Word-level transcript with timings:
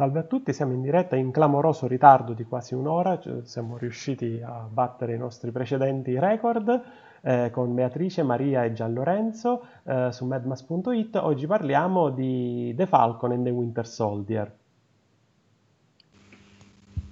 Salve 0.00 0.20
a 0.20 0.22
tutti, 0.22 0.54
siamo 0.54 0.72
in 0.72 0.80
diretta 0.80 1.14
in 1.14 1.30
clamoroso 1.30 1.86
ritardo 1.86 2.32
di 2.32 2.44
quasi 2.44 2.72
un'ora, 2.72 3.18
cioè 3.20 3.44
siamo 3.44 3.76
riusciti 3.76 4.40
a 4.42 4.66
battere 4.66 5.14
i 5.14 5.18
nostri 5.18 5.50
precedenti 5.50 6.18
record 6.18 6.82
eh, 7.20 7.50
con 7.52 7.74
Beatrice, 7.74 8.22
Maria 8.22 8.64
e 8.64 8.72
Gian 8.72 8.94
Lorenzo 8.94 9.62
eh, 9.84 10.08
su 10.10 10.24
madmas.it. 10.24 11.16
Oggi 11.16 11.46
parliamo 11.46 12.08
di 12.08 12.72
The 12.74 12.86
Falcon 12.86 13.32
and 13.32 13.44
the 13.44 13.50
Winter 13.50 13.86
Soldier. 13.86 14.56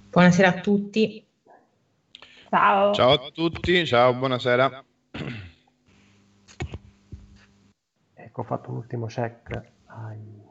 Buonasera 0.09 0.49
a 0.49 0.61
tutti. 0.61 1.27
Ciao. 2.49 2.95
Ciao 2.95 3.13
a 3.13 3.31
tutti, 3.31 3.85
ciao, 3.85 4.15
buonasera. 4.15 4.83
Ecco, 8.15 8.41
ho 8.41 8.45
fatto 8.45 8.71
un 8.71 8.77
ultimo 8.79 9.05
check 9.05 9.63
ai 9.89 10.47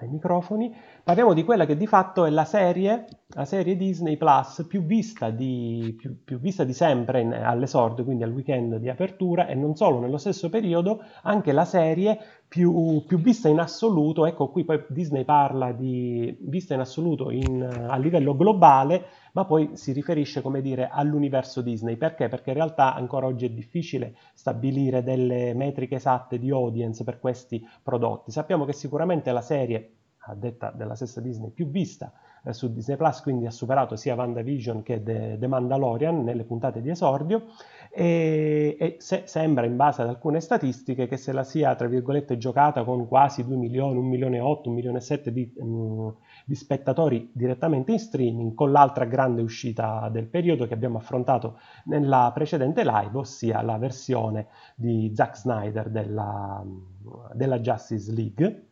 ai 0.00 0.08
microfoni, 0.08 0.74
parliamo 1.10 1.34
di 1.34 1.42
quella 1.42 1.66
che 1.66 1.76
di 1.76 1.88
fatto 1.88 2.24
è 2.24 2.30
la 2.30 2.44
serie, 2.44 3.04
la 3.30 3.44
serie 3.44 3.76
Disney 3.76 4.16
Plus 4.16 4.64
più 4.68 4.84
vista 4.84 5.30
di, 5.30 5.92
più, 5.98 6.22
più 6.22 6.38
vista 6.38 6.62
di 6.62 6.72
sempre 6.72 7.20
in, 7.20 7.32
all'esordio, 7.32 8.04
quindi 8.04 8.22
al 8.22 8.30
weekend 8.30 8.76
di 8.76 8.88
apertura, 8.88 9.48
e 9.48 9.56
non 9.56 9.74
solo 9.74 9.98
nello 9.98 10.18
stesso 10.18 10.48
periodo, 10.48 11.02
anche 11.22 11.50
la 11.50 11.64
serie 11.64 12.16
più, 12.46 13.02
più 13.08 13.18
vista 13.18 13.48
in 13.48 13.58
assoluto, 13.58 14.24
ecco 14.24 14.50
qui 14.50 14.64
poi 14.64 14.84
Disney 14.88 15.24
parla 15.24 15.72
di 15.72 16.36
vista 16.42 16.74
in 16.74 16.80
assoluto 16.80 17.32
in, 17.32 17.60
a 17.60 17.96
livello 17.96 18.36
globale, 18.36 19.06
ma 19.32 19.44
poi 19.44 19.70
si 19.72 19.90
riferisce, 19.90 20.42
come 20.42 20.60
dire, 20.60 20.90
all'universo 20.92 21.60
Disney. 21.60 21.96
Perché? 21.96 22.28
Perché 22.28 22.50
in 22.50 22.56
realtà 22.56 22.94
ancora 22.94 23.26
oggi 23.26 23.46
è 23.46 23.50
difficile 23.50 24.14
stabilire 24.34 25.02
delle 25.02 25.54
metriche 25.54 25.96
esatte 25.96 26.38
di 26.38 26.50
audience 26.50 27.02
per 27.02 27.18
questi 27.18 27.60
prodotti. 27.82 28.30
Sappiamo 28.30 28.64
che 28.64 28.72
sicuramente 28.72 29.32
la 29.32 29.40
serie, 29.40 29.94
a 30.26 30.34
detta 30.34 30.70
della 30.74 30.94
stessa 30.94 31.20
Disney, 31.20 31.50
più 31.50 31.68
vista 31.70 32.12
eh, 32.44 32.52
su 32.52 32.72
Disney 32.72 32.96
Plus, 32.96 33.22
quindi 33.22 33.46
ha 33.46 33.50
superato 33.50 33.96
sia 33.96 34.14
WandaVision 34.14 34.82
che 34.82 35.02
The, 35.02 35.36
The 35.38 35.46
Mandalorian 35.46 36.22
nelle 36.22 36.44
puntate 36.44 36.80
di 36.80 36.90
esordio 36.90 37.46
e, 37.90 38.76
e 38.78 38.96
se, 38.98 39.22
sembra 39.26 39.66
in 39.66 39.76
base 39.76 40.02
ad 40.02 40.08
alcune 40.08 40.40
statistiche 40.40 41.06
che 41.06 41.16
se 41.16 41.32
la 41.32 41.42
sia 41.42 41.74
tra 41.74 41.88
virgolette 41.88 42.36
giocata 42.36 42.84
con 42.84 43.08
quasi 43.08 43.44
2 43.44 43.56
milioni, 43.56 43.98
1 43.98 44.08
milione 44.08 44.36
e 44.36 44.40
8, 44.40 44.68
1 44.68 44.76
milione 44.76 44.98
e 44.98 45.00
7 45.00 45.32
di, 45.32 45.52
um, 45.56 46.14
di 46.44 46.54
spettatori 46.54 47.30
direttamente 47.32 47.92
in 47.92 47.98
streaming 47.98 48.54
con 48.54 48.70
l'altra 48.70 49.06
grande 49.06 49.42
uscita 49.42 50.08
del 50.10 50.26
periodo 50.28 50.66
che 50.66 50.74
abbiamo 50.74 50.98
affrontato 50.98 51.58
nella 51.84 52.30
precedente 52.32 52.84
live, 52.84 53.18
ossia 53.18 53.62
la 53.62 53.78
versione 53.78 54.48
di 54.74 55.10
Zack 55.14 55.36
Snyder 55.36 55.90
della, 55.90 56.62
della 57.32 57.58
Justice 57.58 58.12
League 58.12 58.69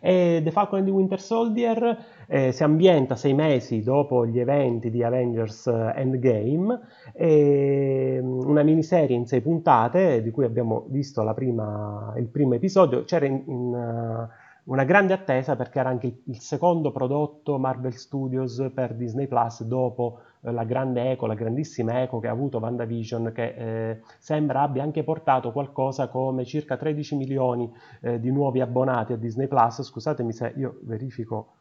e 0.00 0.40
The 0.42 0.50
Falcon 0.50 0.78
and 0.78 0.88
the 0.88 0.92
Winter 0.92 1.20
Soldier 1.20 1.98
eh, 2.26 2.52
si 2.52 2.62
ambienta 2.62 3.16
sei 3.16 3.34
mesi 3.34 3.82
dopo 3.82 4.26
gli 4.26 4.38
eventi 4.38 4.90
di 4.90 5.02
Avengers 5.02 5.66
eh, 5.66 5.92
Endgame, 5.96 6.80
mm, 7.20 8.40
una 8.48 8.62
miniserie 8.62 9.16
in 9.16 9.26
sei 9.26 9.40
puntate 9.40 10.22
di 10.22 10.30
cui 10.30 10.44
abbiamo 10.44 10.86
visto 10.88 11.22
prima, 11.34 12.12
il 12.16 12.28
primo 12.28 12.54
episodio. 12.54 13.04
C'era 13.04 13.26
in, 13.26 13.42
in 13.46 13.74
uh, 13.74 14.72
una 14.72 14.84
grande 14.84 15.12
attesa 15.12 15.56
perché 15.56 15.78
era 15.78 15.88
anche 15.88 16.20
il, 16.24 16.40
secondo 16.40 16.90
prodotto 16.90 17.58
Marvel 17.58 17.94
Studios 17.94 18.70
per 18.74 18.94
Disney 18.94 19.26
Plus 19.26 19.62
dopo 19.62 20.20
eh, 20.20 20.27
la 20.40 20.64
grande 20.64 21.10
eco, 21.10 21.26
la 21.26 21.34
grandissima 21.34 22.02
eco 22.02 22.18
che 22.20 22.28
ha 22.28 22.32
avuto 22.32 22.58
WandaVision 22.58 23.32
che 23.32 23.54
eh, 23.54 24.00
sembra 24.18 24.62
abbia 24.62 24.82
anche 24.82 25.02
portato 25.02 25.52
qualcosa 25.52 26.08
come 26.08 26.44
circa 26.44 26.76
13 26.76 27.16
milioni 27.16 27.70
eh, 28.00 28.20
di 28.20 28.30
nuovi 28.30 28.60
abbonati 28.60 29.12
a 29.12 29.16
Disney 29.16 29.48
Plus. 29.48 29.82
Scusatemi 29.82 30.32
se 30.32 30.52
io 30.56 30.78
verifico 30.82 31.54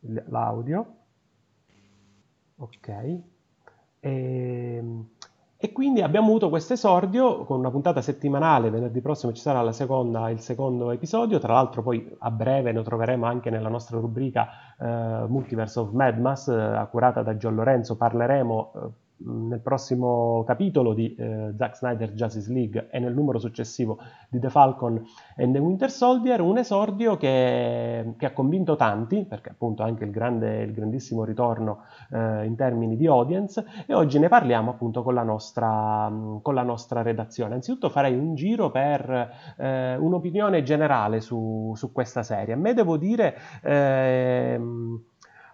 l'audio. 0.00 0.96
Ok. 2.56 2.88
E, 2.88 3.22
ehm, 4.00 5.08
e 5.64 5.70
quindi 5.70 6.02
abbiamo 6.02 6.26
avuto 6.26 6.48
questo 6.48 6.72
esordio 6.72 7.44
con 7.44 7.60
una 7.60 7.70
puntata 7.70 8.02
settimanale, 8.02 8.68
venerdì 8.68 9.00
prossimo 9.00 9.32
ci 9.32 9.40
sarà 9.40 9.70
seconda, 9.70 10.28
il 10.28 10.40
secondo 10.40 10.90
episodio, 10.90 11.38
tra 11.38 11.52
l'altro 11.52 11.82
poi 11.82 12.16
a 12.18 12.32
breve 12.32 12.72
lo 12.72 12.82
troveremo 12.82 13.26
anche 13.26 13.48
nella 13.48 13.68
nostra 13.68 14.00
rubrica 14.00 14.48
eh, 14.76 15.24
Multiverse 15.28 15.78
of 15.78 15.92
Madmas, 15.92 16.48
eh, 16.48 16.88
curata 16.90 17.22
da 17.22 17.36
John 17.36 17.54
Lorenzo, 17.54 17.96
parleremo 17.96 18.72
eh, 18.74 18.88
nel 19.24 19.60
prossimo 19.60 20.44
capitolo 20.44 20.94
di 20.94 21.14
eh, 21.14 21.52
Zack 21.56 21.76
Snyder 21.76 22.12
Justice 22.12 22.52
League 22.52 22.88
e 22.90 22.98
nel 22.98 23.14
numero 23.14 23.38
successivo 23.38 23.98
di 24.28 24.38
The 24.38 24.50
Falcon 24.50 25.02
and 25.36 25.52
the 25.52 25.58
Winter 25.58 25.90
Soldier, 25.90 26.40
un 26.40 26.58
esordio 26.58 27.16
che, 27.16 28.14
che 28.16 28.26
ha 28.26 28.32
convinto 28.32 28.76
tanti, 28.76 29.24
perché 29.24 29.50
appunto 29.50 29.82
anche 29.82 30.04
il, 30.04 30.10
grande, 30.10 30.62
il 30.62 30.72
grandissimo 30.72 31.24
ritorno 31.24 31.84
eh, 32.10 32.44
in 32.44 32.56
termini 32.56 32.96
di 32.96 33.06
audience, 33.06 33.64
e 33.86 33.94
oggi 33.94 34.18
ne 34.18 34.28
parliamo 34.28 34.70
appunto 34.70 35.02
con 35.02 35.14
la 35.14 35.22
nostra, 35.22 36.10
con 36.42 36.54
la 36.54 36.62
nostra 36.62 37.02
redazione. 37.02 37.54
Anzitutto 37.54 37.88
farei 37.88 38.16
un 38.16 38.34
giro 38.34 38.70
per 38.70 39.54
eh, 39.56 39.96
un'opinione 39.96 40.62
generale 40.62 41.20
su, 41.20 41.72
su, 41.76 41.92
questa 41.92 42.22
serie. 42.22 42.54
A 42.54 42.58
me 42.58 42.74
devo 42.74 42.96
dire... 42.96 43.36
Ehm, 43.62 45.04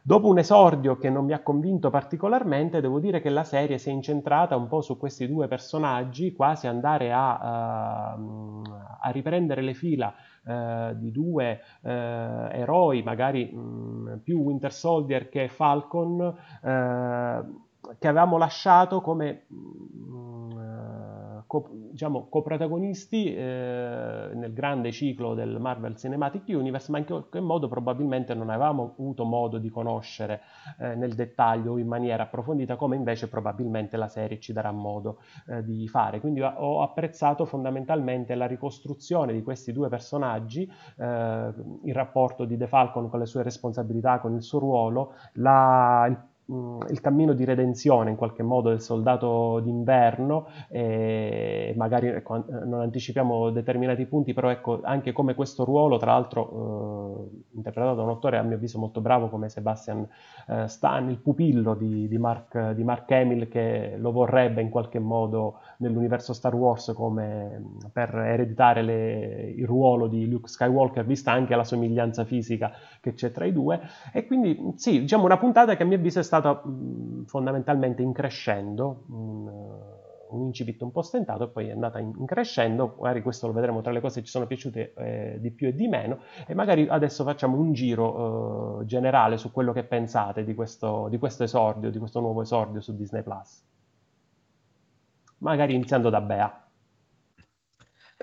Dopo 0.08 0.28
un 0.28 0.38
esordio 0.38 0.96
che 0.96 1.10
non 1.10 1.26
mi 1.26 1.34
ha 1.34 1.42
convinto 1.42 1.91
particolarmente, 1.91 2.80
devo 2.80 2.98
dire 2.98 3.20
che 3.20 3.28
la 3.28 3.44
serie 3.44 3.76
si 3.76 3.91
è 3.91 3.92
incentrata 3.92 4.56
un 4.56 4.66
po' 4.66 4.80
su 4.80 4.96
questi 4.96 5.28
due 5.28 5.48
personaggi, 5.48 6.32
quasi 6.32 6.66
andare 6.66 7.12
a, 7.12 8.16
uh, 8.16 8.62
a 9.02 9.10
riprendere 9.10 9.60
le 9.60 9.74
fila 9.74 10.10
uh, 10.44 10.94
di 10.94 11.10
due 11.10 11.60
uh, 11.82 11.88
eroi, 11.88 13.02
magari 13.02 13.50
um, 13.52 14.19
più 14.24 14.38
Winter 14.38 14.72
Soldier 14.72 15.28
che 15.28 15.46
Falcon, 15.48 16.34
che 16.62 18.08
avevamo 18.08 18.38
lasciato 18.38 19.02
come... 19.02 19.44
Um, 19.50 20.68
co- 21.48 21.69
diciamo, 21.91 22.28
coprotagonisti 22.28 23.34
eh, 23.34 24.31
nel 24.34 24.53
grande 24.53 24.92
ciclo 24.92 25.34
del 25.34 25.59
Marvel 25.59 25.97
Cinematic 25.97 26.44
Universe, 26.48 26.92
ma 26.92 26.98
in 26.98 27.06
qualche 27.06 27.41
modo 27.41 27.66
probabilmente 27.66 28.34
non 28.34 28.50
avevamo 28.50 28.94
avuto 28.97 29.25
modo 29.25 29.58
di 29.58 29.70
conoscere 29.70 30.42
eh, 30.78 30.94
nel 30.94 31.14
dettaglio 31.14 31.72
o 31.72 31.78
in 31.78 31.88
maniera 31.88 32.25
approfondita, 32.25 32.76
come 32.76 32.94
invece 32.94 33.28
probabilmente 33.28 33.97
la 33.97 34.08
serie 34.08 34.38
ci 34.38 34.53
darà 34.53 34.70
modo 34.70 35.20
eh, 35.48 35.64
di 35.64 35.88
fare. 35.88 36.20
Quindi 36.20 36.41
ho 36.41 36.82
apprezzato 36.82 37.44
fondamentalmente 37.47 38.37
la 38.37 38.47
ricostruzione 38.47 39.32
di 39.32 39.42
questi 39.42 39.72
due 39.72 39.88
personaggi, 39.88 40.70
eh, 40.98 41.53
il 41.84 41.94
rapporto 41.94 42.44
di 42.44 42.56
The 42.56 42.66
Falcon 42.69 43.08
con 43.08 43.19
le 43.19 43.26
sue 43.26 43.42
responsabilità, 43.42 44.20
con 44.20 44.34
il 44.34 44.42
suo 44.42 44.58
ruolo, 44.58 45.14
la, 45.34 46.06
il 46.08 46.28
il 46.50 47.00
cammino 47.03 47.34
di 47.34 47.44
redenzione 47.44 48.09
in 48.09 48.16
qualche 48.16 48.42
modo 48.42 48.70
del 48.70 48.81
soldato 48.81 49.60
d'inverno 49.60 50.47
e 50.69 51.75
magari 51.76 52.09
ecco, 52.09 52.42
non 52.64 52.81
anticipiamo 52.81 53.50
determinati 53.50 54.06
punti 54.06 54.32
però 54.32 54.48
ecco 54.48 54.81
anche 54.82 55.12
come 55.12 55.34
questo 55.34 55.64
ruolo 55.64 55.98
tra 55.98 56.12
l'altro 56.12 57.28
eh, 57.53 57.56
interpretato 57.56 57.97
da 57.97 58.03
un 58.03 58.10
attore 58.10 58.38
a 58.38 58.42
mio 58.42 58.56
avviso 58.56 58.78
molto 58.78 59.03
bravo 59.03 59.28
come 59.28 59.50
Sebastian 59.50 60.08
eh, 60.48 60.66
Stan 60.69 61.10
il 61.10 61.19
pupillo 61.19 61.75
di, 61.75 62.08
di, 62.08 62.16
Mark, 62.16 62.70
di 62.70 62.82
Mark 62.82 63.10
Hamill 63.10 63.48
che 63.48 63.97
lo 63.98 64.10
vorrebbe 64.10 64.62
in 64.62 64.70
qualche 64.70 64.98
modo 64.98 65.58
nell'universo 65.78 66.32
Star 66.32 66.54
Wars 66.54 66.92
come 66.94 67.62
per 67.92 68.14
ereditare 68.14 68.81
le, 68.81 69.53
il 69.54 69.66
ruolo 69.66 70.06
di 70.06 70.26
Luke 70.26 70.48
Skywalker 70.48 71.04
vista 71.04 71.31
anche 71.31 71.54
la 71.54 71.64
somiglianza 71.64 72.25
fisica 72.25 72.72
che 73.00 73.12
c'è 73.12 73.32
tra 73.32 73.44
i 73.44 73.53
due. 73.53 73.81
E 74.12 74.26
quindi 74.26 74.72
sì 74.76 75.00
diciamo 75.00 75.25
una 75.25 75.37
puntata 75.37 75.76
che 75.76 75.82
a 75.82 75.87
mio 75.87 75.97
avviso 75.97 76.19
è 76.19 76.22
stata 76.22 76.38
stata 76.38 76.62
fondamentalmente 77.26 78.03
in 78.03 78.12
crescendo, 78.12 79.04
un, 79.09 79.47
un, 80.31 80.47
incipit 80.47 80.81
un 80.82 80.91
po' 80.91 81.03
stentato 81.03 81.44
e 81.44 81.49
poi 81.49 81.69
è 81.69 81.72
andata 81.72 81.99
in, 81.99 82.12
in, 82.16 82.26
crescendo, 82.26 82.97
magari 83.00 83.22
questo 83.22 83.47
lo 83.47 83.53
vedremo 83.53 83.81
tra 83.81 83.93
le 83.93 84.00
cose 84.00 84.21
che 84.21 84.26
ci 84.26 84.32
sono 84.32 84.47
piaciute 84.47 84.94
eh, 84.97 85.37
di 85.41 85.50
più 85.50 85.69
e 85.69 85.75
di 85.75 85.88
meno 85.88 86.21
e 86.47 86.54
magari 86.54 86.87
adesso 86.88 87.25
facciamo 87.25 87.59
un 87.59 87.72
giro 87.72 88.81
eh, 88.81 88.87
generale 88.87 89.37
su 89.37 89.50
quello 89.52 89.73
che 89.73 89.85
pensate 89.85 90.44
di 90.44 90.55
questo, 90.55 91.08
di 91.08 91.19
questo 91.19 91.44
esordio, 91.44 91.90
di 91.90 91.99
questo 91.99 92.20
nuovo 92.20 92.43
esordio 92.43 92.81
su 92.81 92.94
Disney 92.96 93.23
Plus. 93.23 93.62
Magari 95.38 95.75
iniziando 95.75 96.11
da 96.11 96.20
Bea. 96.20 96.62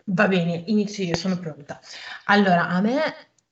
Va 0.07 0.27
bene, 0.27 0.63
inizio 0.65 1.03
io, 1.03 1.15
sono 1.15 1.38
pronta. 1.38 1.79
Allora, 2.25 2.67
a 2.67 2.81
me 2.81 3.01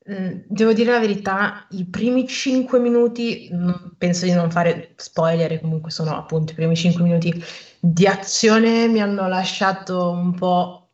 devo 0.06 0.74
dire 0.74 0.92
la 0.92 1.00
verità, 1.00 1.66
i 1.72 1.86
primi 1.86 2.28
5 2.28 2.80
minuti, 2.80 3.50
mm, 3.54 3.72
penso 3.98 4.26
di 4.26 4.34
non 4.34 4.52
fare 4.52 4.94
spoiler, 4.98 5.62
comunque 5.62 5.92
sono 5.92 6.16
appunto 6.18 6.52
i 6.52 6.56
primi 6.56 6.76
5 6.76 7.04
minuti 7.04 7.44
di 7.80 8.08
azione 8.08 8.88
mi 8.88 9.02
hanno 9.02 9.28
lasciato 9.28 10.10
un 10.12 10.34
po' 10.34 10.92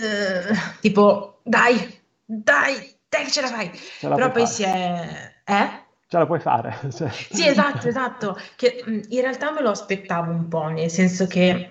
eh, 0.00 0.54
tipo 0.80 1.40
dai, 1.42 1.76
dai, 2.24 2.96
dai 3.08 3.24
che 3.24 3.30
ce 3.30 3.40
la 3.40 3.48
fai. 3.48 3.70
Ce 3.72 4.08
la 4.08 4.14
Però 4.14 4.30
poi 4.30 4.46
fare. 4.46 4.52
si 4.52 4.62
è... 4.62 5.32
Eh? 5.44 5.88
Ce 6.08 6.18
la 6.18 6.26
puoi 6.26 6.40
fare. 6.40 6.76
Cioè. 6.92 7.08
Sì, 7.08 7.46
esatto, 7.46 7.88
esatto. 7.88 8.38
Che 8.56 8.84
mm, 8.88 9.00
in 9.08 9.20
realtà 9.20 9.52
me 9.52 9.62
lo 9.62 9.70
aspettavo 9.70 10.30
un 10.30 10.48
po', 10.48 10.68
nel 10.68 10.90
senso 10.90 11.26
che 11.26 11.70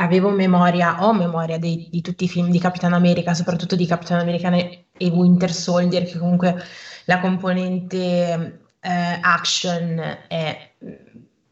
avevo 0.00 0.30
memoria, 0.30 1.04
ho 1.04 1.12
memoria 1.12 1.58
dei, 1.58 1.88
di 1.90 2.00
tutti 2.00 2.24
i 2.24 2.28
film 2.28 2.50
di 2.50 2.58
Capitan 2.58 2.92
America, 2.92 3.34
soprattutto 3.34 3.76
di 3.76 3.86
Capitan 3.86 4.18
America 4.18 4.50
e 4.52 5.06
Winter 5.08 5.52
Soldier, 5.52 6.04
che 6.04 6.18
comunque 6.18 6.56
la 7.04 7.20
componente 7.20 8.60
eh, 8.80 9.18
action 9.20 9.98
è, 10.26 10.72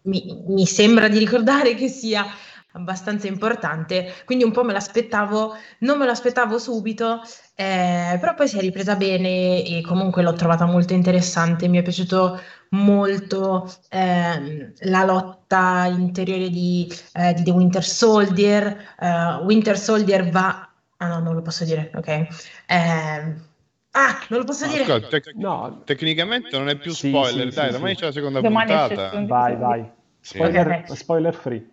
mi, 0.02 0.44
mi 0.46 0.66
sembra 0.66 1.08
di 1.08 1.18
ricordare 1.18 1.74
che 1.74 1.88
sia 1.88 2.26
abbastanza 2.72 3.26
importante, 3.26 4.14
quindi 4.24 4.44
un 4.44 4.52
po' 4.52 4.62
me 4.62 4.72
l'aspettavo, 4.72 5.54
non 5.80 5.98
me 5.98 6.06
l'aspettavo 6.06 6.58
subito, 6.58 7.20
eh, 7.54 8.16
però 8.20 8.34
poi 8.34 8.48
si 8.48 8.56
è 8.56 8.60
ripresa 8.60 8.94
bene 8.94 9.64
e 9.64 9.82
comunque 9.82 10.22
l'ho 10.22 10.34
trovata 10.34 10.64
molto 10.64 10.92
interessante, 10.92 11.68
mi 11.68 11.78
è 11.78 11.82
piaciuto 11.82 12.40
molto 12.70 13.73
eh, 13.88 14.73
la 14.81 15.05
lotta 15.05 15.87
interiore 15.87 16.50
di, 16.50 16.93
eh, 17.15 17.35
di 17.35 17.43
The 17.43 17.50
Winter 17.50 17.85
Soldier, 17.85 18.94
uh, 19.00 19.44
Winter 19.44 19.79
Soldier 19.79 20.29
va... 20.31 20.69
Ah 20.99 21.06
no, 21.06 21.20
non 21.20 21.35
lo 21.35 21.43
posso 21.43 21.65
dire, 21.65 21.93
ok. 21.94 22.09
Eh, 22.09 22.26
ah, 22.67 24.19
non 24.29 24.38
lo 24.41 24.44
posso 24.44 24.67
no, 24.67 24.73
dire. 24.73 24.85
Scusa, 24.85 25.00
tec- 25.00 25.32
no. 25.35 25.82
Tecnicamente 25.85 26.56
non 26.59 26.69
è 26.69 26.76
più 26.76 26.93
spoiler, 26.93 27.50
sì, 27.50 27.55
dai, 27.55 27.67
sì, 27.67 27.73
domani 27.73 27.94
sì. 27.94 28.00
c'è 28.00 28.06
la 28.06 28.12
seconda 28.12 28.41
domani 28.41 28.73
puntata. 28.73 29.25
Vai, 29.25 29.56
vai. 29.56 29.91
Spoiler, 30.20 30.85
spoiler 30.87 31.35
free. 31.35 31.69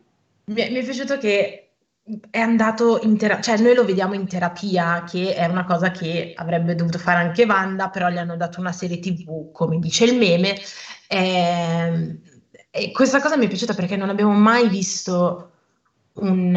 Mi 0.45 0.61
è, 0.61 0.69
mi 0.69 0.77
è 0.77 0.83
piaciuto 0.83 1.17
che 1.17 1.64
è 2.29 2.37
andato 2.39 2.99
in 3.01 3.17
terapia, 3.17 3.41
cioè 3.41 3.63
noi 3.63 3.73
lo 3.73 3.83
vediamo 3.83 4.13
in 4.13 4.27
terapia, 4.27 5.03
che 5.03 5.33
è 5.33 5.45
una 5.47 5.65
cosa 5.65 5.89
che 5.89 6.33
avrebbe 6.35 6.75
dovuto 6.75 6.99
fare 6.99 7.19
anche 7.19 7.45
Wanda, 7.45 7.89
però 7.89 8.09
gli 8.09 8.17
hanno 8.17 8.37
dato 8.37 8.59
una 8.59 8.71
serie 8.71 8.99
TV, 8.99 9.51
come 9.51 9.79
dice 9.79 10.05
il 10.05 10.15
meme. 10.17 10.55
E, 11.07 11.17
ehm, 11.17 12.19
e 12.69 12.91
questa 12.91 13.21
cosa 13.21 13.37
mi 13.37 13.45
è 13.45 13.47
piaciuta 13.47 13.73
perché 13.73 13.95
non 13.95 14.09
abbiamo 14.09 14.33
mai 14.33 14.69
visto 14.69 15.51
un, 16.15 16.53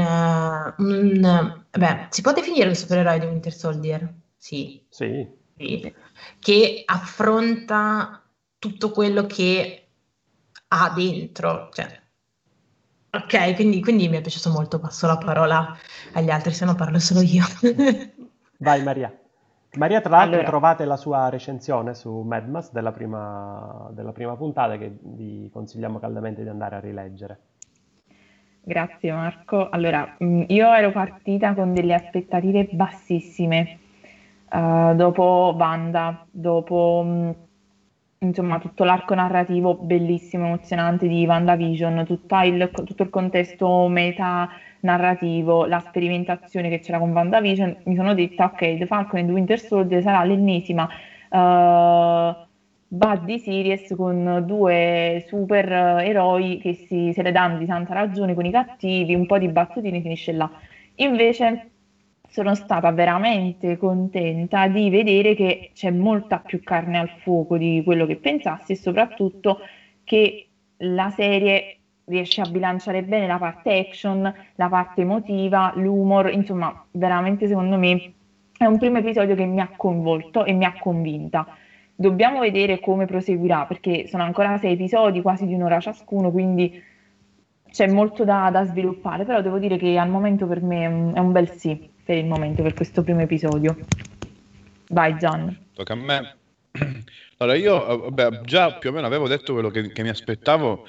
un 0.76 1.62
beh, 1.70 2.06
si 2.10 2.22
può 2.22 2.32
definire 2.32 2.68
il 2.68 2.76
supereroe 2.76 3.18
di 3.18 3.26
Winter 3.26 3.52
Soldier? 3.52 4.14
Sì. 4.36 4.84
Sì. 4.90 5.26
sì. 5.56 5.94
Che 6.40 6.82
affronta 6.84 8.22
tutto 8.58 8.90
quello 8.90 9.26
che 9.26 9.88
ha 10.68 10.90
dentro, 10.90 11.70
cioè 11.72 12.07
Ok, 13.10 13.54
quindi, 13.54 13.80
quindi 13.80 14.08
mi 14.08 14.18
è 14.18 14.20
piaciuto 14.20 14.50
molto. 14.50 14.78
Passo 14.78 15.06
la 15.06 15.16
parola 15.16 15.74
agli 16.12 16.30
altri, 16.30 16.52
se 16.52 16.64
no 16.64 16.74
parlo 16.74 16.98
solo 16.98 17.20
io. 17.20 17.44
Vai 18.58 18.82
Maria. 18.82 19.12
Maria, 19.76 20.00
tra 20.00 20.10
l'altro, 20.10 20.34
allora. 20.34 20.48
trovate 20.48 20.84
la 20.84 20.96
sua 20.96 21.28
recensione 21.28 21.94
su 21.94 22.10
Madmas 22.10 22.72
della 22.72 22.92
prima, 22.92 23.88
della 23.92 24.12
prima 24.12 24.36
puntata 24.36 24.76
che 24.76 24.96
vi 25.00 25.48
consigliamo 25.52 25.98
caldamente 25.98 26.42
di 26.42 26.48
andare 26.48 26.76
a 26.76 26.80
rileggere. 26.80 27.40
Grazie 28.62 29.12
Marco. 29.12 29.68
Allora, 29.70 30.06
mm, 30.22 30.42
io 30.48 30.72
ero 30.72 30.90
partita 30.90 31.54
con 31.54 31.72
delle 31.72 31.94
aspettative 31.94 32.66
bassissime 32.70 33.70
uh, 34.50 34.94
dopo 34.94 35.54
Wanda, 35.56 36.14
dopo 36.30 37.02
mm, 37.04 37.30
insomma 38.20 38.58
tutto 38.58 38.84
l'arco 38.84 39.14
narrativo 39.14 39.76
bellissimo, 39.76 40.46
emozionante 40.46 41.06
di 41.06 41.24
WandaVision, 41.26 42.04
il, 42.44 42.70
tutto 42.72 43.02
il 43.02 43.10
contesto 43.10 43.86
meta 43.88 44.48
narrativo, 44.80 45.66
la 45.66 45.80
sperimentazione 45.80 46.68
che 46.68 46.80
c'era 46.80 46.98
con 46.98 47.10
WandaVision, 47.12 47.76
mi 47.84 47.94
sono 47.94 48.14
detta 48.14 48.44
ok, 48.46 48.78
The 48.78 48.86
Falcon 48.86 49.20
and 49.20 49.30
Winter 49.30 49.58
Soldier 49.58 50.02
sarà 50.02 50.24
l'ennesima 50.24 50.88
uh, 51.30 52.46
buddy 52.88 53.38
series 53.38 53.94
con 53.96 54.42
due 54.46 55.24
super 55.26 55.70
eroi 55.70 56.58
che 56.58 56.74
si, 56.74 57.12
se 57.12 57.22
le 57.22 57.32
danno 57.32 57.58
di 57.58 57.66
tanta 57.66 57.92
ragione 57.94 58.34
con 58.34 58.44
i 58.44 58.50
cattivi, 58.50 59.14
un 59.14 59.26
po' 59.26 59.38
di 59.38 59.48
battutine 59.48 60.00
finisce 60.00 60.32
là. 60.32 60.50
Invece 60.96 61.70
sono 62.28 62.54
stata 62.54 62.90
veramente 62.92 63.76
contenta 63.76 64.68
di 64.68 64.90
vedere 64.90 65.34
che 65.34 65.70
c'è 65.72 65.90
molta 65.90 66.38
più 66.38 66.62
carne 66.62 66.98
al 66.98 67.08
fuoco 67.08 67.56
di 67.56 67.80
quello 67.84 68.06
che 68.06 68.16
pensassi 68.16 68.72
e 68.72 68.76
soprattutto 68.76 69.58
che 70.04 70.46
la 70.78 71.10
serie 71.10 71.78
riesce 72.04 72.40
a 72.40 72.46
bilanciare 72.46 73.02
bene 73.02 73.26
la 73.26 73.38
parte 73.38 73.78
action, 73.78 74.32
la 74.54 74.68
parte 74.68 75.02
emotiva, 75.02 75.72
l'humor, 75.74 76.30
insomma, 76.30 76.74
veramente 76.92 77.46
secondo 77.46 77.76
me 77.76 78.02
è 78.56 78.64
un 78.64 78.78
primo 78.78 78.98
episodio 78.98 79.34
che 79.34 79.44
mi 79.46 79.60
ha 79.60 79.72
coinvolto 79.74 80.44
e 80.44 80.52
mi 80.52 80.64
ha 80.64 80.74
convinta. 80.78 81.46
Dobbiamo 81.94 82.40
vedere 82.40 82.78
come 82.78 83.06
proseguirà 83.06 83.66
perché 83.66 84.06
sono 84.06 84.22
ancora 84.22 84.56
sei 84.58 84.72
episodi, 84.72 85.20
quasi 85.20 85.46
di 85.46 85.54
un'ora 85.54 85.80
ciascuno, 85.80 86.30
quindi 86.30 86.72
c'è 87.70 87.86
molto 87.86 88.24
da, 88.24 88.50
da 88.50 88.64
sviluppare, 88.64 89.24
però 89.24 89.40
devo 89.42 89.58
dire 89.58 89.76
che 89.76 89.96
al 89.98 90.08
momento 90.08 90.46
per 90.46 90.62
me 90.62 90.82
è 90.84 91.18
un, 91.18 91.32
bel 91.32 91.50
sì 91.50 91.78
per 92.08 92.16
il 92.16 92.24
momento, 92.24 92.62
per 92.62 92.72
questo 92.72 93.02
primo 93.02 93.20
episodio. 93.20 93.76
Vai 94.88 95.18
Gian. 95.18 95.54
Tocca 95.74 95.92
a 95.92 95.96
me. 95.96 96.36
Allora 97.36 97.54
io 97.54 97.86
eh, 97.86 98.10
vabbè, 98.10 98.40
già 98.46 98.78
più 98.78 98.88
o 98.88 98.92
meno 98.94 99.06
avevo 99.06 99.28
detto 99.28 99.52
quello 99.52 99.68
che, 99.68 99.92
che 99.92 100.02
mi 100.02 100.08
aspettavo 100.08 100.88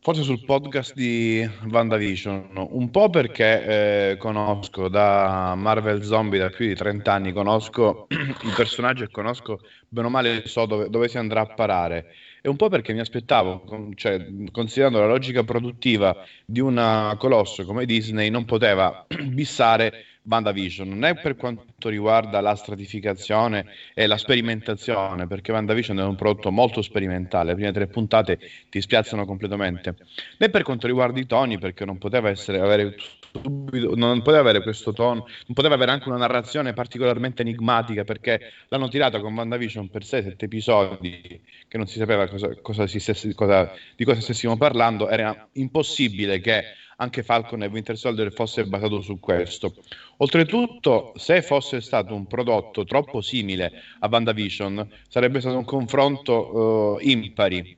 forse 0.00 0.22
sul 0.22 0.44
podcast 0.44 0.92
di 0.94 1.48
WandaVision, 1.70 2.50
un 2.52 2.90
po' 2.90 3.10
perché 3.10 4.10
eh, 4.10 4.16
conosco 4.16 4.88
da 4.88 5.54
Marvel 5.56 6.02
Zombie 6.02 6.40
da 6.40 6.50
più 6.50 6.66
di 6.66 6.74
30 6.74 7.12
anni, 7.12 7.32
conosco 7.32 8.08
il 8.10 8.52
personaggio 8.56 9.04
e 9.04 9.10
conosco 9.12 9.60
bene 9.88 10.08
o 10.08 10.10
male 10.10 10.48
so 10.48 10.66
dove, 10.66 10.90
dove 10.90 11.06
si 11.06 11.16
andrà 11.16 11.42
a 11.42 11.46
parare 11.46 12.06
e 12.42 12.48
un 12.48 12.56
po' 12.56 12.68
perché 12.68 12.92
mi 12.92 13.00
aspettavo, 13.00 13.64
cioè, 13.94 14.26
considerando 14.50 14.98
la 14.98 15.06
logica 15.06 15.44
produttiva 15.44 16.14
di 16.44 16.60
una 16.60 17.14
colosso 17.18 17.64
come 17.64 17.86
Disney, 17.86 18.28
non 18.28 18.44
poteva 18.44 19.06
bissare 19.24 20.04
WandaVision, 20.26 21.04
è 21.04 21.14
per 21.16 21.36
quanto 21.36 21.88
riguarda 21.88 22.40
la 22.40 22.54
stratificazione 22.54 23.66
e 23.92 24.06
la 24.06 24.16
sperimentazione, 24.16 25.26
perché 25.26 25.52
WandaVision 25.52 25.98
è 25.98 26.04
un 26.04 26.16
prodotto 26.16 26.50
molto 26.50 26.80
sperimentale, 26.80 27.50
le 27.50 27.54
prime 27.54 27.72
tre 27.72 27.86
puntate 27.86 28.38
ti 28.70 28.80
spiazzano 28.80 29.26
completamente, 29.26 29.94
né 30.38 30.48
per 30.48 30.62
quanto 30.62 30.86
riguarda 30.86 31.20
i 31.20 31.26
toni, 31.26 31.58
perché 31.58 31.84
non 31.84 31.98
poteva 31.98 32.30
essere, 32.30 32.58
avere 32.58 32.96
subito, 33.32 33.94
non 33.96 34.22
poteva 34.22 34.40
avere 34.40 34.62
questo 34.62 34.92
tono, 34.92 35.26
non 35.46 35.54
poteva 35.54 35.74
avere 35.74 35.90
anche 35.90 36.08
una 36.08 36.16
narrazione 36.16 36.72
particolarmente 36.72 37.42
enigmatica, 37.42 38.04
perché 38.04 38.52
l'hanno 38.68 38.88
tirata 38.88 39.20
con 39.20 39.34
WandaVision 39.34 39.90
per 39.90 40.02
6-7 40.02 40.34
episodi, 40.38 41.40
che 41.68 41.76
non 41.76 41.86
si 41.86 41.98
sapeva 41.98 42.26
cosa, 42.28 42.54
cosa 42.62 42.86
si 42.86 42.98
stessi, 42.98 43.34
cosa, 43.34 43.72
di 43.94 44.04
cosa 44.04 44.20
stessimo 44.20 44.56
parlando, 44.56 45.08
era 45.08 45.48
impossibile 45.52 46.40
che 46.40 46.64
anche 46.96 47.22
Falcon 47.22 47.62
e 47.62 47.66
Winter 47.66 47.96
Soldier 47.96 48.32
fosse 48.32 48.64
basato 48.64 49.00
su 49.00 49.18
questo. 49.18 49.74
Oltretutto, 50.18 51.12
se 51.16 51.42
fosse 51.42 51.80
stato 51.80 52.14
un 52.14 52.26
prodotto 52.26 52.84
troppo 52.84 53.20
simile 53.20 53.72
a 54.00 54.08
WandaVision, 54.10 54.88
sarebbe 55.08 55.40
stato 55.40 55.56
un 55.56 55.64
confronto 55.64 56.96
uh, 56.96 56.98
impari, 57.00 57.76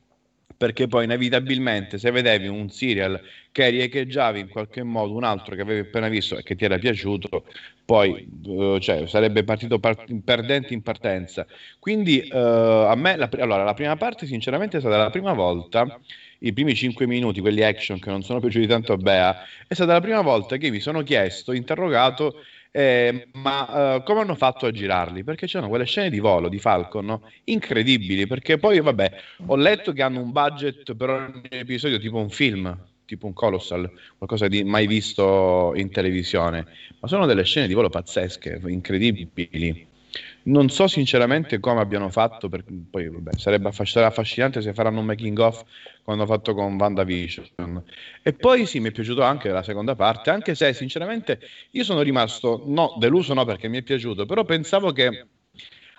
perché 0.56 0.86
poi 0.86 1.04
inevitabilmente 1.04 1.98
se 1.98 2.10
vedevi 2.10 2.46
un 2.46 2.70
serial 2.70 3.20
che 3.52 3.68
riecheggiavi 3.68 4.40
in 4.40 4.48
qualche 4.48 4.82
modo 4.82 5.14
un 5.14 5.24
altro 5.24 5.54
che 5.54 5.62
avevi 5.62 5.80
appena 5.80 6.08
visto 6.08 6.36
e 6.36 6.42
che 6.42 6.56
ti 6.56 6.64
era 6.64 6.78
piaciuto, 6.78 7.44
poi 7.84 8.28
uh, 8.44 8.78
cioè, 8.78 9.06
sarebbe 9.06 9.44
partito 9.44 9.78
par- 9.78 10.04
perdente 10.24 10.74
in 10.74 10.82
partenza. 10.82 11.46
Quindi 11.78 12.28
uh, 12.30 12.36
a 12.36 12.94
me, 12.96 13.16
la, 13.16 13.28
allora, 13.38 13.64
la 13.64 13.74
prima 13.74 13.96
parte 13.96 14.26
sinceramente 14.26 14.76
è 14.76 14.80
stata 14.80 14.96
la 14.96 15.10
prima 15.10 15.32
volta 15.32 16.00
i 16.40 16.52
primi 16.52 16.74
5 16.74 17.06
minuti, 17.06 17.40
quelli 17.40 17.62
action 17.62 17.98
che 17.98 18.10
non 18.10 18.22
sono 18.22 18.40
piaciuti 18.40 18.66
tanto 18.66 18.92
a 18.92 18.96
Bea, 18.96 19.44
è 19.66 19.74
stata 19.74 19.92
la 19.92 20.00
prima 20.00 20.20
volta 20.20 20.56
che 20.56 20.70
mi 20.70 20.80
sono 20.80 21.02
chiesto, 21.02 21.52
interrogato, 21.52 22.34
eh, 22.76 23.28
ma 23.32 23.94
uh, 23.96 24.02
come 24.02 24.20
hanno 24.20 24.34
fatto 24.34 24.66
a 24.66 24.70
girarli? 24.70 25.24
Perché 25.24 25.46
c'erano 25.46 25.70
quelle 25.70 25.86
scene 25.86 26.10
di 26.10 26.18
volo 26.18 26.50
di 26.50 26.58
Falcon 26.58 27.06
no? 27.06 27.22
incredibili. 27.44 28.26
Perché 28.26 28.58
poi, 28.58 28.80
vabbè, 28.80 29.12
ho 29.46 29.56
letto 29.56 29.92
che 29.94 30.02
hanno 30.02 30.20
un 30.20 30.30
budget 30.30 30.94
per 30.94 31.08
ogni 31.08 31.40
episodio 31.48 31.98
tipo 31.98 32.18
un 32.18 32.28
film, 32.28 32.76
tipo 33.06 33.24
un 33.24 33.32
Colossal, 33.32 33.90
qualcosa 34.18 34.46
di 34.46 34.62
mai 34.62 34.86
visto 34.86 35.72
in 35.74 35.90
televisione. 35.90 36.66
Ma 37.00 37.08
sono 37.08 37.24
delle 37.24 37.44
scene 37.44 37.66
di 37.66 37.72
volo 37.72 37.88
pazzesche, 37.88 38.60
incredibili. 38.66 39.94
Non 40.46 40.68
so 40.68 40.86
sinceramente 40.86 41.58
come 41.58 41.80
abbiano 41.80 42.08
fatto, 42.08 42.48
per, 42.48 42.64
poi 42.88 43.08
vabbè, 43.08 43.36
sarebbe 43.36 43.68
affascinante 43.68 44.62
se 44.62 44.72
faranno 44.72 45.00
un 45.00 45.06
making 45.06 45.36
of 45.38 45.64
come 46.04 46.16
hanno 46.16 46.26
fatto 46.26 46.54
con 46.54 46.76
WandaVision. 46.78 47.82
E 48.22 48.32
poi 48.32 48.64
sì, 48.64 48.78
mi 48.78 48.90
è 48.90 48.92
piaciuto 48.92 49.22
anche 49.22 49.48
la 49.50 49.64
seconda 49.64 49.96
parte, 49.96 50.30
anche 50.30 50.54
se 50.54 50.72
sinceramente 50.72 51.40
io 51.70 51.82
sono 51.82 52.00
rimasto, 52.02 52.62
no, 52.64 52.94
deluso 52.96 53.34
no 53.34 53.44
perché 53.44 53.66
mi 53.66 53.78
è 53.78 53.82
piaciuto, 53.82 54.24
però 54.24 54.44
pensavo 54.44 54.92
che 54.92 55.26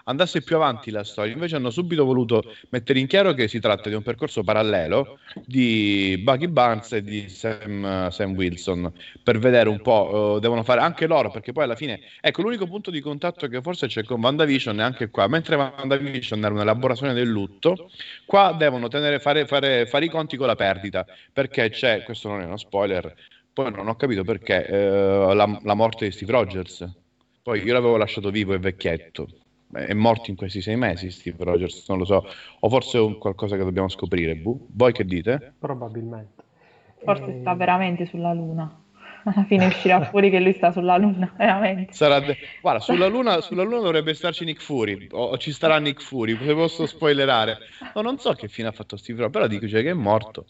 andasse 0.08 0.42
più 0.42 0.56
avanti 0.56 0.92
la 0.92 1.04
storia. 1.04 1.34
Invece 1.34 1.56
hanno 1.56 1.70
subito 1.70 2.04
voluto 2.06 2.44
mettere 2.70 3.00
in 3.00 3.08
chiaro 3.08 3.34
che 3.34 3.48
si 3.48 3.60
tratta 3.60 3.90
di 3.90 3.96
un 3.96 4.02
percorso 4.02 4.44
parallelo 4.44 5.20
di 5.46 6.20
Bucky 6.22 6.48
Barnes 6.48 6.92
e 6.94 7.02
di 7.02 7.30
Sam, 7.30 8.10
Sam 8.10 8.34
Wilson 8.34 8.92
per 9.24 9.40
vedere 9.40 9.70
un 9.70 9.82
po', 9.82 10.36
uh, 10.36 10.40
devono 10.40 10.64
fare 10.64 10.82
anche 10.82 11.08
loro 11.08 11.30
perché 11.30 11.52
poi 11.52 11.66
alla 11.66 11.76
fine, 11.76 12.00
ecco 12.20 12.42
l'unico 12.42 12.68
punto 12.68 12.92
di 12.92 13.02
contatto 13.02 13.48
che 13.48 13.62
forse 13.62 13.88
c'è 13.88 14.04
con 14.04 14.22
WandaVision 14.22 14.80
è 14.80 14.84
anche 14.84 15.10
qua, 15.10 15.28
mentre 15.28 15.56
WandaVision 15.56 16.44
era 16.44 16.54
un'elaborazione 16.54 17.14
del 17.14 17.28
lutto, 17.28 17.90
qua 18.26 18.56
devono 18.58 18.88
tenere, 18.88 19.20
fare, 19.20 19.46
fare, 19.46 19.86
fare 19.86 20.06
i 20.06 20.10
conti 20.10 20.38
con 20.38 20.48
la 20.48 20.56
perdita 20.56 21.06
perché 21.32 21.70
c'è, 21.70 22.04
questo 22.04 22.30
non 22.30 22.42
è 22.42 22.46
uno 22.46 22.58
spoiler, 22.58 23.14
poi 23.52 23.72
non 23.72 23.88
ho 23.88 23.96
capito 23.96 24.24
perché 24.24 24.66
uh, 24.70 25.34
la, 25.34 25.60
la 25.64 25.74
morte 25.74 26.06
di 26.06 26.12
Steve 26.12 26.32
Rogers. 26.32 26.88
Poi 27.42 27.64
io 27.64 27.72
l'avevo 27.72 27.96
lasciato 27.96 28.30
vivo 28.30 28.54
e 28.54 28.60
vecchietto 28.60 29.28
è 29.74 29.94
morto 29.94 30.30
in 30.30 30.36
questi 30.36 30.62
sei 30.62 30.76
mesi 30.76 31.12
Steve 31.12 31.44
Rogers, 31.44 31.88
non 31.90 31.98
lo 31.98 32.06
so, 32.06 32.26
o 32.60 32.70
forse 32.70 33.00
è 33.00 33.18
qualcosa 33.18 33.58
che 33.58 33.64
dobbiamo 33.64 33.90
scoprire. 33.90 34.36
Bu? 34.36 34.68
Voi 34.72 34.94
che 34.94 35.06
dite? 35.06 35.54
Probabilmente. 35.60 36.44
Forse 37.04 37.38
e... 37.38 37.40
sta 37.42 37.54
veramente 37.54 38.06
sulla 38.06 38.34
Luna 38.34 38.82
alla 39.24 39.46
fine 39.46 39.66
uscirà 39.66 40.06
fuori 40.10 40.30
che 40.30 40.40
lui 40.40 40.54
sta 40.54 40.72
sulla 40.72 40.98
Luna, 40.98 41.34
veramente. 41.38 41.94
Sarà 41.94 42.20
de- 42.20 42.38
Guarda, 42.62 42.80
sulla 42.80 43.08
luna, 43.08 43.42
sulla 43.42 43.64
luna, 43.64 43.82
dovrebbe 43.82 44.14
starci 44.14 44.46
Nick 44.46 44.62
Fury, 44.62 45.08
o, 45.12 45.26
o 45.26 45.38
ci 45.38 45.52
starà 45.52 45.78
Nick 45.80 46.02
Fury, 46.02 46.38
se 46.38 46.54
posso 46.54 46.86
spoilerare. 46.86 47.58
No, 47.94 48.02
non 48.02 48.18
so 48.18 48.34
che 48.34 48.48
fine 48.48 48.68
ha 48.70 48.72
fatto 48.72 48.98
Steve 48.98 49.20
Rogers, 49.20 49.34
però 49.38 49.48
dico 49.48 49.68
cioè, 49.68 49.84
che 49.84 49.92
è 49.92 49.94
morto. 49.94 50.46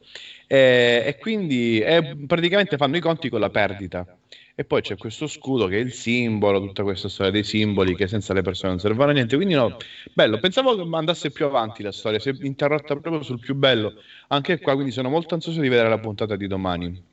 E, 0.45 1.03
e 1.05 1.17
quindi 1.17 1.79
è, 1.79 2.15
praticamente 2.15 2.77
fanno 2.77 2.97
i 2.97 3.01
conti 3.01 3.29
con 3.29 3.39
la 3.39 3.50
perdita. 3.50 4.05
E 4.59 4.65
poi 4.65 4.81
c'è 4.81 4.97
questo 4.97 5.27
scudo 5.27 5.67
che 5.67 5.77
è 5.77 5.79
il 5.79 5.93
simbolo, 5.93 6.59
tutta 6.59 6.81
questa 6.81 7.09
storia 7.09 7.31
dei 7.31 7.43
simboli 7.43 7.95
che 7.95 8.07
senza 8.07 8.33
le 8.33 8.41
persone 8.41 8.71
non 8.71 8.79
servono 8.79 9.11
a 9.11 9.13
niente. 9.13 9.35
Quindi 9.35 9.53
no, 9.53 9.77
bello, 10.13 10.39
pensavo 10.39 10.75
che 10.75 10.95
andasse 10.95 11.29
più 11.29 11.45
avanti 11.45 11.83
la 11.83 11.91
storia, 11.91 12.17
si 12.17 12.29
è 12.29 12.33
interrotta 12.39 12.95
proprio 12.95 13.21
sul 13.21 13.39
più 13.39 13.53
bello. 13.53 13.93
Anche 14.29 14.59
qua, 14.59 14.73
quindi 14.73 14.91
sono 14.91 15.09
molto 15.09 15.35
ansioso 15.35 15.61
di 15.61 15.69
vedere 15.69 15.89
la 15.89 15.99
puntata 15.99 16.35
di 16.35 16.47
domani. 16.47 17.03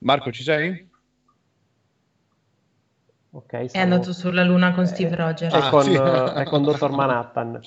Marco, 0.00 0.32
ci 0.32 0.42
sei? 0.42 0.87
Okay, 3.30 3.68
È 3.70 3.78
andato 3.78 4.14
sulla 4.14 4.42
Luna 4.42 4.72
con 4.72 4.86
Steve 4.86 5.14
Rogers. 5.14 5.52
E, 5.52 5.58
ah, 5.58 5.68
con, 5.68 5.82
sì. 5.82 6.44
con 6.48 6.62
Dottor 6.62 6.90
Manhattan. 6.90 7.60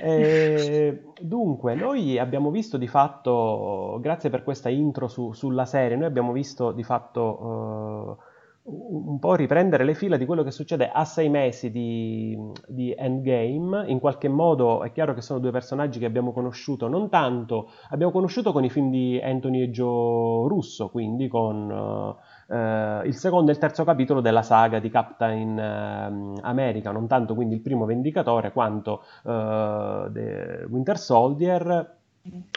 E, 0.00 1.02
dunque, 1.20 1.74
noi 1.74 2.18
abbiamo 2.18 2.50
visto 2.50 2.76
di 2.76 2.86
fatto, 2.86 3.98
grazie 4.00 4.30
per 4.30 4.44
questa 4.44 4.68
intro 4.68 5.08
su, 5.08 5.32
sulla 5.32 5.64
serie, 5.64 5.96
noi 5.96 6.06
abbiamo 6.06 6.32
visto 6.32 6.72
di 6.72 6.84
fatto... 6.84 8.18
Uh, 8.20 8.26
un 8.70 9.18
po' 9.18 9.34
riprendere 9.34 9.82
le 9.82 9.94
fila 9.94 10.18
di 10.18 10.26
quello 10.26 10.42
che 10.42 10.50
succede 10.50 10.90
a 10.90 11.04
sei 11.04 11.28
mesi 11.30 11.70
di, 11.70 12.36
di, 12.66 12.94
Endgame. 12.96 13.84
In 13.86 13.98
qualche 13.98 14.28
modo 14.28 14.82
è 14.82 14.92
chiaro 14.92 15.14
che 15.14 15.22
sono 15.22 15.38
due 15.38 15.50
personaggi 15.50 15.98
che 15.98 16.04
abbiamo 16.04 16.32
conosciuto 16.32 16.86
non 16.86 17.08
tanto, 17.08 17.70
abbiamo 17.88 18.12
conosciuto 18.12 18.52
con 18.52 18.64
i 18.64 18.70
film 18.70 18.90
di 18.90 19.18
Anthony 19.22 19.62
e 19.62 19.70
Joe 19.70 20.48
Russo, 20.48 20.90
quindi 20.90 21.28
con 21.28 21.70
uh, 21.70 22.16
uh, 22.48 23.06
il 23.06 23.14
secondo 23.14 23.50
e 23.50 23.54
il 23.54 23.60
terzo 23.60 23.84
capitolo 23.84 24.20
della 24.20 24.42
saga 24.42 24.78
di 24.78 24.90
Captain 24.90 25.56
uh, 25.56 26.38
America, 26.42 26.90
non 26.90 27.06
tanto 27.06 27.34
quindi 27.34 27.54
il 27.54 27.60
primo 27.60 27.84
Vendicatore 27.84 28.52
quanto 28.52 29.02
The 29.22 30.66
Winter 30.68 30.98
Soldier 30.98 31.96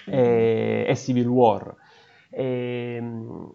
e, 0.06 0.86
e 0.88 0.96
Civil 0.96 1.28
War. 1.28 1.76
E, 2.30 2.96
ehm, 2.98 3.52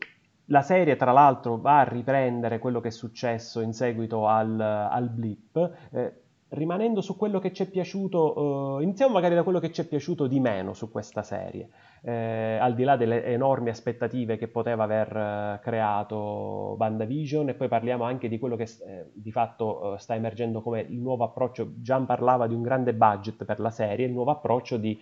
la 0.50 0.62
serie, 0.62 0.97
tra 0.97 1.12
l'altro, 1.12 1.57
va 1.57 1.81
a 1.81 1.85
riprendere 1.85 2.59
quello 2.59 2.81
che 2.81 2.88
è 2.88 2.93
successo 2.93 3.61
in 3.61 3.73
seguito 3.73 4.28
al, 4.28 4.61
al 4.61 5.09
blip, 5.09 5.71
eh, 5.90 6.12
rimanendo 6.50 7.00
su 7.00 7.16
quello 7.16 7.40
che 7.40 7.52
ci 7.52 7.64
è 7.64 7.66
piaciuto, 7.66 8.78
eh, 8.78 8.85
iniziamo 8.85 9.12
magari 9.12 9.35
da 9.35 9.43
quello 9.43 9.59
che 9.59 9.73
ci 9.73 9.81
è 9.81 9.85
piaciuto 9.85 10.28
di 10.28 10.38
meno 10.38 10.73
su 10.73 10.90
questa 10.90 11.23
serie, 11.23 11.69
eh, 12.03 12.59
al 12.61 12.75
di 12.75 12.85
là 12.85 12.97
delle 12.97 13.25
enormi 13.25 13.71
aspettative 13.71 14.37
che 14.37 14.49
poteva 14.49 14.85
aver 14.85 15.17
eh, 15.17 15.61
creato 15.62 16.76
WandaVision 16.79 17.49
e 17.49 17.55
poi 17.55 17.69
parliamo 17.69 18.05
anche 18.05 18.29
di 18.29 18.38
quello 18.38 18.57
che 18.57 18.65
eh, 18.65 19.11
di 19.12 19.33
fatto 19.33 19.95
eh, 19.95 19.99
sta 19.99 20.15
emergendo 20.15 20.62
come 20.62 20.81
il 20.81 20.99
nuovo 20.99 21.25
approccio, 21.25 21.73
Gian 21.76 22.07
parlava 22.07 22.47
di 22.47 22.55
un 22.55 22.62
grande 22.62 22.95
budget 22.95 23.45
per 23.45 23.61
la 23.61 23.71
serie, 23.71 24.07
il 24.07 24.12
nuovo 24.12 24.31
approccio 24.31 24.76
di 24.76 24.99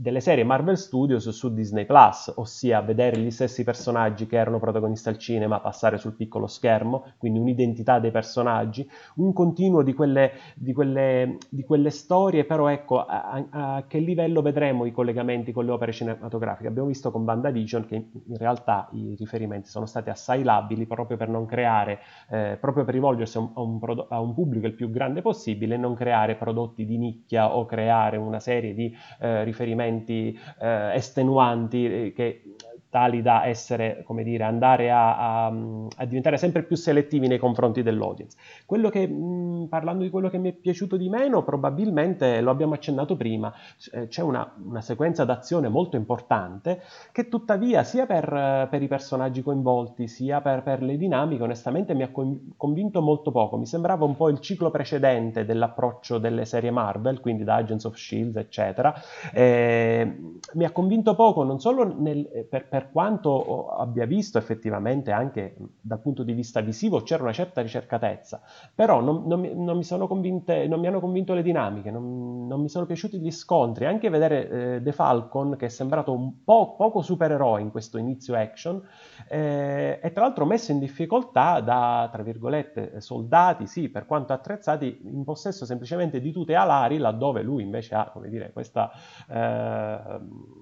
delle 0.00 0.20
serie 0.20 0.44
Marvel 0.44 0.78
Studios 0.78 1.28
su 1.30 1.52
Disney 1.52 1.84
Plus, 1.84 2.32
ossia 2.36 2.80
vedere 2.82 3.18
gli 3.18 3.32
stessi 3.32 3.64
personaggi 3.64 4.28
che 4.28 4.36
erano 4.36 4.60
protagonisti 4.60 5.08
al 5.08 5.18
cinema 5.18 5.58
passare 5.58 5.98
sul 5.98 6.14
piccolo 6.14 6.46
schermo, 6.46 7.14
quindi 7.18 7.40
un'identità 7.40 7.98
dei 7.98 8.12
personaggi, 8.12 8.88
un 9.16 9.32
continuo 9.32 9.82
di 9.82 9.94
quelle, 9.94 10.30
di 10.54 10.72
quelle, 10.72 11.38
di 11.48 11.64
quelle 11.64 11.90
storie, 11.90 12.44
però 12.44 12.68
ecco 12.68 13.04
a, 13.04 13.44
a, 13.50 13.84
che 13.88 13.98
livello 13.98 14.40
vedremo 14.40 14.84
i 14.84 14.92
collegamenti 14.92 15.50
con 15.50 15.64
le 15.64 15.72
opere 15.72 15.90
cinematografiche. 15.90 16.68
Abbiamo 16.68 16.86
visto 16.86 17.10
con 17.10 17.24
WandaVision 17.24 17.86
che 17.86 17.96
in 17.96 18.36
realtà 18.36 18.88
i 18.92 19.16
riferimenti 19.18 19.68
sono 19.68 19.86
stati 19.86 20.10
assai 20.10 20.44
labili 20.44 20.86
proprio 20.86 21.16
per 21.16 21.28
non 21.28 21.44
creare, 21.44 21.98
eh, 22.30 22.56
proprio 22.60 22.84
per 22.84 22.94
rivolgersi 22.94 23.36
a 23.36 23.40
un, 23.40 23.50
a, 23.52 23.60
un 23.62 23.80
prodo- 23.80 24.06
a 24.08 24.20
un, 24.20 24.32
pubblico 24.32 24.68
il 24.68 24.74
più 24.74 24.92
grande 24.92 25.22
possibile 25.22 25.76
non 25.76 25.94
creare 25.94 26.36
prodotti 26.36 26.84
di 26.84 26.98
nicchia 26.98 27.56
o 27.56 27.66
creare 27.66 28.16
una 28.16 28.38
serie 28.38 28.74
di 28.74 28.94
eh, 29.18 29.42
riferimenti 29.42 29.86
elementi 29.88 30.38
eh, 30.60 30.94
estenuanti 30.94 31.86
eh, 31.86 32.12
che 32.14 32.42
tali 32.90 33.20
da 33.22 33.46
essere, 33.46 34.02
come 34.04 34.22
dire, 34.22 34.44
andare 34.44 34.90
a, 34.90 35.46
a, 35.46 35.46
a, 35.46 36.04
diventare 36.04 36.38
sempre 36.38 36.62
più 36.62 36.76
selettivi 36.76 37.28
nei 37.28 37.38
confronti 37.38 37.82
dell'audience. 37.82 38.36
Quello 38.64 38.88
che, 38.88 39.06
mh, 39.06 39.66
parlando 39.68 40.04
di 40.04 40.10
quello 40.10 40.30
che 40.30 40.38
mi 40.38 40.50
è 40.50 40.52
piaciuto 40.52 40.96
di 40.96 41.08
meno, 41.08 41.42
probabilmente 41.42 42.40
lo 42.40 42.50
abbiamo 42.50 42.74
accennato 42.74 43.16
prima, 43.16 43.52
eh, 43.92 44.08
c'è 44.08 44.22
una, 44.22 44.54
una, 44.64 44.80
sequenza 44.80 45.24
d'azione 45.24 45.68
molto 45.68 45.96
importante 45.96 46.82
che 47.12 47.28
tuttavia 47.28 47.82
sia 47.82 48.06
per, 48.06 48.68
per 48.70 48.82
i 48.82 48.88
personaggi 48.88 49.42
coinvolti 49.42 50.08
sia 50.08 50.40
per, 50.40 50.62
per, 50.62 50.82
le 50.82 50.96
dinamiche 50.96 51.42
onestamente 51.42 51.94
mi 51.94 52.04
ha 52.04 52.10
convinto 52.56 53.02
molto 53.02 53.30
poco, 53.30 53.58
mi 53.58 53.66
sembrava 53.66 54.04
un 54.04 54.16
po' 54.16 54.28
il 54.28 54.40
ciclo 54.40 54.70
precedente 54.70 55.44
dell'approccio 55.44 56.18
delle 56.18 56.44
serie 56.44 56.70
Marvel, 56.70 57.20
quindi 57.20 57.44
da 57.44 57.56
Agents 57.56 57.84
of 57.84 57.96
Shield 57.96 58.36
eccetera, 58.36 58.94
eh, 59.32 60.18
mi 60.54 60.64
ha 60.64 60.70
convinto 60.70 61.14
poco 61.14 61.42
non 61.42 61.58
solo 61.60 61.94
nel, 61.98 62.46
per 62.48 62.68
per 62.77 62.77
quanto 62.86 63.68
abbia 63.68 64.06
visto 64.06 64.38
effettivamente 64.38 65.10
anche 65.10 65.56
dal 65.80 66.00
punto 66.00 66.22
di 66.22 66.32
vista 66.32 66.60
visivo 66.60 67.02
c'era 67.02 67.22
una 67.22 67.32
certa 67.32 67.60
ricercatezza, 67.60 68.40
però 68.74 69.00
non, 69.00 69.26
non, 69.26 69.40
mi, 69.40 69.54
non 69.54 69.76
mi, 69.76 69.84
convinte, 70.06 70.66
non 70.66 70.80
mi 70.80 70.86
hanno 70.86 71.00
convinto 71.00 71.34
le 71.34 71.42
dinamiche, 71.42 71.90
non, 71.90 72.46
mi 72.60 72.68
sono 72.68 72.86
piaciuti 72.86 73.18
gli 73.18 73.30
scontri, 73.30 73.86
anche 73.86 74.08
vedere 74.08 74.48
eh, 74.48 74.82
The 74.82 74.92
Falcon 74.92 75.56
che 75.56 75.66
è 75.66 75.68
sembrato 75.68 76.12
un 76.12 76.44
po' 76.44 76.76
poco 76.76 77.02
supereroe 77.02 77.60
in 77.60 77.70
questo 77.70 77.98
inizio 77.98 78.34
action 78.34 78.82
eh, 79.28 80.00
e 80.02 80.12
tra 80.12 80.22
l'altro 80.22 80.44
messo 80.44 80.72
in 80.72 80.78
difficoltà 80.78 81.60
da, 81.60 82.08
tra 82.10 82.22
virgolette, 82.22 83.00
soldati, 83.00 83.66
sì, 83.66 83.88
per 83.88 84.06
quanto 84.06 84.32
attrezzati, 84.32 85.00
in 85.04 85.24
possesso 85.24 85.64
semplicemente 85.64 86.20
di 86.20 86.32
tute 86.32 86.54
alari, 86.54 86.98
laddove 86.98 87.42
lui 87.42 87.62
invece 87.62 87.94
ha, 87.94 88.10
come 88.10 88.28
dire, 88.28 88.52
questa... 88.52 88.90
Eh, 89.28 90.56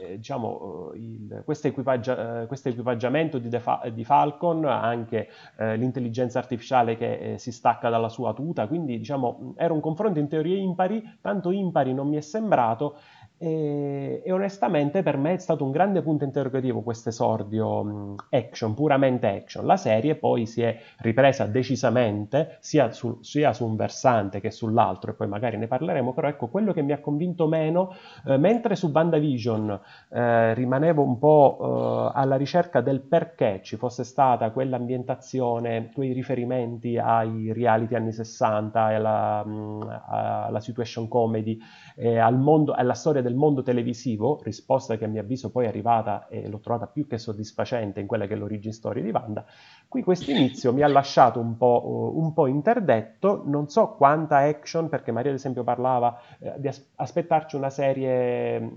eh, 0.00 0.18
il, 0.94 1.42
questo, 1.44 1.68
equipaggia, 1.68 2.46
questo, 2.46 2.68
equipaggiamento 2.68 3.38
di, 3.38 3.48
Defa, 3.48 3.82
di, 3.92 4.04
Falcon, 4.04 4.64
anche 4.64 5.28
eh, 5.56 5.76
l'intelligenza 5.76 6.38
artificiale 6.38 6.96
che 6.96 7.34
eh, 7.34 7.38
si 7.38 7.52
stacca 7.52 7.88
dalla 7.88 8.08
sua 8.08 8.32
tuta, 8.32 8.66
quindi 8.66 8.98
diciamo, 8.98 9.54
era 9.56 9.72
un 9.72 9.80
confronto 9.80 10.18
in 10.18 10.28
teoria 10.28 10.56
impari, 10.56 11.18
tanto 11.20 11.50
impari 11.50 11.92
non 11.94 12.08
mi 12.08 12.16
è 12.16 12.20
sembrato, 12.20 12.98
e, 13.38 14.20
e, 14.24 14.32
onestamente 14.32 15.04
per 15.04 15.16
me 15.16 15.34
è 15.34 15.38
stato 15.38 15.64
un 15.64 15.70
grande 15.70 16.02
punto 16.02 16.24
interrogativo 16.24 16.82
questo 16.82 17.10
esordio 17.10 18.16
action, 18.30 18.74
puramente 18.74 19.28
action. 19.28 19.64
La 19.64 19.76
serie 19.76 20.16
poi 20.16 20.44
si 20.44 20.62
è 20.62 20.76
ripresa 20.98 21.46
decisamente 21.46 22.56
sia 22.60 22.90
su, 22.90 23.18
sia 23.22 23.52
su, 23.52 23.64
un 23.64 23.76
versante 23.76 24.40
che 24.40 24.50
sull'altro 24.50 25.12
e 25.12 25.14
poi 25.14 25.28
magari 25.28 25.56
ne 25.56 25.68
parleremo, 25.68 26.12
però 26.12 26.26
ecco 26.28 26.48
quello 26.48 26.72
che 26.72 26.82
mi 26.82 26.92
ha 26.92 27.00
convinto 27.00 27.46
meno, 27.46 27.94
eh, 28.26 28.36
mentre 28.38 28.74
su 28.74 28.90
WandaVision 28.92 29.80
eh, 30.10 30.54
rimanevo 30.54 31.02
un 31.02 31.18
po' 31.18 32.10
eh, 32.12 32.18
alla 32.18 32.36
ricerca 32.36 32.80
del 32.80 33.02
perché 33.02 33.60
ci 33.62 33.76
fosse 33.76 34.02
stata 34.02 34.50
quell'ambientazione, 34.50 35.90
quei 35.94 36.12
riferimenti 36.12 36.98
ai 36.98 37.52
reality 37.52 37.94
anni 37.94 38.12
60 38.12 38.90
e 38.90 38.94
alla, 38.94 39.44
alla 40.08 40.60
situation 40.60 41.06
comedy, 41.06 41.58
al 41.96 42.38
mondo, 42.38 42.72
alla 42.72 42.94
storia 42.94 43.22
del 43.22 43.27
del 43.28 43.36
mondo 43.36 43.62
televisivo, 43.62 44.40
risposta 44.42 44.96
che 44.96 45.04
a 45.04 45.08
mio 45.08 45.20
avviso 45.20 45.50
poi 45.50 45.66
è 45.66 45.68
arrivata 45.68 46.26
e 46.28 46.48
l'ho 46.48 46.60
trovata 46.60 46.86
più 46.86 47.06
che 47.06 47.18
soddisfacente 47.18 48.00
in 48.00 48.06
quella 48.06 48.26
che 48.26 48.32
è 48.32 48.36
l'origin 48.36 48.72
story 48.72 49.02
di 49.02 49.10
Wanda, 49.10 49.44
qui 49.88 50.02
questo 50.02 50.30
inizio 50.30 50.72
mi 50.74 50.82
ha 50.82 50.88
lasciato 50.88 51.40
un 51.40 51.56
po', 51.56 52.12
uh, 52.14 52.20
un 52.20 52.34
po', 52.34 52.46
interdetto, 52.46 53.42
non 53.46 53.68
so 53.68 53.94
quanta 53.94 54.36
action, 54.38 54.90
perché 54.90 55.12
Maria 55.12 55.30
ad 55.30 55.38
esempio 55.38 55.64
parlava 55.64 56.20
eh, 56.38 56.54
di 56.58 56.68
as- 56.68 56.92
aspettarci 56.96 57.56
una 57.56 57.70
serie 57.70 58.56
eh, 58.56 58.70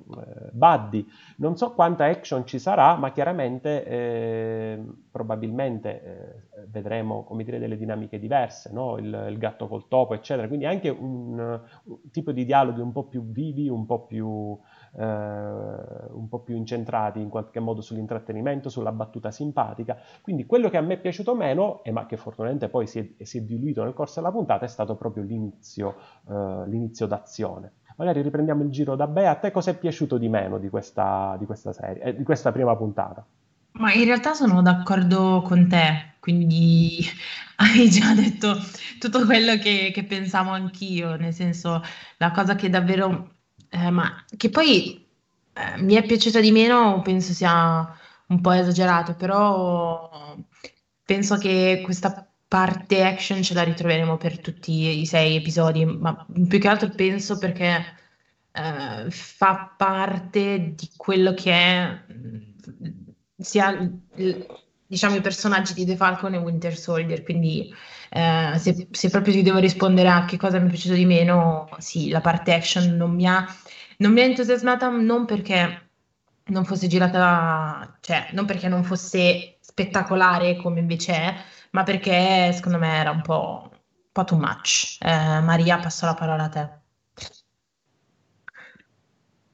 buddy, 0.51 1.05
non 1.37 1.57
so 1.57 1.73
quanta 1.73 2.05
action 2.05 2.45
ci 2.45 2.59
sarà, 2.59 2.95
ma 2.95 3.11
chiaramente 3.11 3.85
eh, 3.85 4.83
probabilmente 5.11 6.01
eh, 6.01 6.65
vedremo 6.69 7.27
dire, 7.43 7.59
delle 7.59 7.77
dinamiche 7.77 8.17
diverse, 8.17 8.71
no? 8.71 8.97
il, 8.97 9.25
il, 9.29 9.37
gatto 9.37 9.67
col 9.67 9.89
topo, 9.89 10.13
eccetera, 10.13 10.47
quindi 10.47 10.65
anche 10.65 10.87
un, 10.87 11.37
un 11.37 11.97
tipo 12.09 12.31
di 12.31 12.45
dialoghi 12.45 12.79
un 12.79 12.93
po' 12.93 13.03
più 13.03 13.29
vivi, 13.29 13.67
un 13.67 13.85
po' 13.85 14.05
più 14.05 14.57
eh, 14.97 15.03
un 15.03 16.27
po' 16.29 16.39
più 16.39 16.55
incentrati 16.55 17.19
in 17.19 17.29
qualche 17.29 17.59
modo 17.59 17.81
sull'intrattenimento, 17.81 18.69
sulla 18.69 18.91
battuta 18.91 19.31
simpatica. 19.31 19.97
Quindi 20.21 20.45
quello 20.45 20.69
che 20.69 20.77
a 20.77 20.81
me 20.81 20.95
è 20.95 20.99
piaciuto 20.99 21.35
meno, 21.35 21.83
e 21.83 21.91
ma 21.91 22.05
che 22.05 22.17
fortunatamente 22.17 22.69
poi 22.69 22.87
si 22.87 22.99
è, 22.99 23.23
si 23.23 23.39
è 23.39 23.41
diluito 23.41 23.83
nel 23.83 23.93
corso 23.93 24.19
della 24.19 24.31
puntata, 24.31 24.65
è 24.65 24.69
stato 24.69 24.95
proprio 24.95 25.23
l'inizio, 25.23 25.95
eh, 26.29 26.63
l'inizio 26.67 27.07
d'azione. 27.07 27.73
Magari 27.97 28.21
riprendiamo 28.21 28.63
il 28.63 28.69
giro 28.69 28.95
da 28.95 29.07
Bea, 29.07 29.31
a 29.31 29.35
te 29.35 29.51
cosa 29.51 29.71
è 29.71 29.77
piaciuto 29.77 30.17
di 30.17 30.27
meno 30.27 30.57
di 30.57 30.69
questa, 30.69 31.35
di 31.37 31.45
questa 31.45 31.73
serie, 31.73 32.01
eh, 32.01 32.15
di 32.15 32.23
questa 32.23 32.51
prima 32.51 32.75
puntata? 32.75 33.25
Ma 33.73 33.93
in 33.93 34.05
realtà 34.05 34.33
sono 34.33 34.61
d'accordo 34.61 35.41
con 35.43 35.67
te, 35.67 36.15
quindi 36.19 36.99
hai 37.57 37.89
già 37.89 38.13
detto 38.13 38.55
tutto 38.99 39.25
quello 39.25 39.57
che, 39.57 39.91
che 39.93 40.03
pensavo 40.03 40.49
anch'io, 40.51 41.15
nel 41.15 41.33
senso 41.33 41.81
la 42.17 42.31
cosa 42.31 42.55
che 42.55 42.69
davvero, 42.69 43.40
eh, 43.73 43.89
ma 43.89 44.25
che 44.37 44.49
poi 44.49 45.07
eh, 45.53 45.81
mi 45.81 45.95
è 45.95 46.03
piaciuta 46.03 46.41
di 46.41 46.51
meno, 46.51 47.01
penso 47.01 47.31
sia 47.33 47.97
un 48.27 48.41
po' 48.41 48.51
esagerato, 48.51 49.15
però 49.15 50.37
penso 51.05 51.37
che 51.37 51.81
questa 51.83 52.27
parte 52.47 53.05
action 53.05 53.41
ce 53.41 53.53
la 53.53 53.63
ritroveremo 53.63 54.17
per 54.17 54.39
tutti 54.39 54.99
i 54.99 55.05
sei 55.05 55.37
episodi, 55.37 55.85
ma 55.85 56.25
più 56.47 56.59
che 56.59 56.67
altro 56.67 56.89
penso 56.89 57.37
perché 57.37 57.81
eh, 58.51 59.09
fa 59.09 59.73
parte 59.77 60.73
di 60.75 60.89
quello 60.97 61.33
che 61.33 61.51
è 61.53 62.05
sia 63.37 63.89
diciamo 64.91 65.15
i 65.15 65.21
personaggi 65.21 65.73
di 65.73 65.85
The 65.85 65.95
Falcon 65.95 66.33
e 66.33 66.37
Winter 66.37 66.75
Soldier, 66.77 67.23
quindi 67.23 67.73
eh, 68.09 68.55
se, 68.57 68.87
se, 68.91 69.09
proprio 69.09 69.33
ti 69.33 69.41
devo 69.41 69.59
rispondere 69.59 70.09
a 70.09 70.25
che 70.25 70.35
cosa 70.35 70.59
mi 70.59 70.67
è 70.67 70.69
piaciuto 70.69 70.95
di 70.95 71.05
meno, 71.05 71.69
sì, 71.77 72.09
la 72.09 72.19
parte 72.19 72.53
action 72.53 72.97
non 72.97 73.15
mi 73.15 73.25
ha, 73.25 73.45
non 73.99 74.11
mi 74.11 74.19
ha 74.19 74.25
entusiasmata 74.25 74.89
non 74.89 75.23
perché 75.25 75.91
non 76.47 76.65
fosse 76.65 76.87
girata, 76.87 77.97
cioè 78.01 78.27
non 78.33 78.45
perché 78.45 78.67
non 78.67 78.83
fosse 78.83 79.59
spettacolare 79.61 80.57
come 80.57 80.81
invece 80.81 81.13
è, 81.13 81.35
ma 81.71 81.83
perché 81.83 82.51
secondo 82.53 82.77
me 82.77 82.93
era 82.97 83.11
un 83.11 83.21
po', 83.21 83.69
un 83.71 83.79
po 84.11 84.23
too 84.25 84.37
much. 84.37 84.97
Eh, 84.99 85.39
Maria, 85.39 85.79
passo 85.79 86.05
la 86.05 86.15
parola 86.15 86.43
a 86.43 86.49
te. 86.49 86.80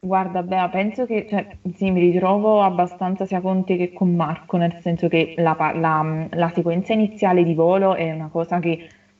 Guarda, 0.07 0.41
Bea, 0.43 0.69
penso 0.69 1.05
che 1.05 1.25
cioè, 1.27 1.45
sì, 1.73 1.91
mi 1.91 1.99
ritrovo 1.99 2.61
abbastanza 2.63 3.25
sia 3.25 3.41
con 3.41 3.63
te 3.65 3.75
che 3.75 3.91
con 3.93 4.15
Marco, 4.15 4.55
nel 4.57 4.73
senso 4.79 5.07
che 5.07 5.31
la, 5.35 5.55
la, 5.73 6.27
la 6.29 6.49
sequenza 6.49 6.93
iniziale 6.93 7.43
di 7.43 7.53
volo 7.53 7.93
è 7.95 8.11
una 8.11 8.29
cosa 8.29 8.59
che 8.59 8.79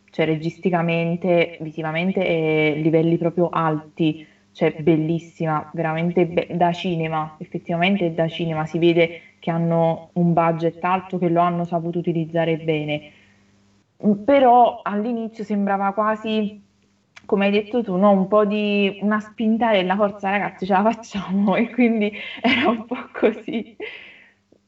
cioè, 0.10 0.26
registicamente, 0.26 1.52
visivamente, 1.60 2.24
è 2.26 2.74
livelli 2.76 3.18
proprio 3.18 3.50
alti, 3.50 4.18
cioè 4.52 4.74
bellissima, 4.78 5.66
veramente 5.72 6.26
be- 6.26 6.48
da 6.50 6.72
cinema, 6.72 7.30
effettivamente 7.38 8.14
da 8.14 8.28
cinema, 8.28 8.66
si 8.66 8.78
vede 8.78 9.10
che 9.40 9.52
hanno 9.52 10.04
un 10.14 10.32
budget 10.34 10.82
alto, 10.86 11.18
che 11.18 11.28
lo 11.30 11.42
hanno 11.42 11.66
saputo 11.66 12.00
utilizzare 12.00 12.58
bene. 12.58 13.02
Però 14.24 14.80
all'inizio 14.84 15.44
sembrava 15.44 15.92
quasi 15.92 16.48
come 17.28 17.46
hai 17.46 17.52
detto 17.52 17.84
tu, 17.84 17.96
no? 17.98 18.12
un 18.12 18.26
po' 18.26 18.46
di 18.46 18.92
una 19.02 19.20
spintarella, 19.20 19.96
forza 19.96 20.30
ragazzi, 20.32 20.66
ce 20.66 20.74
la 20.74 20.82
facciamo 20.82 21.54
e 21.58 21.70
quindi 21.70 22.12
era 22.42 22.70
un 22.70 22.84
po' 22.86 22.98
così. 23.12 23.64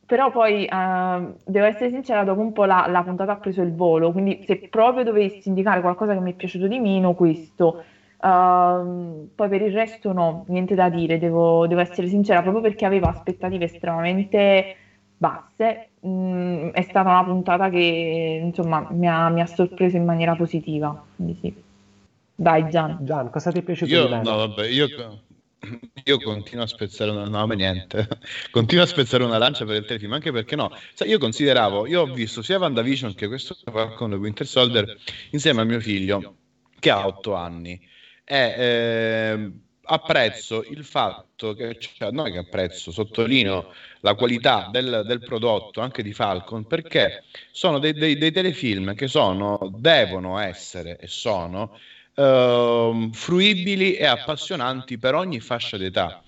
Però 0.06 0.30
poi, 0.32 0.68
uh, 0.70 1.34
devo 1.46 1.66
essere 1.66 1.90
sincera, 1.90 2.24
dopo 2.24 2.42
un 2.42 2.52
po' 2.52 2.66
la, 2.66 2.86
la, 2.88 3.04
puntata 3.04 3.32
ha 3.32 3.36
preso 3.38 3.62
il 3.62 3.74
volo, 3.74 4.12
quindi 4.12 4.40
se 4.44 4.58
proprio 4.70 5.04
dovessi 5.04 5.50
indicare 5.50 5.82
qualcosa 5.82 6.14
che 6.14 6.20
mi 6.20 6.32
è 6.32 6.34
piaciuto 6.36 6.68
di 6.68 6.80
meno, 6.80 7.14
questo. 7.14 7.78
Uh, 8.22 9.30
poi 9.34 9.48
per 9.48 9.62
il 9.62 9.72
resto 9.72 10.12
no, 10.12 10.44
niente 10.48 10.76
da 10.76 10.90
dire, 10.90 11.18
devo, 11.18 11.66
devo, 11.68 11.80
essere 11.82 12.08
sincera, 12.08 12.42
proprio 12.42 12.62
perché 12.62 12.86
avevo 12.86 13.08
aspettative 13.08 13.66
estremamente 13.66 14.68
basse, 15.16 15.82
mh, 16.02 16.10
mm, 16.10 16.68
è 16.72 16.82
stata 16.82 17.10
una 17.10 17.24
puntata 17.24 17.70
che 17.70 18.42
insomma 18.44 18.86
mi 18.90 19.08
ha, 19.08 19.30
mi 19.30 19.42
ha 19.42 19.46
sorpreso 19.46 19.96
in 19.96 20.06
maniera 20.06 20.36
positiva, 20.36 20.94
quindi 21.16 21.36
sì. 21.36 21.54
Vai 22.40 22.70
Gian. 22.70 23.00
Gian, 23.02 23.30
cosa 23.30 23.52
ti 23.52 23.60
è 23.60 23.64
piaciuto 23.64 23.92
io, 23.92 24.08
No, 24.08 24.38
vabbè, 24.38 24.68
io, 24.68 24.88
io 26.06 26.18
continuo 26.20 26.64
a 26.64 26.68
spezzare 26.68 27.12
una... 27.12 27.26
No, 27.26 27.46
niente. 27.48 28.08
continuo 28.50 28.84
a 28.84 28.88
spezzare 28.88 29.24
una 29.26 29.38
lancia 29.38 29.66
per 29.66 29.76
il 29.76 29.86
telefilm, 29.86 30.14
anche 30.14 30.32
perché 30.32 30.56
no. 30.56 30.72
Sai, 30.94 31.10
io 31.10 31.18
consideravo, 31.18 31.86
io 31.86 32.02
ho 32.02 32.06
visto 32.06 32.42
sia 32.42 32.58
WandaVision 32.58 33.14
che 33.14 33.28
questo 33.28 33.58
con 33.96 34.14
Winter 34.14 34.48
Soldier 34.48 34.98
insieme 35.32 35.62
a 35.62 35.66
mio 35.66 35.82
figlio, 35.82 36.36
che 36.80 36.90
ha 36.90 37.06
otto 37.06 37.34
anni. 37.34 37.80
E 38.24 38.56
eh, 38.58 39.52
apprezzo 39.82 40.64
il 40.64 40.86
fatto 40.86 41.54
che, 41.54 41.78
cioè, 41.78 42.12
non 42.12 42.28
è 42.28 42.32
che 42.32 42.38
apprezzo, 42.38 42.92
sottolineo 42.92 43.74
la 44.00 44.16
qualità 44.16 44.70
del, 44.72 45.04
del, 45.06 45.20
prodotto 45.20 45.82
anche 45.82 46.04
di 46.04 46.14
Falcon 46.14 46.66
perché 46.68 47.24
sono 47.52 47.80
dei, 47.80 47.92
dei, 47.92 48.18
dei 48.18 48.32
telefilm 48.32 48.94
che 48.94 49.08
sono, 49.08 49.60
devono 49.76 50.38
essere 50.38 50.98
e 51.00 51.08
sono 51.08 51.76
uh, 52.20 53.10
fruibili 53.14 53.96
e 53.96 54.06
appassionanti 54.06 54.98
per 54.98 55.16
ogni 55.16 55.40
fascia 55.40 55.78
d'età. 55.78 56.22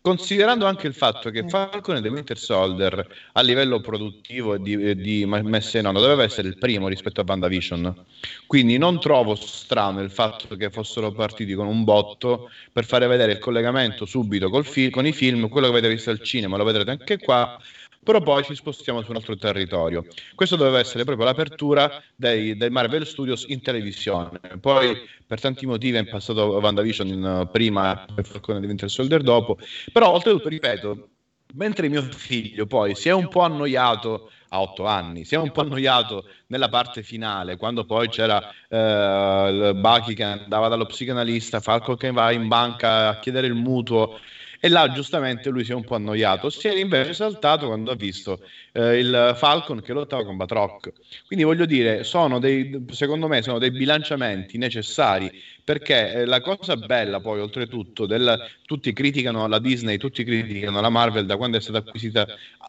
Considerando 0.00 0.66
anche 0.66 0.86
il 0.86 0.94
fatto 0.94 1.30
che 1.30 1.48
Falcon 1.48 1.96
e 1.96 2.00
The 2.00 2.10
Winter 2.10 2.38
Soldier 2.38 3.04
a 3.32 3.40
livello 3.40 3.80
produttivo 3.80 4.54
e 4.54 4.60
di, 4.60 4.94
di 4.94 5.26
messa 5.26 5.78
in 5.80 5.86
onda 5.86 5.98
doveva 5.98 6.22
essere 6.22 6.46
il 6.46 6.58
primo 6.58 6.86
rispetto 6.86 7.20
a 7.20 7.24
WandaVision, 7.26 8.04
quindi 8.46 8.78
non 8.78 9.00
trovo 9.00 9.34
strano 9.34 10.00
il 10.00 10.10
fatto 10.10 10.54
che 10.54 10.70
fossero 10.70 11.10
partiti 11.10 11.54
con 11.54 11.66
un 11.66 11.82
botto 11.82 12.50
per 12.70 12.84
fare 12.84 13.08
vedere 13.08 13.32
il 13.32 13.40
collegamento 13.40 14.04
subito 14.04 14.48
fi- 14.62 14.90
con 14.90 15.06
i 15.06 15.12
film, 15.12 15.48
quello 15.48 15.66
che 15.66 15.72
avete 15.72 15.92
visto 15.92 16.10
al 16.10 16.22
cinema 16.22 16.56
lo 16.56 16.62
vedrete 16.62 16.90
anche 16.92 17.18
qua, 17.18 17.58
però 18.06 18.20
poi 18.20 18.44
ci 18.44 18.54
spostiamo 18.54 19.02
su 19.02 19.10
un 19.10 19.16
altro 19.16 19.36
territorio. 19.36 20.04
Questo 20.36 20.54
doveva 20.54 20.78
essere 20.78 21.02
proprio 21.02 21.26
l'apertura 21.26 22.00
dei, 22.14 22.56
dei 22.56 22.70
Marvel 22.70 23.04
Studios 23.04 23.46
in 23.48 23.60
televisione. 23.60 24.38
Poi 24.60 24.96
per 25.26 25.40
tanti 25.40 25.66
motivi 25.66 25.96
è 25.96 26.04
passato 26.04 26.44
WandaVision 26.44 27.08
in, 27.08 27.48
prima 27.50 28.06
e 28.16 28.22
Falcone 28.22 28.60
di 28.60 28.66
Winter 28.66 28.88
Soldier 28.88 29.22
dopo, 29.22 29.58
però 29.92 30.12
oltretutto, 30.12 30.48
ripeto, 30.48 31.08
mentre 31.54 31.88
mio 31.88 32.02
figlio 32.02 32.66
poi 32.66 32.94
si 32.94 33.08
è 33.08 33.12
un 33.12 33.26
po' 33.26 33.40
annoiato 33.40 34.30
a 34.50 34.60
otto 34.60 34.86
anni, 34.86 35.24
si 35.24 35.34
è 35.34 35.38
un 35.38 35.50
po' 35.50 35.62
annoiato 35.62 36.26
nella 36.46 36.68
parte 36.68 37.02
finale, 37.02 37.56
quando 37.56 37.84
poi 37.84 38.08
c'era 38.08 38.40
eh, 38.68 39.72
Bucky 39.74 40.14
che 40.14 40.22
andava 40.22 40.68
dallo 40.68 40.86
psicanalista, 40.86 41.58
Falco 41.58 41.96
che 41.96 42.12
va 42.12 42.30
in 42.30 42.46
banca 42.46 43.08
a 43.08 43.18
chiedere 43.18 43.48
il 43.48 43.54
mutuo 43.54 44.20
e 44.66 44.68
là 44.68 44.90
giustamente 44.90 45.48
lui 45.50 45.64
si 45.64 45.70
è 45.70 45.74
un 45.74 45.84
po' 45.84 45.94
annoiato. 45.94 46.50
Si 46.50 46.66
è 46.66 46.76
invece 46.76 47.14
saltato 47.14 47.66
quando 47.66 47.92
ha 47.92 47.94
visto 47.94 48.40
eh, 48.72 48.98
il 48.98 49.34
Falcon 49.36 49.80
che 49.80 49.92
lottava 49.92 50.24
con 50.24 50.36
Batroc. 50.36 50.92
Quindi 51.26 51.44
voglio 51.44 51.66
dire, 51.66 52.02
sono 52.02 52.40
dei, 52.40 52.84
secondo 52.90 53.28
me 53.28 53.42
sono 53.42 53.58
dei 53.58 53.70
bilanciamenti 53.70 54.58
necessari 54.58 55.30
perché 55.62 56.12
eh, 56.12 56.24
la 56.24 56.40
cosa 56.40 56.76
bella 56.76 57.20
poi 57.20 57.40
oltretutto 57.40 58.06
del, 58.06 58.40
tutti 58.64 58.92
criticano 58.92 59.46
la 59.46 59.58
Disney, 59.58 59.98
tutti 59.98 60.24
criticano 60.24 60.80
la 60.80 60.90
Marvel 60.90 61.26
da 61.26 61.36
quando 61.36 61.56
è 61.56 61.60
stata 61.60 61.78
acquisita 61.78 62.26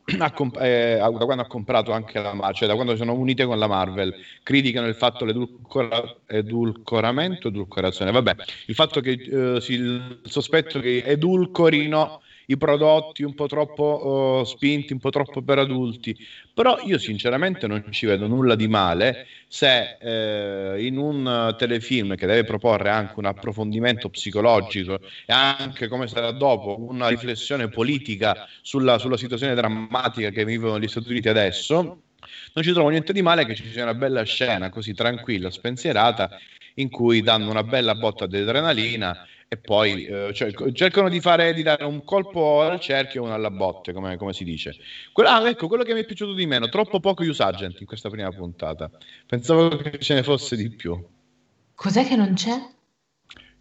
comp- 0.33 0.57
eh, 0.61 0.97
da 0.97 1.25
quando 1.25 1.43
ha 1.43 1.47
comprato 1.47 1.91
anche 1.91 2.21
la 2.21 2.33
Marvel, 2.33 2.55
cioè 2.55 2.69
da 2.69 2.75
quando 2.75 2.95
sono 2.95 3.11
unite 3.13 3.43
con 3.45 3.59
la 3.59 3.67
Marvel, 3.67 4.15
criticano 4.41 4.87
il 4.87 4.95
fatto 4.95 5.25
dell'edulcoramento, 5.25 7.49
edulcorazione, 7.49 8.11
vabbè, 8.11 8.35
il 8.67 8.75
fatto 8.75 9.01
che 9.01 9.11
eh, 9.11 9.59
si, 9.59 9.73
il 9.73 10.21
sospetto 10.23 10.79
che 10.79 11.03
edulcorino 11.03 12.21
i 12.49 12.57
prodotti 12.57 13.23
un 13.23 13.33
po' 13.33 13.47
troppo 13.47 14.39
uh, 14.39 14.45
spinti, 14.45 14.93
un 14.93 14.99
po' 14.99 15.09
troppo 15.09 15.41
per 15.41 15.59
adulti, 15.59 16.15
però 16.53 16.79
io 16.83 16.97
sinceramente 16.97 17.67
non 17.67 17.83
ci 17.89 18.05
vedo 18.05 18.27
nulla 18.27 18.55
di 18.55 18.67
male 18.67 19.27
se 19.47 19.97
eh, 19.99 20.85
in 20.85 20.97
un 20.97 21.55
telefilm 21.57 22.15
che 22.15 22.25
deve 22.25 22.43
proporre 22.45 22.89
anche 22.89 23.13
un 23.17 23.25
approfondimento 23.25 24.09
psicologico 24.09 24.99
e 25.25 25.33
anche 25.33 25.87
come 25.87 26.07
sarà 26.07 26.31
dopo 26.31 26.77
una 26.79 27.09
riflessione 27.09 27.67
politica 27.67 28.47
sulla, 28.61 28.97
sulla 28.97 29.17
situazione 29.17 29.53
drammatica 29.53 30.29
che 30.29 30.45
vivono 30.45 30.79
gli 30.79 30.87
Stati 30.87 31.09
Uniti 31.09 31.29
adesso, 31.29 32.01
non 32.53 32.63
ci 32.63 32.71
trovo 32.71 32.89
niente 32.89 33.13
di 33.13 33.21
male 33.21 33.45
che 33.45 33.55
ci 33.55 33.69
sia 33.69 33.83
una 33.83 33.93
bella 33.93 34.23
scena 34.23 34.69
così 34.69 34.93
tranquilla, 34.93 35.51
spensierata, 35.51 36.37
in 36.75 36.89
cui 36.89 37.21
danno 37.21 37.49
una 37.49 37.63
bella 37.63 37.95
botta 37.95 38.25
di 38.25 38.37
adrenalina 38.37 39.27
e 39.49 39.55
poi 39.57 40.05
eh, 40.05 40.33
cioè, 40.33 40.51
cercano 40.73 41.07
di, 41.07 41.21
fare, 41.21 41.53
di 41.53 41.63
dare 41.63 41.85
un 41.85 42.03
colpo 42.03 42.61
al 42.61 42.81
cerchio 42.81 43.21
e 43.21 43.25
uno 43.25 43.33
alla 43.33 43.49
botte, 43.49 43.93
come, 43.93 44.17
come 44.17 44.33
si 44.33 44.43
dice. 44.43 44.75
Quello, 45.13 45.29
ah, 45.29 45.47
ecco, 45.47 45.67
quello 45.67 45.83
che 45.83 45.93
mi 45.93 46.01
è 46.01 46.05
piaciuto 46.05 46.33
di 46.33 46.45
meno, 46.45 46.67
troppo 46.67 46.99
poco 46.99 47.23
use 47.23 47.41
agent 47.43 47.79
in 47.79 47.85
questa 47.85 48.09
prima 48.09 48.29
puntata. 48.31 48.91
Pensavo 49.25 49.69
che 49.77 49.99
ce 49.99 50.15
ne 50.15 50.23
fosse 50.23 50.57
di 50.57 50.69
più. 50.69 51.01
Cos'è 51.75 52.05
che 52.05 52.15
non 52.17 52.33
c'è? 52.33 52.59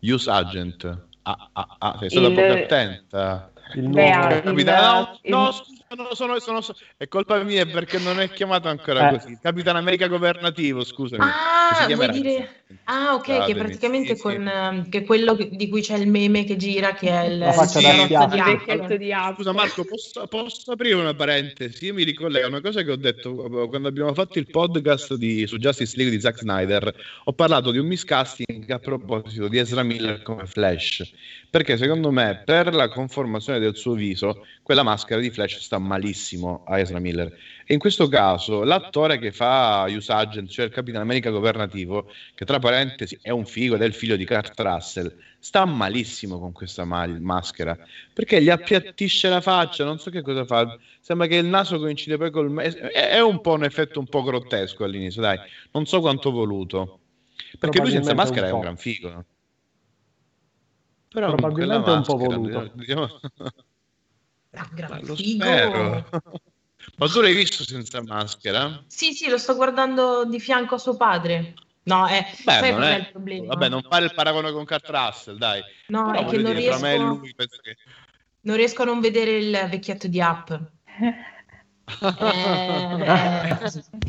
Use 0.00 0.28
agent. 0.28 0.84
Ah, 1.22 1.50
ah, 1.52 1.76
ah 1.78 1.96
sei 2.00 2.10
stata 2.10 2.26
il... 2.26 2.34
poco 2.34 2.52
attenta. 2.52 3.52
Il 3.74 3.82
nuovo 3.82 4.26
Beh, 4.28 4.42
capitano. 4.42 5.18
Il... 5.22 5.30
No, 5.30 5.38
no, 5.38 5.52
scusa, 5.52 5.84
no, 5.85 5.85
sono, 6.14 6.38
sono, 6.38 6.60
sono, 6.60 6.78
è 6.96 7.08
colpa 7.08 7.42
mia 7.42 7.66
perché 7.66 7.98
non 7.98 8.20
è 8.20 8.30
chiamato 8.30 8.68
ancora 8.68 9.10
eh. 9.10 9.18
così. 9.18 9.38
Capitano 9.40 9.78
America 9.78 10.06
governativo, 10.08 10.84
scusami. 10.84 11.22
Ah, 11.22 11.86
vuoi 11.94 12.10
dire, 12.10 12.64
Ah, 12.84 13.14
ok, 13.14 13.22
che 13.22 13.32
Scusatemi, 13.32 13.58
praticamente 13.58 14.16
sì, 14.16 14.20
con 14.22 14.32
sì. 14.32 14.38
ehm, 14.52 14.88
che 14.88 14.98
è 14.98 15.04
quello 15.04 15.36
che- 15.36 15.50
di 15.50 15.68
cui 15.68 15.82
c'è 15.82 15.96
il 15.96 16.08
meme 16.08 16.44
che 16.44 16.56
gira, 16.56 16.94
che 16.94 17.08
è 17.08 17.24
il, 17.26 17.52
faccia 17.52 17.78
il 17.78 18.06
di 18.98 19.12
Apple. 19.12 19.34
Scusa 19.36 19.52
Marco, 19.52 19.84
posso, 19.84 20.26
posso 20.26 20.72
aprire 20.72 20.94
una 20.94 21.14
parentesi? 21.14 21.86
Io 21.86 21.94
mi 21.94 22.02
ricollego 22.02 22.46
a 22.46 22.48
una 22.48 22.60
cosa 22.60 22.82
che 22.82 22.90
ho 22.90 22.96
detto 22.96 23.34
quando 23.68 23.86
abbiamo 23.86 24.12
fatto 24.14 24.38
il 24.40 24.48
podcast 24.50 25.14
di- 25.14 25.46
su 25.46 25.58
Justice 25.58 25.96
League 25.96 26.14
di 26.14 26.20
Zack 26.20 26.38
Snyder. 26.38 26.92
Ho 27.24 27.32
parlato 27.32 27.70
di 27.70 27.78
un 27.78 27.86
miscasting 27.86 28.68
a 28.70 28.78
proposito 28.80 29.46
di 29.46 29.58
Ezra 29.58 29.84
Miller 29.84 30.22
come 30.22 30.46
Flash. 30.46 31.08
Perché 31.48 31.76
secondo 31.76 32.10
me, 32.10 32.42
per 32.44 32.74
la 32.74 32.88
conformazione 32.88 33.60
del 33.60 33.76
suo 33.76 33.94
viso, 33.94 34.44
quella 34.62 34.82
maschera 34.82 35.20
di 35.20 35.30
Flash 35.30 35.58
sta 35.60 35.78
malissimo 35.86 36.64
a 36.66 36.78
Ezra 36.78 36.98
Miller. 36.98 37.32
E 37.64 37.72
in 37.72 37.78
questo 37.80 38.06
caso, 38.08 38.62
l'attore 38.62 39.18
che 39.18 39.32
fa 39.32 39.84
Hughes 39.88 40.10
Agent, 40.10 40.50
cioè 40.50 40.66
il 40.66 40.70
Capitano 40.70 41.02
America 41.02 41.30
governativo, 41.30 42.10
che 42.34 42.44
tra 42.44 42.58
parentesi 42.58 43.18
è 43.22 43.30
un 43.30 43.46
figo 43.46 43.74
ed 43.74 43.82
è 43.82 43.86
il 43.86 43.94
figlio 43.94 44.16
di 44.16 44.26
Kurt 44.26 44.60
Russell, 44.60 45.16
sta 45.38 45.64
malissimo 45.64 46.38
con 46.38 46.52
questa 46.52 46.84
ma- 46.84 47.06
maschera 47.06 47.76
perché 48.12 48.42
gli 48.42 48.50
appiattisce 48.50 49.28
la 49.28 49.40
faccia, 49.40 49.84
non 49.84 49.98
so 49.98 50.10
che 50.10 50.22
cosa 50.22 50.44
fa. 50.44 50.78
Sembra 51.00 51.26
che 51.26 51.36
il 51.36 51.46
naso 51.46 51.78
coincide 51.78 52.16
poi 52.18 52.30
col. 52.30 52.54
È, 52.58 52.70
è 52.70 53.20
un 53.20 53.40
po' 53.40 53.52
un 53.52 53.64
effetto 53.64 53.98
un 53.98 54.06
po' 54.06 54.22
grottesco 54.22 54.84
all'inizio, 54.84 55.22
dai, 55.22 55.38
non 55.72 55.86
so 55.86 56.00
quanto 56.00 56.30
voluto. 56.30 57.00
Perché 57.58 57.80
lui 57.80 57.90
senza 57.90 58.14
maschera 58.14 58.46
un 58.46 58.52
è 58.52 58.54
un 58.54 58.60
gran 58.60 58.76
figo. 58.76 59.24
Però 61.08 61.34
Probabilmente 61.34 61.82
quella 61.82 61.96
un 61.96 62.04
po' 62.04 62.16
voluto. 62.16 62.72
diciamo- 62.76 63.20
Ah, 64.56 64.68
gran 64.72 64.90
Ma 64.90 65.00
lo 65.02 65.14
figo. 65.14 65.44
spero. 65.44 66.08
Ma 66.98 67.08
tu 67.08 67.20
l'hai 67.20 67.34
visto 67.34 67.64
senza 67.64 68.02
maschera? 68.02 68.82
Sì, 68.86 69.12
sì, 69.12 69.28
lo 69.28 69.38
sto 69.38 69.54
guardando 69.54 70.24
di 70.24 70.40
fianco 70.40 70.76
a 70.76 70.78
suo 70.78 70.96
padre. 70.96 71.54
No, 71.84 72.08
eh, 72.08 72.24
Beh, 72.44 72.52
sai 72.52 72.72
non 72.72 72.82
è 72.82 72.96
è... 72.96 72.98
il 72.98 73.10
problema? 73.10 73.46
Vabbè, 73.46 73.68
non 73.68 73.82
fare 73.82 74.06
il 74.06 74.14
paragone 74.14 74.50
con 74.52 74.64
Kurt 74.64 74.88
Russell, 74.88 75.36
dai. 75.36 75.62
No, 75.88 76.10
Però 76.10 76.26
è 76.26 76.30
che 76.30 76.38
non 76.38 76.54
dire, 76.54 76.68
tra 76.68 76.78
me 76.78 76.96
riesco, 76.96 77.14
lui 77.14 77.34
penso 77.34 77.58
che... 77.62 77.76
non 78.40 78.56
riesco 78.56 78.82
a 78.82 78.86
non 78.86 79.00
vedere 79.00 79.36
il 79.36 79.68
vecchietto 79.70 80.08
di 80.08 80.20
App. 80.20 80.50
Eh, 80.50 81.14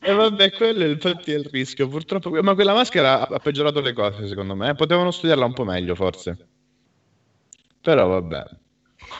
E 0.00 0.12
vabbè, 0.12 0.52
quello 0.52 0.84
è 0.84 0.88
infatti 0.88 1.32
è 1.32 1.36
il 1.36 1.48
rischio. 1.50 1.88
Purtroppo, 1.88 2.30
ma 2.42 2.54
quella 2.54 2.72
maschera 2.72 3.28
ha 3.28 3.34
ha 3.34 3.38
peggiorato 3.40 3.80
le 3.80 3.92
cose, 3.92 4.28
secondo 4.28 4.54
me. 4.54 4.74
Potevano 4.74 5.10
studiarla 5.10 5.44
un 5.44 5.52
po' 5.52 5.64
meglio, 5.64 5.94
forse. 5.94 6.48
Però 7.80 8.06
vabbè. 8.06 8.44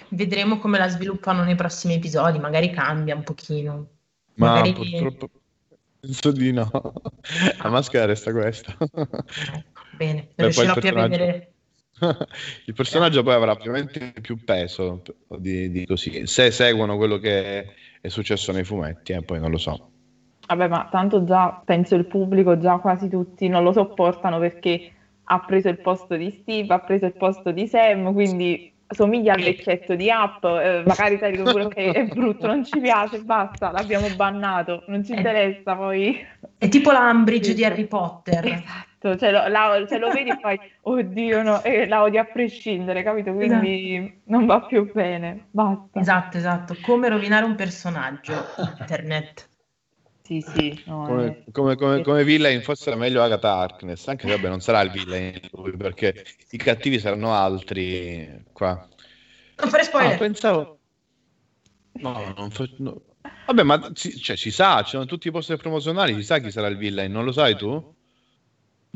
Vedremo 0.09 0.59
come 0.59 0.79
la 0.79 0.89
sviluppano 0.89 1.45
nei 1.45 1.55
prossimi 1.55 1.95
episodi, 1.95 2.39
magari 2.39 2.71
cambia 2.71 3.15
un 3.15 3.23
pochino. 3.23 3.89
Ma 4.35 4.53
Magari- 4.55 4.73
purtroppo 4.73 5.31
penso 6.01 6.31
di 6.31 6.53
no. 6.53 6.71
La 7.63 7.69
maschera 7.71 8.05
resta 8.07 8.33
questa. 8.33 8.77
Ecco, 8.79 9.25
bene, 9.97 10.29
Beh, 10.35 10.45
riuscirò 10.45 10.73
più 10.75 10.81
a 10.81 10.93
personaggio- 10.93 11.09
vedere. 11.09 11.53
Il 12.67 12.75
personaggio 12.75 13.23
poi 13.25 13.35
avrà 13.35 13.53
ovviamente 13.53 14.13
più 14.21 14.43
peso 14.45 15.03
di, 15.39 15.71
di 15.71 15.85
così. 15.87 16.27
Se 16.27 16.51
seguono 16.53 16.97
quello 16.97 17.19
che 17.19 17.75
è 18.01 18.09
successo 18.09 18.53
nei 18.53 18.63
fumetti, 18.65 19.13
eh, 19.13 19.23
poi 19.23 19.41
non 19.41 19.51
lo 19.51 19.59
so. 19.59 19.91
Vabbè, 20.47 20.69
ma 20.69 20.89
tanto 20.91 21.25
già 21.25 21.61
penso 21.65 21.97
il 21.97 22.07
pubblico, 22.07 22.57
già 22.59 22.79
quasi 22.79 23.09
tutti 23.09 23.49
non 23.49 23.65
lo 23.65 23.73
sopportano 23.73 24.39
perché 24.39 24.93
ha 25.25 25.41
preso 25.41 25.69
il 25.69 25.81
posto 25.81 26.17
di 26.17 26.31
Steve, 26.41 26.73
ha 26.73 26.79
preso 26.79 27.05
il 27.05 27.13
posto 27.15 27.51
di 27.51 27.67
Sam, 27.67 28.13
quindi 28.15 28.73
somiglia 28.89 29.35
al 29.35 29.43
vecchietto 29.43 29.95
di 29.95 30.09
Up. 30.11 30.45
eh, 30.45 30.83
magari 30.87 31.19
sai 31.19 31.33
pure 31.37 31.69
che 31.69 31.91
è 31.93 32.05
brutto, 32.05 32.47
non 32.47 32.65
ci 32.65 32.81
piace, 32.81 33.19
basta, 33.21 33.71
l'abbiamo 33.71 34.09
bannato, 34.15 34.83
non 34.87 35.05
ci 35.05 35.13
Eh. 35.13 35.17
interessa 35.17 35.75
poi. 35.77 36.19
È 36.57 36.69
tipo 36.69 36.91
la 36.91 37.11
Umbridge 37.11 37.51
Sì, 37.51 37.55
di. 37.55 37.65
Harry 37.65 37.87
Potter. 37.87 38.45
Esatto, 38.47 39.17
cioè 39.17 39.31
lo, 39.31 39.47
la- 39.49 39.85
cioè 39.87 39.99
lo 39.99 40.11
vedi 40.11 40.31
e 40.31 40.39
fai, 40.41 40.59
oddio, 40.83 41.43
no, 41.43 41.63
e 41.63 41.87
la 41.87 42.03
odi 42.03 42.19
a 42.19 42.25
prescindere, 42.25 43.03
capito? 43.03 43.33
Quindi 43.33 44.13
non 44.25 44.47
va 44.47 44.61
più 44.61 44.91
bene, 44.91 45.47
basta. 45.51 46.01
Esatto, 46.01 46.37
esatto. 46.37 46.77
Come 46.81 47.09
rovinare 47.09 47.45
un 47.45 47.55
personaggio 47.55 48.33
internet. 48.81 49.48
Sì, 50.29 50.41
sì, 50.43 50.83
no, 50.87 51.05
Come, 51.05 51.45
come, 51.53 51.77
come, 51.77 52.03
come 52.03 52.25
villain 52.25 52.63
forse 52.63 52.91
era 52.91 52.99
meglio 52.99 53.23
Agatha 53.23 53.55
Harkness, 53.57 54.07
anche 54.09 54.27
se 54.27 54.33
vabbè 54.33 54.49
non 54.49 54.61
sarà 54.61 54.83
il 54.83 54.91
villain 54.91 55.41
lui, 55.53 55.75
perché 55.77 56.25
i 56.51 56.59
cattivi 56.59 56.99
saranno 56.99 57.33
altri 57.33 58.45
qua. 58.53 58.87
Non 59.61 59.71
fare 59.71 59.85
Ah, 59.85 59.85
spoiler. 59.85 60.19
pensavo... 60.19 60.81
No, 62.01 62.33
non 62.37 62.51
fa- 62.51 62.67
no. 62.79 63.03
Vabbè, 63.47 63.63
ma 63.63 63.91
si, 63.95 64.17
cioè, 64.21 64.37
si 64.37 64.51
sa, 64.51 64.83
ci 64.83 64.91
sono 64.91 65.05
tutti 65.07 65.29
i 65.29 65.31
poster 65.31 65.57
promozionali, 65.57 66.15
si 66.15 66.23
sa 66.23 66.39
chi 66.39 66.51
sarà 66.51 66.69
il 66.69 66.77
villain, 66.77 67.11
non 67.11 67.25
lo 67.25 67.33
sai 67.33 67.57
tu? 67.57 67.97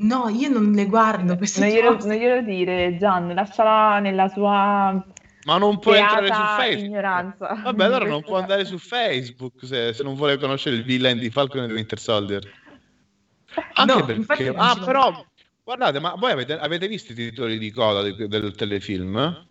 No, 0.08 0.28
io 0.28 0.48
non 0.50 0.72
le 0.72 0.86
guardo 0.86 1.36
queste 1.36 1.60
Non 1.60 1.68
glielo, 1.70 1.90
cose. 1.94 2.06
non 2.06 2.16
glielo 2.16 2.40
dire, 2.42 2.96
Gian, 2.98 3.32
lasciala 3.34 3.98
nella 4.00 4.28
sua 4.28 5.02
Ma 5.44 5.59
non 5.59 5.78
può 5.78 5.94
entrare 5.94 6.26
su 6.26 6.33
Facebook. 6.33 6.85
ignoranza. 6.85 7.61
Vabbè, 7.62 7.85
allora 7.85 8.07
non 8.07 8.22
può 8.22 8.38
andare 8.40 8.64
su 8.64 8.78
Facebook 8.78 9.64
se, 9.64 9.92
se 9.92 10.02
non 10.02 10.14
vuole 10.14 10.38
conoscere 10.38 10.76
il 10.76 10.85
villain 10.85 11.18
di 11.18 11.31
Falcon 11.31 11.64
e 11.64 11.66
di 11.66 11.72
Winter 11.72 11.98
Soldier. 11.98 12.50
Anche 13.74 14.14
No, 14.14 14.24
perché... 14.24 14.52
Ah, 14.57 14.78
però, 14.83 15.24
guardate, 15.62 15.98
ma 15.98 16.14
voi 16.14 16.31
avete, 16.31 16.59
avete 16.59 16.88
visto 16.88 17.12
i 17.12 17.14
titoli 17.14 17.59
di 17.59 17.70
coda 17.70 18.02
di- 18.02 18.28
del 18.28 18.55
telefilm? 18.55 19.46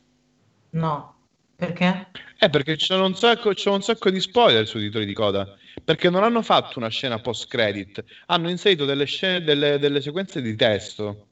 No, 0.72 1.16
perché? 1.56 2.08
Eh, 2.40 2.50
perché 2.50 2.76
c'è 2.76 2.96
un, 2.96 3.16
sacco, 3.16 3.54
c'è 3.54 3.70
un 3.70 3.82
sacco 3.84 4.10
di 4.10 4.20
spoiler 4.20 4.66
sui 4.68 4.82
titoli 4.82 5.06
di 5.06 5.14
coda. 5.14 5.56
Perché 5.84 6.10
non 6.10 6.24
hanno 6.24 6.42
fatto 6.42 6.80
una 6.80 6.90
scena 6.90 7.20
post-credit, 7.20 8.04
hanno 8.28 8.50
inserito 8.50 8.86
delle, 8.86 9.06
scene, 9.06 9.44
delle, 9.44 9.78
delle 9.78 10.02
sequenze 10.02 10.42
di 10.42 10.56
testo, 10.56 11.28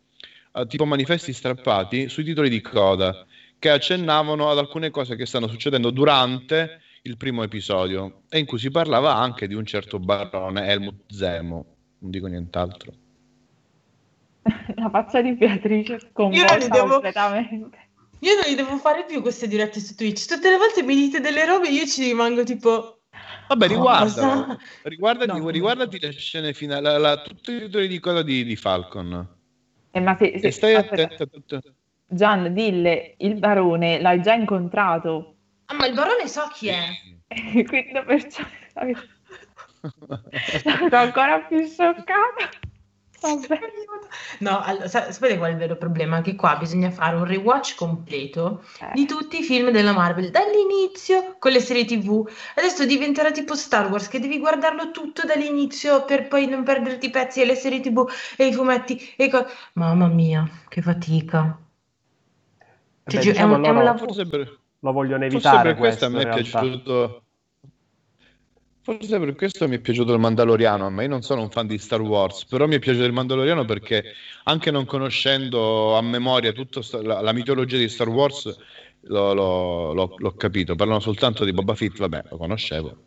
eh, 0.54 0.65
tipo 0.67 0.86
manifesti 0.86 1.34
strappati, 1.34 2.10
sui 2.10 2.24
titoli 2.24 2.50
di 2.50 2.62
coda, 2.62 3.26
che 3.60 3.69
accennavano 3.69 4.50
ad 4.50 4.58
alcune 4.58 4.89
cose 4.89 5.15
che 5.15 5.26
stanno 5.26 5.48
succedendo 5.48 5.91
durante 5.91 6.82
il 7.04 7.17
primo 7.17 7.43
episodio, 7.43 8.22
e 8.30 8.39
in 8.39 8.45
cui 8.45 8.58
si 8.58 8.72
parlava 8.72 9.15
anche 9.15 9.48
di 9.48 9.54
un 9.54 9.65
certo 9.65 10.00
barone 10.00 10.67
Helmut 10.67 11.04
Zemo, 11.13 11.65
non 12.00 12.12
dico 12.12 12.28
nient'altro. 12.28 12.93
La 14.76 14.89
faccia 14.89 15.22
di 15.22 15.34
Beatrice 15.34 15.93
Io 15.93 16.00
non 16.00 16.10
sconvolta 16.12 16.56
li 16.58 16.67
devo- 16.69 16.88
completamente. 16.93 17.78
Io 18.22 18.34
non 18.36 18.43
li 18.48 18.56
devo 18.56 18.78
fare 18.78 19.06
più 19.06 19.22
queste 19.22 19.48
dirette 19.48 19.80
su 19.80 19.95
Twitch. 19.95 20.26
Tutte 20.26 20.50
le 20.50 20.58
volte 20.58 20.84
mi 20.84 20.93
dite 20.93 21.22
delle 21.22 21.45
robe 21.45 21.69
e 21.69 21.72
io 21.72 21.86
ci 21.86 22.04
rimango 22.04 22.43
tipo... 22.43 23.00
Vabbè, 23.48 23.67
riguardalo. 23.67 24.43
Cosa? 24.45 24.58
Riguardati, 24.84 25.39
No. 25.39 25.50
riguardati 25.50 26.00
le 26.00 26.12
scene 26.12 26.54
finali, 26.54 26.84
la- 26.84 26.98
la- 26.98 27.22
tutti 27.22 27.54
i 27.54 27.60
titoli 27.60 27.88
di 27.88 28.00
coda 28.00 28.22
di, 28.22 28.43
di 28.43 28.56
Falcon. 28.58 29.28
Eh, 29.91 30.00
ma 30.02 30.17
se, 30.17 30.38
se- 30.39 30.48
E 30.48 30.52
stai 30.52 30.76
attento 30.76 31.24
a 31.24 31.26
tutto. 31.28 31.62
Gian, 32.12 32.54
dille, 32.54 33.15
il 33.17 33.36
barone 33.38 34.00
l'hai 34.02 34.22
già 34.22 34.34
incontrato, 34.34 35.36
Ah, 35.65 35.76
ma 35.76 35.86
il 35.86 35.93
barone 35.93 36.28
so 36.28 36.48
chi 36.52 36.67
è. 36.69 36.84
quindi 37.67 37.91
perciò 38.06 38.43
sono 40.63 40.98
ancora 40.98 41.39
più 41.41 41.65
scioccata. 41.65 42.50
Vabbè. 43.22 43.60
No, 44.39 44.62
allora, 44.62 44.88
sa- 44.88 45.12
sapete 45.12 45.38
qual 45.38 45.50
è 45.50 45.54
il 45.54 45.60
vero 45.60 45.76
problema? 45.76 46.22
Che 46.22 46.36
qua 46.36 46.56
bisogna 46.56 46.89
fare 46.89 47.17
un 47.17 47.26
rewatch 47.26 47.76
completo 47.76 48.63
Eh, 48.80 48.91
di 48.93 49.06
tutti 49.06 49.39
i 49.39 49.43
film 49.43 49.69
della 49.72 49.91
Marvel, 49.91 50.32
dall'inizio 50.32 51.36
con 51.38 51.52
le 51.52 51.60
serie 51.60 51.86
TV. 51.86 52.28
Adesso 52.56 52.86
diventerà 52.86 53.32
tipo 53.32 53.56
Star 53.56 53.89
Wars, 53.91 54.08
che 54.08 54.19
devi 54.19 54.39
guardarlo 54.39 54.91
tutto 54.91 55.26
dall'inizio 55.26 56.06
per 56.06 56.28
poi 56.28 56.48
non 56.48 56.63
perderti 56.63 57.08
i 57.08 57.10
pezzi 57.12 57.41
e 57.41 57.45
le 57.45 57.56
serie 57.56 57.82
TV 57.82 58.10
e 58.38 58.48
i 58.48 58.54
fumetti 58.54 59.13
e 59.17 59.30
co- 59.30 59.45
Mamma 59.74 60.08
mia, 60.08 60.50
che 60.69 60.82
fatica. 60.82 61.60
Cioè, 63.10 63.19
beh, 63.19 63.26
giu- 63.26 63.30
è 63.32 63.34
diciamo 63.34 63.56
un- 63.56 63.63
è 63.63 63.69
un 63.69 63.84
lavoro. 63.84 63.98
Forse 64.06 64.26
per, 64.28 64.60
lo 64.80 64.91
vogliono 64.91 65.22
forse 65.30 65.36
evitare 65.36 65.69
per 65.69 65.78
questo 65.78 66.06
questo 66.10 66.17
a 66.17 66.24
me 66.24 66.30
è 66.30 66.41
piaciuto. 66.43 67.24
Forse 68.82 69.19
per 69.19 69.36
questo 69.36 69.67
mi 69.67 69.76
è 69.76 69.80
piaciuto 69.80 70.13
il 70.13 70.19
Mandaloriano. 70.19 70.86
A 70.86 70.89
me 70.89 71.04
io 71.04 71.10
non 71.10 71.22
sono 71.22 71.41
un 71.41 71.50
fan 71.52 71.67
di 71.67 71.78
Star 71.78 72.02
Wars, 72.02 72.45
però 72.45 72.65
mi 72.65 72.76
è 72.76 72.80
piaciuto 72.80 73.06
il 73.06 73.12
Mandaloriano 73.13 73.65
perché 73.65 74.04
anche 74.45 74.72
non 74.72 74.86
conoscendo 74.86 75.95
a 75.95 76.02
memoria 76.02 76.52
tutta 76.54 76.80
la, 77.02 77.22
la 77.22 77.34
mitologia 77.34 77.78
di 77.78 77.88
Star 77.89 78.08
Wars 78.10 78.58
l'ho, 79.02 79.34
l'ho- 79.34 79.93
l'ho- 79.93 80.15
l'ho 80.17 80.32
capito. 80.32 80.76
Parlano 80.76 81.00
soltanto 81.02 81.43
di 81.45 81.52
Boba 81.52 81.76
Fett, 81.76 81.98
vabbè, 81.98 82.24
lo 82.30 82.38
conoscevo. 82.38 82.98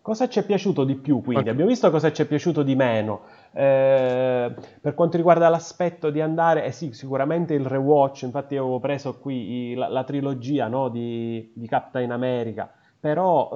Cosa 0.00 0.28
ci 0.28 0.38
è 0.38 0.44
piaciuto 0.46 0.84
di 0.84 0.94
più 0.94 1.20
quindi? 1.20 1.42
Ok. 1.44 1.50
Abbiamo 1.50 1.68
visto 1.70 1.90
cosa 1.90 2.10
ci 2.12 2.22
è 2.22 2.26
piaciuto 2.26 2.62
di 2.62 2.74
meno. 2.74 3.22
Eh, 3.52 4.54
per 4.80 4.94
quanto 4.94 5.16
riguarda 5.16 5.48
l'aspetto 5.48 6.10
di 6.10 6.20
andare, 6.20 6.64
eh 6.64 6.72
sì, 6.72 6.92
sicuramente 6.92 7.54
il 7.54 7.64
rewatch, 7.66 8.22
infatti 8.22 8.56
avevo 8.56 8.78
preso 8.78 9.18
qui 9.18 9.70
i- 9.72 9.74
la, 9.74 9.88
la 9.88 10.04
trilogia 10.04 10.68
no, 10.68 10.88
di, 10.88 11.50
di 11.54 11.66
Captain 11.66 12.10
America, 12.12 12.70
però 13.00 13.50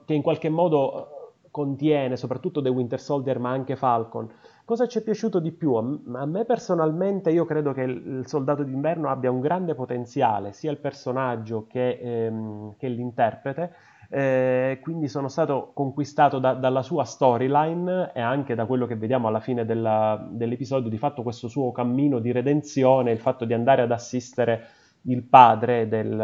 eh, 0.00 0.04
che 0.06 0.14
in 0.14 0.22
qualche 0.22 0.48
modo 0.48 1.06
eh, 1.44 1.48
contiene 1.50 2.16
soprattutto 2.16 2.60
The 2.62 2.68
Winter 2.68 3.00
Soldier 3.00 3.38
ma 3.38 3.50
anche 3.50 3.76
Falcon. 3.76 4.28
Cosa 4.64 4.86
ci 4.86 4.98
è 4.98 5.02
piaciuto 5.02 5.38
di 5.40 5.52
più? 5.52 5.74
A, 5.74 6.24
me 6.26 6.44
personalmente 6.44 7.30
io 7.30 7.44
credo 7.44 7.72
che 7.72 7.82
il 7.82 8.24
Soldato 8.26 8.62
d'inverno 8.62 9.08
abbia 9.10 9.30
un 9.30 9.40
grande 9.40 9.74
potenziale, 9.74 10.52
sia 10.52 10.70
il 10.70 10.78
personaggio 10.78 11.66
che, 11.68 11.98
ehm, 12.00 12.74
che 12.78 12.88
l'interprete, 12.88 13.72
eh, 14.14 14.78
quindi 14.82 15.08
sono 15.08 15.28
stato 15.28 15.70
conquistato 15.72 16.38
da, 16.38 16.52
dalla 16.52 16.82
sua 16.82 17.02
storyline 17.02 18.10
e 18.12 18.20
anche 18.20 18.54
da 18.54 18.66
quello 18.66 18.84
che 18.84 18.94
vediamo 18.94 19.26
alla 19.26 19.40
fine 19.40 19.64
della, 19.64 20.22
dell'episodio, 20.28 20.90
di 20.90 20.98
fatto 20.98 21.22
questo 21.22 21.48
suo 21.48 21.72
cammino 21.72 22.18
di 22.18 22.30
redenzione, 22.30 23.10
il 23.10 23.18
fatto 23.18 23.46
di 23.46 23.54
andare 23.54 23.80
ad 23.80 23.90
assistere 23.90 24.66
il 25.04 25.22
padre 25.22 25.88
del, 25.88 26.20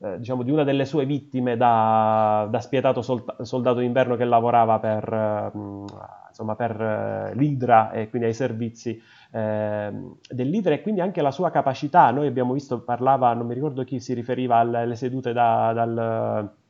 eh, 0.00 0.18
diciamo, 0.18 0.42
di 0.42 0.50
una 0.50 0.64
delle 0.64 0.84
sue 0.84 1.06
vittime 1.06 1.56
da, 1.56 2.46
da 2.50 2.60
spietato 2.60 3.00
soldato, 3.00 3.42
soldato 3.42 3.78
d'inverno 3.78 4.14
che 4.16 4.24
lavorava 4.24 4.78
per, 4.78 5.10
eh, 5.10 5.50
insomma, 6.28 6.56
per 6.56 6.78
eh, 6.78 7.34
l'Idra 7.36 7.90
e 7.90 8.10
quindi 8.10 8.28
ai 8.28 8.34
servizi 8.34 9.00
eh, 9.30 9.92
dell'Idra 10.28 10.74
e 10.74 10.82
quindi 10.82 11.00
anche 11.00 11.22
la 11.22 11.30
sua 11.30 11.50
capacità. 11.50 12.10
Noi 12.10 12.26
abbiamo 12.26 12.52
visto, 12.52 12.82
parlava, 12.82 13.32
non 13.32 13.46
mi 13.46 13.54
ricordo 13.54 13.82
chi 13.82 13.98
si 13.98 14.12
riferiva 14.12 14.56
alle 14.58 14.94
sedute 14.94 15.32
da, 15.32 15.72
dal 15.72 16.60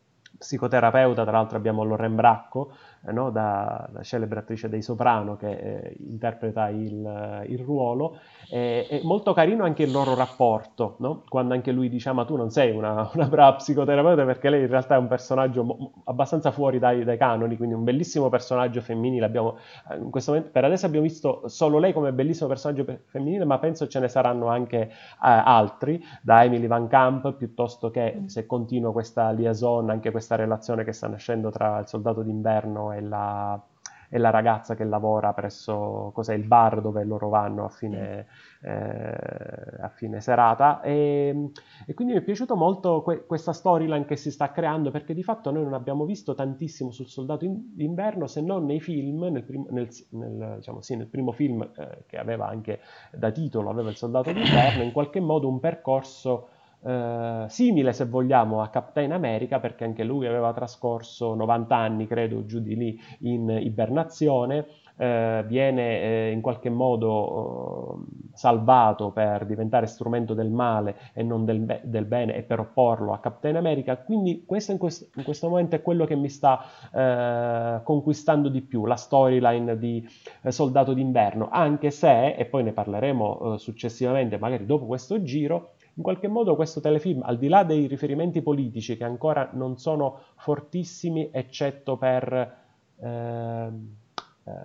psicoterapeuta, 0.43 1.23
tra 1.23 1.33
l'altro 1.33 1.57
abbiamo 1.57 1.85
Loren 1.85 2.17
Bracco, 2.17 2.73
no? 3.11 3.31
da, 3.31 3.89
da, 3.91 4.03
celebre 4.03 4.41
attrice 4.41 4.69
dei 4.69 4.83
Soprano 4.83 5.37
che 5.37 5.51
eh, 5.51 5.97
interpreta 6.07 6.69
il, 6.69 7.45
il 7.49 7.59
ruolo. 7.59 8.19
E, 8.49 8.87
è 8.87 9.01
molto 9.03 9.33
carino 9.33 9.65
anche 9.65 9.83
il 9.83 9.91
loro 9.91 10.15
rapporto, 10.15 10.97
no? 10.99 11.25
quando 11.29 11.55
anche 11.55 11.73
lui 11.73 11.89
dice 11.89 12.11
ah, 12.11 12.13
ma 12.13 12.25
tu 12.25 12.37
non 12.37 12.51
sei 12.51 12.71
una, 12.71 13.11
una, 13.15 13.27
brava 13.27 13.57
psicoterapeuta 13.57 14.25
perché 14.25 14.51
lei 14.51 14.61
in 14.61 14.69
realtà 14.69 14.95
è 14.95 14.99
un 14.99 15.09
personaggio 15.09 15.93
abbastanza 16.05 16.53
fuori 16.53 16.79
dai, 16.79 17.05
dai, 17.05 17.17
canoni, 17.17 17.57
quindi 17.57 17.75
un 17.75 17.85
bellissimo 17.85 18.29
personaggio 18.29 18.81
femminile. 18.81 19.25
Abbiamo, 19.25 19.57
eh, 19.91 19.97
in 19.97 20.11
questo 20.11 20.33
momento, 20.33 20.53
per 20.53 20.65
adesso 20.65 20.87
abbiamo 20.87 21.07
visto 21.07 21.43
solo 21.47 21.79
lei 21.79 21.93
come 21.93 22.13
bellissimo 22.13 22.49
personaggio 22.49 22.85
femminile, 23.07 23.45
ma 23.45 23.59
penso 23.59 23.89
ce 23.89 23.99
ne 23.99 24.09
saranno 24.09 24.47
anche 24.49 24.79
eh, 24.81 24.91
altri, 25.21 26.03
da 26.23 26.45
Emily 26.45 26.67
Van 26.67 26.87
Camp, 26.87 27.35
piuttosto 27.35 27.91
che 27.91 28.17
mm. 28.17 28.25
se 28.27 28.47
continua 28.47 28.93
questa 28.93 29.31
liaison, 29.31 29.91
anche 29.91 30.11
questa 30.11 30.37
relazione 30.37 30.85
che 30.85 30.93
sta 30.93 31.09
nascendo 31.09 31.51
tra 31.51 31.79
il 31.79 31.89
soldato 31.89 32.23
d'inverno 32.23 32.92
e 32.95 33.01
la, 33.01 33.61
e 34.15 34.19
la 34.19 34.29
ragazza 34.29 34.75
che 34.75 34.85
lavora 34.85 35.33
presso 35.33 36.11
cos'è, 36.13 36.35
il 36.35 36.45
bar 36.45 36.83
dove 36.83 37.03
loro 37.03 37.31
vanno 37.31 37.65
a 37.65 37.71
fine, 37.71 38.27
eh, 38.61 39.81
a 39.81 39.89
fine 39.89 40.21
serata. 40.21 40.83
E, 40.83 41.51
e, 41.87 41.95
quindi 41.95 42.13
mi 42.13 42.21
è 42.21 42.23
piaciuto 42.23 42.55
molto 42.55 43.01
que- 43.01 43.25
questa 43.25 43.55
storyline 43.55 44.05
che 44.05 44.17
si 44.17 44.31
sta 44.31 44.53
creando 44.53 44.91
perché 44.91 45.15
di 45.15 45.23
fatto 45.23 45.51
noi 45.51 45.63
non 45.63 45.73
abbiamo 45.73 46.05
visto 46.05 46.35
tantissimo 46.35 46.91
sul 46.91 47.07
soldato 47.07 47.47
in- 47.47 47.75
d'inverno 47.75 48.27
se 48.27 48.43
non 48.43 48.67
nei 48.67 48.81
film, 48.81 49.25
nel, 49.25 49.45
prim- 49.45 49.71
nel, 49.71 49.89
nel, 50.11 50.57
diciamo, 50.57 50.83
sì, 50.83 50.95
nel 50.95 51.07
primo 51.07 51.33
film 51.33 51.63
eh, 51.63 52.05
che 52.07 52.19
aveva 52.19 52.47
anche 52.49 52.81
da 53.13 53.31
titolo, 53.31 53.71
aveva 53.71 53.89
il 53.89 53.97
soldato 53.97 54.31
d'inverno, 54.31 54.83
in 54.83 54.93
qualche 54.93 55.21
modo 55.21 55.49
un 55.49 55.59
percorso 55.59 56.49
eh, 56.85 57.45
simile 57.49 57.93
se 57.93 58.07
vogliamo 58.07 58.63
a 58.63 58.69
Captain 58.69 59.13
America 59.13 59.61
perché 59.61 59.85
anche 59.85 60.05
lui 60.05 60.27
aveva 60.27 60.53
trascorso 60.53 61.35
90 61.35 61.77
anni 61.77 62.07
credo 62.07 62.45
giù 62.45 62.61
di 62.61 62.77
lì 62.77 63.01
in 63.21 63.49
ibernazione 63.49 64.67
eh, 64.97 65.45
viene 65.47 66.01
eh, 66.01 66.31
in 66.31 66.41
qualche 66.41 66.71
modo 66.71 68.05
eh, 68.05 68.29
salvato 68.35 69.11
per 69.11 69.47
diventare 69.47 69.87
strumento 69.87 70.35
del 70.35 70.51
male 70.51 70.97
e 71.13 71.23
non 71.23 71.45
del, 71.45 71.61
be- 71.61 71.81
del, 71.85 72.05
bene 72.05 72.37
e 72.37 72.43
per 72.43 72.61
opporlo 72.61 73.13
a 73.13 73.19
Captain 73.19 73.57
America. 73.57 73.97
Quindi 73.97 74.45
questo 74.47 74.73
in, 74.73 74.79
quest- 74.79 75.11
in 75.17 75.25
questo 75.25 75.49
momento 75.49 75.77
è 75.77 75.83
quello 75.83 76.05
che 76.05 76.15
mi 76.15 76.29
sta 76.29 76.63
eh, 76.93 77.81
conquistando 77.83 78.49
di 78.49 78.61
più 78.61 78.87
la 78.87 78.97
storyline 78.97 79.79
di 79.79 80.07
Soldato 80.49 80.93
d'inverno. 80.93 81.49
Anche 81.51 81.91
se 81.91 82.35
e 82.35 82.45
poi 82.45 82.63
ne 82.63 82.73
parleremo 82.73 83.57
successivamente 83.57 84.39
magari 84.39 84.67
dopo 84.67 84.87
questo 84.87 85.23
giro 85.23 85.73
in 85.95 86.03
qualche 86.03 86.29
modo 86.29 86.57
questo 86.57 86.81
telefilm, 86.81 87.23
al 87.23 87.39
di 87.39 87.49
là 87.49 87.65
dei 87.65 87.87
riferimenti 87.87 88.43
politici 88.43 88.97
che 88.97 89.05
ancora 89.05 89.51
non 89.53 89.77
sono 89.77 90.21
fortissimi, 90.37 91.29
eccetto 91.33 91.97
per 91.97 92.57
eh, 92.99 93.71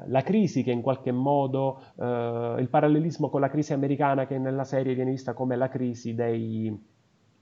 la 0.08 0.22
crisi 0.24 0.64
che 0.64 0.72
in 0.72 0.82
qualche 0.82 1.12
modo, 1.12 1.82
eh, 2.00 2.56
il 2.60 2.68
parallelismo 2.70 3.30
con 3.30 3.42
la 3.42 3.50
crisi 3.50 3.74
americana 3.74 4.26
che 4.26 4.38
nella 4.38 4.64
serie 4.64 4.96
viene 4.96 5.12
vista 5.12 5.34
come 5.34 5.56
la 5.56 5.70
crisi 5.70 6.16
dei 6.16 6.96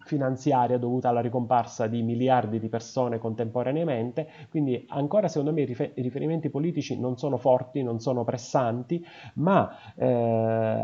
finanziaria 0.05 0.77
dovuta 0.77 1.09
alla 1.09 1.21
ricomparsa 1.21 1.87
di 1.87 2.03
miliardi 2.03 2.59
di 2.59 2.69
persone 2.69 3.17
contemporaneamente, 3.17 4.27
quindi 4.49 4.85
ancora 4.89 5.27
secondo 5.27 5.51
me 5.51 5.61
i 5.61 6.01
riferimenti 6.01 6.49
politici 6.49 6.99
non 6.99 7.17
sono 7.17 7.37
forti, 7.37 7.81
non 7.81 7.99
sono 7.99 8.23
pressanti, 8.23 9.03
ma 9.35 9.93
eh, 9.95 10.83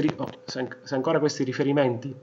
eh, 0.00 0.14
oh, 0.16 0.28
se, 0.44 0.94
ancora 0.94 1.18
questi 1.18 1.44
riferimenti. 1.44 2.14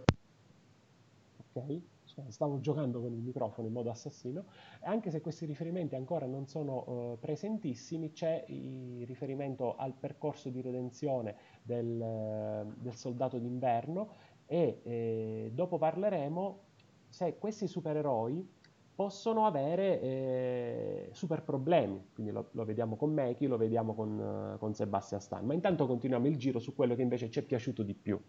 Ok, 1.53 1.81
stavo 2.27 2.59
giocando 2.59 2.99
con 3.01 3.13
il 3.13 3.21
microfono 3.21 3.67
in 3.67 3.73
modo 3.73 3.89
assassino, 3.89 4.45
e 4.81 4.87
anche 4.87 5.11
se 5.11 5.21
questi 5.21 5.45
riferimenti 5.45 5.95
ancora 5.95 6.25
non 6.25 6.47
sono 6.47 6.83
uh, 6.87 7.19
presentissimi, 7.19 8.11
c'è 8.11 8.45
il 8.47 9.05
riferimento 9.05 9.75
al 9.75 9.93
percorso 9.93 10.49
di 10.49 10.61
redenzione 10.61 11.35
del, 11.63 11.99
uh, 11.99 12.73
del 12.81 12.95
soldato 12.95 13.37
d'inverno 13.37 14.37
e 14.51 14.81
eh, 14.83 15.51
dopo 15.53 15.77
parleremo 15.77 16.59
se 17.07 17.37
questi 17.37 17.67
supereroi 17.67 18.57
possono 18.99 19.45
avere 19.45 20.01
eh, 20.01 21.09
super 21.13 21.41
problemi, 21.41 22.07
quindi 22.13 22.33
lo, 22.33 22.49
lo, 22.51 22.65
vediamo 22.65 22.97
con 22.97 23.13
Meki, 23.13 23.47
lo 23.47 23.55
vediamo 23.55 23.95
con, 23.95 24.57
con 24.59 24.73
Sebastian 24.73 25.21
Stan, 25.21 25.45
ma 25.45 25.53
intanto 25.53 25.87
continuiamo 25.87 26.27
il 26.27 26.35
giro 26.35 26.59
su 26.59 26.75
quello 26.75 26.95
che 26.95 27.01
invece 27.01 27.31
ci 27.31 27.39
è 27.39 27.43
piaciuto 27.43 27.81
di 27.81 27.93
più. 27.93 28.19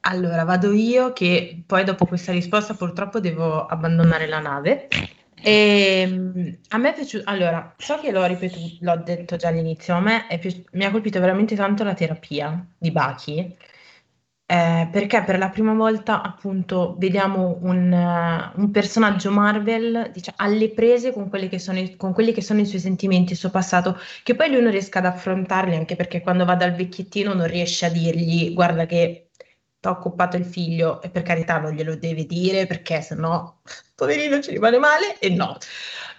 Allora, 0.00 0.44
vado 0.44 0.72
io 0.72 1.12
che 1.12 1.62
poi 1.66 1.84
dopo 1.84 2.06
questa 2.06 2.32
risposta 2.32 2.72
purtroppo 2.72 3.20
devo 3.20 3.66
abbandonare 3.66 4.26
la 4.26 4.40
nave. 4.40 4.88
E, 5.42 6.00
ehm, 6.00 6.58
a 6.70 6.78
me 6.78 6.88
è 6.88 6.94
piaciuto, 6.94 7.24
allora, 7.28 7.74
so 7.76 7.98
che 7.98 8.10
l'ho 8.12 8.24
ripetuto, 8.24 8.78
l'ho 8.80 8.96
detto 8.96 9.36
già 9.36 9.48
all'inizio, 9.48 9.94
a 9.94 10.00
me 10.00 10.24
pi- 10.40 10.64
mi 10.72 10.86
ha 10.86 10.90
colpito 10.90 11.20
veramente 11.20 11.54
tanto 11.54 11.84
la 11.84 11.92
terapia 11.92 12.66
di 12.78 12.90
Baki, 12.90 13.56
eh, 14.46 14.88
perché 14.92 15.22
per 15.24 15.38
la 15.38 15.48
prima 15.48 15.72
volta 15.72 16.20
appunto 16.22 16.96
vediamo 16.98 17.58
un, 17.62 17.90
uh, 17.90 18.60
un 18.60 18.70
personaggio 18.70 19.30
Marvel 19.30 20.10
diciamo, 20.12 20.36
alle 20.38 20.70
prese 20.70 21.12
con, 21.12 21.30
sono, 21.56 21.80
con, 21.96 22.12
quelli 22.12 22.32
che 22.32 22.42
sono 22.42 22.60
i 22.60 22.66
suoi 22.66 22.80
sentimenti, 22.80 23.32
il 23.32 23.38
suo 23.38 23.50
passato, 23.50 23.98
che 24.22 24.34
poi 24.34 24.50
lui 24.50 24.60
non 24.60 24.70
riesca 24.70 24.98
ad 24.98 25.06
affrontarli 25.06 25.74
anche 25.74 25.96
perché 25.96 26.20
quando 26.20 26.44
va 26.44 26.56
dal 26.56 26.74
vecchiettino 26.74 27.32
non 27.32 27.46
riesce 27.46 27.86
a 27.86 27.88
dirgli 27.88 28.52
guarda 28.52 28.84
che 28.84 29.30
ti 29.80 29.88
ho 29.88 29.92
occupato 29.92 30.36
il 30.36 30.44
figlio 30.44 31.00
e 31.00 31.08
per 31.10 31.22
carità 31.22 31.58
non 31.58 31.72
glielo 31.72 31.96
deve 31.96 32.26
dire 32.26 32.66
perché 32.66 33.00
sennò 33.00 33.60
poverino 33.94 34.40
ci 34.40 34.50
rimane 34.50 34.78
male 34.78 35.18
e 35.20 35.30
no. 35.30 35.56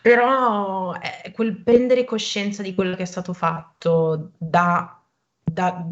Però 0.02 0.94
eh, 0.96 1.32
quel 1.32 1.62
prendere 1.62 2.06
coscienza 2.06 2.62
di 2.64 2.74
quello 2.74 2.96
che 2.96 3.04
è 3.04 3.06
stato 3.06 3.34
fatto 3.34 4.32
da, 4.38 5.00
da 5.44 5.84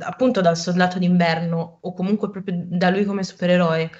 appunto 0.00 0.40
dal 0.40 0.56
soldato 0.56 0.98
d'inverno 0.98 1.78
o 1.80 1.92
comunque 1.92 2.30
proprio 2.30 2.54
da 2.66 2.90
lui 2.90 3.04
come 3.04 3.22
supereroe 3.22 3.90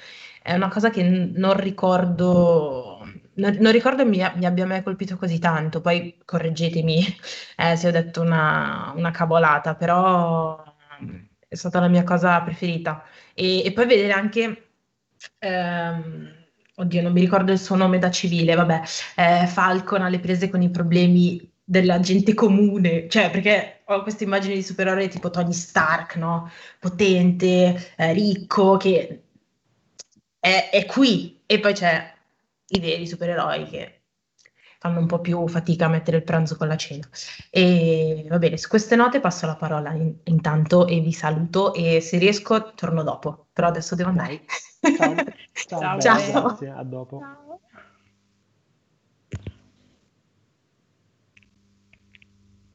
è 0.43 0.55
una 0.55 0.69
cosa 0.69 0.91
che 0.91 1.03
non 1.03 1.55
ricordo 1.57 3.01
non, 3.37 3.57
non 3.61 3.73
ricordo 3.73 4.05
mi, 4.07 4.23
mi, 4.37 4.47
abbia 4.47 4.67
mai 4.67 4.83
colpito 4.83 5.17
così 5.17 5.39
tanto. 5.39 5.81
Poi 5.81 6.19
correggetemi 6.25 7.05
eh, 7.57 7.77
se 7.77 7.89
ho 7.89 7.91
detto 7.91 8.21
una, 8.23 8.93
una 8.97 9.11
cavolata 9.11 9.75
però 9.75 10.63
è 11.49 11.55
stata 11.55 11.81
la 11.81 11.89
mia 11.89 12.05
cosa 12.05 12.41
preferita. 12.43 13.05
E, 13.35 13.65
e 13.65 13.73
poi 13.73 13.87
vedere 13.87 14.13
anche 14.13 14.69
ehm, 15.39 16.35
oddio 16.77 17.03
non 17.03 17.13
mi 17.13 17.21
ricordo 17.21 17.53
il 17.53 17.59
suo 17.59 17.77
nome 17.77 17.99
da 17.99 18.11
civile 18.11 18.55
vabbè 18.55 18.83
eh, 19.17 19.47
Falcon 19.47 20.03
alle 20.03 20.21
prese 20.21 20.51
con 20.51 20.63
i 20.63 20.71
problemi 20.71 21.51
della 21.69 21.99
gente 21.99 22.33
comune, 22.33 23.09
cioè 23.09 23.29
perché 23.31 23.83
ho 23.87 24.03
questa 24.03 24.23
immagine 24.23 24.55
di 24.55 24.63
supereroe 24.63 25.09
tipo 25.09 25.31
Tony 25.31 25.53
Stark, 25.53 26.15
no? 26.17 26.49
Potente, 26.79 27.93
eh, 27.97 28.13
ricco, 28.13 28.77
che 28.77 29.23
è, 30.39 30.71
è, 30.71 30.87
qui 30.87 31.43
e 31.45 31.59
poi 31.59 31.73
c'è 31.73 32.15
i 32.69 32.81
veri 32.81 33.07
supereroi 33.07 33.65
che 33.65 34.01
fanno 34.79 35.01
un 35.01 35.07
po' 35.07 35.21
più 35.21 35.49
fatica 35.49 35.87
a 35.87 35.89
mettere 35.89 36.19
il 36.19 36.23
pranzo 36.23 36.57
con 36.57 36.69
la 36.69 36.77
cena. 36.77 37.09
E 37.51 38.27
va 38.29 38.39
bene, 38.39 38.57
su 38.57 38.69
queste 38.69 38.95
note 38.95 39.19
passo 39.19 39.47
la 39.47 39.57
parola 39.57 39.93
in, 39.93 40.15
intanto 40.25 40.87
e 40.87 41.01
vi 41.01 41.13
saluto 41.13 41.75
e 41.75 42.01
se 42.01 42.19
riesco 42.19 42.75
torno 42.75 43.03
dopo, 43.03 43.49
però 43.53 43.69
adesso 43.69 43.97
devo 43.97 44.11
andare. 44.11 44.45
Ciao. 44.97 45.15
Ciao. 45.67 45.99
Ciao. 46.01 46.01
Ciao. 46.01 46.43
Grazie, 46.43 46.71
a 46.71 46.83
dopo. 46.85 47.19
Ciao. 47.19 47.61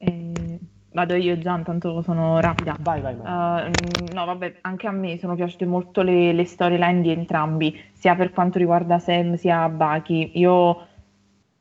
Eh, 0.04 0.60
vado 0.94 1.16
io 1.16 1.38
già, 1.38 1.60
tanto 1.60 2.02
sono 2.02 2.40
rapida. 2.40 2.76
Vai, 2.80 3.02
vai, 3.02 3.16
vai. 3.16 3.70
Uh, 3.70 4.14
no, 4.14 4.26
vabbè, 4.26 4.58
anche 4.62 4.88
a 4.88 4.92
me 4.92 5.18
sono 5.18 5.36
piaciute 5.36 5.66
molto 5.66 6.02
le, 6.02 6.34
le 6.34 6.46
storyline 6.46 7.02
di 7.02 7.12
entrambi, 7.12 7.80
sia 7.94 8.16
per 8.16 8.32
quanto 8.32 8.58
riguarda 8.58 9.00
Sam 9.00 9.36
sia 9.36 9.68
Bucky. 9.70 10.32
Io 10.36 10.88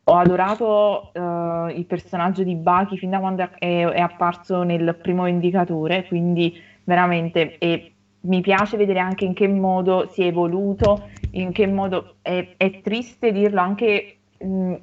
ho 0.02 0.16
adorato 0.16 1.12
uh, 1.14 1.68
il 1.68 1.84
personaggio 1.86 2.42
di 2.42 2.56
Bucky 2.56 2.96
fin 2.96 3.10
da 3.10 3.20
quando 3.20 3.48
è, 3.58 3.86
è, 3.86 4.00
apparso 4.00 4.62
nel 4.62 4.96
primo 5.00 5.24
Vendicatore, 5.24 6.06
quindi 6.06 6.60
veramente, 6.82 7.58
e 7.58 7.92
mi 8.22 8.40
piace 8.40 8.76
vedere 8.76 8.98
anche 8.98 9.24
in 9.24 9.34
che 9.34 9.46
modo 9.46 10.08
si 10.10 10.22
è 10.22 10.26
evoluto, 10.26 11.08
in 11.32 11.52
che 11.52 11.66
modo 11.68 12.16
è, 12.22 12.54
è 12.56 12.80
triste 12.80 13.30
dirlo 13.30 13.60
anche 13.60 14.16
mh, 14.38 14.74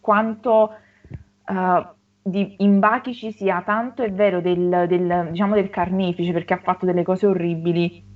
quanto 0.00 0.72
uh, 1.46 1.86
di, 2.22 2.54
in 2.58 2.78
Baki 2.78 3.14
ci 3.14 3.32
sia 3.32 3.62
tanto 3.62 4.02
è 4.02 4.12
vero 4.12 4.40
del, 4.40 4.86
del, 4.88 5.28
diciamo 5.30 5.54
del 5.54 5.70
carnefice 5.70 6.32
perché 6.32 6.54
ha 6.54 6.60
fatto 6.62 6.86
delle 6.86 7.02
cose 7.02 7.26
orribili 7.26 8.10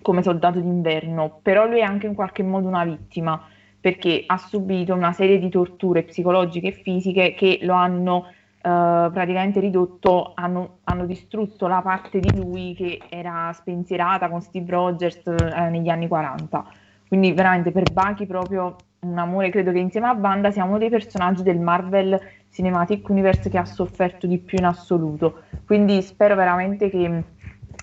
come 0.00 0.22
soldato 0.22 0.58
d'inverno, 0.58 1.40
però 1.42 1.66
lui 1.66 1.78
è 1.78 1.82
anche 1.82 2.06
in 2.06 2.14
qualche 2.14 2.42
modo 2.42 2.66
una 2.66 2.84
vittima 2.84 3.40
perché 3.78 4.24
ha 4.26 4.36
subito 4.38 4.94
una 4.94 5.12
serie 5.12 5.38
di 5.38 5.48
torture 5.48 6.04
psicologiche 6.04 6.68
e 6.68 6.72
fisiche 6.72 7.34
che 7.34 7.58
lo 7.62 7.74
hanno 7.74 8.26
Uh, 8.62 9.10
praticamente 9.10 9.58
ridotto, 9.58 10.34
hanno, 10.36 10.78
hanno, 10.84 11.04
distrutto 11.04 11.66
la 11.66 11.82
parte 11.82 12.20
di 12.20 12.32
lui 12.36 12.74
che 12.76 13.00
era 13.08 13.50
spensierata 13.52 14.28
con 14.28 14.40
Steve 14.40 14.70
Rogers 14.70 15.20
uh, 15.24 15.68
negli 15.68 15.88
anni 15.88 16.06
40. 16.06 16.64
Quindi 17.08 17.32
veramente 17.32 17.72
per 17.72 17.90
Bucky 17.92 18.24
proprio 18.24 18.76
un 19.04 19.18
amore, 19.18 19.50
credo 19.50 19.72
che 19.72 19.80
insieme 19.80 20.06
a 20.06 20.12
Wanda 20.12 20.52
sia 20.52 20.62
uno 20.62 20.78
dei 20.78 20.88
personaggi 20.88 21.42
del 21.42 21.58
Marvel 21.58 22.20
Cinematic 22.50 23.08
Universe 23.08 23.50
che 23.50 23.58
ha 23.58 23.64
sofferto 23.64 24.28
di 24.28 24.38
più 24.38 24.58
in 24.58 24.64
assoluto. 24.64 25.40
Quindi 25.66 26.00
spero 26.02 26.36
veramente 26.36 26.88
che 26.88 27.24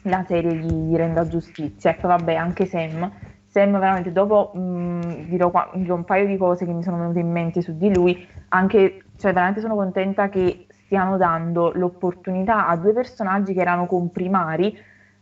la 0.04 0.24
serie 0.26 0.56
gli, 0.56 0.96
renda 0.96 1.28
giustizia. 1.28 1.92
E 1.92 1.96
poi 1.96 2.12
vabbè, 2.12 2.36
anche 2.36 2.66
Sam. 2.66 3.12
Sam 3.48 3.72
veramente 3.80 4.14
dopo 4.14 4.52
mh, 4.54 5.26
dirò, 5.28 5.52
dirò 5.74 5.96
un 5.96 6.06
paio 6.06 6.26
di 6.26 6.38
cose 6.38 6.66
che 6.66 6.72
mi 6.72 6.84
sono 6.84 6.98
venute 6.98 7.20
in 7.20 7.32
mente 7.32 7.62
su 7.62 7.76
di 7.76 7.94
lui, 7.94 8.26
anche, 8.50 9.04
cioè 9.18 9.34
veramente 9.34 9.60
sono 9.60 9.76
contenta 9.76 10.30
che 10.30 10.68
stiano 10.70 11.18
dando 11.18 11.72
l'opportunità 11.74 12.68
a 12.68 12.78
due 12.78 12.94
personaggi 12.94 13.54
che 13.54 13.60
erano 13.60 13.88
comprimari, 13.88 14.78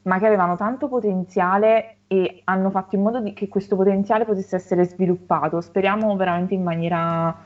ma 0.08 0.20
che 0.20 0.26
avevano 0.26 0.56
tanto 0.56 0.88
potenziale 0.88 1.98
e 2.08 2.42
hanno 2.46 2.70
fatto 2.70 2.96
in 2.96 3.02
modo 3.02 3.22
che 3.34 3.50
questo 3.50 3.76
potenziale 3.76 4.24
potesse 4.24 4.56
essere 4.56 4.86
sviluppato. 4.86 5.60
Speriamo 5.60 6.16
veramente 6.16 6.54
in 6.54 6.64
maniera 6.64 7.46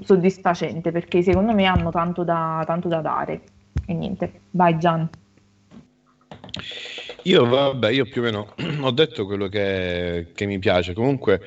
soddisfacente, 0.00 0.90
perché 0.90 1.22
secondo 1.22 1.54
me 1.54 1.66
hanno 1.66 1.90
tanto 1.90 2.24
da, 2.24 2.64
tanto 2.66 2.88
da 2.88 3.00
dare. 3.00 3.42
E 3.86 3.94
niente, 3.94 4.40
vai 4.50 4.76
Gian. 4.76 5.08
Io, 7.22 7.46
vabbè, 7.46 7.90
io 7.90 8.04
più 8.06 8.22
o 8.22 8.24
meno 8.24 8.54
ho 8.82 8.90
detto 8.90 9.24
quello 9.24 9.46
che, 9.46 10.32
che 10.34 10.46
mi 10.46 10.58
piace. 10.58 10.94
Comunque, 10.94 11.40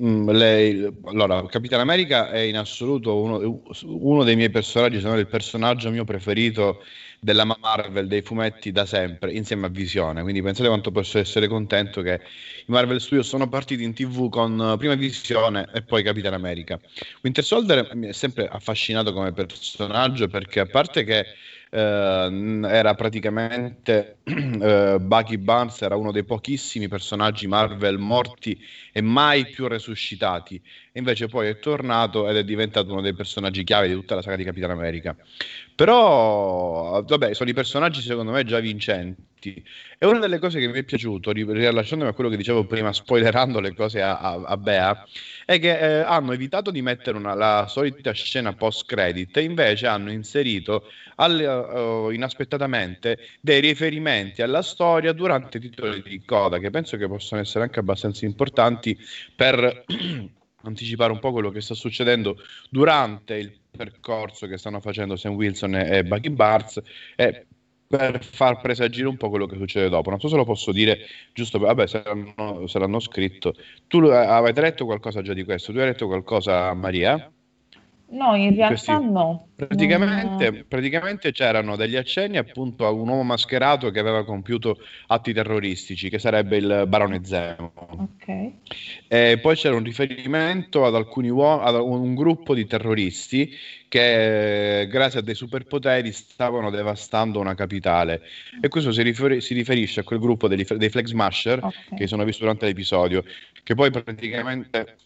Mm, 0.00 0.30
lei, 0.30 0.88
allora, 1.06 1.44
Capitan 1.46 1.80
America 1.80 2.30
è 2.30 2.38
in 2.38 2.56
assoluto 2.56 3.20
uno, 3.20 3.62
uno, 3.82 4.22
dei 4.22 4.36
miei 4.36 4.50
personaggi, 4.50 5.00
se 5.00 5.08
non 5.08 5.18
il 5.18 5.26
personaggio 5.26 5.90
mio 5.90 6.04
preferito 6.04 6.82
della 7.20 7.44
Marvel, 7.44 8.06
dei 8.06 8.22
fumetti 8.22 8.72
da 8.72 8.86
sempre, 8.86 9.32
insieme 9.32 9.66
a 9.66 9.68
Visione. 9.68 10.22
Quindi 10.22 10.42
pensate 10.42 10.68
quanto 10.68 10.90
posso 10.90 11.18
essere 11.18 11.48
contento 11.48 12.02
che 12.02 12.20
i 12.66 12.70
Marvel 12.70 13.00
Studios 13.00 13.26
sono 13.26 13.48
partiti 13.48 13.82
in 13.82 13.94
tv 13.94 14.28
con 14.28 14.76
prima 14.78 14.94
Visione 14.94 15.68
e 15.72 15.82
poi 15.82 16.02
Capitan 16.02 16.34
America. 16.34 16.78
Winter 17.22 17.44
Soldier 17.44 17.94
mi 17.94 18.08
è 18.08 18.12
sempre 18.12 18.48
affascinato 18.48 19.12
come 19.12 19.32
personaggio 19.32 20.28
perché 20.28 20.60
a 20.60 20.66
parte 20.66 21.04
che 21.04 21.26
eh, 21.68 22.60
era 22.64 22.94
praticamente 22.94 24.18
eh, 24.24 24.98
Bucky 25.00 25.36
Barnes 25.36 25.82
era 25.82 25.96
uno 25.96 26.12
dei 26.12 26.24
pochissimi 26.24 26.88
personaggi 26.88 27.46
Marvel 27.46 27.98
morti 27.98 28.58
e 28.92 29.00
mai 29.00 29.46
più 29.46 29.66
resuscitati 29.66 30.60
invece 30.92 31.26
poi 31.26 31.48
è 31.48 31.58
tornato 31.58 32.28
ed 32.28 32.36
è 32.36 32.44
diventato 32.44 32.92
uno 32.92 33.00
dei 33.00 33.14
personaggi 33.14 33.64
chiave 33.64 33.88
di 33.88 33.94
tutta 33.94 34.14
la 34.14 34.22
saga 34.22 34.36
di 34.36 34.44
Capitan 34.44 34.70
America 34.70 35.16
però 35.76 37.02
vabbè 37.02 37.34
sono 37.34 37.50
i 37.50 37.52
personaggi 37.52 38.00
secondo 38.00 38.32
me 38.32 38.44
già 38.44 38.58
vincenti. 38.60 39.62
E 39.98 40.06
una 40.06 40.18
delle 40.18 40.38
cose 40.38 40.58
che 40.58 40.66
mi 40.66 40.78
è 40.78 40.82
piaciuto 40.82 41.30
rilasciandomi 41.32 42.10
a 42.10 42.14
quello 42.14 42.30
che 42.30 42.38
dicevo 42.38 42.64
prima 42.64 42.92
spoilerando 42.94 43.60
le 43.60 43.74
cose 43.74 44.00
a, 44.00 44.18
a, 44.18 44.42
a 44.42 44.56
Bea 44.56 45.04
è 45.44 45.60
che 45.60 45.78
eh, 45.78 46.00
hanno 46.00 46.32
evitato 46.32 46.70
di 46.70 46.80
mettere 46.80 47.18
una, 47.18 47.34
la 47.34 47.66
solita 47.68 48.10
scena 48.12 48.54
post 48.54 48.86
credit 48.86 49.36
e 49.36 49.42
invece 49.42 49.86
hanno 49.86 50.10
inserito 50.10 50.84
al, 51.16 52.08
uh, 52.08 52.10
inaspettatamente 52.10 53.18
dei 53.40 53.60
riferimenti 53.60 54.40
alla 54.40 54.62
storia 54.62 55.12
durante 55.12 55.58
i 55.58 55.60
titoli 55.60 56.02
di 56.02 56.24
coda 56.24 56.58
che 56.58 56.70
penso 56.70 56.96
che 56.96 57.06
possano 57.06 57.42
essere 57.42 57.64
anche 57.64 57.80
abbastanza 57.80 58.24
importanti 58.24 58.98
per 59.36 59.84
anticipare 60.64 61.12
un 61.12 61.18
po' 61.18 61.32
quello 61.32 61.50
che 61.50 61.60
sta 61.60 61.74
succedendo 61.74 62.38
durante 62.70 63.34
il 63.34 63.52
percorso 63.76 64.46
che 64.46 64.58
stanno 64.58 64.80
facendo 64.80 65.16
Sam 65.16 65.34
Wilson 65.34 65.74
e, 65.74 66.02
Bucky 66.04 66.30
Barnes 66.30 66.80
e 67.14 67.46
per 67.86 68.24
far 68.24 68.60
presagire 68.60 69.06
un 69.06 69.16
po' 69.16 69.28
quello 69.28 69.46
che 69.46 69.56
succede 69.56 69.88
dopo. 69.88 70.10
Non 70.10 70.18
so 70.18 70.28
se 70.28 70.36
lo 70.36 70.44
posso 70.44 70.72
dire, 70.72 70.98
giusto 71.32 71.58
vabbè, 71.58 71.86
se 71.86 72.02
l'hanno 72.04 73.00
scritto. 73.00 73.54
Tu 73.86 73.98
avete 73.98 74.60
letto 74.60 74.84
qualcosa 74.84 75.22
già 75.22 75.32
di 75.32 75.44
questo? 75.44 75.72
Tu 75.72 75.78
hai 75.78 75.86
letto 75.86 76.06
qualcosa, 76.06 76.74
Maria? 76.74 77.30
No, 78.08 78.36
in 78.36 78.54
realtà 78.54 78.94
Questi, 78.96 79.10
no. 79.10 79.48
Praticamente, 79.56 80.50
non... 80.50 80.64
praticamente, 80.68 81.32
c'erano 81.32 81.74
degli 81.74 81.96
accenni 81.96 82.36
appunto 82.36 82.86
a 82.86 82.90
un 82.90 83.08
uomo 83.08 83.24
mascherato 83.24 83.90
che 83.90 83.98
aveva 83.98 84.24
compiuto 84.24 84.78
atti 85.08 85.32
terroristici, 85.32 86.08
che 86.08 86.20
sarebbe 86.20 86.56
il 86.56 86.84
barone 86.86 87.24
Zemo. 87.24 87.72
Ok. 87.74 88.50
E 89.08 89.38
poi 89.38 89.56
c'era 89.56 89.74
un 89.74 89.82
riferimento 89.82 90.84
ad 90.84 90.94
alcuni 90.94 91.30
uomini, 91.30 91.68
ad 91.68 91.74
un 91.74 92.14
gruppo 92.14 92.54
di 92.54 92.64
terroristi 92.66 93.50
che 93.88 94.86
grazie 94.88 95.20
a 95.20 95.22
dei 95.22 95.34
superpoteri 95.34 96.12
stavano 96.12 96.70
devastando 96.70 97.40
una 97.40 97.54
capitale. 97.54 98.22
E 98.60 98.68
questo 98.68 98.92
si, 98.92 99.02
rifer- 99.02 99.38
si 99.38 99.54
riferisce 99.54 100.00
a 100.00 100.02
quel 100.04 100.20
gruppo 100.20 100.46
degli, 100.46 100.64
dei 100.64 100.90
Flag 100.90 101.06
Smasher 101.06 101.58
okay. 101.58 101.98
che 101.98 102.06
sono 102.06 102.22
visti 102.22 102.42
durante 102.42 102.66
l'episodio, 102.66 103.24
che 103.64 103.74
poi 103.74 103.90
praticamente 103.90 104.96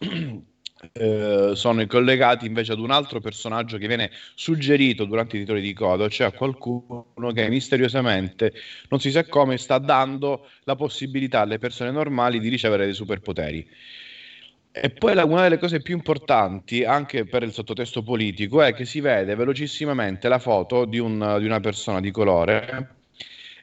eh, 0.93 1.53
sono 1.55 1.87
collegati 1.87 2.47
invece 2.47 2.73
ad 2.73 2.79
un 2.79 2.91
altro 2.91 3.21
personaggio 3.21 3.77
che 3.77 3.87
viene 3.87 4.11
suggerito 4.35 5.05
durante 5.05 5.37
i 5.37 5.41
titoli 5.41 5.61
di 5.61 5.73
coda, 5.73 6.09
cioè 6.09 6.29
a 6.29 6.33
qualcuno 6.33 7.33
che 7.35 7.49
misteriosamente, 7.49 8.53
non 8.89 9.01
si 9.01 9.11
sa 9.11 9.25
come, 9.25 9.59
sta 9.59 9.79
dando 9.79 10.49
la 10.65 10.77
possibilità 10.77 11.41
alle 11.41 11.59
persone 11.59 11.91
normali 11.91 12.41
di 12.41 12.49
ricevere 12.49 12.85
dei 12.85 12.95
superpoteri. 12.95 13.69
E 14.73 14.91
poi 14.91 15.15
la, 15.15 15.25
una 15.25 15.43
delle 15.43 15.59
cose 15.59 15.83
più 15.83 15.95
importanti, 15.97 16.85
anche 16.85 17.25
per 17.25 17.43
il 17.43 17.53
sottotesto 17.53 18.03
politico, 18.03 18.63
è 18.63 18.73
che 18.73 18.85
si 18.85 19.01
vede 19.01 19.35
velocissimamente 19.35 20.29
la 20.29 20.39
foto 20.39 20.85
di, 20.85 20.99
un, 20.99 21.37
di 21.41 21.45
una 21.45 21.61
persona 21.61 22.01
di 22.01 22.13
colore 22.13 23.00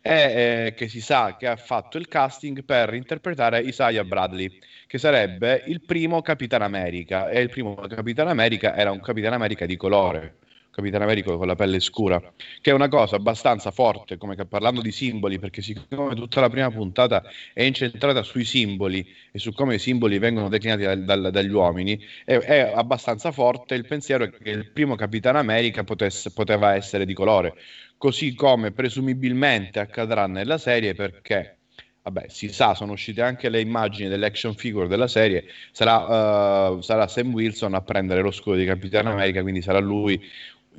e 0.01 0.65
eh, 0.67 0.73
che 0.75 0.87
si 0.87 1.01
sa 1.01 1.35
che 1.37 1.47
ha 1.47 1.55
fatto 1.55 1.97
il 1.97 2.07
casting 2.07 2.63
per 2.63 2.93
interpretare 2.93 3.59
Isaiah 3.61 4.03
Bradley 4.03 4.59
che 4.87 4.97
sarebbe 4.97 5.63
il 5.67 5.81
primo 5.81 6.21
Capitan 6.21 6.61
America 6.61 7.29
e 7.29 7.41
il 7.41 7.49
primo 7.49 7.75
Capitan 7.75 8.27
America 8.27 8.75
era 8.75 8.91
un 8.91 9.01
Capitan 9.01 9.33
America 9.33 9.65
di 9.65 9.75
colore. 9.75 10.37
Capitan 10.77 11.01
America 11.01 11.35
con 11.35 11.47
la 11.47 11.55
pelle 11.55 11.79
scura, 11.79 12.21
che 12.61 12.69
è 12.69 12.73
una 12.73 12.87
cosa 12.87 13.15
abbastanza 13.15 13.71
forte, 13.71 14.17
come 14.17 14.35
parlando 14.45 14.79
di 14.79 14.91
simboli, 14.91 15.39
perché 15.39 15.63
siccome 15.63 16.13
tutta 16.13 16.39
la 16.39 16.49
prima 16.49 16.69
puntata 16.69 17.23
è 17.51 17.63
incentrata 17.63 18.21
sui 18.21 18.45
simboli 18.45 19.03
e 19.31 19.39
su 19.39 19.53
come 19.53 19.73
i 19.75 19.79
simboli 19.79 20.19
vengono 20.19 20.49
declinati 20.49 20.83
dal, 20.83 21.03
dal, 21.03 21.31
dagli 21.31 21.51
uomini, 21.51 21.99
è, 22.23 22.35
è, 22.37 22.71
abbastanza 22.75 23.31
forte 23.31 23.73
il 23.73 23.87
pensiero 23.87 24.29
che 24.29 24.51
il 24.51 24.69
primo 24.69 24.93
Capitan 24.93 25.35
America 25.35 25.83
potesse, 25.83 26.31
poteva 26.31 26.75
essere 26.75 27.05
di 27.05 27.15
colore, 27.15 27.55
così 27.97 28.35
come 28.35 28.71
presumibilmente 28.71 29.79
accadrà 29.79 30.27
nella 30.27 30.59
serie 30.59 30.93
perché 30.93 31.57
vabbè, 32.03 32.27
si 32.29 32.49
sa, 32.49 32.75
sono 32.75 32.91
uscite 32.93 33.23
anche 33.23 33.49
le 33.49 33.59
immagini 33.59 34.09
dell'action 34.09 34.53
figure 34.53 34.87
della 34.87 35.07
serie, 35.07 35.45
sarà, 35.71 36.69
uh, 36.69 36.81
sarà 36.81 37.07
Sam 37.07 37.33
Wilson 37.33 37.73
a 37.73 37.81
prendere 37.81 38.21
lo 38.21 38.31
scudo 38.31 38.55
di 38.55 38.65
Capitano 38.65 39.11
America, 39.11 39.41
quindi 39.41 39.61
sarà 39.61 39.79
lui 39.79 40.21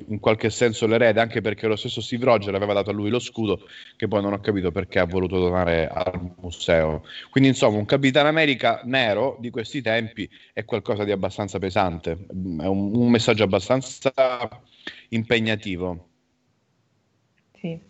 in 0.07 0.19
qualche 0.19 0.49
senso 0.49 0.87
l'erede, 0.87 1.19
anche 1.19 1.41
perché 1.41 1.67
lo 1.67 1.75
stesso 1.75 2.01
Steve 2.01 2.25
Rogers 2.25 2.55
aveva 2.55 2.73
dato 2.73 2.89
a 2.89 2.93
lui 2.93 3.09
lo 3.09 3.19
scudo, 3.19 3.61
che 3.95 4.07
poi 4.07 4.21
non 4.21 4.33
ho 4.33 4.39
capito 4.39 4.71
perché 4.71 4.99
ha 4.99 5.05
voluto 5.05 5.39
donare 5.39 5.87
al 5.87 6.33
museo. 6.41 7.03
Quindi, 7.29 7.49
insomma, 7.49 7.77
un 7.77 7.85
Capitano 7.85 8.27
America 8.27 8.81
nero 8.85 9.37
di 9.39 9.49
questi 9.49 9.81
tempi 9.81 10.29
è 10.53 10.65
qualcosa 10.65 11.03
di 11.03 11.11
abbastanza 11.11 11.59
pesante, 11.59 12.11
è 12.11 12.65
un, 12.65 12.95
un 12.95 13.09
messaggio 13.09 13.43
abbastanza 13.43 14.11
impegnativo. 15.09 16.07
Sì. 17.59 17.87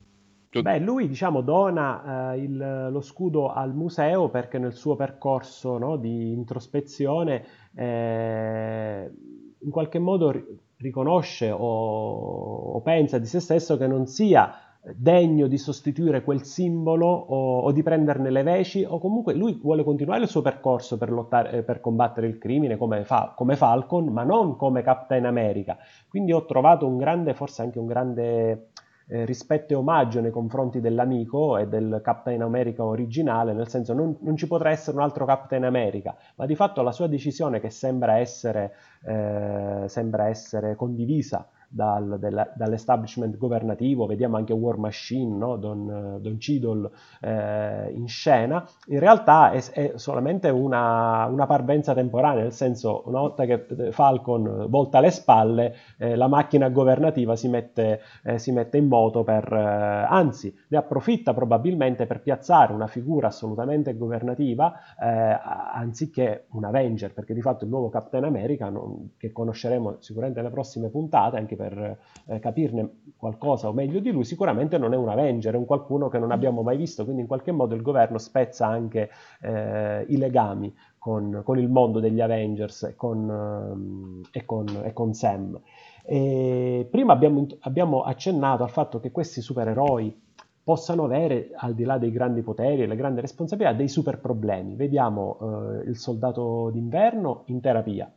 Beh, 0.52 0.80
lui 0.80 1.08
diciamo 1.08 1.42
dona 1.42 2.34
eh, 2.34 2.40
il, 2.40 2.88
lo 2.92 3.02
scudo 3.02 3.54
al 3.54 3.76
museo 3.76 4.30
perché 4.30 4.58
nel 4.58 4.74
suo 4.74 4.96
percorso 4.96 5.78
no, 5.78 5.96
di 5.96 6.32
introspezione 6.32 7.46
eh, 7.76 9.12
in 9.60 9.70
qualche 9.70 10.00
modo 10.00 10.32
riconosce 10.80 11.52
o, 11.52 12.74
o, 12.74 12.82
pensa 12.82 13.18
di 13.18 13.26
se 13.26 13.40
stesso 13.40 13.78
che 13.78 13.88
non 13.88 14.08
sia 14.08 14.54
degno 14.96 15.48
di 15.48 15.58
sostituire 15.58 16.24
quel 16.24 16.44
simbolo 16.44 17.06
o, 17.06 17.60
o, 17.60 17.72
di 17.74 17.84
prenderne 17.84 18.30
le 18.30 18.44
veci 18.44 18.86
o 18.88 18.98
comunque 18.98 19.34
lui 19.34 19.60
vuole 19.62 19.84
continuare 19.84 20.22
il 20.22 20.30
suo 20.30 20.42
percorso 20.42 20.98
per, 20.98 21.12
lottare, 21.12 21.52
eh, 21.52 21.64
per 21.64 21.82
combattere 21.82 22.28
il 22.28 22.38
crimine 22.38 22.78
come, 22.78 23.04
fa, 23.04 23.34
come 23.36 23.58
Falcon 23.58 24.06
ma 24.06 24.24
non 24.24 24.56
come 24.56 24.82
Captain 24.82 25.26
America. 25.26 25.78
Quindi 26.08 26.32
ho 26.32 26.46
trovato 26.46 26.88
un 26.88 26.98
grande, 26.98 27.34
forse 27.34 27.62
anche 27.62 27.78
un 27.78 27.86
grande 27.86 28.70
eh, 29.10 29.26
rispetto 29.26 29.74
e 29.74 29.76
omaggio 29.76 30.22
nei 30.22 30.32
confronti 30.32 30.80
dell'amico 30.80 31.58
e 31.58 31.68
del 31.68 32.00
Captain 32.04 32.42
America 32.42 32.84
originale, 32.84 33.54
nel 33.54 33.68
senso 33.68 33.94
non, 33.94 34.16
non, 34.22 34.38
ci 34.38 34.48
potrà 34.48 34.70
essere 34.70 34.96
un 34.96 35.04
altro 35.04 35.26
Captain 35.26 35.64
America, 35.64 36.16
ma 36.36 36.46
di 36.46 36.56
fatto 36.56 36.84
la 36.84 36.92
sua 36.92 37.08
decisione 37.08 37.60
che 37.60 37.72
sembra 37.72 38.18
essere, 38.18 38.76
eh, 39.04 39.84
sembra 39.88 40.28
essere 40.28 40.76
condivisa 40.76 41.48
dal, 41.70 42.18
della, 42.20 42.52
dall'establishment 42.56 43.38
governativo, 43.38 44.08
vediamo 44.08 44.38
anche 44.38 44.54
War 44.54 44.78
Machine, 44.78 45.38
no? 45.38 45.56
Don, 45.58 46.18
Don 46.20 46.40
Cidol 46.40 46.90
eh, 47.22 47.92
in 47.94 48.08
scena, 48.08 48.66
in 48.88 49.00
realtà 49.00 49.52
è, 49.52 49.64
è 49.72 49.92
solamente 49.96 50.50
una, 50.50 51.26
una, 51.26 51.46
parvenza 51.46 51.94
temporanea, 51.94 52.42
nel 52.42 52.54
senso 52.54 53.04
una 53.06 53.20
volta 53.20 53.46
che 53.46 53.92
Falcon 53.92 54.66
volta 54.68 55.00
le 55.00 55.12
spalle, 55.12 55.76
eh, 55.98 56.16
la 56.16 56.28
macchina 56.28 56.70
governativa 56.70 57.36
si 57.36 57.48
mette, 57.48 58.02
eh, 58.24 58.40
si 58.40 58.52
mette 58.52 58.78
in 58.78 58.88
moto 58.88 59.24
per, 59.24 59.52
eh, 59.52 60.06
anzi, 60.10 60.56
ne 60.70 60.78
approfitta 60.78 61.34
probabilmente 61.34 62.08
per 62.08 62.22
piazzare 62.22 62.74
una 62.74 62.88
figura 62.88 63.28
assolutamente 63.28 63.96
governativa 63.96 64.74
eh, 65.00 65.40
anziché 65.74 66.46
un 66.52 66.66
Avenger, 66.66 67.14
perché 67.14 67.34
di 67.34 67.42
fatto 67.42 67.64
il 67.64 67.70
nuovo 67.70 67.90
Captain 67.90 68.24
America, 68.24 68.70
non, 68.70 69.12
che 69.18 69.32
conosceremo 69.32 69.98
sicuramente 70.00 70.42
nelle 70.42 70.54
prossime 70.54 70.90
puntate, 70.90 71.38
anche 71.38 71.56
per 71.60 71.98
eh, 72.28 72.40
capirne 72.40 73.02
qualcosa 73.18 73.68
o 73.68 73.74
meglio 73.74 74.00
di 74.00 74.12
lui, 74.12 74.24
sicuramente 74.24 74.78
non 74.78 74.94
è 74.94 74.96
un 74.96 75.10
Avenger, 75.10 75.56
è 75.56 75.58
un 75.58 75.66
qualcuno 75.66 76.08
che 76.08 76.18
non 76.18 76.32
abbiamo 76.32 76.62
mai 76.62 76.78
visto, 76.78 77.04
quindi 77.04 77.24
in 77.24 77.28
qualche 77.28 77.52
modo 77.52 77.76
il 77.76 77.82
governo 77.82 78.18
spezza 78.18 78.66
anche 78.66 79.10
eh, 79.42 80.06
i 80.08 80.16
legami 80.16 80.74
con, 80.98 81.42
con, 81.44 81.60
il 81.60 81.68
mondo 81.68 82.00
degli 82.00 82.22
Avengers 82.22 82.84
e 82.84 82.96
con, 82.96 84.24
eh, 84.32 84.40
e 84.40 84.46
con, 84.46 84.68
e 84.84 84.94
con 84.94 85.14
Sam. 85.14 85.60
E 86.06 86.88
prima 86.90 87.12
abbiamo, 87.12 87.46
abbiamo 87.62 88.04
accennato 88.04 88.64
al 88.64 88.70
fatto 88.70 89.02
che 89.02 89.12
questi 89.12 89.42
supereroi 89.42 90.28
possano 90.64 91.04
avere, 91.04 91.52
al 91.56 91.74
di 91.74 91.84
là 91.84 91.98
dei 91.98 92.12
grandi 92.12 92.42
poteri 92.42 92.84
e 92.84 92.88
le 92.88 92.96
grandi 92.96 93.20
responsabilità, 93.20 93.76
dei 93.76 93.90
super 93.90 94.20
problemi. 94.20 94.76
Vediamo 94.76 95.38
eh, 95.42 95.90
il 95.90 95.98
soldato 95.98 96.70
d'inverno 96.72 97.44
in 97.48 97.60
terapia, 97.60 98.10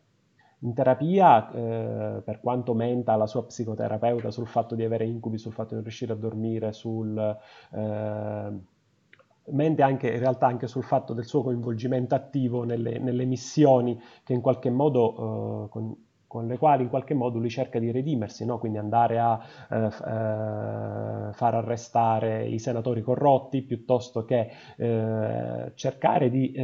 in 0.63 0.75
terapia, 0.75 1.51
eh, 1.51 2.23
per 2.25 2.41
quanto 2.41 2.75
menta 2.75 3.17
la 3.17 3.27
sua 3.27 3.45
psicoterapeuta 3.45 4.31
sul 4.31 4.47
fatto 4.47 4.75
di 4.75 4.85
avere 4.85 5.05
incubi, 5.05 5.39
sul 5.39 5.53
fatto 5.53 5.71
di 5.71 5.75
non 5.75 5.83
riuscire 5.83 6.13
a 6.13 6.17
dormire, 6.17 6.73
sul, 6.73 7.37
eh, 7.73 8.53
mente 9.47 9.83
anche, 9.83 10.09
in 10.09 10.19
realtà 10.19 10.47
anche 10.47 10.69
sul 10.69 10.85
fatto 10.85 11.15
del 11.15 11.25
suo 11.25 11.43
coinvolgimento 11.43 12.15
attivo 12.15 12.65
nelle, 12.65 12.99
nelle 12.99 13.25
missioni 13.25 14.01
che 14.23 14.33
in 14.33 14.41
qualche 14.41 14.71
modo, 14.71 15.65
eh, 15.65 15.69
con, 15.69 15.97
con, 16.29 16.47
le 16.47 16.57
quali 16.59 16.85
in 16.85 16.89
qualche 16.89 17.15
modo 17.15 17.39
lui 17.39 17.51
cerca 17.51 17.81
di 17.81 17.91
redimersi, 17.91 18.45
no? 18.45 18.59
quindi 18.59 18.79
andare 18.79 19.19
a 19.19 19.41
eh, 19.69 19.91
f- 19.91 20.01
eh, 20.01 21.33
far 21.33 21.55
arrestare 21.55 22.47
i 22.47 22.61
senatori 22.61 23.03
corrotti 23.03 23.63
piuttosto 23.63 24.25
che 24.25 24.49
eh, 24.77 25.73
cercare 25.75 26.31
di 26.31 26.55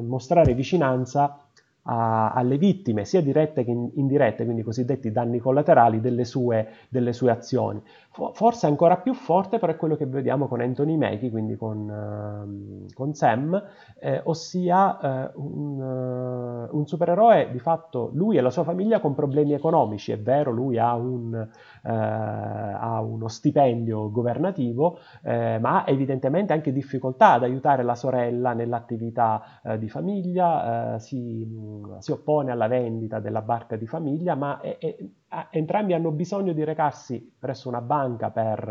mostrare 0.00 0.54
vicinanza 0.54 1.47
a, 1.90 2.32
alle 2.32 2.58
vittime, 2.58 3.04
sia 3.04 3.22
dirette 3.22 3.64
che 3.64 3.70
indirette, 3.70 4.44
quindi 4.44 4.60
i 4.60 4.64
cosiddetti 4.64 5.10
danni 5.10 5.38
collaterali 5.38 6.00
delle 6.00 6.24
sue, 6.24 6.68
delle 6.88 7.12
sue 7.12 7.30
azioni. 7.30 7.82
Forse 8.32 8.66
ancora 8.66 8.96
più 8.96 9.14
forte 9.14 9.58
però 9.58 9.72
è 9.72 9.76
quello 9.76 9.96
che 9.96 10.04
vediamo 10.04 10.48
con 10.48 10.60
Anthony 10.60 10.96
Mackie, 10.96 11.30
quindi 11.30 11.56
con, 11.56 11.88
uh, 11.88 12.92
con 12.92 13.14
Sam, 13.14 13.62
eh, 14.00 14.20
ossia 14.24 15.30
uh, 15.34 15.40
un, 15.40 15.80
uh, 15.80 16.76
un, 16.76 16.86
supereroe 16.86 17.48
di 17.52 17.60
fatto 17.60 18.10
lui 18.12 18.36
e 18.36 18.40
la 18.40 18.50
sua 18.50 18.64
famiglia 18.64 18.98
con 18.98 19.14
problemi 19.14 19.52
economici, 19.52 20.10
è 20.10 20.18
vero, 20.18 20.50
lui 20.50 20.78
ha, 20.78 20.94
un, 20.94 21.48
eh, 21.84 21.90
ha 21.90 23.00
uno 23.00 23.28
stipendio 23.28 24.10
governativo, 24.10 24.98
eh, 25.22 25.58
ma 25.58 25.84
ha 25.84 25.90
evidentemente 25.90 26.52
anche 26.52 26.72
difficoltà 26.72 27.32
ad 27.32 27.42
aiutare 27.42 27.82
la 27.82 27.94
sorella 27.94 28.52
nell'attività 28.52 29.60
eh, 29.62 29.78
di 29.78 29.88
famiglia, 29.88 30.98
si, 30.98 31.46
si, 31.98 32.12
oppone 32.12 32.50
alla 32.50 32.68
vendita 32.68 33.20
della 33.20 33.42
barca 33.42 33.76
di 33.76 33.86
famiglia, 33.86 34.34
ma 34.34 34.60
è, 34.60 34.78
è, 34.78 34.96
entrambi 35.50 35.92
hanno 35.92 36.10
bisogno 36.10 36.52
di 36.52 36.64
recarsi 36.64 37.34
presso 37.38 37.68
una 37.68 37.80
banca 37.80 38.30
per, 38.30 38.68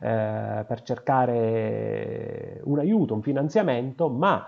eh, 0.00 0.64
per 0.66 0.82
cercare 0.82 2.60
un 2.64 2.78
aiuto, 2.78 3.14
un 3.14 3.22
finanziamento, 3.22 4.08
ma 4.08 4.46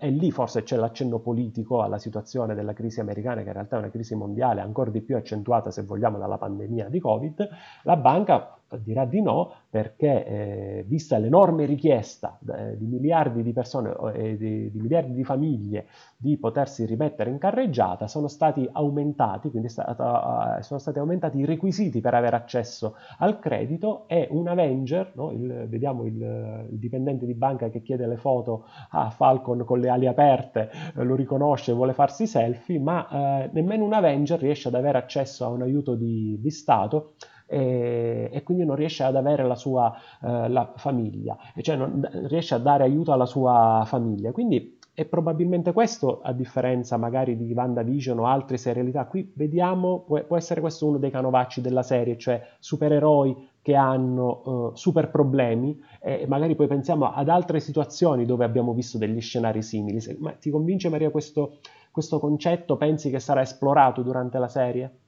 eh, 0.00 0.10
lì 0.10 0.30
forse 0.30 0.62
c'è 0.62 0.76
l'accenno 0.76 1.18
politico 1.18 1.82
alla 1.82 1.98
situazione 1.98 2.54
della 2.54 2.72
crisi 2.72 3.00
americana, 3.00 3.42
che 3.42 3.48
in 3.48 3.54
realtà 3.54 3.76
è 3.76 3.78
una 3.80 3.90
crisi 3.90 4.14
mondiale, 4.14 4.60
ancora 4.60 4.90
di 4.90 5.02
più 5.02 5.16
accentuata 5.16 5.70
se 5.70 5.82
vogliamo 5.82 6.18
dalla 6.18 6.38
pandemia 6.38 6.88
di 6.88 7.00
Covid, 7.00 7.48
la 7.82 7.96
banca 7.96 8.56
dirà 8.76 9.04
di 9.04 9.20
no 9.20 9.52
perché 9.68 10.26
eh, 10.26 10.84
vista 10.86 11.18
l'enorme 11.18 11.64
richiesta 11.64 12.38
eh, 12.46 12.76
di 12.76 12.86
miliardi 12.86 13.42
di 13.42 13.52
persone 13.52 13.94
e 14.14 14.30
eh, 14.30 14.36
di, 14.36 14.70
di, 14.70 14.80
miliardi 14.80 15.12
di 15.12 15.24
famiglie 15.24 15.86
di 16.16 16.36
potersi 16.36 16.86
rimettere 16.86 17.30
in 17.30 17.38
carreggiata 17.38 18.06
sono 18.06 18.28
stati 18.28 18.68
aumentati, 18.70 19.50
quindi 19.50 19.68
stata, 19.68 20.58
uh, 20.58 20.62
sono 20.62 20.78
stati 20.78 20.98
aumentati 20.98 21.38
i 21.38 21.44
requisiti 21.44 22.00
per 22.00 22.14
avere 22.14 22.36
accesso 22.36 22.94
al 23.18 23.38
credito 23.38 24.06
e 24.06 24.28
un 24.30 24.46
Avenger, 24.46 25.12
no? 25.14 25.32
il, 25.32 25.66
vediamo 25.68 26.04
il, 26.04 26.66
il, 26.70 26.78
dipendente 26.78 27.26
di 27.26 27.34
banca 27.34 27.70
che 27.70 27.82
chiede 27.82 28.06
le 28.06 28.16
foto 28.16 28.66
a 28.90 29.10
Falcon 29.10 29.64
con 29.64 29.80
le 29.80 29.88
ali 29.88 30.06
aperte, 30.06 30.70
eh, 30.94 31.02
lo 31.02 31.16
riconosce, 31.16 31.72
vuole 31.72 31.92
farsi 31.92 32.26
selfie, 32.26 32.78
ma 32.78 33.08
eh, 33.42 33.50
nemmeno 33.52 33.84
un 33.84 33.92
Avenger 33.92 34.38
riesce 34.38 34.68
ad 34.68 34.74
avere 34.74 34.98
accesso 34.98 35.44
a 35.44 35.48
un 35.48 35.62
aiuto 35.62 35.94
di, 35.94 36.38
di 36.40 36.50
Stato 36.50 37.14
e, 37.52 38.30
e, 38.32 38.42
quindi 38.42 38.64
non 38.64 38.76
riesce 38.76 39.02
ad 39.02 39.14
avere 39.14 39.46
la 39.46 39.54
sua 39.54 39.94
eh, 40.22 40.48
la 40.48 40.72
famiglia, 40.76 41.36
cioè 41.60 41.76
non 41.76 42.08
riesce 42.24 42.54
a 42.54 42.58
dare 42.58 42.84
aiuto 42.84 43.12
alla 43.12 43.26
sua 43.26 43.82
famiglia. 43.84 44.32
Quindi 44.32 44.78
è 44.94 45.04
probabilmente 45.04 45.72
questo, 45.72 46.20
a 46.22 46.32
differenza 46.32 46.96
magari 46.96 47.36
di 47.36 47.52
WandaVision 47.52 48.18
o 48.18 48.26
altre 48.26 48.56
serialità. 48.56 49.04
Qui 49.04 49.32
vediamo, 49.34 50.00
può, 50.00 50.22
può 50.24 50.36
essere 50.36 50.60
questo 50.60 50.86
uno 50.86 50.96
dei 50.96 51.10
canovacci 51.10 51.60
della 51.60 51.82
serie, 51.82 52.16
cioè 52.16 52.42
supereroi 52.58 53.48
che 53.60 53.74
hanno 53.74 54.42
uh, 54.44 54.74
super 54.74 55.10
problemi 55.10 55.78
e 56.00 56.24
magari 56.26 56.56
poi 56.56 56.66
pensiamo 56.66 57.12
ad 57.12 57.28
altre 57.28 57.60
situazioni 57.60 58.24
dove 58.24 58.44
abbiamo 58.44 58.72
visto 58.72 58.96
degli 58.96 59.20
scenari 59.20 59.62
simili. 59.62 60.00
Se, 60.00 60.16
ma 60.18 60.32
ti 60.32 60.50
convince 60.50 60.88
Maria 60.88 61.10
questo, 61.10 61.58
questo 61.90 62.18
concetto? 62.18 62.76
Pensi 62.76 63.10
che 63.10 63.20
sarà 63.20 63.42
esplorato 63.42 64.02
durante 64.02 64.38
la 64.38 64.48
serie? 64.48 65.01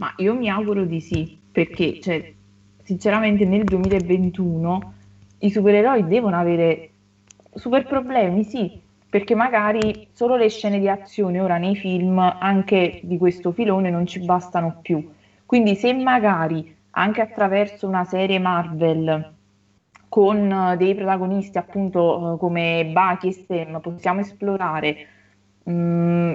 Ma 0.00 0.10
io 0.16 0.34
mi 0.34 0.48
auguro 0.48 0.86
di 0.86 0.98
sì, 0.98 1.28
perché 1.52 1.98
cioè, 2.00 2.24
sinceramente 2.82 3.44
nel 3.44 3.64
2021 3.64 4.78
i 5.40 5.50
supereroi 5.50 6.06
devono 6.06 6.38
avere 6.38 6.80
super 7.52 7.84
problemi, 7.84 8.42
sì, 8.42 8.70
perché 9.10 9.34
magari 9.34 9.92
solo 10.10 10.36
le 10.36 10.48
scene 10.48 10.78
di 10.78 10.88
azione 10.88 11.38
ora 11.38 11.58
nei 11.58 11.76
film 11.76 12.18
anche 12.38 12.96
di 13.02 13.18
questo 13.18 13.52
filone 13.52 13.90
non 13.90 14.06
ci 14.06 14.20
bastano 14.20 14.72
più. 14.80 15.02
Quindi 15.44 15.74
se 15.74 15.92
magari 15.92 16.64
anche 16.92 17.20
attraverso 17.20 17.86
una 17.86 18.04
serie 18.04 18.38
Marvel 18.38 19.22
con 20.08 20.74
dei 20.78 20.94
protagonisti 20.94 21.58
appunto 21.58 22.36
come 22.40 22.86
Bucky 22.86 23.28
e 23.28 23.32
Sam 23.32 23.80
possiamo 23.80 24.20
esplorare 24.20 24.96
mm, 25.70 26.34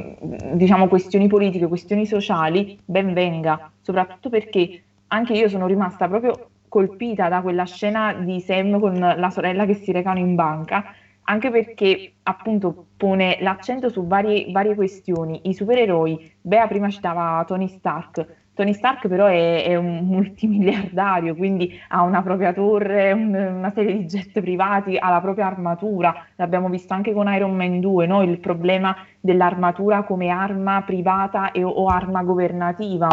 diciamo 0.56 0.88
questioni 0.88 1.28
politiche, 1.28 1.68
questioni 1.68 2.06
sociali, 2.06 2.68
ben 2.84 3.14
venga, 3.14 3.60
soprattutto 3.82 4.30
perché 4.30 4.70
anche 5.08 5.34
io 5.34 5.48
sono 5.48 5.68
rimasta 5.68 6.08
proprio 6.08 6.34
colpita 6.68 7.30
da 7.30 7.42
quella 7.42 7.64
scena 7.66 8.14
di 8.14 8.40
Sam 8.40 8.80
con 8.80 8.98
la 8.98 9.30
sorella 9.30 9.66
che 9.66 9.76
si 9.76 9.92
recano 9.92 10.20
in 10.20 10.36
banca, 10.36 10.84
anche 11.24 11.50
perché 11.50 12.02
appunto 12.24 12.76
pone 12.98 13.36
l'accento 13.40 13.90
su 13.90 14.06
varie, 14.08 14.46
varie 14.48 14.74
questioni. 14.76 15.40
I 15.44 15.54
supereroi, 15.54 16.20
Bea 16.42 16.68
prima 16.68 16.90
citava 16.90 17.44
Tony 17.46 17.68
Stark, 17.68 18.26
Tony 18.56 18.74
Stark 18.74 19.08
però 19.10 19.26
è, 19.26 19.66
è, 19.66 19.76
un 19.76 20.06
multimiliardario, 20.06 21.36
quindi 21.36 21.78
ha 21.90 22.04
una 22.04 22.24
propria 22.24 22.54
torre, 22.54 23.12
un, 23.12 23.34
una 23.36 23.72
serie 23.72 23.98
di 23.98 24.06
jet 24.06 24.40
privati, 24.40 24.98
ha 24.98 25.10
la 25.10 25.20
propria 25.20 25.46
armatura, 25.46 26.26
l'abbiamo 26.36 26.70
visto 26.70 26.94
anche 26.94 27.12
con 27.12 27.32
Iron 27.34 27.54
Man 27.54 27.82
2, 27.82 28.08
no? 28.08 28.24
il 28.24 28.40
problema 28.40 28.96
dell'armatura 29.20 30.04
come 30.04 30.30
arma 30.30 30.82
privata 30.84 31.52
e, 31.52 31.64
o 31.64 31.88
arma 31.88 32.24
governativa. 32.24 33.10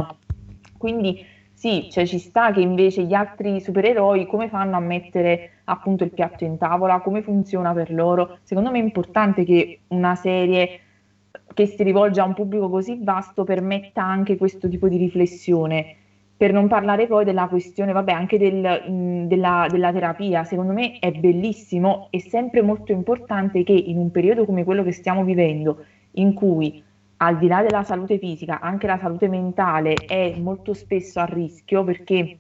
Quindi 0.79 1.27
sì, 1.53 1.89
cioè 1.91 2.07
ci 2.07 2.19
sta 2.19 2.53
che 2.53 2.61
invece 2.61 3.03
gli 3.03 3.15
altri 3.15 3.61
supereroi 3.61 4.27
come 4.27 4.49
fanno 4.49 4.77
a 4.77 4.81
mettere 4.81 5.51
appunto 5.65 6.05
il 6.05 6.11
piatto 6.11 6.45
in 6.45 6.57
tavola, 6.57 7.01
come 7.01 7.23
funziona 7.23 7.73
per 7.73 7.93
loro. 7.93 8.39
Secondo 8.43 8.71
me 8.71 8.79
è 8.79 8.83
importante 8.83 9.45
che 9.45 9.81
una 9.89 10.15
serie 10.15 10.81
che 11.55 11.67
si 11.67 11.83
rivolge 11.83 12.21
a 12.21 12.25
un 12.25 12.35
pubblico 12.35 12.69
così 12.69 12.99
vasto 13.03 13.45
permetta 13.45 14.03
anche 14.03 14.37
questo 14.37 14.69
tipo 14.69 14.89
di 14.89 14.97
riflessione. 14.97 15.97
Per 16.37 16.53
non 16.53 16.67
parlare 16.69 17.07
poi 17.07 17.25
della 17.25 17.47
questione, 17.49 17.93
vabbè, 17.93 18.13
anche 18.13 18.39
del, 18.39 18.91
mh, 18.91 19.27
della, 19.29 19.67
della 19.71 19.93
terapia, 19.93 20.45
secondo 20.45 20.73
me 20.73 20.99
è 20.99 21.13
bellissimo 21.13 22.09
e 22.11 22.21
sempre 22.21 22.63
molto 22.63 22.93
importante 22.93 23.63
che 23.63 23.73
in 23.73 23.99
un 23.99 24.11
periodo 24.11 24.45
come 24.45 24.65
quello 24.65 24.83
che 24.83 24.93
stiamo 24.93 25.25
vivendo, 25.25 25.85
in 26.13 26.33
cui 26.35 26.83
al 27.19 27.39
di 27.39 27.47
là 27.47 27.63
della 27.63 27.85
salute 27.85 28.19
fisica, 28.19 28.59
anche 28.61 28.87
la 28.89 28.99
salute 28.99 29.29
mentale 29.29 30.05
è 30.07 30.35
molto 30.37 30.75
spesso 30.75 31.21
a 31.21 31.25
rischio 31.25 31.85
perché 31.85 32.39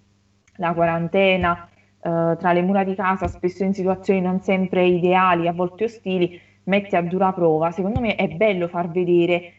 la 0.57 0.75
quarantena, 0.75 1.69
eh, 2.01 2.37
tra 2.39 2.53
le 2.53 2.63
mura 2.63 2.83
di 2.85 2.95
casa, 2.95 3.29
spesso 3.29 3.63
in 3.63 3.73
situazioni 3.75 4.21
non 4.21 4.41
sempre 4.41 4.85
ideali, 4.87 5.47
a 5.47 5.53
volte 5.53 5.85
ostili, 5.85 6.39
mette 6.65 6.97
a 6.97 7.03
dura 7.03 7.33
prova. 7.33 7.71
Secondo 7.71 8.01
me 8.01 8.15
è 8.15 8.29
bello 8.29 8.69
far 8.69 8.91
vedere 8.91 9.53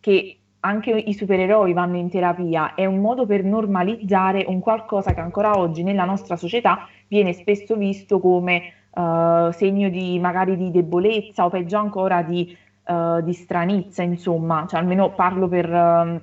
che 0.00 0.38
anche 0.60 0.90
i 0.90 1.14
supereroi 1.14 1.72
vanno 1.72 1.96
in 1.96 2.10
terapia, 2.10 2.74
è 2.74 2.84
un 2.84 2.98
modo 2.98 3.26
per 3.26 3.44
normalizzare 3.44 4.44
un 4.48 4.58
qualcosa 4.58 5.14
che 5.14 5.20
ancora 5.20 5.56
oggi 5.56 5.82
nella 5.82 6.04
nostra 6.04 6.36
società 6.36 6.88
viene 7.06 7.32
spesso 7.32 7.76
visto 7.76 8.18
come 8.18 8.72
uh, 8.90 9.50
segno 9.52 9.88
di 9.88 10.18
magari 10.18 10.56
di 10.56 10.70
debolezza 10.70 11.44
o 11.44 11.48
peggio 11.48 11.78
ancora 11.78 12.22
di, 12.22 12.56
uh, 12.86 13.22
di 13.22 13.32
stranizza, 13.32 14.02
insomma, 14.02 14.66
cioè, 14.68 14.80
almeno 14.80 15.14
parlo 15.14 15.46
per, 15.46 15.70
uh, 15.70 16.20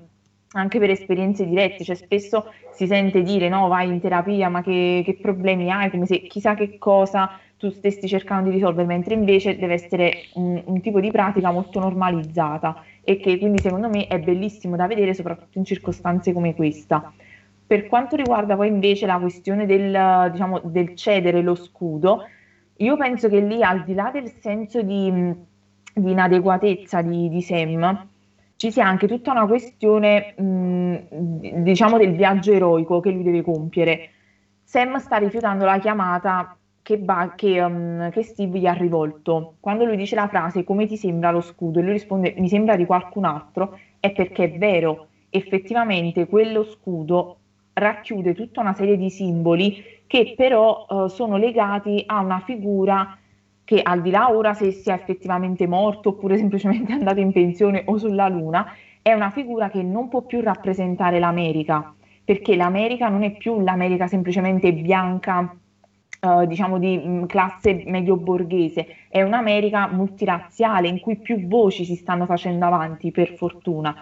anche 0.51 0.79
per 0.79 0.89
esperienze 0.89 1.45
dirette, 1.45 1.85
cioè 1.85 1.95
spesso 1.95 2.51
si 2.73 2.87
sente 2.87 3.21
dire 3.21 3.47
no 3.47 3.69
vai 3.69 3.87
in 3.87 4.01
terapia 4.01 4.49
ma 4.49 4.61
che, 4.61 5.01
che 5.05 5.17
problemi 5.21 5.71
hai, 5.71 5.89
come 5.89 6.05
se 6.05 6.21
chissà 6.23 6.55
che 6.55 6.77
cosa 6.77 7.39
tu 7.57 7.69
stessi 7.69 8.07
cercando 8.07 8.49
di 8.49 8.55
risolvere, 8.55 8.87
mentre 8.87 9.13
invece 9.13 9.55
deve 9.55 9.73
essere 9.73 10.11
un, 10.33 10.61
un 10.65 10.81
tipo 10.81 10.99
di 10.99 11.09
pratica 11.09 11.51
molto 11.51 11.79
normalizzata 11.79 12.75
e 13.01 13.17
che 13.17 13.37
quindi 13.37 13.61
secondo 13.61 13.87
me 13.89 14.07
è 14.07 14.19
bellissimo 14.19 14.75
da 14.75 14.87
vedere 14.87 15.13
soprattutto 15.13 15.57
in 15.57 15.65
circostanze 15.65 16.33
come 16.33 16.53
questa. 16.53 17.11
Per 17.67 17.87
quanto 17.87 18.15
riguarda 18.15 18.55
poi 18.55 18.67
invece 18.67 19.05
la 19.05 19.17
questione 19.17 19.65
del, 19.65 20.29
diciamo, 20.31 20.59
del 20.63 20.93
cedere 20.95 21.41
lo 21.41 21.55
scudo, 21.55 22.21
io 22.77 22.97
penso 22.97 23.29
che 23.29 23.39
lì 23.39 23.63
al 23.63 23.83
di 23.83 23.93
là 23.93 24.11
del 24.11 24.31
senso 24.39 24.81
di, 24.81 25.11
di 25.93 26.11
inadeguatezza 26.11 27.01
di, 27.01 27.29
di, 27.29 27.41
Sam, 27.41 28.07
ci 28.57 28.71
sia 28.71 28.85
anche 28.85 29.07
tutta 29.07 29.31
una 29.31 29.47
questione, 29.47 30.33
mh, 30.37 31.61
diciamo, 31.63 31.97
del 31.97 32.13
viaggio 32.15 32.51
eroico 32.51 32.99
che 32.99 33.11
lui 33.11 33.23
deve 33.23 33.41
compiere. 33.41 34.09
Sam 34.63 34.97
sta 34.97 35.17
rifiutando 35.17 35.65
la 35.65 35.79
chiamata 35.79 36.57
che, 36.85 36.99
ba- 36.99 37.33
che, 37.35 37.59
um, 37.63 38.11
che, 38.11 38.21
Steve 38.21 38.59
gli 38.59 38.67
ha 38.67 38.73
rivolto. 38.73 39.55
Quando 39.59 39.85
lui 39.85 39.97
dice 39.97 40.13
la 40.13 40.27
frase 40.27 40.63
come 40.63 40.85
ti 40.85 40.97
sembra 40.97 41.31
lo 41.31 41.41
scudo 41.41 41.79
e 41.79 41.81
lui 41.81 41.93
risponde 41.93 42.35
mi 42.37 42.47
sembra 42.47 42.75
di 42.75 42.85
qualcun 42.85 43.25
altro, 43.25 43.79
è 43.99 44.11
perché 44.11 44.43
è 44.43 44.57
vero, 44.59 45.07
effettivamente 45.31 46.27
quello 46.27 46.63
scudo 46.63 47.37
racchiude 47.73 48.35
tutta 48.35 48.61
una 48.61 48.75
serie 48.75 48.97
di 48.97 49.09
simboli 49.09 49.83
che 50.05 50.35
però 50.37 50.85
uh, 50.87 51.07
sono 51.07 51.37
legati 51.37 52.03
a 52.05 52.19
una 52.19 52.39
figura 52.41 53.17
che 53.63 53.81
al 53.81 54.03
di 54.03 54.11
là 54.11 54.31
ora 54.31 54.53
se 54.53 54.69
sia 54.69 54.93
effettivamente 54.93 55.65
morto 55.65 56.09
oppure 56.09 56.37
semplicemente 56.37 56.93
andato 56.93 57.19
in 57.19 57.31
pensione 57.31 57.81
o 57.87 57.97
sulla 57.97 58.27
luna, 58.27 58.71
è 59.01 59.11
una 59.11 59.31
figura 59.31 59.71
che 59.71 59.81
non 59.81 60.07
può 60.07 60.21
più 60.21 60.39
rappresentare 60.39 61.17
l'America, 61.17 61.95
perché 62.23 62.55
l'America 62.55 63.09
non 63.09 63.23
è 63.23 63.31
più 63.31 63.59
l'America 63.61 64.05
semplicemente 64.05 64.71
bianca 64.71 65.51
Uh, 66.25 66.45
diciamo 66.47 66.79
di 66.79 66.97
mh, 66.97 67.07
mm, 67.07 67.23
classe 67.25 67.83
medio 67.85 68.15
borghese, 68.15 68.87
è 69.09 69.21
un'America 69.21 69.87
multirazziale 69.87 70.87
in 70.87 70.99
cui 70.99 71.17
più 71.17 71.45
voci 71.47 71.85
si 71.85 71.95
stanno 71.95 72.25
facendo 72.25 72.65
avanti, 72.65 73.11
per 73.11 73.35
fortuna. 73.35 73.95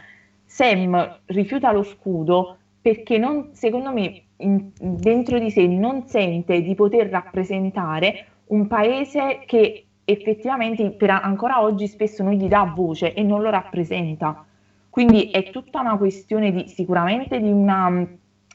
Sam 0.46 1.20
rifiuta 1.26 1.74
lo 1.74 1.84
scudo 1.84 2.58
perché 2.80 3.18
non, 3.18 3.50
secondo 3.52 3.92
me 3.92 4.22
in, 4.38 4.70
dentro 4.78 5.38
di 5.38 5.52
sé 5.52 5.68
non 5.68 6.08
sente 6.08 6.62
di 6.62 6.76
poter 6.76 7.10
rappresentare 7.10 8.26
un 8.48 8.68
paese 8.68 9.42
che 9.46 9.86
effettivamente 10.06 10.92
per 10.92 11.10
ancora 11.10 11.62
oggi 11.62 11.88
spesso 11.88 12.24
non 12.24 12.34
gli 12.34 12.48
dà 12.48 12.72
voce 12.74 13.14
e 13.14 13.22
non 13.24 13.42
lo 13.42 13.50
rappresenta. 13.50 14.46
Quindi 14.90 15.32
è 15.32 15.50
tutta 15.50 15.80
una 15.80 15.98
questione 15.98 16.52
di, 16.52 16.68
sicuramente 16.68 17.42
di 17.42 17.50
una 17.50 18.08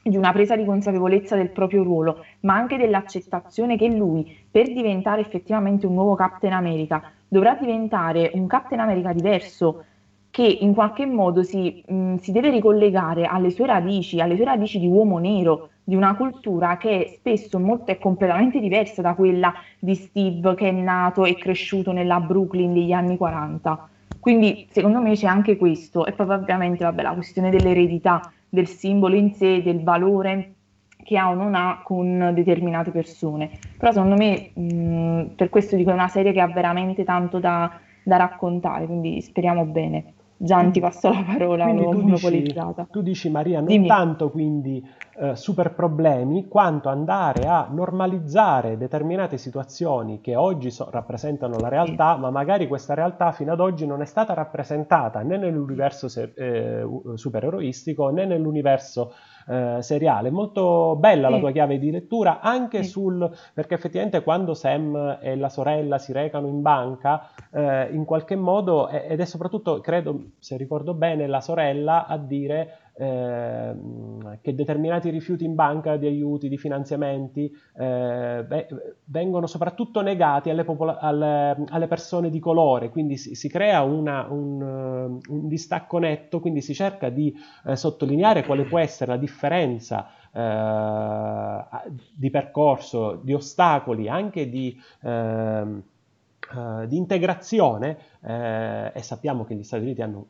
di 0.03 0.17
una 0.17 0.31
presa 0.31 0.55
di 0.55 0.65
consapevolezza 0.65 1.35
del 1.35 1.51
proprio 1.51 1.83
ruolo, 1.83 2.23
ma 2.41 2.55
anche 2.55 2.77
dell'accettazione 2.77 3.77
che 3.77 3.87
lui, 3.87 4.37
per 4.49 4.71
diventare 4.71 5.21
effettivamente 5.21 5.85
un 5.85 5.93
nuovo 5.93 6.15
Captain 6.15 6.53
America, 6.53 7.11
dovrà 7.27 7.55
diventare 7.55 8.31
un 8.33 8.47
Captain 8.47 8.81
America 8.81 9.13
diverso, 9.13 9.83
che 10.31 10.45
in 10.61 10.73
qualche 10.73 11.05
modo 11.05 11.43
si, 11.43 11.83
mh, 11.85 12.15
si 12.17 12.31
deve 12.31 12.49
ricollegare 12.49 13.25
alle 13.25 13.49
sue 13.49 13.65
radici, 13.65 14.19
alle 14.19 14.35
sue 14.35 14.45
radici 14.45 14.79
di 14.79 14.87
uomo 14.87 15.17
nero, 15.17 15.69
di 15.83 15.95
una 15.95 16.15
cultura 16.15 16.77
che 16.77 17.15
spesso 17.17 17.59
molto 17.59 17.91
è 17.91 17.97
completamente 17.97 18.59
diversa 18.59 19.01
da 19.01 19.15
quella 19.15 19.53
di 19.79 19.95
Steve 19.95 20.53
che 20.53 20.69
è 20.69 20.71
nato 20.71 21.25
e 21.25 21.35
cresciuto 21.35 21.91
nella 21.91 22.19
Brooklyn 22.19 22.73
degli 22.73 22.91
anni 22.91 23.17
40. 23.17 23.89
Quindi 24.19 24.67
secondo 24.69 25.01
me 25.01 25.13
c'è 25.15 25.25
anche 25.25 25.57
questo 25.57 26.05
e 26.05 26.11
poi 26.11 26.29
ovviamente 26.29 26.83
vabbè, 26.83 27.01
la 27.01 27.13
questione 27.13 27.49
dell'eredità 27.49 28.31
del 28.49 28.67
simbolo 28.67 29.15
in 29.15 29.31
sé, 29.33 29.61
del 29.61 29.83
valore 29.83 30.53
che 31.03 31.17
ha 31.17 31.29
o 31.29 31.33
non 31.33 31.55
ha 31.55 31.81
con 31.83 32.31
determinate 32.33 32.91
persone. 32.91 33.49
Però 33.77 33.91
secondo 33.91 34.15
me, 34.15 34.51
mh, 34.53 35.35
per 35.35 35.49
questo 35.49 35.75
dico, 35.75 35.91
è 35.91 35.93
una 35.93 36.07
serie 36.07 36.31
che 36.31 36.41
ha 36.41 36.47
veramente 36.47 37.03
tanto 37.03 37.39
da, 37.39 37.71
da 38.03 38.17
raccontare, 38.17 38.85
quindi 38.85 39.21
speriamo 39.21 39.65
bene. 39.65 40.13
Gian 40.41 40.71
ti 40.71 40.79
passo 40.79 41.09
la 41.09 41.21
parola, 41.25 41.65
quindi 41.65 41.83
l'ho 41.83 41.89
tu 41.89 41.99
monopolizzata. 42.01 42.81
Dici, 42.83 42.91
tu 42.91 43.01
dici 43.01 43.29
Maria, 43.29 43.57
non 43.59 43.67
Dimmi. 43.67 43.87
tanto 43.87 44.31
quindi 44.31 44.81
eh, 45.17 45.35
super 45.35 45.73
problemi, 45.73 46.47
quanto 46.47 46.87
andare 46.87 47.45
a 47.45 47.67
normalizzare 47.69 48.77
determinate 48.77 49.37
situazioni 49.37 50.21
che 50.21 50.37
oggi 50.37 50.71
so- 50.71 50.87
rappresentano 50.89 51.59
la 51.59 51.67
realtà, 51.67 52.15
sì. 52.15 52.21
ma 52.21 52.29
magari 52.29 52.67
questa 52.69 52.93
realtà 52.93 53.33
fino 53.33 53.51
ad 53.51 53.59
oggi 53.59 53.85
non 53.85 54.01
è 54.01 54.05
stata 54.05 54.33
rappresentata 54.33 55.21
né 55.23 55.35
nell'universo 55.35 56.07
se- 56.07 56.31
eh, 56.35 56.85
supereroistico 57.15 58.07
né 58.09 58.25
nell'universo 58.25 59.11
eh, 59.49 59.77
seriale. 59.81 60.29
Molto 60.29 60.95
bella 60.95 61.27
sì. 61.27 61.33
la 61.33 61.39
tua 61.39 61.51
chiave 61.51 61.79
di 61.79 61.89
lettura, 61.89 62.39
anche 62.39 62.83
sì. 62.83 62.89
sul 62.89 63.29
perché 63.53 63.73
effettivamente 63.73 64.21
quando 64.21 64.53
Sam 64.53 65.17
e 65.21 65.35
la 65.35 65.49
sorella 65.49 65.97
si 65.97 66.13
recano 66.13 66.47
in 66.47 66.61
banca, 66.61 67.29
eh, 67.51 67.89
in 67.91 68.05
qualche 68.05 68.35
modo, 68.35 68.87
ed 68.89 69.19
è 69.19 69.25
soprattutto, 69.25 69.79
credo, 69.81 70.19
se 70.37 70.55
ricordo 70.55 70.93
bene, 70.93 71.25
la 71.27 71.41
sorella 71.41 72.05
a 72.05 72.17
dire 72.17 72.88
eh, 73.01 73.73
che 74.41 74.53
determinati 74.53 75.09
rifiuti 75.09 75.45
in 75.45 75.55
banca 75.55 75.95
di 75.95 76.05
aiuti, 76.05 76.49
di 76.49 76.57
finanziamenti, 76.57 77.49
eh, 77.77 78.43
beh, 78.45 78.67
vengono 79.05 79.47
soprattutto 79.47 80.01
negati 80.01 80.49
alle, 80.49 80.65
popola- 80.65 80.99
alle, 80.99 81.63
alle, 81.69 81.87
persone 81.87 82.29
di 82.29 82.39
colore, 82.39 82.89
quindi 82.89 83.15
si, 83.15 83.35
si 83.35 83.47
crea 83.47 83.83
una, 83.83 84.27
un, 84.29 85.17
un, 85.25 85.47
distacco 85.47 85.97
netto, 85.97 86.41
quindi 86.41 86.61
si 86.61 86.73
cerca 86.73 87.07
di 87.07 87.33
eh, 87.65 87.77
sottolineare 87.77 88.43
quale 88.43 88.65
può 88.65 88.79
essere 88.79 89.11
la 89.11 89.17
differenza 89.17 90.09
eh, 90.33 91.91
di 92.13 92.29
percorso, 92.29 93.21
di 93.23 93.33
ostacoli, 93.33 94.09
anche 94.09 94.49
di... 94.49 94.77
Uh, 95.01 95.81
di 96.87 96.97
integrazione 96.97 97.95
eh, 98.21 98.91
e 98.91 99.03
sappiamo 99.03 99.45
che 99.45 99.53
gli 99.53 99.61
Stati 99.61 99.83
Uniti 99.83 100.01
hanno 100.01 100.25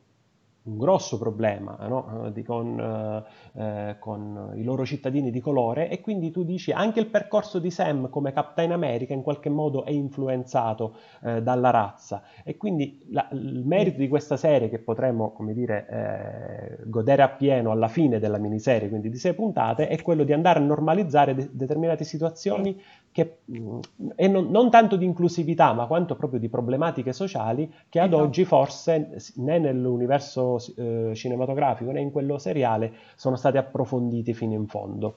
un 0.70 0.78
grosso 0.78 1.18
problema 1.18 1.76
no? 1.88 2.26
Eh, 2.26 2.32
di, 2.32 2.44
con, 2.44 2.80
eh, 2.80 3.62
eh, 3.62 3.96
con, 4.00 4.54
i 4.56 4.64
loro 4.64 4.86
cittadini 4.86 5.32
di 5.32 5.40
colore 5.40 5.90
e 5.90 6.02
quindi 6.02 6.32
tu 6.32 6.44
dici 6.44 6.72
anche 6.72 7.00
il 7.00 7.08
percorso 7.08 7.60
di 7.60 7.72
Sam 7.72 8.10
come 8.10 8.32
Captain 8.32 8.72
America 8.72 9.14
in 9.14 9.22
qualche 9.22 9.50
modo 9.50 9.84
è 9.84 9.92
influenzato 9.92 10.96
eh, 11.24 11.42
dalla 11.42 11.72
razza 11.72 12.22
e 12.44 12.58
quindi 12.58 13.08
la, 13.10 13.28
il 13.32 13.66
merito 13.66 13.98
di 13.98 14.08
questa 14.08 14.38
serie 14.38 14.70
che 14.70 14.80
potremo 14.80 15.32
come 15.32 15.54
dire 15.54 15.88
eh, 15.90 16.84
godere 16.86 17.24
appieno 17.24 17.72
alla 17.72 17.88
fine 17.88 18.20
della 18.20 18.38
miniserie 18.38 18.90
quindi 18.90 19.10
di 19.10 19.18
sei 19.18 19.34
puntate 19.34 19.88
è 19.88 20.02
quello 20.02 20.24
di 20.24 20.34
andare 20.34 20.60
a 20.60 20.62
normalizzare 20.62 21.34
de- 21.34 21.50
determinate 21.52 22.04
situazioni 22.04 22.80
che, 23.12 23.40
e 24.16 24.28
non, 24.28 24.50
non, 24.50 24.70
tanto 24.70 24.96
di 24.96 25.06
inclusività, 25.06 25.74
ma 25.74 25.88
quanto 25.88 26.16
proprio 26.16 26.40
di 26.40 26.50
problematiche 26.50 27.14
sociali 27.14 27.72
che 27.90 28.00
ad 28.00 28.10
esatto. 28.10 28.24
oggi 28.24 28.46
forse 28.46 29.18
né 29.36 29.60
nell'universo 29.60 30.58
eh, 30.78 31.12
cinematografico 31.16 31.92
né 31.92 32.02
in 32.02 32.12
quello 32.12 32.38
seriale 32.38 32.94
sono 33.16 33.36
state 33.36 33.58
approfondite 33.58 34.34
fino 34.34 34.54
in 34.54 34.68
fondo. 34.68 35.16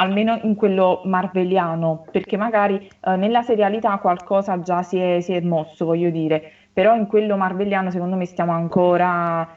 Almeno 0.00 0.38
in 0.44 0.54
quello 0.54 1.02
marveliano, 1.04 2.04
perché 2.10 2.36
magari 2.36 2.76
eh, 2.76 3.16
nella 3.16 3.42
serialità 3.42 3.98
qualcosa 3.98 4.60
già 4.60 4.82
si 4.82 4.96
è, 4.96 5.20
si 5.20 5.32
è 5.32 5.40
mosso, 5.40 5.86
voglio 5.86 6.10
dire, 6.10 6.52
però 6.72 6.94
in 6.94 7.06
quello 7.08 7.36
marveliano 7.36 7.90
secondo 7.90 8.14
me 8.14 8.24
stiamo 8.24 8.52
ancora 8.52 9.56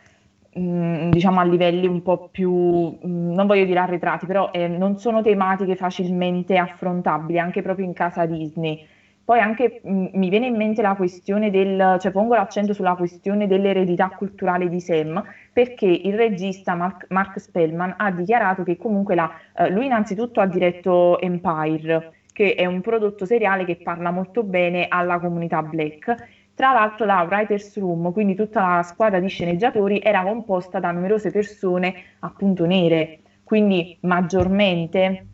Mm, 0.60 1.12
diciamo 1.12 1.39
a 1.39 1.43
livelli 1.45 1.88
un 1.88 2.02
po' 2.02 2.28
più, 2.30 2.52
mm, 2.52 3.32
non 3.34 3.47
voglio 3.47 3.64
dire 3.64 3.80
arretrati, 3.80 4.26
però 4.26 4.49
eh, 4.52 4.68
non 4.68 4.97
sono 4.97 5.22
tematiche 5.22 5.78
facilmente 5.78 6.58
affrontabili 6.58 7.39
anche 7.39 7.62
proprio 7.62 7.86
in 7.86 7.93
casa 7.93 8.26
Disney. 8.26 8.78
Poi 9.24 9.39
anche 9.39 9.80
mh, 9.82 9.91
mm, 9.93 10.06
mi 10.14 10.28
viene 10.30 10.47
in 10.47 10.58
mente 10.58 10.82
la 10.82 10.95
questione 10.95 11.49
del, 11.52 11.95
cioè 11.99 12.12
pongo 12.12 12.36
l'accento 12.36 12.74
sulla 12.74 12.95
questione 12.95 13.47
dell'eredità 13.47 14.10
culturale 14.10 14.68
di 14.68 14.82
Sam, 14.82 15.24
perché 15.54 15.86
il 15.86 16.16
regista 16.16 16.76
Mark, 16.76 17.06
Mark 17.10 17.39
Spellman 17.39 17.93
ha 17.97 18.12
dichiarato 18.12 18.64
che 18.64 18.76
comunque 18.76 19.16
la, 19.16 19.32
eh, 19.56 19.70
lui 19.70 19.86
innanzitutto 19.86 20.41
ha 20.41 20.47
diretto 20.47 21.18
Empire, 21.22 22.10
che 22.34 22.56
è 22.56 22.66
un 22.66 22.82
prodotto 22.82 23.26
seriale 23.26 23.64
che 23.64 23.78
parla 23.78 24.12
molto 24.12 24.43
bene 24.43 24.88
alla 24.89 25.18
comunità 25.20 25.64
black 25.64 26.40
tra 26.62 26.74
l'altro 26.74 27.05
la 27.07 27.26
Writers 27.28 27.76
Room, 27.80 28.12
quindi 28.12 28.36
tutta 28.36 28.76
la 28.76 28.84
squadra 28.84 29.20
di 29.20 29.28
sceneggiatori, 29.28 29.99
era 29.99 30.22
composta 30.22 30.78
da 30.80 30.91
numerose 30.91 31.32
persone 31.32 31.91
appunto 32.20 32.68
nere, 32.68 33.22
quindi 33.43 33.97
maggiormente 34.01 35.26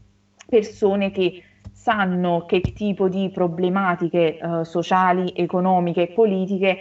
persone 0.47 1.11
che 1.11 1.34
sanno 1.69 2.45
che 2.45 2.61
tipo 2.61 3.09
di 3.09 3.30
problematiche 3.30 4.38
eh, 4.38 4.63
sociali, 4.63 5.34
economiche 5.36 6.03
e 6.03 6.07
politiche 6.07 6.78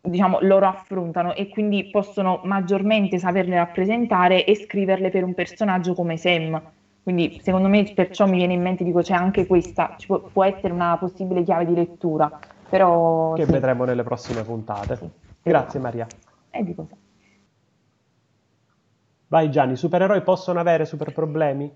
diciamo, 0.00 0.38
loro 0.40 0.66
affrontano 0.66 1.32
e 1.32 1.48
quindi 1.48 1.84
possono 1.84 2.40
maggiormente 2.42 3.20
saperle 3.20 3.54
rappresentare 3.54 4.44
e 4.44 4.56
scriverle 4.56 5.10
per 5.10 5.22
un 5.22 5.32
personaggio 5.32 5.94
come 5.94 6.16
Sam. 6.16 6.60
Quindi 7.04 7.38
secondo 7.40 7.68
me 7.68 7.84
perciò 7.94 8.26
mi 8.26 8.38
viene 8.38 8.54
in 8.54 8.62
mente, 8.62 8.82
dico, 8.82 9.00
c'è 9.00 9.14
anche 9.14 9.46
questa, 9.46 9.94
può, 10.06 10.20
può, 10.20 10.42
essere 10.42 10.72
una 10.72 10.96
possibile 10.98 11.44
chiave 11.44 11.66
di 11.66 11.74
lettura, 11.74 12.32
però... 12.68 13.32
Che 13.34 13.44
sì. 13.44 13.52
vedremo 13.52 13.84
nelle 13.84 14.02
prossime 14.02 14.42
puntate. 14.42 14.96
Sì. 14.96 15.08
Grazie 15.42 15.80
Maria. 15.80 16.06
E 16.50 16.64
di 16.64 16.74
cosa? 16.74 16.96
Vai 19.28 19.50
Gianni, 19.50 19.72
i 19.72 19.76
supereroi 19.76 20.22
possono 20.22 20.60
avere 20.60 20.84
super 20.84 21.12
problemi? 21.12 21.70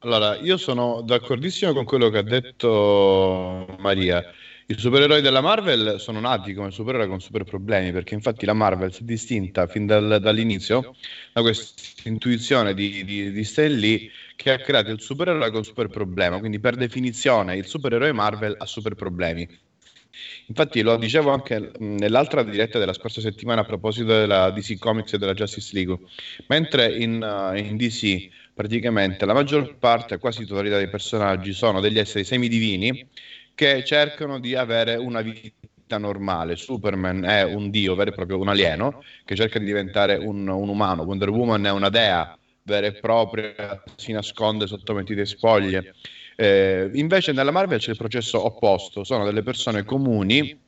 Allora, 0.00 0.36
io 0.36 0.58
sono 0.58 1.00
d'accordissimo 1.00 1.72
con 1.72 1.84
quello 1.84 2.10
che 2.10 2.18
ha 2.18 2.22
detto 2.22 3.66
Maria. 3.78 4.22
I 4.66 4.74
supereroi 4.78 5.22
della 5.22 5.40
Marvel 5.40 5.98
sono 5.98 6.20
nati 6.20 6.52
come 6.52 6.70
supereroi 6.70 7.08
con 7.08 7.20
super 7.20 7.44
problemi, 7.44 7.90
perché 7.90 8.14
infatti 8.14 8.44
la 8.44 8.52
Marvel 8.52 8.92
si 8.92 9.02
è 9.02 9.04
distinta 9.04 9.66
fin 9.66 9.86
dal, 9.86 10.18
dall'inizio 10.20 10.94
da 11.32 11.40
questa 11.40 12.08
intuizione 12.08 12.74
di, 12.74 13.04
di, 13.04 13.30
di 13.30 13.44
Stan 13.44 13.70
Lee 13.70 14.10
che 14.36 14.52
ha 14.52 14.58
creato 14.58 14.90
il 14.90 15.00
supereroe 15.00 15.50
con 15.50 15.64
super 15.64 15.88
problema. 15.88 16.38
Quindi, 16.38 16.60
per 16.60 16.76
definizione, 16.76 17.56
il 17.56 17.66
supereroe 17.66 18.12
Marvel 18.12 18.56
ha 18.58 18.66
super 18.66 18.94
problemi. 18.94 19.48
Infatti, 20.46 20.82
lo 20.82 20.96
dicevo 20.96 21.30
anche 21.30 21.72
nell'altra 21.78 22.42
diretta 22.42 22.78
della 22.78 22.92
scorsa 22.92 23.20
settimana 23.20 23.62
a 23.62 23.64
proposito 23.64 24.06
della 24.06 24.50
DC 24.50 24.78
Comics 24.78 25.14
e 25.14 25.18
della 25.18 25.34
Justice 25.34 25.70
League. 25.74 25.98
Mentre 26.48 26.94
in, 26.94 27.22
uh, 27.22 27.56
in 27.56 27.76
DC 27.76 28.28
praticamente 28.54 29.26
la 29.26 29.32
maggior 29.32 29.76
parte, 29.76 30.18
quasi 30.18 30.46
totalità 30.46 30.76
dei 30.76 30.88
personaggi 30.88 31.52
sono 31.52 31.80
degli 31.80 31.98
esseri 31.98 32.24
semidivini 32.24 33.06
che 33.54 33.84
cercano 33.84 34.38
di 34.38 34.54
avere 34.54 34.96
una 34.96 35.20
vita 35.20 35.98
normale. 35.98 36.56
Superman 36.56 37.24
è 37.24 37.42
un 37.42 37.70
dio 37.70 37.94
vero 37.94 38.10
e 38.10 38.14
proprio, 38.14 38.38
un 38.38 38.48
alieno 38.48 39.02
che 39.24 39.34
cerca 39.36 39.58
di 39.58 39.64
diventare 39.64 40.16
un, 40.16 40.46
un 40.48 40.68
umano. 40.68 41.02
Wonder 41.02 41.30
Woman 41.30 41.66
è 41.66 41.70
una 41.70 41.88
dea 41.88 42.36
vera 42.62 42.86
e 42.86 42.92
propria, 42.92 43.82
si 43.96 44.12
nasconde 44.12 44.66
sotto 44.66 44.94
mentite 44.94 45.24
spoglie. 45.24 45.94
Eh, 46.36 46.90
invece 46.94 47.32
nella 47.32 47.50
Marvel 47.50 47.78
c'è 47.78 47.90
il 47.90 47.96
processo 47.96 48.44
opposto, 48.44 49.04
sono 49.04 49.24
delle 49.24 49.42
persone 49.42 49.84
comuni 49.84 50.62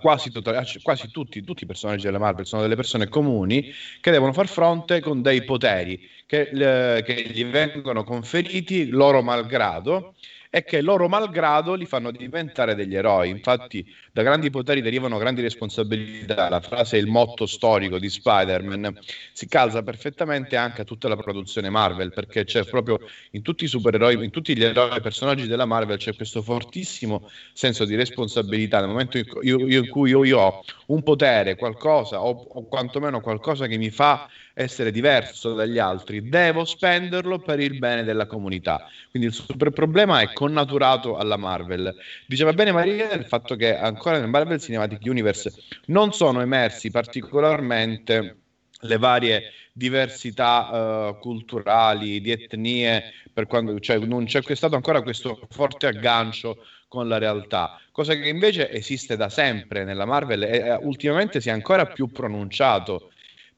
quasi, 0.00 0.30
totale, 0.30 0.66
quasi 0.82 1.10
tutti, 1.10 1.42
tutti, 1.42 1.64
i 1.64 1.66
personaggi 1.66 2.04
della 2.04 2.18
Marvel 2.18 2.46
sono 2.46 2.62
delle 2.62 2.74
persone 2.74 3.08
comuni 3.08 3.72
che 4.00 4.10
devono 4.10 4.32
far 4.32 4.48
fronte 4.48 5.00
con 5.00 5.22
dei 5.22 5.44
poteri 5.44 6.00
che, 6.26 6.48
che 6.50 7.30
gli 7.30 7.44
vengono 7.44 8.02
conferiti 8.02 8.88
loro 8.88 9.22
malgrado 9.22 10.14
e 10.54 10.64
che 10.64 10.82
loro 10.82 11.08
malgrado 11.08 11.72
li 11.72 11.86
fanno 11.86 12.10
diventare 12.10 12.74
degli 12.74 12.94
eroi. 12.94 13.30
Infatti, 13.30 13.82
da 14.12 14.20
grandi 14.20 14.50
poteri 14.50 14.82
derivano 14.82 15.16
grandi 15.16 15.40
responsabilità. 15.40 16.50
La 16.50 16.60
frase, 16.60 16.98
il 16.98 17.06
motto 17.06 17.46
storico 17.46 17.98
di 17.98 18.10
Spider-Man, 18.10 18.98
si 19.32 19.48
calza 19.48 19.82
perfettamente 19.82 20.56
anche 20.56 20.82
a 20.82 20.84
tutta 20.84 21.08
la 21.08 21.16
produzione 21.16 21.70
Marvel, 21.70 22.12
perché 22.12 22.44
c'è 22.44 22.64
proprio 22.64 23.00
in 23.30 23.40
tutti 23.40 23.64
i 23.64 23.66
supereroi, 23.66 24.22
in 24.22 24.30
tutti 24.30 24.54
gli 24.54 24.62
eroi 24.62 25.00
personaggi 25.00 25.46
della 25.46 25.64
Marvel, 25.64 25.96
c'è 25.96 26.14
questo 26.14 26.42
fortissimo 26.42 27.30
senso 27.54 27.86
di 27.86 27.94
responsabilità. 27.94 28.80
Nel 28.80 28.90
momento 28.90 29.16
in 29.16 29.26
cui 29.26 29.46
io, 29.46 29.66
io, 29.66 30.24
io 30.26 30.38
ho 30.38 30.64
un 30.88 31.02
potere, 31.02 31.56
qualcosa, 31.56 32.22
o, 32.22 32.28
o 32.28 32.66
quantomeno 32.66 33.22
qualcosa 33.22 33.66
che 33.66 33.78
mi 33.78 33.88
fa 33.88 34.28
essere 34.54 34.90
diverso 34.90 35.54
dagli 35.54 35.78
altri, 35.78 36.28
devo 36.28 36.64
spenderlo 36.64 37.38
per 37.38 37.60
il 37.60 37.78
bene 37.78 38.04
della 38.04 38.26
comunità. 38.26 38.88
Quindi 39.10 39.28
il 39.28 39.34
super 39.34 39.70
problema 39.70 40.20
è 40.20 40.32
connaturato 40.32 41.16
alla 41.16 41.36
Marvel. 41.36 41.94
Diceva 42.26 42.52
bene 42.52 42.72
Maria 42.72 43.12
il 43.12 43.24
fatto 43.24 43.56
che 43.56 43.76
ancora 43.76 44.18
nel 44.18 44.28
Marvel 44.28 44.60
Cinematic 44.60 45.00
Universe 45.04 45.52
non 45.86 46.12
sono 46.12 46.40
emersi 46.40 46.90
particolarmente 46.90 48.36
le 48.80 48.98
varie 48.98 49.52
diversità 49.72 51.08
uh, 51.08 51.18
culturali, 51.18 52.20
di 52.20 52.30
etnie, 52.30 53.04
per 53.32 53.46
quando, 53.46 53.78
cioè, 53.80 53.98
non 53.98 54.26
c'è 54.26 54.42
stato 54.54 54.74
ancora 54.74 55.02
questo 55.02 55.40
forte 55.50 55.86
aggancio 55.86 56.58
con 56.88 57.08
la 57.08 57.16
realtà, 57.16 57.80
cosa 57.90 58.12
che 58.14 58.28
invece 58.28 58.70
esiste 58.70 59.16
da 59.16 59.30
sempre 59.30 59.82
nella 59.82 60.04
Marvel 60.04 60.42
e 60.42 60.78
ultimamente 60.82 61.40
si 61.40 61.48
è 61.48 61.52
ancora 61.52 61.86
più 61.86 62.08
pronunciato 62.08 63.11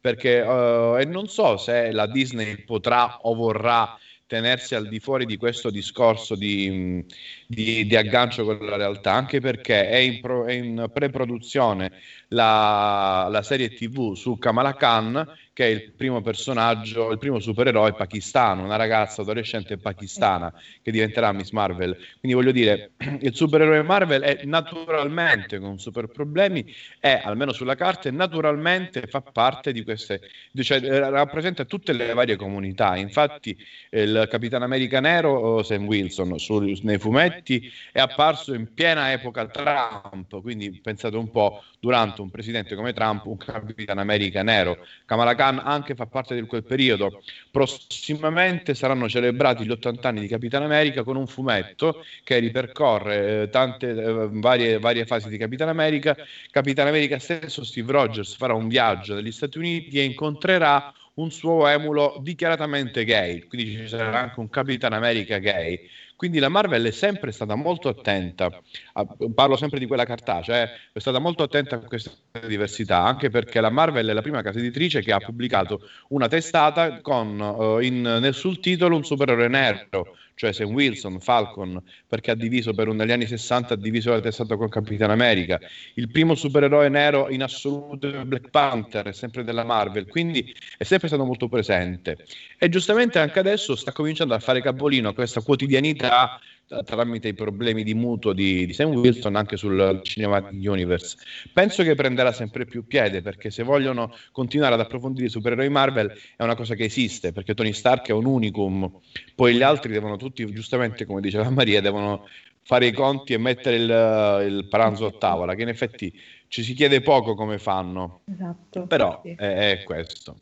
perché 0.04 0.42
uh, 0.42 0.98
e 1.00 1.06
non 1.06 1.28
so 1.28 1.56
se 1.56 1.90
la 1.90 2.06
Disney 2.06 2.62
potrà 2.62 3.20
o 3.22 3.34
vorrà 3.34 3.98
tenersi 4.26 4.74
al 4.74 4.86
di 4.86 5.00
fuori 5.00 5.24
di 5.24 5.38
questo 5.38 5.70
discorso 5.70 6.34
di, 6.34 7.02
di, 7.46 7.86
di 7.86 7.96
aggancio 7.96 8.44
con 8.44 8.58
la 8.66 8.76
realtà, 8.76 9.14
anche 9.14 9.40
perché 9.40 9.88
è 9.88 9.96
in, 9.96 10.20
pro, 10.20 10.44
è 10.44 10.52
in 10.52 10.90
pre-produzione 10.92 11.90
la, 12.28 13.28
la, 13.30 13.40
serie 13.40 13.70
TV 13.70 14.14
su 14.14 14.36
Kamala 14.36 14.74
Khan 14.74 15.26
che 15.54 15.64
è 15.66 15.68
il 15.68 15.92
primo 15.92 16.20
personaggio, 16.20 17.12
il 17.12 17.18
primo 17.18 17.38
supereroe 17.38 17.94
pakistano, 17.94 18.64
una 18.64 18.74
ragazza 18.74 19.22
adolescente 19.22 19.78
pakistana 19.78 20.52
che 20.82 20.90
diventerà 20.90 21.30
Miss 21.30 21.52
Marvel. 21.52 21.96
Quindi 22.18 22.36
voglio 22.36 22.50
dire, 22.50 22.90
il 23.20 23.34
supereroe 23.34 23.82
Marvel 23.82 24.22
è 24.22 24.44
naturalmente 24.44 25.60
con 25.60 25.78
super 25.78 26.08
problemi, 26.08 26.66
è 26.98 27.22
almeno 27.22 27.52
sulla 27.52 27.76
carta, 27.76 28.10
naturalmente 28.10 29.06
fa 29.06 29.20
parte 29.20 29.70
di 29.70 29.84
queste, 29.84 30.22
cioè 30.60 30.82
eh, 30.82 31.08
rappresenta 31.08 31.64
tutte 31.64 31.92
le 31.92 32.12
varie 32.14 32.34
comunità. 32.34 32.96
Infatti 32.96 33.56
il 33.90 34.26
Capitano 34.28 34.64
America 34.64 34.98
Nero, 34.98 35.62
Sam 35.62 35.86
Wilson, 35.86 36.36
su, 36.36 36.58
nei 36.82 36.98
fumetti 36.98 37.70
è 37.92 38.00
apparso 38.00 38.54
in 38.54 38.74
piena 38.74 39.12
epoca 39.12 39.46
Trump, 39.46 40.40
quindi 40.42 40.80
pensate 40.80 41.16
un 41.16 41.30
po', 41.30 41.62
durante 41.84 42.22
un 42.22 42.30
presidente 42.30 42.74
come 42.74 42.94
Trump, 42.94 43.26
un 43.26 43.36
Capitano 43.36 44.00
America 44.00 44.42
Nero. 44.42 44.78
Kamala 45.04 45.34
Khan 45.34 45.60
anche 45.62 45.94
fa 45.94 46.06
parte 46.06 46.34
di 46.34 46.40
quel 46.46 46.64
periodo. 46.64 47.22
Prossimamente 47.50 48.74
saranno 48.74 49.06
celebrati 49.06 49.66
gli 49.66 49.70
80 49.70 50.08
anni 50.08 50.20
di 50.20 50.26
Capitano 50.26 50.64
America 50.64 51.02
con 51.02 51.16
un 51.16 51.26
fumetto 51.26 52.02
che 52.22 52.38
ripercorre 52.38 53.42
eh, 53.42 53.50
tante 53.50 53.90
eh, 53.90 54.28
varie, 54.30 54.78
varie, 54.78 55.04
fasi 55.04 55.28
di 55.28 55.36
Capitano 55.36 55.70
America. 55.70 56.16
Capitano 56.50 56.88
America 56.88 57.18
stesso, 57.18 57.62
Steve 57.62 57.92
Rogers, 57.92 58.34
farà 58.34 58.54
un 58.54 58.66
viaggio 58.66 59.14
negli 59.14 59.32
Stati 59.32 59.58
Uniti 59.58 59.98
e 59.98 60.04
incontrerà 60.04 60.90
un 61.16 61.30
suo 61.30 61.68
emulo 61.68 62.16
dichiaratamente 62.22 63.04
gay, 63.04 63.46
quindi 63.46 63.76
ci 63.76 63.88
sarà 63.88 64.20
anche 64.20 64.40
un 64.40 64.48
Capitano 64.48 64.96
America 64.96 65.36
gay 65.38 65.78
quindi 66.24 66.40
la 66.40 66.48
Marvel 66.48 66.86
è 66.86 66.90
sempre 66.90 67.32
stata 67.32 67.54
molto 67.54 67.90
attenta, 67.90 68.48
a, 68.94 69.06
parlo 69.34 69.56
sempre 69.56 69.78
di 69.78 69.84
quella 69.84 70.06
cartacea, 70.06 70.62
eh, 70.62 70.70
è 70.90 70.98
stata 70.98 71.18
molto 71.18 71.42
attenta 71.42 71.76
a 71.76 71.80
questa 71.80 72.12
diversità, 72.46 73.04
anche 73.04 73.28
perché 73.28 73.60
la 73.60 73.68
Marvel 73.68 74.08
è 74.08 74.12
la 74.14 74.22
prima 74.22 74.40
casa 74.40 74.58
editrice 74.58 75.02
che 75.02 75.12
ha 75.12 75.18
pubblicato 75.18 75.80
una 76.08 76.26
testata 76.26 77.02
con 77.02 77.38
uh, 77.38 77.78
in, 77.80 78.00
nel 78.00 78.32
sul 78.32 78.58
titolo 78.60 78.96
un 78.96 79.04
supereroe 79.04 79.48
nero, 79.48 80.16
cioè 80.34 80.52
Sam 80.52 80.72
Wilson, 80.72 81.20
Falcon, 81.20 81.80
perché 82.06 82.32
ha 82.32 82.34
diviso 82.34 82.74
per 82.74 82.88
negli 82.88 83.12
anni 83.12 83.26
60 83.26 83.74
ha 83.74 83.76
diviso 83.76 84.10
la 84.10 84.20
testata 84.20 84.56
con 84.56 84.68
Capitan 84.68 85.10
America. 85.10 85.60
Il 85.94 86.10
primo 86.10 86.34
supereroe 86.34 86.88
nero 86.88 87.30
in 87.30 87.42
assoluto 87.42 88.08
è 88.08 88.24
Black 88.24 88.50
Panther, 88.50 89.14
sempre 89.14 89.44
della 89.44 89.64
Marvel, 89.64 90.06
quindi 90.06 90.54
è 90.76 90.84
sempre 90.84 91.08
stato 91.08 91.24
molto 91.24 91.48
presente. 91.48 92.18
E 92.58 92.68
giustamente 92.68 93.18
anche 93.18 93.38
adesso 93.38 93.76
sta 93.76 93.92
cominciando 93.92 94.34
a 94.34 94.38
fare 94.40 94.60
capolino 94.60 95.14
questa 95.14 95.40
quotidianità 95.40 96.40
tramite 96.84 97.28
i 97.28 97.34
problemi 97.34 97.82
di 97.82 97.94
mutuo 97.94 98.32
di, 98.32 98.66
di 98.66 98.72
Sam 98.72 98.92
Wilson 98.92 99.36
anche 99.36 99.56
sul 99.56 100.00
Cinematic 100.02 100.58
Universe. 100.68 101.16
Penso 101.52 101.82
che 101.82 101.94
prenderà 101.94 102.32
sempre 102.32 102.64
più 102.64 102.86
piede 102.86 103.22
perché 103.22 103.50
se 103.50 103.62
vogliono 103.62 104.12
continuare 104.32 104.74
ad 104.74 104.80
approfondire 104.80 105.26
i 105.26 105.30
supereroi 105.30 105.68
Marvel 105.68 106.12
è 106.36 106.42
una 106.42 106.54
cosa 106.54 106.74
che 106.74 106.84
esiste 106.84 107.32
perché 107.32 107.54
Tony 107.54 107.72
Stark 107.72 108.08
è 108.08 108.12
un 108.12 108.24
unicum, 108.24 108.90
poi 109.34 109.54
gli 109.54 109.62
altri 109.62 109.92
devono 109.92 110.16
tutti, 110.16 110.44
giustamente 110.52 111.04
come 111.04 111.20
diceva 111.20 111.48
Maria, 111.50 111.80
devono 111.80 112.26
fare 112.62 112.86
i 112.86 112.92
conti 112.92 113.34
e 113.34 113.38
mettere 113.38 113.76
il, 113.76 114.54
il 114.54 114.68
pranzo 114.68 115.06
a 115.06 115.12
tavola, 115.12 115.54
che 115.54 115.62
in 115.62 115.68
effetti 115.68 116.12
ci 116.48 116.62
si 116.62 116.72
chiede 116.72 117.00
poco 117.02 117.34
come 117.34 117.58
fanno, 117.58 118.20
esatto, 118.24 118.86
però 118.86 119.20
sì. 119.22 119.34
è, 119.36 119.72
è, 119.72 119.82
questo. 119.82 120.36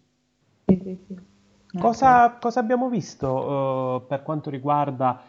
Sì, 0.66 0.80
sì, 0.84 1.78
cosa, 1.78 2.36
cosa, 2.40 2.60
abbiamo 2.60 2.88
visto 2.88 3.28
uh, 3.28 4.06
per 4.06 4.22
quanto 4.22 4.50
riguarda 4.50 5.20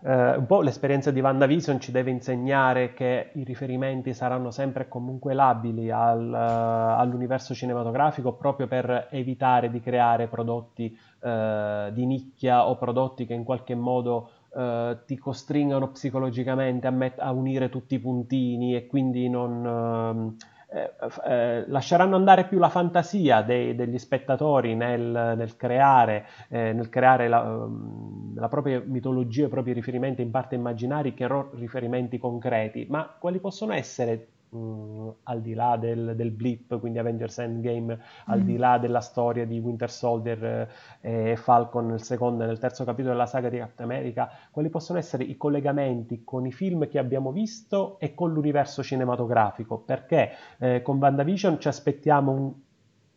eh, 0.00 0.36
un 0.36 0.46
po' 0.46 0.60
l'esperienza 0.60 1.10
di 1.10 1.20
WandaVision 1.20 1.80
ci 1.80 1.90
deve 1.90 2.10
insegnare 2.10 2.92
che 2.92 3.30
i 3.34 3.42
riferimenti 3.42 4.14
saranno 4.14 4.52
sempre 4.52 4.84
e 4.84 4.88
comunque 4.88 5.34
labili 5.34 5.90
al, 5.90 6.28
uh, 6.28 7.00
all'universo 7.00 7.52
cinematografico 7.52 8.34
proprio 8.34 8.68
per 8.68 9.08
evitare 9.10 9.70
di 9.70 9.80
creare 9.80 10.28
prodotti 10.28 10.96
uh, 11.20 11.90
di 11.90 12.06
nicchia 12.06 12.68
o 12.68 12.76
prodotti 12.76 13.26
che 13.26 13.34
in 13.34 13.42
qualche 13.42 13.74
modo 13.74 14.30
uh, 14.50 14.98
ti 15.04 15.18
costringono 15.18 15.88
psicologicamente 15.88 16.86
a, 16.86 16.90
met- 16.90 17.18
a, 17.18 17.32
unire 17.32 17.68
tutti 17.68 17.94
i 17.94 17.98
puntini 17.98 18.76
e 18.76 18.86
quindi 18.86 19.28
non, 19.28 19.66
ehm, 19.66 20.36
eh, 20.70 20.92
eh, 21.24 21.64
lasceranno 21.68 22.16
andare 22.16 22.46
più 22.46 22.58
la 22.58 22.68
fantasia 22.68 23.40
dei, 23.40 23.74
degli 23.74 23.98
spettatori 23.98 24.74
nel, 24.74 25.34
nel 25.36 25.56
creare, 25.56 26.26
eh, 26.50 26.72
nel 26.74 26.90
creare 26.90 27.26
la, 27.26 27.40
um, 27.40 28.34
la, 28.38 28.48
propria 28.48 28.82
mitologia, 28.84 29.46
i 29.46 29.48
propri 29.48 29.72
riferimenti 29.72 30.20
in 30.20 30.30
parte 30.30 30.56
immaginari 30.56 31.14
che 31.14 31.26
riferimenti 31.54 32.18
concreti, 32.18 32.86
ma 32.88 33.16
quali 33.18 33.38
possono 33.40 33.72
essere 33.72 34.26
Mm, 34.56 35.08
al 35.24 35.42
di 35.42 35.52
là 35.52 35.76
del, 35.76 36.14
del, 36.16 36.30
blip, 36.30 36.78
quindi 36.80 36.98
Avengers 36.98 37.38
Endgame, 37.38 37.96
mm. 37.96 38.00
al 38.32 38.40
di 38.40 38.54
mm. 38.54 38.58
là 38.58 38.78
della 38.78 39.00
storia 39.00 39.44
di 39.44 39.58
Winter 39.58 39.90
Soldier 39.90 40.68
eh, 41.02 41.32
e 41.32 41.36
Falcon 41.36 41.86
nel 41.88 42.02
secondo 42.02 42.44
e 42.44 42.46
nel 42.46 42.58
terzo 42.58 42.84
capitolo 42.84 43.12
della 43.12 43.26
saga 43.26 43.50
di 43.50 43.58
Captain 43.58 43.90
America, 43.90 44.30
quali 44.50 44.70
possono 44.70 44.98
essere 44.98 45.24
i 45.24 45.36
collegamenti 45.36 46.24
con 46.24 46.46
i 46.46 46.52
film 46.52 46.88
che 46.88 46.98
abbiamo 46.98 47.30
visto 47.30 47.98
e 47.98 48.14
con 48.14 48.32
l'universo 48.32 48.82
cinematografico? 48.82 49.76
Perché 49.78 50.30
eh, 50.58 50.80
con 50.80 50.96
WandaVision 50.96 51.60
ci 51.60 51.68
aspettiamo 51.68 52.32
un 52.32 52.52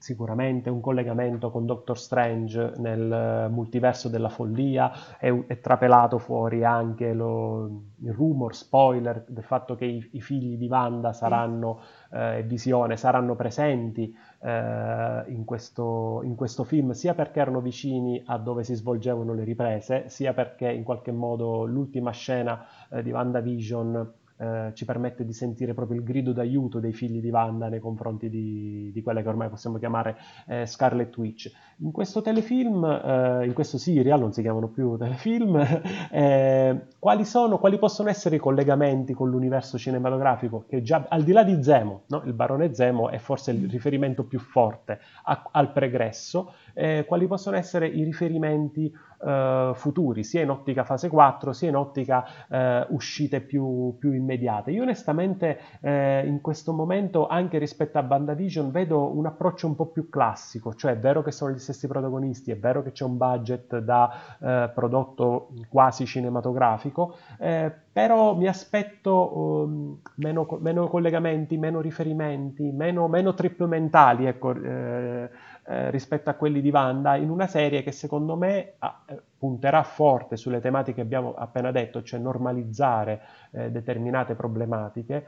sicuramente 0.02 0.72
un 0.72 0.82
collegamento 0.82 1.52
con 1.52 1.68
Doctor 1.68 1.98
Strange 1.98 2.74
nel 2.78 3.48
multiverso 3.52 4.10
della 4.10 4.30
follia, 4.30 5.18
è, 5.20 5.32
è 5.46 5.60
trapelato 5.60 6.18
fuori 6.18 6.64
anche 6.64 7.14
lo, 7.14 7.84
il 8.00 8.12
rumor, 8.12 8.56
spoiler, 8.56 9.24
del 9.28 9.44
fatto 9.44 9.76
che 9.76 9.86
i, 9.86 10.10
i 10.14 10.22
figli 10.22 10.58
di 10.58 10.68
Wanda 10.68 11.14
saranno, 11.14 11.82
eh, 12.12 12.44
Visione, 12.48 12.98
saranno 12.98 13.36
presenti 13.36 14.12
eh, 14.42 15.24
in, 15.28 15.44
questo, 15.46 16.22
in, 16.24 16.34
questo, 16.36 16.64
film, 16.64 16.92
sia 16.92 17.14
perché 17.14 17.40
erano 17.40 17.62
vicini 17.62 18.22
a 18.26 18.40
dove 18.40 18.64
si 18.64 18.74
svolgevano 18.74 19.36
le 19.36 19.44
riprese, 19.44 20.10
sia 20.10 20.34
perché 20.34 20.68
in 20.68 20.84
qualche 20.84 21.12
modo 21.12 21.66
l'ultima 21.66 22.10
scena 22.10 22.66
eh, 22.90 23.04
di 23.04 23.12
WandaVision 23.12 24.14
eh, 24.42 24.72
ci 24.74 24.86
permette 24.86 25.24
di 25.24 25.34
sentire 25.34 25.76
proprio 25.76 26.00
il 26.00 26.04
grido 26.04 26.34
d'aiuto 26.34 26.80
dei 26.80 26.94
figli 26.94 27.22
di 27.22 27.30
Wanda 27.30 27.70
nei 27.70 27.80
confronti 27.80 28.28
di, 28.28 28.90
di 28.92 29.02
quelle 29.04 29.22
che 29.22 29.30
ormai 29.30 29.50
possiamo 29.50 29.78
chiamare 29.78 30.18
eh, 30.48 30.66
Scarlet 30.66 31.16
Witch. 31.16 31.52
In 31.78 31.92
questo 31.92 32.24
telefilm, 32.24 32.84
eh, 32.84 33.46
in 33.46 33.54
questo 33.54 33.78
serial, 33.78 34.20
non 34.20 34.34
si 34.34 34.42
chiamano 34.42 34.70
più 34.70 34.98
telefilm, 34.98 35.64
eh, 36.12 36.88
quali, 36.98 37.24
sono, 37.24 37.60
quali 37.60 37.78
possono 37.78 38.10
essere 38.10 38.38
i 38.38 38.40
collegamenti 38.40 39.14
con 39.14 39.30
l'universo 39.30 39.78
cinematografico 39.78 40.66
che 40.68 40.82
già, 40.82 41.06
al 41.08 41.22
di 41.22 41.32
là 41.34 41.44
di 41.44 41.62
Zemo, 41.62 42.04
no? 42.08 42.24
il 42.26 42.34
barone 42.34 42.74
Zemo 42.74 43.10
è 43.10 43.20
forse 43.20 43.52
il 43.52 43.70
riferimento 43.70 44.24
più 44.24 44.40
forte 44.40 45.00
a, 45.26 45.50
al 45.52 45.72
pregresso, 45.72 46.54
eh, 46.74 47.06
quali 47.08 47.28
possono 47.28 47.58
essere 47.58 47.88
i 47.88 48.04
riferimenti 48.04 48.92
eh, 49.24 49.72
futuri, 49.76 50.24
sia 50.24 50.42
in 50.42 50.50
ottica 50.50 50.84
fase 50.84 51.08
4, 51.08 51.54
sia 51.54 51.70
in 51.70 51.76
ottica 51.76 52.26
eh, 52.50 52.86
uscite 52.90 53.42
più, 53.42 53.96
più, 54.00 54.12
immediate. 54.14 54.72
Io 54.72 54.82
onestamente 54.82 55.60
eh, 55.82 56.26
in 56.26 56.42
questo 56.42 56.74
momento, 56.74 57.28
anche 57.28 57.58
rispetto 57.58 57.98
a 57.98 58.04
BandaVision, 58.04 58.72
vedo 58.72 59.16
un 59.16 59.26
approccio 59.26 59.68
un 59.68 59.76
po' 59.76 59.88
più 59.88 60.10
classico, 60.10 60.74
cioè 60.74 60.94
è 60.94 60.98
vero 60.98 61.22
che 61.22 61.32
sono 61.32 61.52
gli 61.52 61.60
stessi 61.60 61.88
protagonisti, 61.88 62.52
è 62.52 62.58
vero 62.58 62.82
che 62.82 62.92
c'è 62.92 63.04
un 63.04 63.18
budget 63.18 63.78
da 63.80 64.38
eh, 64.40 64.72
prodotto 64.74 65.50
quasi 65.70 66.06
cinematografico, 66.06 67.16
eh, 67.40 67.72
però 67.92 68.36
mi 68.36 68.48
aspetto 68.48 69.38
um, 69.38 70.00
meno, 70.16 70.48
meno, 70.62 70.88
collegamenti, 70.88 71.58
meno 71.58 71.82
riferimenti, 71.82 72.72
meno, 72.72 73.08
meno 73.08 73.34
trip 73.34 73.66
mentali, 73.66 74.26
ecco, 74.26 74.54
eh, 74.54 75.30
eh, 75.72 75.90
rispetto 75.90 76.30
a 76.30 76.34
quelli 76.34 76.60
di 76.60 76.70
Wanda 76.70 77.16
in 77.16 77.30
una 77.30 77.48
serie 77.48 77.82
che 77.82 77.94
secondo 77.94 78.36
me 78.36 78.74
ah, 78.80 79.04
eh, 79.06 79.22
punterà 79.38 79.84
forte 79.84 80.36
sulle 80.36 80.60
tematiche 80.60 80.96
che 80.96 81.02
abbiamo 81.02 81.34
appena 81.34 81.72
detto, 81.72 82.04
cioè 82.04 82.20
normalizzare 82.20 83.22
eh, 83.52 83.72
determinate 83.72 84.36
problematiche 84.36 85.26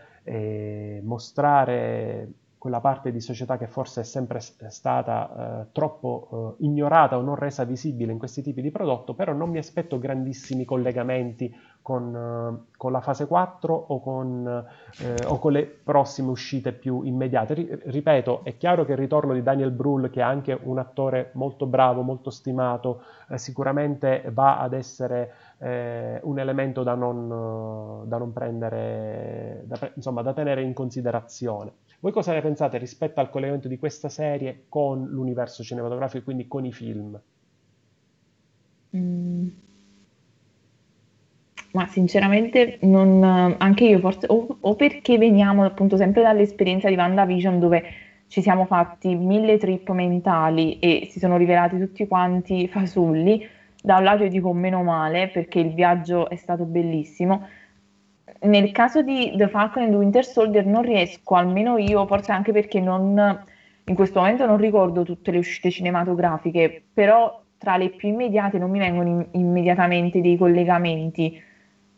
mostrare 1.03 2.27
quella 2.63 2.79
parte 2.79 3.11
di 3.11 3.19
società 3.19 3.57
che 3.57 3.67
forse 3.67 3.99
è 3.99 4.03
sempre 4.05 4.39
stata 4.39 5.63
eh, 5.63 5.65
troppo 5.73 6.55
eh, 6.57 6.63
ignorata 6.63 7.17
o 7.17 7.21
non 7.21 7.35
resa 7.35 7.65
visibile 7.65 8.13
in 8.13 8.17
questi 8.17 8.41
tipi 8.41 8.61
di 8.61 8.71
prodotto, 8.71 9.13
però 9.15 9.33
non 9.33 9.49
mi 9.49 9.57
aspetto 9.57 9.99
grandissimi 9.99 10.63
collegamenti 10.63 11.53
con, 11.81 12.15
eh, 12.15 12.71
con 12.77 12.93
la 12.93 13.01
fase 13.01 13.27
4 13.27 13.73
o 13.73 13.99
con, 13.99 14.65
eh, 15.01 15.25
o 15.25 15.39
con, 15.39 15.51
le 15.51 15.65
prossime 15.65 16.29
uscite 16.29 16.71
più 16.71 17.01
immediate. 17.01 17.53
R- 17.53 17.81
ripeto, 17.87 18.45
è 18.45 18.55
chiaro 18.55 18.85
che 18.85 18.93
il 18.93 18.97
ritorno 18.97 19.33
di 19.33 19.43
Daniel 19.43 19.73
Brühl, 19.73 20.09
che 20.09 20.21
è 20.21 20.23
anche 20.23 20.57
un 20.63 20.77
attore 20.77 21.31
molto 21.33 21.65
bravo, 21.65 22.01
molto 22.01 22.29
stimato, 22.29 23.03
eh, 23.27 23.37
sicuramente 23.37 24.23
va 24.31 24.59
ad 24.59 24.71
essere 24.71 25.33
eh, 25.57 26.17
un 26.23 26.39
elemento 26.39 26.81
da 26.83 26.95
non, 26.95 28.07
da 28.07 28.17
non 28.17 28.31
prendere, 28.31 29.63
da, 29.65 29.91
insomma, 29.95 30.21
da 30.21 30.31
tenere 30.31 30.61
in 30.61 30.71
considerazione. 30.71 31.73
Voi 32.03 32.11
cosa 32.11 32.33
ne 32.33 32.41
pensate 32.41 32.77
rispetto 32.77 33.21
al 33.21 33.29
collegamento 33.29 33.69
di 33.69 33.77
questa 33.77 34.09
serie 34.09 34.65
con 34.67 35.05
l'universo 35.05 35.63
cinematografico, 35.63 36.25
quindi 36.25 36.49
con 36.49 36.65
i 36.65 36.73
film? 36.73 37.17
Mm. 38.97 39.47
Ma 41.71 41.87
sinceramente 41.87 42.77
non, 42.81 43.23
anche 43.57 43.85
io 43.85 43.99
forse, 43.99 44.25
o, 44.27 44.57
o, 44.59 44.75
perché 44.75 45.17
veniamo 45.17 45.63
appunto 45.63 45.95
sempre 45.95 46.21
dall'esperienza 46.21 46.89
di 46.89 46.95
WandaVision 46.95 47.57
dove 47.57 47.83
ci 48.27 48.41
siamo 48.41 48.65
fatti 48.65 49.15
mille 49.15 49.57
trip 49.57 49.89
mentali 49.91 50.79
e 50.79 51.07
si 51.09 51.19
sono 51.19 51.37
rivelati 51.37 51.79
tutti 51.79 52.05
quanti 52.05 52.67
fasulli, 52.67 53.47
da 53.81 53.95
un 53.95 54.03
lato 54.03 54.23
io 54.23 54.29
dico 54.29 54.51
meno 54.51 54.83
male 54.83 55.29
perché 55.29 55.59
il 55.59 55.73
viaggio 55.73 56.27
è 56.29 56.35
stato 56.35 56.65
bellissimo, 56.65 57.47
nel 58.43 58.71
caso 58.71 59.01
di 59.01 59.33
The 59.35 59.47
Falcon 59.47 59.83
and 59.83 59.91
the 59.91 59.97
Winter 59.97 60.25
Soldier 60.25 60.65
non 60.65 60.81
riesco, 60.81 61.35
almeno 61.35 61.77
io, 61.77 62.05
forse 62.07 62.31
anche 62.31 62.51
perché 62.51 62.79
non, 62.79 63.43
in 63.85 63.95
questo 63.95 64.19
momento 64.19 64.45
non 64.45 64.57
ricordo 64.57 65.03
tutte 65.03 65.31
le 65.31 65.37
uscite 65.37 65.71
cinematografiche, 65.71 66.83
però 66.93 67.41
tra 67.57 67.77
le 67.77 67.89
più 67.91 68.09
immediate 68.09 68.57
non 68.57 68.69
mi 68.69 68.79
vengono 68.79 69.09
in, 69.09 69.27
immediatamente 69.31 70.19
dei 70.21 70.37
collegamenti 70.37 71.41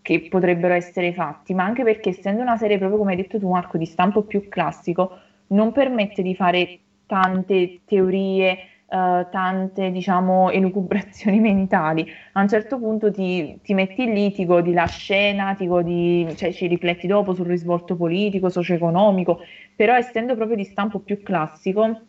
che 0.01 0.27
potrebbero 0.29 0.75
essere 0.75 1.13
fatti, 1.13 1.55
ma 1.55 1.63
anche 1.63 1.83
perché 1.83 2.09
essendo 2.09 2.43
una 2.43 2.57
serie 2.57 2.77
proprio 2.77 2.99
come 2.99 3.11
hai 3.11 3.17
detto 3.17 3.39
tu 3.39 3.49
Marco 3.49 3.77
di 3.77 3.85
stampo 3.85 4.21
più 4.21 4.47
classico, 4.47 5.17
non 5.47 5.71
permette 5.71 6.21
di 6.21 6.35
fare 6.35 6.79
tante 7.07 7.81
teorie, 7.85 8.57
uh, 8.95 9.27
tante 9.29 9.91
diciamo 9.91 10.49
elucubrazioni 10.51 11.39
mentali. 11.41 12.07
A 12.33 12.41
un 12.41 12.47
certo 12.47 12.79
punto 12.79 13.11
ti, 13.11 13.59
ti, 13.61 13.73
metti 13.73 14.05
lì, 14.11 14.31
ti 14.31 14.45
godi 14.45 14.71
la 14.73 14.85
scena, 14.85 15.53
ti 15.53 15.67
godi, 15.67 16.27
cioè 16.35 16.51
ci 16.51 16.67
rifletti 16.67 17.07
dopo 17.07 17.33
sul 17.33 17.45
risvolto 17.47 17.95
politico, 17.95 18.49
socio-economico, 18.49 19.39
però 19.75 19.95
essendo 19.95 20.35
proprio 20.35 20.55
di 20.57 20.63
stampo 20.63 20.99
più 20.99 21.21
classico, 21.21 21.99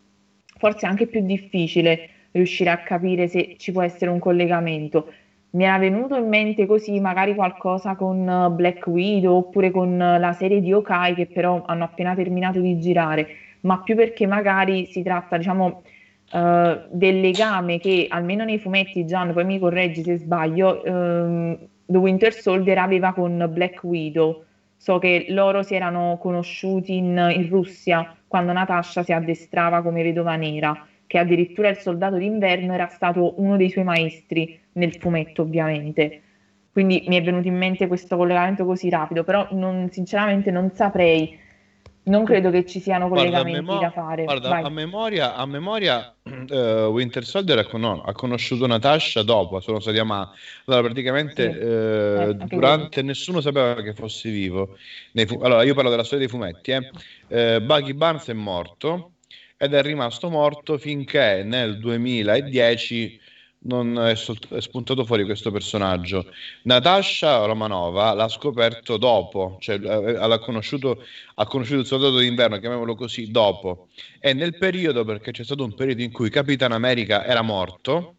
forse 0.57 0.85
è 0.85 0.89
anche 0.89 1.07
più 1.07 1.21
difficile 1.21 2.01
riuscire 2.31 2.69
a 2.69 2.77
capire 2.81 3.27
se 3.27 3.53
ci 3.57 3.71
può 3.71 3.81
essere 3.81 4.11
un 4.11 4.19
collegamento. 4.19 5.09
Mi 5.51 5.63
era 5.63 5.77
venuto 5.79 6.15
in 6.15 6.27
mente 6.27 6.65
così 6.65 6.99
magari 6.99 7.33
qualcosa 7.33 7.95
con 7.95 8.49
Black 8.51 8.85
Widow 8.87 9.37
oppure 9.37 9.71
con 9.71 9.97
la 9.97 10.33
serie 10.33 10.59
di 10.61 10.73
Okai 10.73 11.15
che 11.15 11.25
però 11.25 11.61
hanno 11.65 11.83
appena 11.85 12.13
terminato 12.15 12.59
di 12.59 12.77
girare, 12.77 13.27
ma 13.61 13.81
più 13.81 13.95
perché 13.95 14.27
magari 14.27 14.85
si 14.85 15.01
tratta, 15.01 15.37
diciamo, 15.37 15.79
uh, 16.31 16.79
del 16.89 17.19
legame 17.19 17.77
che 17.77 18.05
almeno 18.07 18.43
nei 18.43 18.59
fumetti, 18.59 19.05
Gian, 19.05 19.33
poi 19.33 19.45
mi 19.45 19.59
correggi 19.59 20.03
se 20.03 20.17
sbaglio, 20.17 20.81
um, 20.83 21.57
The 21.85 21.97
Winter 21.97 22.33
Soldier 22.33 22.77
aveva 22.77 23.13
con 23.13 23.47
Black 23.49 23.83
Widow. 23.83 24.41
So 24.75 24.99
che 24.99 25.25
loro 25.29 25.63
si 25.63 25.73
erano 25.73 26.17
conosciuti 26.19 26.97
in, 26.97 27.31
in 27.33 27.47
Russia 27.49 28.07
quando 28.27 28.51
Natasha 28.51 29.01
si 29.01 29.11
addestrava 29.11 29.81
come 29.81 30.03
vedova 30.03 30.35
nera, 30.35 30.77
che 31.07 31.17
addirittura 31.17 31.69
il 31.69 31.77
soldato 31.77 32.17
d'inverno 32.17 32.73
era 32.73 32.87
stato 32.87 33.33
uno 33.37 33.55
dei 33.57 33.69
suoi 33.69 33.85
maestri 33.85 34.55
nel 34.73 34.93
fumetto, 34.93 35.41
ovviamente. 35.41 36.19
Quindi 36.71 37.03
mi 37.07 37.15
è 37.15 37.23
venuto 37.23 37.47
in 37.47 37.57
mente 37.57 37.87
questo 37.87 38.17
collegamento 38.17 38.63
così 38.65 38.87
rapido, 38.89 39.23
però 39.23 39.47
non, 39.51 39.89
sinceramente 39.89 40.51
non 40.51 40.69
saprei 40.69 41.35
non 42.07 42.23
credo 42.25 42.49
che 42.49 42.65
ci 42.65 42.79
siano 42.79 43.07
collegamenti 43.07 43.51
memo- 43.51 43.79
da 43.79 43.91
fare. 43.91 44.23
Guarda, 44.23 44.57
a 44.57 44.69
memoria, 44.69 45.35
a 45.35 45.45
memoria 45.45 46.13
uh, 46.23 46.55
Winter 46.89 47.25
Soldier 47.25 47.59
ha, 47.59 47.77
no, 47.77 48.01
ha, 48.01 48.11
conosciuuto 48.13 48.65
Natasha 48.67 49.23
dopo, 49.23 49.59
sono 49.59 49.79
stati 49.79 49.97
amati. 49.97 50.37
Allora, 50.65 50.83
praticamente 50.83 51.51
sì. 51.51 51.57
uh, 51.57 52.29
eh, 52.29 52.35
durante 52.47 53.01
nessuno 53.01 53.41
sapeva 53.41 53.81
che 53.81 53.93
fosse 53.93 54.29
vivo. 54.29 54.77
Fu- 55.25 55.39
allora, 55.41 55.63
io 55.63 55.73
parlo 55.73 55.89
della 55.89 56.03
storia 56.03 56.27
dei 56.27 56.33
fumetti. 56.33 56.71
Eh. 56.71 57.57
Uh, 57.57 57.61
Bucky 57.61 57.93
Barnes 57.93 58.27
è 58.27 58.33
morto 58.33 59.11
ed 59.57 59.73
è 59.73 59.81
rimasto 59.81 60.29
morto 60.29 60.77
finché 60.77 61.43
nel 61.43 61.79
2010 61.79 63.19
non 63.59 63.99
è, 63.99 64.15
sol- 64.15 64.37
è, 64.49 64.61
spuntato 64.61 65.05
fuori 65.05 65.25
questo 65.25 65.51
personaggio. 65.51 66.25
Natasha 66.63 67.45
Romanova 67.45 68.13
l'ha 68.13 68.27
scoperto 68.27 68.97
dopo, 68.97 69.57
cioè 69.59 69.79
ha 69.85 70.39
conosciuto, 70.39 71.03
ha 71.35 71.45
conosciuto 71.45 71.79
il 71.81 71.85
soldato 71.85 72.19
d'inverno, 72.19 72.59
chiamiamolo 72.59 72.95
così, 72.95 73.31
dopo. 73.31 73.87
E 74.19 74.33
nel 74.33 74.57
periodo, 74.57 75.03
perché 75.03 75.31
c'è 75.31 75.43
stato 75.43 75.63
un 75.63 75.73
periodo 75.73 76.01
in 76.01 76.11
cui 76.11 76.29
Capitan 76.29 76.71
America 76.71 77.25
era 77.25 77.41
morto, 77.41 78.15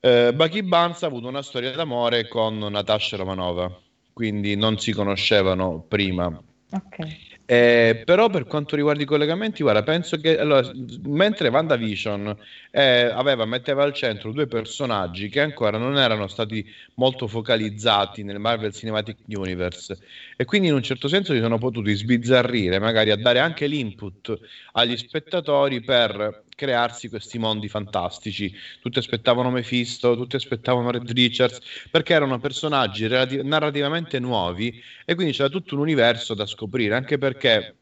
eh, 0.00 0.32
Bucky 0.34 0.62
Barnes 0.62 1.02
ha 1.02 1.06
avuto 1.06 1.28
una 1.28 1.42
storia 1.42 1.72
d'amore 1.72 2.28
con 2.28 2.58
Natasha 2.58 3.16
Romanova, 3.16 3.70
quindi 4.12 4.56
non 4.56 4.78
si 4.78 4.92
conoscevano 4.92 5.84
prima. 5.86 6.42
Okay. 6.72 7.29
Eh, 7.52 8.02
però 8.04 8.28
per 8.30 8.46
quanto 8.46 8.76
riguarda 8.76 9.02
i 9.02 9.06
collegamenti, 9.06 9.64
guarda, 9.64 9.82
penso 9.82 10.16
che 10.20 10.38
allora, 10.38 10.70
mentre 11.02 11.48
WandaVision 11.48 12.36
eh, 12.70 13.06
aveva, 13.12 13.44
metteva 13.44 13.82
al 13.82 13.92
centro 13.92 14.30
due 14.30 14.46
personaggi 14.46 15.28
che 15.28 15.40
ancora 15.40 15.76
non 15.76 15.98
erano 15.98 16.28
stati 16.28 16.64
molto 16.94 17.26
focalizzati 17.26 18.22
nel 18.22 18.38
Marvel 18.38 18.72
Cinematic 18.72 19.18
Universe 19.26 19.98
e 20.36 20.44
quindi 20.44 20.68
in 20.68 20.74
un 20.74 20.82
certo 20.84 21.08
senso 21.08 21.32
si 21.34 21.40
sono 21.40 21.58
potuti 21.58 21.92
sbizzarrire, 21.92 22.78
magari 22.78 23.10
a 23.10 23.16
dare 23.16 23.40
anche 23.40 23.66
l'input 23.66 24.38
agli 24.74 24.96
spettatori 24.96 25.82
per 25.82 26.44
crearsi 26.60 27.08
questi 27.08 27.38
mondi 27.38 27.68
fantastici. 27.68 28.54
Tutti 28.82 28.98
aspettavano 28.98 29.50
Mephisto, 29.50 30.14
tutti 30.14 30.36
aspettavano 30.36 30.90
Red 30.90 31.10
Richards, 31.10 31.58
perché 31.90 32.12
erano 32.12 32.38
personaggi 32.38 33.06
relati- 33.06 33.42
narrativamente 33.42 34.18
nuovi 34.18 34.78
e 35.06 35.14
quindi 35.14 35.32
c'era 35.32 35.48
tutto 35.48 35.74
un 35.74 35.80
universo 35.80 36.34
da 36.34 36.44
scoprire, 36.44 36.94
anche 36.94 37.16
perché 37.16 37.76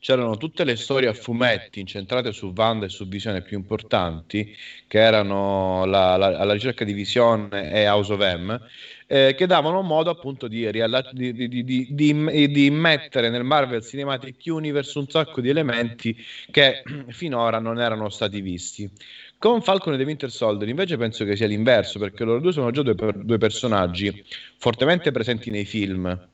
c'erano 0.00 0.36
tutte 0.36 0.64
le 0.64 0.74
storie 0.74 1.08
a 1.08 1.12
fumetti 1.12 1.78
incentrate 1.78 2.32
su 2.32 2.52
Wanda 2.54 2.86
e 2.86 2.88
su 2.88 3.06
Visione 3.06 3.42
più 3.42 3.56
importanti, 3.56 4.56
che 4.88 4.98
erano 4.98 5.84
la, 5.84 6.16
la, 6.16 6.26
alla 6.26 6.52
ricerca 6.52 6.84
di 6.84 6.92
Visione 6.92 7.72
e 7.72 7.88
House 7.88 8.12
of 8.12 8.20
M, 8.20 8.60
eh, 9.06 9.34
che 9.36 9.46
davano 9.46 9.82
modo 9.82 10.10
appunto 10.10 10.48
di, 10.48 10.70
di, 10.70 11.64
di, 11.64 11.88
di, 11.94 12.66
immettere 12.66 13.30
nel 13.30 13.44
Marvel 13.44 13.82
Cinematic 13.82 14.36
Universe 14.46 14.98
un 14.98 15.08
sacco 15.08 15.40
di 15.40 15.48
elementi 15.48 16.16
che 16.50 16.82
finora 17.08 17.58
non 17.58 17.80
erano 17.80 18.08
stati 18.08 18.40
visti. 18.40 18.90
Con 19.38 19.60
Falcon 19.62 19.94
e 19.94 19.96
The 19.98 20.04
Winter 20.04 20.30
Soldier 20.30 20.68
invece 20.68 20.96
penso 20.96 21.24
che 21.24 21.36
sia 21.36 21.46
l'inverso, 21.46 21.98
perché 21.98 22.24
loro 22.24 22.40
due 22.40 22.52
sono 22.52 22.70
già 22.70 22.82
due, 22.82 22.94
due 23.14 23.38
personaggi 23.38 24.24
fortemente 24.56 25.10
presenti 25.10 25.50
nei 25.50 25.64
film 25.66 26.32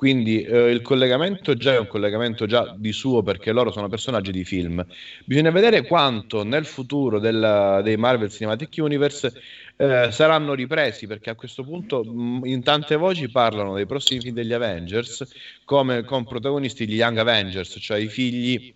quindi 0.00 0.40
eh, 0.40 0.70
il 0.70 0.80
collegamento 0.80 1.52
già 1.52 1.74
è 1.74 1.78
un 1.78 1.86
collegamento 1.86 2.46
già 2.46 2.74
di 2.74 2.90
suo 2.90 3.22
perché 3.22 3.52
loro 3.52 3.70
sono 3.70 3.86
personaggi 3.86 4.32
di 4.32 4.44
film. 4.46 4.82
Bisogna 5.26 5.50
vedere 5.50 5.82
quanto 5.82 6.42
nel 6.42 6.64
futuro 6.64 7.18
del, 7.18 7.82
dei 7.84 7.98
Marvel 7.98 8.30
Cinematic 8.30 8.76
Universe 8.78 9.30
eh, 9.76 10.08
saranno 10.10 10.54
ripresi 10.54 11.06
perché 11.06 11.28
a 11.28 11.34
questo 11.34 11.64
punto 11.64 12.02
mh, 12.02 12.46
in 12.46 12.62
tante 12.62 12.96
voci 12.96 13.28
parlano 13.28 13.74
dei 13.74 13.84
prossimi 13.84 14.22
film 14.22 14.34
degli 14.34 14.54
Avengers 14.54 15.22
come 15.66 16.02
con 16.04 16.24
protagonisti 16.24 16.88
gli 16.88 16.94
Young 16.94 17.18
Avengers, 17.18 17.76
cioè 17.78 17.98
i 17.98 18.08
figli 18.08 18.74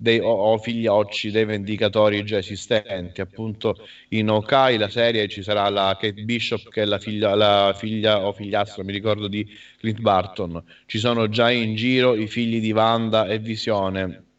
dei, 0.00 0.18
o, 0.18 0.30
o 0.30 0.58
figliocci 0.58 1.30
dei 1.30 1.44
vendicatori 1.44 2.24
già 2.24 2.38
esistenti. 2.38 3.20
Appunto, 3.20 3.86
in 4.10 4.30
Okai 4.30 4.78
la 4.78 4.88
serie 4.88 5.28
ci 5.28 5.42
sarà 5.42 5.68
la 5.68 5.96
Kate 6.00 6.22
Bishop, 6.22 6.70
che 6.70 6.82
è 6.82 6.84
la 6.86 6.98
figlia, 6.98 7.34
la 7.34 7.74
figlia 7.76 8.26
o 8.26 8.32
figliastra, 8.32 8.82
mi 8.82 8.92
ricordo, 8.92 9.28
di 9.28 9.46
Clint 9.78 10.00
Barton. 10.00 10.62
Ci 10.86 10.98
sono 10.98 11.28
già 11.28 11.50
in 11.50 11.74
giro 11.74 12.14
i 12.14 12.26
figli 12.26 12.60
di 12.60 12.72
Wanda 12.72 13.26
e 13.26 13.38
Visione. 13.38 14.29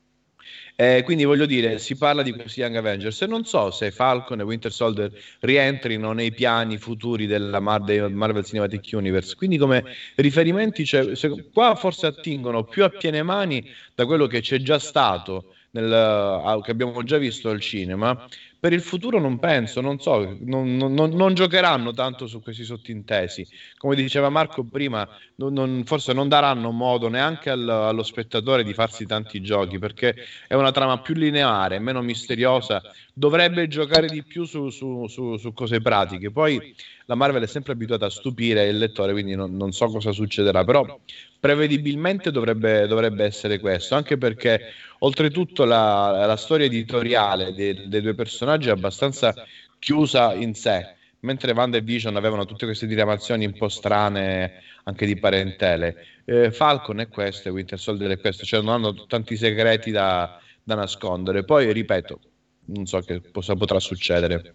Eh, 0.81 1.03
quindi 1.03 1.25
voglio 1.25 1.45
dire, 1.45 1.77
si 1.77 1.95
parla 1.95 2.23
di 2.23 2.31
questi 2.33 2.61
Young 2.61 2.75
Avengers 2.75 3.21
e 3.21 3.27
non 3.27 3.45
so 3.45 3.69
se 3.69 3.91
Falcon 3.91 4.39
e 4.39 4.43
Winter 4.43 4.71
Soldier 4.71 5.11
rientrino 5.41 6.11
nei 6.11 6.33
piani 6.33 6.79
futuri 6.79 7.27
della 7.27 7.59
Mar- 7.59 8.09
Marvel 8.09 8.43
Cinematic 8.43 8.89
Universe. 8.93 9.35
Quindi 9.35 9.57
come 9.57 9.85
riferimenti, 10.15 10.83
cioè, 10.83 11.15
se, 11.15 11.29
qua 11.53 11.75
forse 11.75 12.07
attingono 12.07 12.65
più 12.65 12.83
a 12.83 12.89
piene 12.89 13.21
mani 13.21 13.63
da 13.93 14.07
quello 14.07 14.25
che 14.25 14.41
c'è 14.41 14.57
già 14.59 14.79
stato, 14.79 15.53
nel, 15.71 16.61
che 16.63 16.71
abbiamo 16.71 17.03
già 17.03 17.17
visto 17.17 17.49
al 17.49 17.59
cinema, 17.59 18.27
per 18.61 18.73
il 18.73 18.81
futuro 18.81 19.19
non 19.19 19.39
penso, 19.39 19.81
non 19.81 19.99
so, 19.99 20.37
non, 20.41 20.75
non, 20.75 20.93
non, 20.93 21.33
giocheranno 21.33 21.93
tanto 21.93 22.27
su 22.27 22.43
questi 22.43 22.63
sottintesi. 22.63 23.47
Come 23.75 23.95
diceva 23.95 24.29
Marco 24.29 24.63
prima, 24.63 25.07
non, 25.37 25.81
forse 25.83 26.13
non 26.13 26.29
daranno 26.29 26.69
modo 26.69 27.07
neanche 27.07 27.49
al, 27.49 27.67
allo 27.67 28.03
spettatore 28.03 28.63
di 28.63 28.73
farsi 28.73 29.07
tanti 29.07 29.41
giochi, 29.41 29.79
perché 29.79 30.13
è 30.47 30.53
una 30.53 30.71
trama 30.71 30.99
più 30.99 31.15
lineare, 31.15 31.79
meno 31.79 32.03
misteriosa, 32.03 32.83
dovrebbe 33.13 33.67
giocare 33.67 34.05
di 34.07 34.23
più 34.23 34.45
su, 34.45 34.69
su, 34.69 35.07
su, 35.07 35.37
su 35.37 35.53
cose 35.53 35.81
pratiche. 35.81 36.29
Poi 36.29 36.75
la 37.05 37.15
Marvel 37.15 37.41
è 37.41 37.47
sempre 37.47 37.73
abituata 37.73 38.05
a 38.05 38.11
stupire 38.11 38.67
il 38.67 38.77
lettore, 38.77 39.11
quindi 39.11 39.33
non, 39.33 39.71
so 39.71 39.87
cosa 39.87 40.11
succederà, 40.11 40.63
però 40.63 40.99
prevedibilmente 41.41 42.29
dovrebbe, 42.29 42.85
dovrebbe 42.85 43.25
essere 43.25 43.59
questo, 43.59 43.95
anche 43.95 44.15
perché 44.15 44.61
oltretutto 44.99 45.65
la, 45.65 46.27
la 46.27 46.37
storia 46.37 46.67
editoriale 46.67 47.51
dei, 47.55 47.87
dei, 47.87 48.01
due 48.01 48.13
personaggi 48.13 48.69
è 48.69 48.71
abbastanza 48.71 49.33
chiusa 49.79 50.35
in 50.35 50.53
sé, 50.53 50.93
mentre 51.21 51.53
Wanda 51.53 51.77
e 51.77 51.81
Vision 51.81 52.15
avevano 52.15 52.45
tutte 52.45 52.65
queste 52.65 52.85
diramazioni 52.85 53.45
un 53.45 53.53
po' 53.53 53.69
strane 53.69 54.61
anche 54.83 55.07
di 55.07 55.17
parentele. 55.17 56.05
Eh, 56.25 56.51
Falcon 56.51 56.99
è 56.99 57.07
questo 57.07 57.47
e 57.47 57.51
Winter 57.51 57.79
Soldier 57.79 58.11
è 58.11 58.19
questo, 58.19 58.45
cioè 58.45 58.61
non 58.61 58.75
hanno 58.75 59.07
tanti 59.07 59.35
segreti 59.35 59.89
da, 59.89 60.39
da 60.61 60.75
nascondere. 60.75 61.43
Poi, 61.43 61.73
ripeto, 61.73 62.19
non 62.65 62.85
so 62.85 62.99
che 62.99 63.19
cosa 63.31 63.55
potrà 63.55 63.79
succedere. 63.79 64.53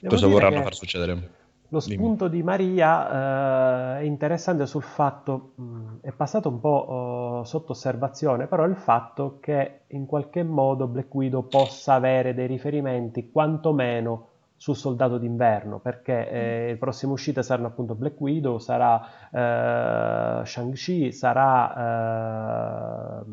Devo 0.00 0.08
cosa 0.08 0.26
vorranno 0.26 0.62
far 0.62 0.74
succedere. 0.74 1.42
Lo 1.74 1.80
spunto 1.80 2.28
Dimmi. 2.28 2.40
di 2.40 2.46
Maria 2.46 3.96
eh, 3.96 4.02
è 4.02 4.04
interessante 4.04 4.64
sul 4.64 4.84
fatto, 4.84 5.54
mh, 5.56 5.96
è 6.02 6.12
passato 6.12 6.48
un 6.48 6.60
po' 6.60 7.40
uh, 7.40 7.44
sotto 7.44 7.72
osservazione, 7.72 8.46
però 8.46 8.64
il 8.64 8.76
fatto 8.76 9.38
che 9.40 9.80
in 9.88 10.06
qualche 10.06 10.44
modo 10.44 10.86
Black 10.86 11.12
Widow 11.12 11.48
possa 11.48 11.94
avere 11.94 12.32
dei 12.32 12.46
riferimenti 12.46 13.28
quantomeno 13.32 14.28
sul 14.56 14.76
Soldato 14.76 15.18
d'inverno, 15.18 15.80
perché 15.80 16.30
eh, 16.30 16.66
le 16.68 16.76
prossime 16.76 17.10
uscite 17.12 17.42
saranno 17.42 17.66
appunto 17.66 17.96
Black 17.96 18.20
Widow, 18.20 18.58
sarà 18.58 19.00
eh, 19.32 20.46
Shang-Chi, 20.46 21.10
sarà 21.10 23.20
eh, 23.20 23.24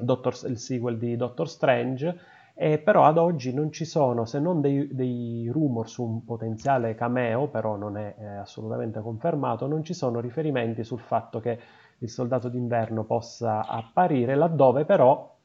Doctor, 0.00 0.36
il 0.48 0.58
sequel 0.58 0.98
di 0.98 1.16
Doctor 1.16 1.48
Strange 1.48 2.18
eh, 2.54 2.78
però 2.78 3.04
ad 3.04 3.18
oggi 3.18 3.52
non 3.52 3.72
ci 3.72 3.84
sono, 3.84 4.24
se 4.24 4.38
non 4.38 4.60
dei, 4.60 4.88
dei 4.94 5.48
rumor 5.50 5.88
su 5.88 6.04
un 6.04 6.24
potenziale 6.24 6.94
cameo, 6.94 7.48
però 7.48 7.76
non 7.76 7.96
è 7.96 8.14
eh, 8.18 8.26
assolutamente 8.36 9.00
confermato, 9.00 9.66
non 9.66 9.82
ci 9.82 9.92
sono 9.94 10.20
riferimenti 10.20 10.84
sul 10.84 11.00
fatto 11.00 11.40
che 11.40 11.58
il 11.98 12.08
soldato 12.08 12.48
d'inverno 12.48 13.04
possa 13.04 13.66
apparire, 13.66 14.36
laddove 14.36 14.84
però, 14.84 15.36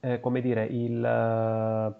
eh, 0.00 0.20
come 0.20 0.40
dire, 0.40 0.64
il 0.64 1.94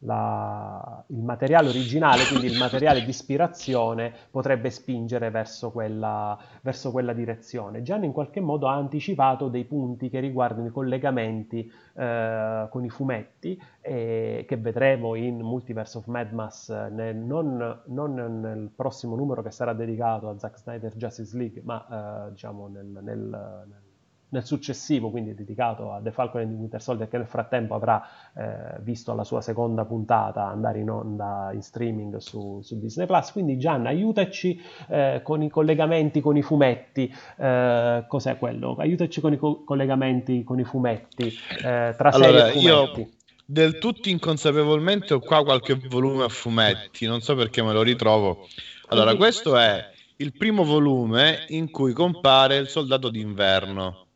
la, 0.00 1.04
il 1.08 1.22
materiale 1.22 1.68
originale, 1.68 2.24
quindi 2.26 2.46
il 2.46 2.58
materiale 2.58 3.02
di 3.02 3.10
ispirazione, 3.10 4.12
potrebbe 4.30 4.70
spingere 4.70 5.30
verso 5.30 5.70
quella, 5.70 6.38
verso 6.62 6.90
quella 6.90 7.12
direzione. 7.12 7.82
Gian 7.82 8.04
in 8.04 8.12
qualche 8.12 8.40
modo 8.40 8.68
ha 8.68 8.74
anticipato 8.74 9.48
dei 9.48 9.64
punti 9.64 10.08
che 10.08 10.20
riguardano 10.20 10.68
i 10.68 10.70
collegamenti 10.70 11.70
eh, 11.94 12.66
con 12.70 12.84
i 12.84 12.88
fumetti 12.88 13.60
e 13.80 14.44
che 14.46 14.56
vedremo 14.56 15.14
in 15.14 15.40
Multiverse 15.40 15.98
of 15.98 16.06
Madness 16.06 16.70
nel, 16.90 17.16
non, 17.16 17.82
non, 17.86 18.14
nel 18.14 18.70
prossimo 18.74 19.16
numero 19.16 19.42
che 19.42 19.50
sarà 19.50 19.72
dedicato 19.72 20.28
a 20.28 20.38
Zack 20.38 20.58
Snyder 20.58 20.96
Justice 20.96 21.36
League, 21.36 21.60
ma 21.64 22.26
eh, 22.26 22.30
diciamo 22.30 22.68
nel, 22.68 22.86
nel, 22.86 23.18
nel 23.18 23.89
nel 24.30 24.44
successivo, 24.44 25.10
quindi 25.10 25.34
dedicato 25.34 25.92
a 25.92 26.00
The 26.00 26.10
Falcon 26.10 26.42
and 26.42 26.50
the 26.50 26.56
Winter 26.56 26.82
Soldier, 26.82 27.08
che 27.08 27.16
nel 27.16 27.26
frattempo 27.26 27.74
avrà 27.74 28.02
eh, 28.34 28.80
visto 28.80 29.14
la 29.14 29.24
sua 29.24 29.40
seconda 29.40 29.84
puntata 29.84 30.46
andare 30.46 30.80
in 30.80 30.90
onda 30.90 31.50
in 31.52 31.62
streaming 31.62 32.16
su, 32.16 32.60
su 32.62 32.78
Disney 32.78 33.06
Plus. 33.06 33.32
Quindi, 33.32 33.58
Gian, 33.58 33.86
aiutaci 33.86 34.60
eh, 34.88 35.20
con 35.22 35.42
i 35.42 35.50
collegamenti 35.50 36.20
con 36.20 36.36
i 36.36 36.42
fumetti. 36.42 37.12
Eh, 37.36 38.04
cos'è 38.06 38.38
quello? 38.38 38.76
Aiutaci 38.78 39.20
con 39.20 39.32
i 39.32 39.36
co- 39.36 39.64
collegamenti 39.64 40.44
con 40.44 40.58
i 40.58 40.64
fumetti 40.64 41.26
eh, 41.26 41.94
tra 41.96 42.10
allora, 42.10 42.48
serie 42.48 42.48
e 42.48 42.52
fumetti. 42.52 43.00
Io 43.00 43.08
del 43.44 43.78
tutto 43.78 44.08
inconsapevolmente 44.08 45.12
ho 45.12 45.18
qua 45.18 45.42
qualche 45.42 45.74
volume 45.74 46.22
a 46.22 46.28
fumetti, 46.28 47.06
non 47.06 47.20
so 47.20 47.34
perché 47.34 47.64
me 47.64 47.72
lo 47.72 47.82
ritrovo. 47.82 48.46
Allora, 48.90 49.16
questo 49.16 49.56
è 49.56 49.90
il 50.18 50.32
primo 50.36 50.62
volume 50.62 51.46
in 51.48 51.70
cui 51.70 51.92
compare 51.92 52.56
il 52.58 52.68
soldato 52.68 53.08
d'inverno 53.08 54.06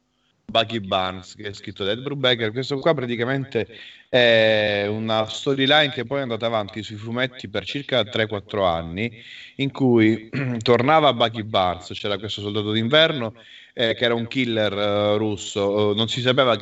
Bucky 0.45 0.81
Barnes 0.81 1.35
che 1.35 1.49
è 1.49 1.53
scritto 1.53 1.85
da 1.85 1.93
Ed 1.93 2.01
Brubaker. 2.01 2.53
Questo 2.53 2.79
qua 2.79 2.95
praticamente 2.95 3.67
è 4.09 4.87
una 4.89 5.27
storyline 5.27 5.91
che 5.91 6.05
poi 6.05 6.19
è 6.19 6.23
andata 6.23 6.47
avanti 6.47 6.83
sui 6.83 6.97
fumetti 6.97 7.49
per 7.49 7.65
circa 7.65 8.03
3-4 8.03 8.65
anni 8.65 9.23
in 9.57 9.73
cui 9.73 10.31
tornava 10.63 11.13
Bucky 11.13 11.43
Barnes 11.43 11.91
c'era 11.95 12.19
questo 12.19 12.41
soldato 12.41 12.73
d'inverno 12.73 13.35
eh, 13.77 13.95
che 13.95 14.05
era 14.05 14.15
un 14.15 14.29
killer 14.29 14.73
uh, 14.73 15.17
russo, 15.17 15.89
uh, 15.89 15.95
non 15.95 16.09
si 16.09 16.21
sapeva, 16.21 16.57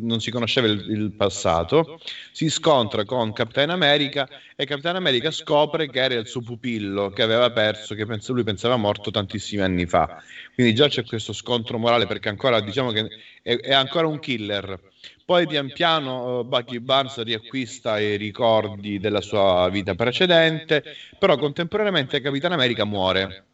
non 0.00 0.20
si 0.20 0.30
conosceva 0.30 0.66
il, 0.66 0.84
il, 0.90 1.12
passato, 1.12 1.98
si 2.30 2.50
scontra 2.50 3.06
con 3.06 3.32
Capitan 3.32 3.70
America 3.70 4.28
e 4.54 4.66
Capitan 4.66 4.94
America 4.94 5.30
scopre 5.30 5.88
che 5.88 5.98
era 5.98 6.14
il 6.14 6.26
suo 6.26 6.42
pupillo 6.42 7.08
che 7.08 7.22
aveva 7.22 7.50
perso, 7.50 7.94
che 7.94 8.04
penso, 8.04 8.34
lui 8.34 8.44
pensava 8.44 8.76
morto 8.76 9.10
tantissimi 9.10 9.62
anni 9.62 9.86
fa. 9.86 10.22
Quindi 10.54 10.74
già 10.74 10.88
c'è 10.88 11.04
questo 11.04 11.32
scontro 11.32 11.78
morale 11.78 12.06
perché 12.06 12.28
ancora 12.28 12.60
diciamo 12.60 12.90
che 12.90 13.08
è, 13.42 13.56
è 13.56 13.72
ancora 13.72 14.06
un 14.06 14.18
killer. 14.18 14.78
Poi 15.24 15.46
pian 15.46 15.72
piano 15.72 16.40
uh, 16.40 16.44
Bucky 16.44 16.80
Barnes 16.80 17.22
riacquista 17.22 17.98
i 17.98 18.16
ricordi 18.16 18.98
della 18.98 19.22
sua 19.22 19.70
vita 19.70 19.94
precedente, 19.94 20.84
però 21.18 21.38
contemporaneamente 21.38 22.20
Capitan 22.20 22.52
America 22.52 22.84
muore 22.84 23.44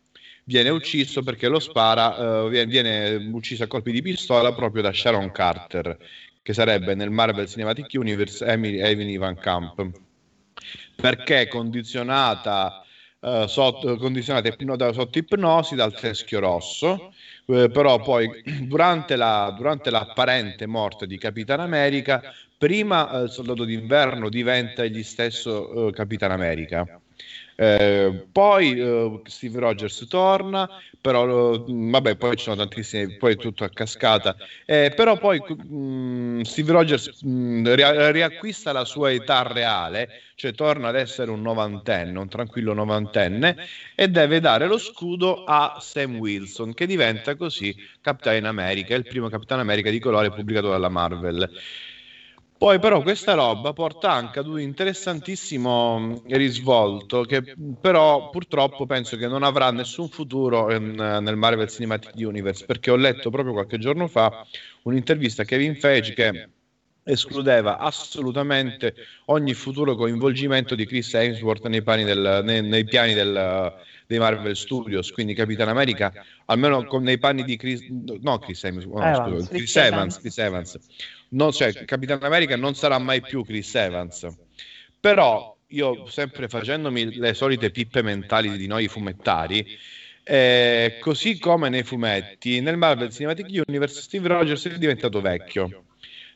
viene 0.44 0.68
ucciso 0.68 1.22
perché 1.22 1.48
lo 1.48 1.58
spara, 1.58 2.42
uh, 2.44 2.48
viene, 2.48 3.14
ucciso 3.32 3.64
a 3.64 3.66
colpi 3.66 3.92
di 3.92 4.02
pistola 4.02 4.52
proprio 4.52 4.82
da 4.82 4.92
Sharon 4.92 5.30
Carter, 5.30 5.96
che 6.42 6.52
sarebbe 6.52 6.94
nel 6.94 7.10
Marvel 7.10 7.48
Cinematic 7.48 7.90
Universe 7.94 8.44
Emily 8.44 9.16
Van 9.16 9.36
Camp, 9.36 9.90
perché 10.94 11.48
condizionata, 11.48 12.84
uh, 13.20 13.46
sotto, 13.46 13.96
condizionata 13.96 14.48
ipno, 14.48 14.76
sotto 14.92 15.18
ipnosi 15.18 15.74
dal 15.74 15.98
teschio 15.98 16.40
rosso, 16.40 17.12
eh, 17.46 17.70
però 17.70 18.00
poi 18.00 18.42
durante, 18.68 19.16
la, 19.16 19.52
durante 19.56 19.90
l'apparente 19.90 20.66
morte 20.66 21.06
di 21.06 21.16
Capitan 21.18 21.60
America, 21.60 22.22
prima 22.56 23.10
eh, 23.10 23.22
il 23.24 23.30
soldato 23.30 23.64
d'inverno 23.64 24.28
diventa 24.28 24.84
egli 24.84 25.02
stesso 25.02 25.88
eh, 25.88 25.92
Capitan 25.92 26.30
America 26.30 27.00
eh, 27.56 28.26
poi 28.32 28.78
uh, 28.80 29.22
Steve 29.26 29.60
Rogers 29.60 30.06
torna, 30.08 30.68
però 31.00 31.52
uh, 31.54 31.90
vabbè, 31.90 32.16
poi 32.16 32.36
ci 32.36 32.44
sono 32.44 32.56
tantissime, 32.56 33.16
poi 33.16 33.36
tutto 33.36 33.64
a 33.64 33.70
cascata. 33.70 34.36
Eh, 34.64 34.92
però 34.94 35.16
poi 35.18 35.40
mh, 35.46 35.76
mm, 35.76 36.40
Steve 36.40 36.72
Rogers 36.72 37.22
mh, 37.22 37.28
mm, 37.30 37.66
ri- 37.66 38.12
riacquista 38.12 38.72
la 38.72 38.84
sua 38.84 39.12
età 39.12 39.42
reale, 39.42 40.10
cioè 40.34 40.52
torna 40.52 40.88
ad 40.88 40.96
essere 40.96 41.30
un 41.30 41.42
novantenne, 41.42 42.18
un 42.18 42.28
tranquillo 42.28 42.72
novantenne, 42.72 43.56
e 43.94 44.08
deve 44.08 44.40
dare 44.40 44.66
lo 44.66 44.78
scudo 44.78 45.44
a 45.44 45.76
Sam 45.80 46.16
Wilson, 46.16 46.74
che 46.74 46.86
diventa 46.86 47.36
così 47.36 47.74
Capitan 48.00 48.44
America, 48.44 48.94
il 48.94 49.06
primo 49.06 49.28
Capitan 49.28 49.60
America 49.60 49.90
di 49.90 50.00
colore 50.00 50.32
pubblicato 50.32 50.70
dalla 50.70 50.88
Marvel. 50.88 51.50
Poi 52.56 52.78
però 52.78 53.02
questa 53.02 53.34
roba 53.34 53.72
porta 53.72 54.12
anche 54.12 54.38
ad 54.38 54.46
un 54.46 54.60
interessantissimo 54.60 55.98
mm, 55.98 56.14
risvolto 56.28 57.22
che 57.22 57.54
però 57.80 58.30
purtroppo 58.30 58.86
penso 58.86 59.16
che 59.16 59.26
non 59.26 59.42
avrà 59.42 59.70
nessun 59.70 60.08
futuro 60.08 60.72
in, 60.72 60.94
nel 60.94 61.36
Marvel 61.36 61.68
Cinematic 61.68 62.12
Universe 62.16 62.64
perché 62.64 62.90
ho 62.90 62.96
letto 62.96 63.28
proprio 63.30 63.52
qualche 63.52 63.78
giorno 63.78 64.06
fa 64.06 64.46
un'intervista 64.84 65.42
a 65.42 65.44
Kevin 65.44 65.74
Feige 65.74 66.14
che 66.14 66.48
escludeva 67.04 67.78
assolutamente 67.78 68.94
ogni 69.26 69.52
futuro 69.52 69.94
coinvolgimento 69.94 70.74
di 70.74 70.86
Chris 70.86 71.12
Hemsworth 71.12 71.66
nei, 71.66 71.82
del, 71.82 72.40
nei, 72.44 72.62
nei 72.62 72.84
piani 72.84 73.12
del, 73.12 73.74
dei 74.06 74.18
Marvel 74.18 74.56
Studios, 74.56 75.12
quindi 75.12 75.34
Capitan 75.34 75.68
America, 75.68 76.12
almeno 76.46 76.84
con, 76.84 77.02
nei 77.02 77.18
panni 77.18 77.44
di 77.44 77.56
Chris, 77.56 77.86
no, 78.20 78.38
Chris 78.38 78.64
Hemsworth, 78.64 79.04
no, 79.04 79.26
Evans, 79.26 79.44
scusa, 79.44 79.48
Chris, 79.48 79.76
Evans, 79.76 80.18
Chris 80.18 80.38
Evans. 80.38 80.78
Non, 81.30 81.52
cioè, 81.52 81.72
Capitan 81.84 82.22
America 82.22 82.56
non 82.56 82.74
sarà 82.74 82.98
mai 82.98 83.20
più 83.20 83.44
Chris 83.44 83.74
Evans. 83.74 84.28
Però 85.00 85.56
io 85.68 86.06
sempre 86.06 86.48
facendomi 86.48 87.16
le 87.16 87.34
solite 87.34 87.70
pippe 87.70 88.02
mentali 88.02 88.56
di 88.56 88.66
noi 88.66 88.88
fumettari, 88.88 89.66
eh, 90.22 90.98
così 91.00 91.38
come 91.38 91.68
nei 91.68 91.82
fumetti, 91.82 92.60
nel 92.60 92.76
Marvel 92.76 93.10
Cinematic 93.10 93.64
Universe 93.66 94.00
Steve 94.00 94.28
Rogers 94.28 94.66
è 94.68 94.78
diventato 94.78 95.20
vecchio. 95.20 95.84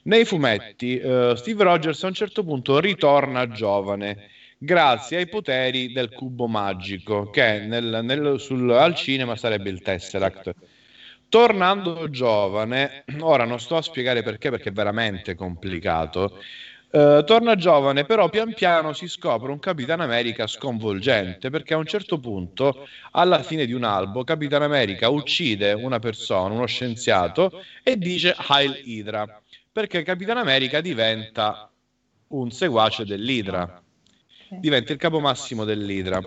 Nei 0.02 0.24
fumetti, 0.24 0.96
uh, 0.96 1.34
Steve 1.34 1.64
Rogers 1.64 2.02
a 2.04 2.06
un 2.06 2.14
certo 2.14 2.42
punto 2.42 2.78
ritorna 2.80 3.48
giovane 3.48 4.30
grazie 4.58 5.18
ai 5.18 5.28
poteri 5.28 5.92
del 5.92 6.10
cubo 6.10 6.46
magico, 6.46 7.30
che 7.30 7.60
nel, 7.60 8.00
nel, 8.02 8.40
sul, 8.40 8.70
al 8.70 8.94
cinema 8.94 9.36
sarebbe 9.36 9.70
il 9.70 9.80
Tesseract. 9.80 10.54
Tornando 11.28 12.08
giovane, 12.08 13.04
ora 13.20 13.44
non 13.44 13.60
sto 13.60 13.76
a 13.76 13.82
spiegare 13.82 14.22
perché, 14.22 14.50
perché 14.50 14.70
è 14.70 14.72
veramente 14.72 15.34
complicato. 15.34 16.38
Uh, 16.90 17.22
torna 17.24 17.54
giovane, 17.54 18.06
però 18.06 18.30
pian 18.30 18.54
piano 18.54 18.94
si 18.94 19.08
scopre 19.08 19.52
un 19.52 19.58
Capitan 19.58 20.00
America 20.00 20.46
sconvolgente 20.46 21.50
perché 21.50 21.74
a 21.74 21.76
un 21.76 21.84
certo 21.84 22.18
punto, 22.18 22.88
alla 23.10 23.42
fine 23.42 23.66
di 23.66 23.74
un 23.74 23.84
albo, 23.84 24.24
Capitan 24.24 24.62
America 24.62 25.10
uccide 25.10 25.74
una 25.74 25.98
persona, 25.98 26.54
uno 26.54 26.64
scienziato, 26.64 27.62
e 27.82 27.98
dice 27.98 28.34
Heil 28.48 28.80
Hydra 28.84 29.42
perché 29.70 30.02
Capitan 30.02 30.38
America 30.38 30.80
diventa 30.80 31.70
un 32.28 32.50
seguace 32.50 33.04
dell'Idra 33.04 33.82
diventa 34.48 34.92
il 34.92 34.98
capo 34.98 35.20
massimo 35.20 35.64
dell'Idra. 35.64 36.20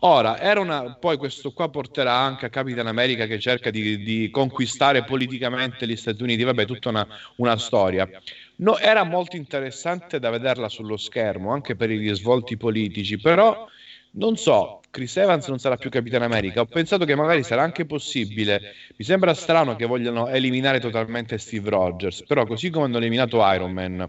Ora, 0.00 0.38
una, 0.60 0.94
poi 0.94 1.16
questo 1.16 1.50
qua 1.50 1.68
porterà 1.70 2.12
anche 2.12 2.46
a 2.46 2.50
Capitan 2.50 2.86
America 2.86 3.26
che 3.26 3.40
cerca 3.40 3.70
di, 3.70 4.00
di 4.02 4.30
conquistare 4.30 5.02
politicamente 5.02 5.88
gli 5.88 5.96
Stati 5.96 6.22
Uniti, 6.22 6.44
vabbè, 6.44 6.66
tutta 6.66 6.90
una, 6.90 7.06
una 7.36 7.56
storia. 7.58 8.08
No, 8.56 8.78
era 8.78 9.02
molto 9.02 9.34
interessante 9.34 10.20
da 10.20 10.30
vederla 10.30 10.68
sullo 10.68 10.96
schermo, 10.96 11.52
anche 11.52 11.74
per 11.74 11.90
i 11.90 11.98
risvolti 11.98 12.56
politici, 12.56 13.18
però 13.18 13.66
non 14.10 14.36
so, 14.36 14.80
Chris 14.90 15.16
Evans 15.16 15.48
non 15.48 15.58
sarà 15.58 15.76
più 15.76 15.90
Capitan 15.90 16.22
America. 16.22 16.60
Ho 16.60 16.66
pensato 16.66 17.04
che 17.04 17.16
magari 17.16 17.42
sarà 17.42 17.62
anche 17.62 17.84
possibile. 17.84 18.60
Mi 18.96 19.04
sembra 19.04 19.34
strano 19.34 19.74
che 19.74 19.86
vogliano 19.86 20.28
eliminare 20.28 20.78
totalmente 20.78 21.38
Steve 21.38 21.70
Rogers, 21.70 22.24
però 22.24 22.46
così 22.46 22.70
come 22.70 22.84
hanno 22.86 22.98
eliminato 22.98 23.38
Iron 23.52 23.72
Man 23.72 24.08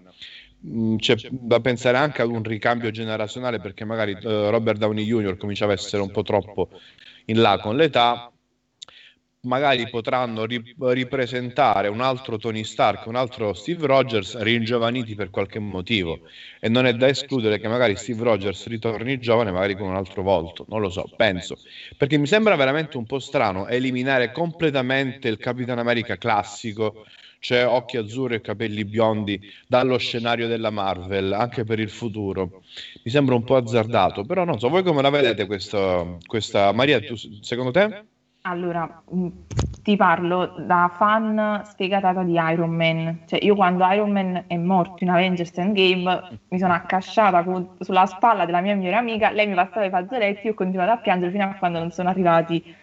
c'è 0.97 1.15
da 1.29 1.59
pensare 1.61 1.97
anche 1.97 2.21
ad 2.21 2.29
un 2.29 2.43
ricambio 2.43 2.91
generazionale 2.91 3.59
perché 3.59 3.85
magari 3.85 4.11
uh, 4.11 4.49
Robert 4.49 4.77
Downey 4.77 5.05
Jr. 5.05 5.37
cominciava 5.37 5.71
a 5.71 5.75
essere 5.75 6.01
un 6.01 6.11
po' 6.11 6.23
troppo 6.23 6.69
in 7.25 7.41
là 7.41 7.59
con 7.59 7.75
l'età. 7.75 8.31
Magari 9.43 9.87
potranno 9.87 10.43
ri- 10.43 10.75
ripresentare 10.77 11.87
un 11.87 12.01
altro 12.01 12.37
Tony 12.37 12.65
Stark, 12.65 13.05
un 13.05 13.15
altro 13.15 13.53
Steve 13.53 13.87
Rogers 13.87 14.37
ringiovaniti 14.39 15.15
per 15.15 15.29
qualche 15.29 15.59
motivo. 15.59 16.19
E 16.59 16.67
non 16.67 16.85
è 16.85 16.93
da 16.93 17.07
escludere 17.07 17.57
che 17.57 17.69
magari 17.69 17.95
Steve 17.95 18.21
Rogers 18.21 18.67
ritorni 18.67 19.17
giovane 19.17 19.51
magari 19.51 19.77
con 19.77 19.87
un 19.87 19.95
altro 19.95 20.23
volto, 20.23 20.65
non 20.67 20.81
lo 20.81 20.89
so, 20.89 21.09
penso, 21.15 21.57
perché 21.95 22.17
mi 22.17 22.27
sembra 22.27 22.57
veramente 22.57 22.97
un 22.97 23.05
po' 23.05 23.19
strano 23.19 23.67
eliminare 23.69 24.29
completamente 24.31 25.29
il 25.29 25.37
Capitan 25.37 25.79
America 25.79 26.17
classico 26.17 27.05
c'è 27.39 27.65
occhi 27.65 27.97
azzurri 27.97 28.35
e 28.35 28.41
capelli 28.41 28.85
biondi 28.85 29.39
dallo 29.67 29.97
scenario 29.97 30.47
della 30.47 30.69
Marvel, 30.69 31.33
anche 31.33 31.63
per 31.63 31.79
il 31.79 31.89
futuro. 31.89 32.61
Mi 33.03 33.11
sembra 33.11 33.35
un 33.35 33.43
po' 33.43 33.55
azzardato, 33.55 34.25
però 34.25 34.43
non 34.43 34.59
so, 34.59 34.69
voi 34.69 34.83
come 34.83 35.01
la 35.01 35.09
vedete 35.09 35.45
questa, 35.45 36.05
questa... 36.25 36.71
Maria, 36.73 36.99
tu, 36.99 37.15
secondo 37.41 37.71
te? 37.71 38.05
Allora, 38.41 39.03
mm, 39.13 39.27
ti 39.83 39.95
parlo 39.95 40.55
da 40.59 40.93
fan 40.97 41.61
sfegatata 41.65 42.23
di 42.23 42.33
Iron 42.33 42.71
Man. 42.71 43.21
Cioè, 43.25 43.43
io 43.43 43.55
quando 43.55 43.85
Iron 43.89 44.11
Man 44.11 44.43
è 44.47 44.55
morto 44.55 45.03
in 45.03 45.09
Avengers 45.09 45.57
Endgame 45.57 46.39
mi 46.47 46.59
sono 46.59 46.73
accasciata 46.73 47.43
con, 47.43 47.75
sulla 47.79 48.05
spalla 48.05 48.45
della 48.45 48.61
mia 48.61 48.75
migliore 48.75 48.95
amica, 48.95 49.31
lei 49.31 49.47
mi 49.47 49.55
passava 49.55 49.85
i 49.85 49.89
fazzoletti 49.89 50.47
e 50.47 50.49
ho 50.51 50.53
continuato 50.53 50.91
a 50.91 50.97
piangere 50.97 51.31
fino 51.31 51.43
a 51.43 51.55
quando 51.55 51.79
non 51.79 51.91
sono 51.91 52.09
arrivati 52.09 52.75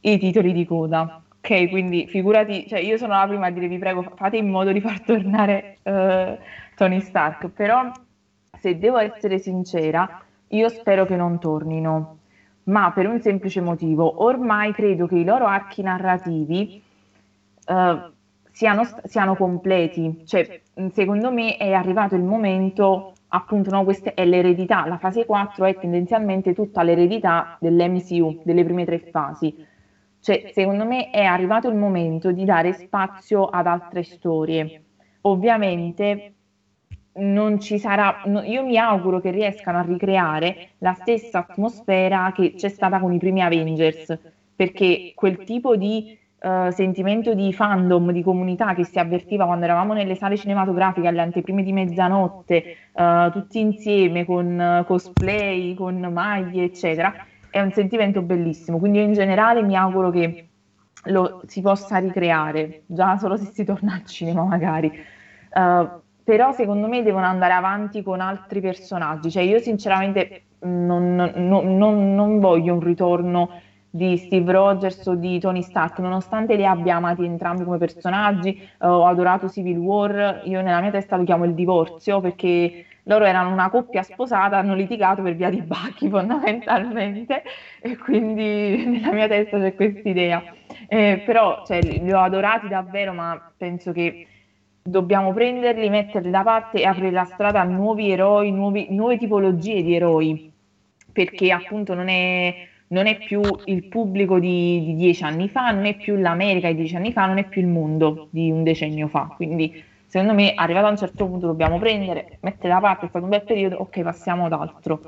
i 0.00 0.18
titoli 0.18 0.52
di 0.52 0.64
coda. 0.64 1.22
Ok, 1.40 1.68
quindi 1.70 2.06
figurati, 2.08 2.66
cioè 2.66 2.80
io 2.80 2.96
sono 2.98 3.14
la 3.14 3.26
prima 3.26 3.46
a 3.46 3.50
dire 3.50 3.68
vi 3.68 3.78
prego 3.78 4.02
fate 4.16 4.36
in 4.36 4.50
modo 4.50 4.72
di 4.72 4.80
far 4.80 5.00
tornare 5.00 5.78
uh, 5.84 6.36
Tony 6.74 7.00
Stark, 7.00 7.48
però 7.48 7.90
se 8.58 8.76
devo 8.76 8.98
essere 8.98 9.38
sincera, 9.38 10.20
io 10.48 10.68
spero 10.68 11.06
che 11.06 11.16
non 11.16 11.38
tornino, 11.38 12.18
ma 12.64 12.90
per 12.92 13.06
un 13.06 13.20
semplice 13.20 13.60
motivo, 13.60 14.24
ormai 14.24 14.72
credo 14.72 15.06
che 15.06 15.16
i 15.16 15.24
loro 15.24 15.46
archi 15.46 15.80
narrativi 15.80 16.82
uh, 17.66 18.10
siano, 18.50 18.82
siano, 19.04 19.36
completi, 19.36 20.22
cioè 20.26 20.60
secondo 20.92 21.30
me 21.30 21.56
è 21.56 21.72
arrivato 21.72 22.16
il 22.16 22.24
momento, 22.24 23.12
appunto, 23.28 23.70
no, 23.70 23.84
questa 23.84 24.12
è 24.12 24.26
l'eredità, 24.26 24.86
la 24.86 24.98
fase 24.98 25.24
4 25.24 25.64
è 25.64 25.78
tendenzialmente 25.78 26.52
tutta 26.52 26.82
l'eredità 26.82 27.56
dell'MCU, 27.60 28.40
delle 28.42 28.64
prime 28.64 28.84
tre 28.84 28.98
fasi 28.98 29.67
cioè, 30.20 30.50
secondo 30.52 30.84
me 30.84 31.10
è 31.10 31.22
arrivato 31.22 31.68
il 31.68 31.76
momento 31.76 32.32
di 32.32 32.44
dare 32.44 32.72
spazio 32.72 33.46
ad 33.46 33.66
altre 33.66 34.02
storie. 34.02 34.82
Ovviamente 35.22 36.32
non 37.18 37.60
ci 37.60 37.78
sarà, 37.78 38.22
no, 38.26 38.42
io 38.42 38.64
mi 38.64 38.76
auguro 38.76 39.20
che 39.20 39.30
riescano 39.30 39.78
a 39.78 39.82
ricreare 39.82 40.70
la 40.78 40.94
stessa 40.94 41.38
atmosfera 41.38 42.32
che 42.34 42.54
c'è 42.54 42.68
stata 42.68 42.98
con 43.00 43.12
i 43.12 43.18
primi 43.18 43.42
Avengers, 43.42 44.16
perché 44.54 45.12
quel 45.14 45.44
tipo 45.44 45.76
di 45.76 46.16
uh, 46.40 46.70
sentimento 46.70 47.34
di 47.34 47.52
fandom, 47.52 48.12
di 48.12 48.22
comunità 48.22 48.74
che 48.74 48.84
si 48.84 48.98
avvertiva 48.98 49.46
quando 49.46 49.64
eravamo 49.64 49.94
nelle 49.94 50.14
sale 50.14 50.36
cinematografiche 50.36 51.08
alle 51.08 51.22
anteprime 51.22 51.62
di 51.62 51.72
mezzanotte, 51.72 52.76
uh, 52.92 53.30
tutti 53.30 53.60
insieme 53.60 54.24
con 54.24 54.80
uh, 54.80 54.84
cosplay, 54.84 55.74
con 55.74 55.98
maglie, 56.12 56.64
eccetera, 56.64 57.12
è 57.50 57.60
un 57.60 57.72
sentimento 57.72 58.22
bellissimo, 58.22 58.78
quindi 58.78 58.98
io 58.98 59.04
in 59.04 59.12
generale 59.12 59.62
mi 59.62 59.76
auguro 59.76 60.10
che 60.10 60.48
lo 61.04 61.42
si 61.46 61.60
possa 61.60 61.98
ricreare, 61.98 62.82
già 62.86 63.16
solo 63.18 63.36
se 63.36 63.46
si 63.52 63.64
torna 63.64 63.94
al 63.94 64.04
cinema 64.04 64.44
magari. 64.44 64.92
Uh, 65.52 65.88
però 66.22 66.52
secondo 66.52 66.88
me 66.88 67.02
devono 67.02 67.24
andare 67.24 67.54
avanti 67.54 68.02
con 68.02 68.20
altri 68.20 68.60
personaggi, 68.60 69.30
cioè 69.30 69.42
io 69.42 69.58
sinceramente 69.60 70.42
non, 70.60 71.14
non, 71.14 71.76
non, 71.76 72.14
non 72.14 72.38
voglio 72.38 72.74
un 72.74 72.80
ritorno 72.80 73.48
di 73.90 74.18
Steve 74.18 74.52
Rogers 74.52 75.06
o 75.06 75.14
di 75.14 75.38
Tony 75.38 75.62
Stark, 75.62 75.98
nonostante 76.00 76.54
li 76.54 76.66
abbia 76.66 76.96
amati 76.96 77.24
entrambi 77.24 77.64
come 77.64 77.78
personaggi, 77.78 78.60
uh, 78.80 78.86
ho 78.86 79.06
adorato 79.06 79.48
Civil 79.48 79.78
War, 79.78 80.42
io 80.44 80.60
nella 80.60 80.80
mia 80.80 80.90
testa 80.90 81.16
lo 81.16 81.24
chiamo 81.24 81.44
il 81.44 81.54
divorzio 81.54 82.20
perché 82.20 82.84
loro 83.08 83.24
erano 83.24 83.50
una 83.50 83.70
coppia 83.70 84.02
sposata, 84.02 84.58
hanno 84.58 84.74
litigato 84.74 85.22
per 85.22 85.34
via 85.34 85.50
di 85.50 85.62
Bucky 85.62 86.08
fondamentalmente 86.08 87.42
e 87.80 87.96
quindi 87.96 88.84
nella 88.86 89.12
mia 89.12 89.26
testa 89.26 89.58
c'è 89.58 89.74
questa 89.74 90.08
idea. 90.08 90.42
Eh, 90.86 91.22
però 91.24 91.64
cioè, 91.66 91.80
li 91.80 92.12
ho 92.12 92.20
adorati 92.20 92.68
davvero, 92.68 93.12
ma 93.14 93.52
penso 93.56 93.92
che 93.92 94.26
dobbiamo 94.82 95.32
prenderli, 95.32 95.88
metterli 95.88 96.30
da 96.30 96.42
parte 96.42 96.80
e 96.80 96.84
aprire 96.84 97.10
la 97.10 97.24
strada 97.24 97.62
a 97.62 97.64
nuovi 97.64 98.10
eroi, 98.10 98.52
nuovi, 98.52 98.88
nuove 98.90 99.16
tipologie 99.16 99.82
di 99.82 99.94
eroi, 99.94 100.52
perché 101.10 101.50
appunto 101.50 101.94
non 101.94 102.08
è, 102.08 102.54
non 102.88 103.06
è 103.06 103.16
più 103.16 103.40
il 103.64 103.84
pubblico 103.84 104.38
di, 104.38 104.84
di, 104.84 104.94
dieci 104.94 105.24
anni 105.24 105.48
fa, 105.48 105.70
non 105.70 105.86
è 105.86 105.96
più 105.96 106.16
l'America 106.16 106.68
di 106.68 106.74
dieci 106.74 106.96
anni 106.96 107.12
fa, 107.12 107.24
non 107.24 107.38
è 107.38 107.44
più 107.44 107.62
il 107.62 107.68
mondo 107.68 108.28
di 108.30 108.50
un 108.50 108.62
decennio 108.62 109.08
fa. 109.08 109.32
Quindi 109.34 109.82
secondo 110.08 110.34
me 110.34 110.54
arrivato 110.54 110.86
a 110.86 110.90
un 110.90 110.96
certo 110.96 111.26
punto 111.26 111.46
dobbiamo 111.46 111.78
prendere, 111.78 112.38
mettere 112.40 112.72
da 112.72 112.80
parte, 112.80 113.06
è 113.06 113.08
stato 113.08 113.24
un 113.24 113.30
bel 113.30 113.44
periodo, 113.44 113.76
ok 113.76 114.02
passiamo 114.02 114.46
ad 114.46 114.52
altro, 114.52 115.00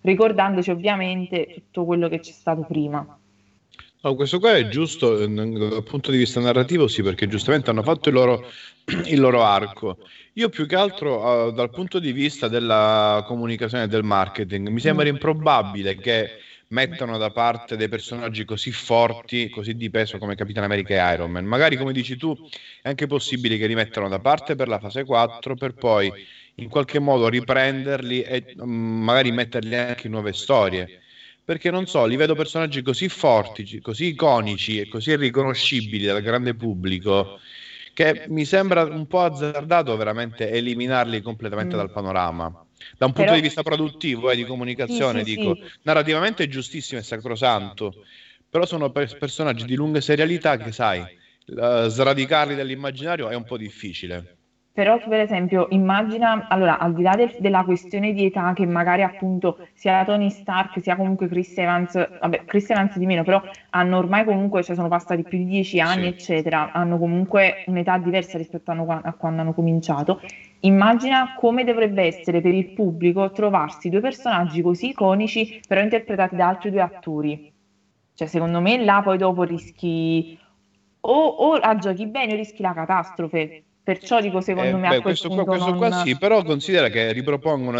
ricordandoci 0.00 0.70
ovviamente 0.70 1.46
tutto 1.54 1.84
quello 1.84 2.08
che 2.08 2.20
c'è 2.20 2.32
stato 2.32 2.62
prima. 2.62 3.18
No, 4.04 4.14
questo 4.14 4.38
qua 4.38 4.54
è 4.54 4.68
giusto 4.68 5.18
eh, 5.18 5.26
dal 5.26 5.82
punto 5.82 6.10
di 6.10 6.18
vista 6.18 6.38
narrativo, 6.38 6.88
sì, 6.88 7.02
perché 7.02 7.26
giustamente 7.26 7.70
hanno 7.70 7.82
fatto 7.82 8.10
il 8.10 8.14
loro, 8.14 8.44
il 9.06 9.18
loro 9.18 9.42
arco. 9.42 9.96
Io 10.34 10.50
più 10.50 10.66
che 10.66 10.76
altro 10.76 11.46
uh, 11.46 11.52
dal 11.52 11.70
punto 11.70 11.98
di 11.98 12.12
vista 12.12 12.48
della 12.48 13.24
comunicazione 13.26 13.84
e 13.84 13.88
del 13.88 14.02
marketing, 14.02 14.68
mi 14.68 14.80
sembra 14.80 15.08
improbabile 15.08 15.96
che 15.96 16.32
mettano 16.74 17.16
da 17.16 17.30
parte 17.30 17.76
dei 17.76 17.88
personaggi 17.88 18.44
così 18.44 18.72
forti, 18.72 19.48
così 19.48 19.76
di 19.76 19.88
peso 19.90 20.18
come 20.18 20.34
Capitan 20.34 20.64
America 20.64 20.92
e 20.92 21.14
Iron 21.14 21.30
Man. 21.30 21.44
Magari, 21.44 21.76
come 21.76 21.92
dici 21.92 22.16
tu, 22.16 22.36
è 22.82 22.88
anche 22.88 23.06
possibile 23.06 23.56
che 23.56 23.68
li 23.68 23.74
mettano 23.74 24.08
da 24.08 24.18
parte 24.18 24.56
per 24.56 24.66
la 24.68 24.80
fase 24.80 25.04
4 25.04 25.54
per 25.54 25.74
poi 25.74 26.12
in 26.56 26.68
qualche 26.68 26.98
modo 26.98 27.28
riprenderli 27.28 28.22
e 28.22 28.54
um, 28.58 28.70
magari 29.02 29.30
metterli 29.32 29.74
anche 29.74 30.06
in 30.06 30.12
nuove 30.12 30.32
storie 30.32 31.00
perché 31.44 31.70
non 31.70 31.86
so, 31.86 32.06
li 32.06 32.16
vedo 32.16 32.34
personaggi 32.34 32.80
così 32.80 33.08
forti, 33.08 33.80
così 33.80 34.06
iconici 34.06 34.80
e 34.80 34.88
così 34.88 35.14
riconoscibili 35.14 36.06
dal 36.06 36.22
grande 36.22 36.54
pubblico 36.54 37.38
che 37.92 38.24
mi 38.28 38.46
sembra 38.46 38.84
un 38.84 39.06
po' 39.06 39.20
azzardato 39.20 39.94
veramente 39.96 40.50
eliminarli 40.50 41.20
completamente 41.20 41.74
mm. 41.74 41.78
dal 41.78 41.92
panorama. 41.92 42.63
Da 42.96 43.06
un 43.06 43.12
punto 43.12 43.30
Però... 43.30 43.34
di 43.34 43.40
vista 43.40 43.62
produttivo 43.62 44.30
e 44.30 44.32
eh, 44.32 44.36
di 44.36 44.44
comunicazione, 44.44 45.24
sì, 45.24 45.30
sì, 45.32 45.36
dico, 45.36 45.54
sì. 45.54 45.62
narrativamente 45.82 46.44
è 46.44 46.46
giustissimo 46.48 47.00
e 47.00 47.02
sacrosanto, 47.02 47.92
però 48.48 48.66
sono 48.66 48.90
per- 48.90 49.16
personaggi 49.16 49.64
di 49.64 49.74
lunga 49.74 50.00
serialità 50.00 50.56
che, 50.56 50.72
sai, 50.72 51.00
uh, 51.46 51.86
sradicarli 51.88 52.54
dall'immaginario 52.54 53.28
è 53.28 53.34
un 53.34 53.44
po' 53.44 53.56
difficile. 53.56 54.36
Però 54.74 54.98
per 54.98 55.20
esempio 55.20 55.68
immagina, 55.70 56.46
allora 56.48 56.80
al 56.80 56.94
di 56.94 57.02
là 57.02 57.14
del, 57.14 57.32
della 57.38 57.62
questione 57.62 58.12
di 58.12 58.24
età 58.24 58.52
che 58.54 58.66
magari 58.66 59.02
appunto 59.02 59.68
sia 59.72 60.04
Tony 60.04 60.30
Stark 60.30 60.80
sia 60.82 60.96
comunque 60.96 61.28
Chris 61.28 61.56
Evans, 61.56 61.92
vabbè 61.94 62.42
Chris 62.44 62.70
Evans 62.70 62.98
di 62.98 63.06
meno, 63.06 63.22
però 63.22 63.40
hanno 63.70 63.98
ormai 63.98 64.24
comunque, 64.24 64.64
cioè 64.64 64.74
sono 64.74 64.88
passati 64.88 65.22
più 65.22 65.38
di 65.38 65.44
dieci 65.44 65.78
anni 65.78 66.02
sì. 66.02 66.08
eccetera, 66.08 66.72
hanno 66.72 66.98
comunque 66.98 67.62
un'età 67.66 67.98
diversa 67.98 68.36
rispetto 68.36 68.72
a, 68.72 69.00
a 69.04 69.12
quando 69.12 69.42
hanno 69.42 69.54
cominciato. 69.54 70.20
Immagina 70.64 71.34
come 71.36 71.64
dovrebbe 71.64 72.02
essere 72.02 72.40
per 72.40 72.54
il 72.54 72.72
pubblico 72.72 73.30
trovarsi 73.32 73.88
due 73.88 74.00
personaggi 74.00 74.62
così 74.62 74.88
iconici 74.88 75.60
però 75.66 75.80
interpretati 75.80 76.36
da 76.36 76.48
altri 76.48 76.70
due 76.70 76.80
attori. 76.80 77.52
Cioè 78.14 78.28
secondo 78.28 78.60
me 78.60 78.82
là 78.84 79.00
poi 79.02 79.18
dopo 79.18 79.42
rischi 79.42 80.38
o, 81.00 81.26
o 81.26 81.58
la 81.58 81.76
giochi 81.76 82.06
bene 82.06 82.32
o 82.32 82.36
rischi 82.36 82.62
la 82.62 82.72
catastrofe 82.72 83.64
Perciò 83.84 84.18
dico 84.18 84.40
secondo 84.40 84.78
eh, 84.78 84.80
me 84.80 84.88
beh, 84.88 85.00
questo, 85.02 85.28
qua, 85.28 85.44
questo 85.44 85.68
non... 85.68 85.76
qua 85.76 85.90
sì, 85.90 86.16
però 86.16 86.42
considera 86.42 86.88
che 86.88 87.12
ripropongono, 87.12 87.78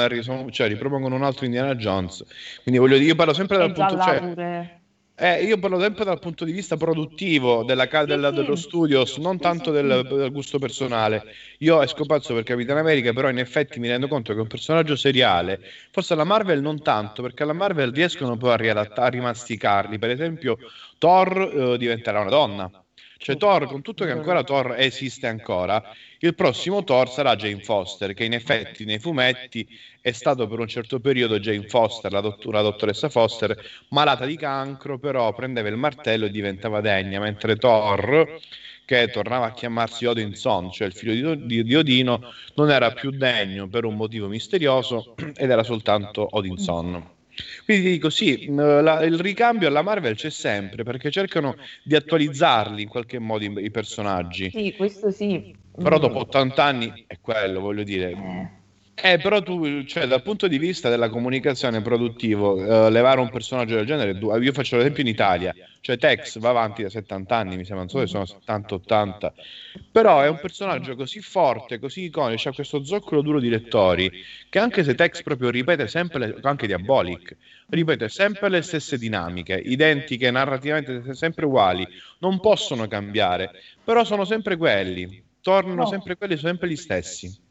cioè, 0.51 0.69
ripropongono 0.69 1.15
un 1.15 1.23
altro 1.23 1.47
Indiana 1.47 1.75
Jones. 1.77 2.23
Quindi 2.63 2.79
voglio 2.79 2.99
dire, 2.99 3.09
io 3.09 3.15
parlo 3.15 3.33
sempre 3.33 3.57
dal 3.57 3.73
punto 3.73 3.99
cioè, 3.99 4.81
eh, 5.17 5.45
io 5.45 5.59
parlo 5.59 5.79
sempre 5.79 6.05
dal 6.05 6.19
punto 6.19 6.45
di 6.45 6.51
vista 6.51 6.77
produttivo 6.77 7.63
della, 7.63 7.87
della, 8.05 8.31
dello 8.31 8.57
studios, 8.57 9.17
non 9.19 9.39
tanto 9.39 9.71
del, 9.71 10.05
del, 10.09 10.33
gusto 10.33 10.59
personale. 10.59 11.25
Io 11.59 11.81
esco 11.83 12.05
pazzo 12.05 12.35
per 12.35 12.43
Capitan 12.43 12.79
America, 12.79 13.13
però 13.13 13.29
in 13.29 13.39
effetti 13.39 13.79
mi 13.79 13.89
rendo 13.89 14.09
conto 14.09 14.33
che 14.33 14.39
è 14.39 14.43
un 14.43 14.49
personaggio 14.49 14.97
seriale. 14.97 15.61
Forse 15.93 16.17
la 16.17 16.25
Marvel 16.25 16.61
non 16.61 16.83
tanto, 16.83 17.23
perché 17.23 17.45
alla 17.45 17.53
Marvel 17.53 17.93
riescono 17.93 18.37
poi 18.37 18.53
a, 18.53 18.57
riadattare, 18.57 19.07
a 19.07 19.11
rimasticarli. 19.11 19.99
Per 19.99 20.11
esempio, 20.11 20.59
Thor 20.99 21.39
eh, 21.39 21.79
diventerà 21.79 22.21
una 22.21 22.31
donna 22.31 22.84
cioè 23.25 23.39
Thor, 23.39 23.65
con 23.65 23.81
tutto 23.81 24.05
che 24.05 24.11
ancora 24.11 24.45
Thor 24.45 24.75
esiste 24.77 25.27
ancora, 25.27 25.83
il 26.19 26.35
prossimo 26.35 26.85
Thor 26.85 27.09
sarà 27.09 27.37
Jane 27.37 27.63
Foster, 27.63 28.13
che 28.13 28.25
in 28.25 28.35
effetti 28.35 28.85
nei 28.85 28.99
fumetti 28.99 29.67
è 30.03 30.13
stato 30.13 30.47
per 30.47 30.59
un 30.59 30.69
certo 30.69 31.01
periodo 31.01 31.39
Jane 31.39 31.67
Foster, 31.67 32.13
la, 32.13 32.21
dott- 32.21 32.45
la 32.45 32.61
dottoressa 32.61 33.09
Foster, 33.09 33.57
malata 33.89 34.27
di 34.27 34.37
cancro, 34.37 34.99
però 34.99 35.33
prendeva 35.33 35.71
il 35.71 35.79
martello 35.79 36.27
e 36.27 36.31
diventava 36.31 36.83
degna, 36.83 37.19
mentre 37.19 37.57
Thor 37.57 38.41
che 38.85 39.09
tornava 39.09 39.47
a 39.47 39.53
chiamarsi 39.53 40.05
Odinson, 40.05 40.71
cioè 40.71 40.89
il 40.89 40.93
figlio 40.93 41.35
di, 41.35 41.65
di, 41.65 41.75
Odino, 41.75 42.31
non 42.57 42.71
era 42.71 42.93
più 42.93 43.11
degno 43.11 43.69
per 43.69 43.87
un 43.87 43.97
motivo 43.97 44.29
misterioso 44.29 45.15
ed 45.35 45.49
era 45.49 45.63
soltanto 45.63 46.29
Odinson. 46.31 47.14
Quindi 47.65 47.91
dico 47.91 48.11
sì, 48.11 48.47
la, 48.49 49.03
il 49.03 49.19
ricambio 49.19 49.69
alla 49.69 49.83
Marvel 49.83 50.17
c'è 50.17 50.31
sempre 50.31 50.83
perché 50.83 51.11
cercano 51.11 51.57
di 51.83 51.95
attualizzarli 51.95 52.83
in 52.83 52.89
qualche 52.89 53.19
modo 53.19 53.45
i, 53.45 53.65
i 53.65 53.71
personaggi. 53.71 54.51
Sì, 54.51 54.75
questo 54.77 55.11
sì. 55.11 55.55
Però 55.77 55.99
dopo 55.99 56.19
80 56.19 56.63
anni 56.63 57.05
è 57.07 57.19
quello, 57.21 57.61
voglio 57.61 57.83
dire. 57.83 58.11
Eh 58.11 58.63
eh, 58.97 59.19
però 59.19 59.43
tu, 59.43 59.85
cioè, 59.85 60.07
dal 60.07 60.23
punto 60.23 60.47
di 60.47 60.57
vista 60.57 60.89
della 60.89 61.09
comunicazione 61.09 61.83
produttivo, 61.83 62.55
uh, 62.55 62.89
levare 62.89 63.21
un 63.21 63.29
personaggio 63.29 63.75
del 63.75 63.87
genere, 63.87 64.17
io 64.41 64.53
faccio 64.53 64.77
l'esempio 64.77 65.03
in 65.03 65.09
Italia, 65.09 65.53
cioè 65.81 65.99
Tex 65.99 66.39
va 66.39 66.51
avanti 66.51 66.83
da 66.83 66.89
70 66.89 67.37
anni, 67.37 67.57
mi 67.57 67.65
sembra, 67.65 67.85
non 67.85 67.89
so 67.89 67.99
se 67.99 68.07
sono 68.07 68.25
70-80, 68.25 69.33
però 69.91 70.21
è 70.21 70.29
un 70.29 70.39
personaggio 70.39 70.95
così 70.95 71.21
forte, 71.21 71.81
così 71.81 72.05
iconico, 72.05 72.49
ha 72.49 72.53
questo 72.53 72.85
zoccolo 72.85 73.21
duro 73.21 73.41
di 73.41 73.49
lettori, 73.49 74.11
che 74.49 74.59
anche 74.61 74.85
se 74.85 74.95
Tex 74.95 75.23
proprio 75.23 75.51
ripete 75.51 75.89
sempre, 75.89 76.19
le, 76.19 76.39
anche 76.43 76.67
Diabolic, 76.69 77.37
ripete 77.71 78.09
sempre 78.09 78.49
le 78.49 78.63
stesse 78.63 78.97
dinamiche, 78.97 79.55
identiche, 79.55 80.31
narrativamente 80.31 81.15
sempre 81.15 81.47
uguali, 81.47 81.87
non 82.21 82.39
possono 82.39 82.87
cambiare, 82.87 83.51
però 83.83 84.05
sono 84.05 84.25
sempre 84.25 84.57
quelli, 84.57 85.23
tornano 85.41 85.85
sempre 85.85 86.17
quelli, 86.17 86.37
sono 86.37 86.49
sempre 86.51 86.69
gli 86.69 86.77
stessi. 86.77 87.44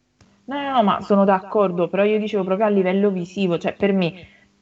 No, 0.45 0.61
no, 0.61 0.71
no, 0.73 0.83
ma 0.83 1.01
sono 1.01 1.23
d'accordo, 1.23 1.87
però 1.87 2.03
io 2.03 2.17
dicevo 2.17 2.43
proprio 2.43 2.65
a 2.67 2.69
livello 2.69 3.11
visivo, 3.11 3.57
cioè 3.57 3.73
per 3.75 3.93
me 3.93 4.13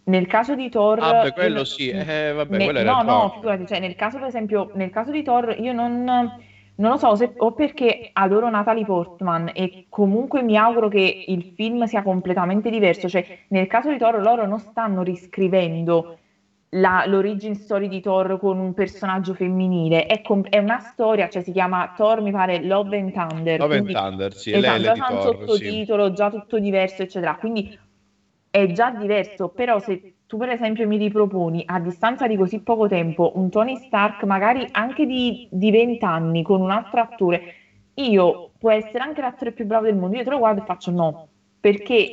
nel 0.03 0.27
caso 0.27 0.53
di 0.53 0.69
Thor 0.69 0.99
Ah, 1.03 1.13
beh, 1.13 1.31
quello 1.33 1.63
sì, 1.63 1.89
eh, 1.89 2.31
vabbè, 2.33 2.59
ne, 2.59 2.71
quello 2.71 2.81
No, 2.83 3.01
no, 3.01 3.29
figurati, 3.29 3.65
cioè 3.65 3.79
nel 3.79 3.95
caso 3.95 4.19
per 4.19 4.27
esempio, 4.27 4.69
nel 4.73 4.89
caso 4.91 5.11
di 5.11 5.23
Thor 5.23 5.55
io 5.57 5.73
non 5.73 6.03
non 6.75 6.89
lo 6.91 6.97
so, 6.97 7.15
se, 7.15 7.33
o 7.37 7.51
perché 7.53 8.09
adoro 8.13 8.49
Natalie 8.49 8.83
Portman 8.85 9.49
e 9.53 9.81
comunque 9.89 10.41
mi 10.41 10.57
auguro 10.57 10.87
che 10.87 11.21
il 11.25 11.43
film 11.43 11.83
sia 11.85 12.01
completamente 12.01 12.69
diverso, 12.71 13.07
cioè 13.09 13.23
nel 13.49 13.67
caso 13.67 13.89
di 13.91 13.97
Thor 13.97 14.19
loro 14.21 14.45
non 14.47 14.57
stanno 14.59 15.03
riscrivendo 15.03 16.07
la, 16.73 17.03
l'origin 17.05 17.55
story 17.55 17.87
di 17.87 17.99
Thor 17.99 18.37
con 18.39 18.57
un 18.59 18.73
personaggio 18.73 19.33
femminile. 19.33 20.05
È, 20.05 20.21
com- 20.21 20.47
è, 20.47 20.57
una 20.57 20.79
storia, 20.79 21.27
cioè 21.27 21.41
si 21.41 21.51
chiama 21.51 21.91
Thor, 21.95 22.21
mi 22.21 22.31
pare 22.31 22.63
Love 22.63 22.97
and 22.97 23.11
Thunder. 23.11 23.59
Love 23.59 23.79
quindi, 23.79 23.93
and 23.93 24.05
Thunder, 24.05 24.33
sì, 24.33 24.51
esatto, 24.51 24.81
già 24.81 24.93
c'è 24.93 25.13
un 25.13 25.21
sottotitolo, 25.21 26.07
sì. 26.07 26.13
già 26.13 26.29
tutto 26.29 26.59
diverso, 26.59 27.01
eccetera. 27.01 27.35
Quindi 27.35 27.77
è 28.49 28.71
già 28.71 28.91
diverso, 28.91 29.49
però 29.49 29.79
se 29.79 30.13
tu 30.25 30.37
per 30.37 30.49
esempio 30.49 30.87
mi 30.87 30.97
riproponi 30.97 31.63
a 31.65 31.79
distanza 31.79 32.25
di 32.25 32.37
così 32.37 32.61
poco 32.61 32.87
tempo 32.87 33.33
un 33.35 33.49
Tony 33.49 33.75
Stark, 33.75 34.23
magari 34.23 34.65
anche 34.71 35.05
di, 35.05 35.47
di 35.51 35.71
20 35.71 36.05
anni, 36.05 36.41
con 36.41 36.61
un 36.61 36.71
altro 36.71 37.01
attore, 37.01 37.55
io 37.95 38.51
può 38.57 38.71
essere 38.71 38.99
anche 38.99 39.19
l'attore 39.19 39.51
più 39.51 39.65
bravo 39.65 39.85
del 39.85 39.95
mondo, 39.95 40.15
io 40.15 40.23
te 40.23 40.29
lo 40.29 40.37
guardo 40.37 40.61
e 40.61 40.65
faccio 40.65 40.91
no, 40.91 41.27
perché 41.59 42.09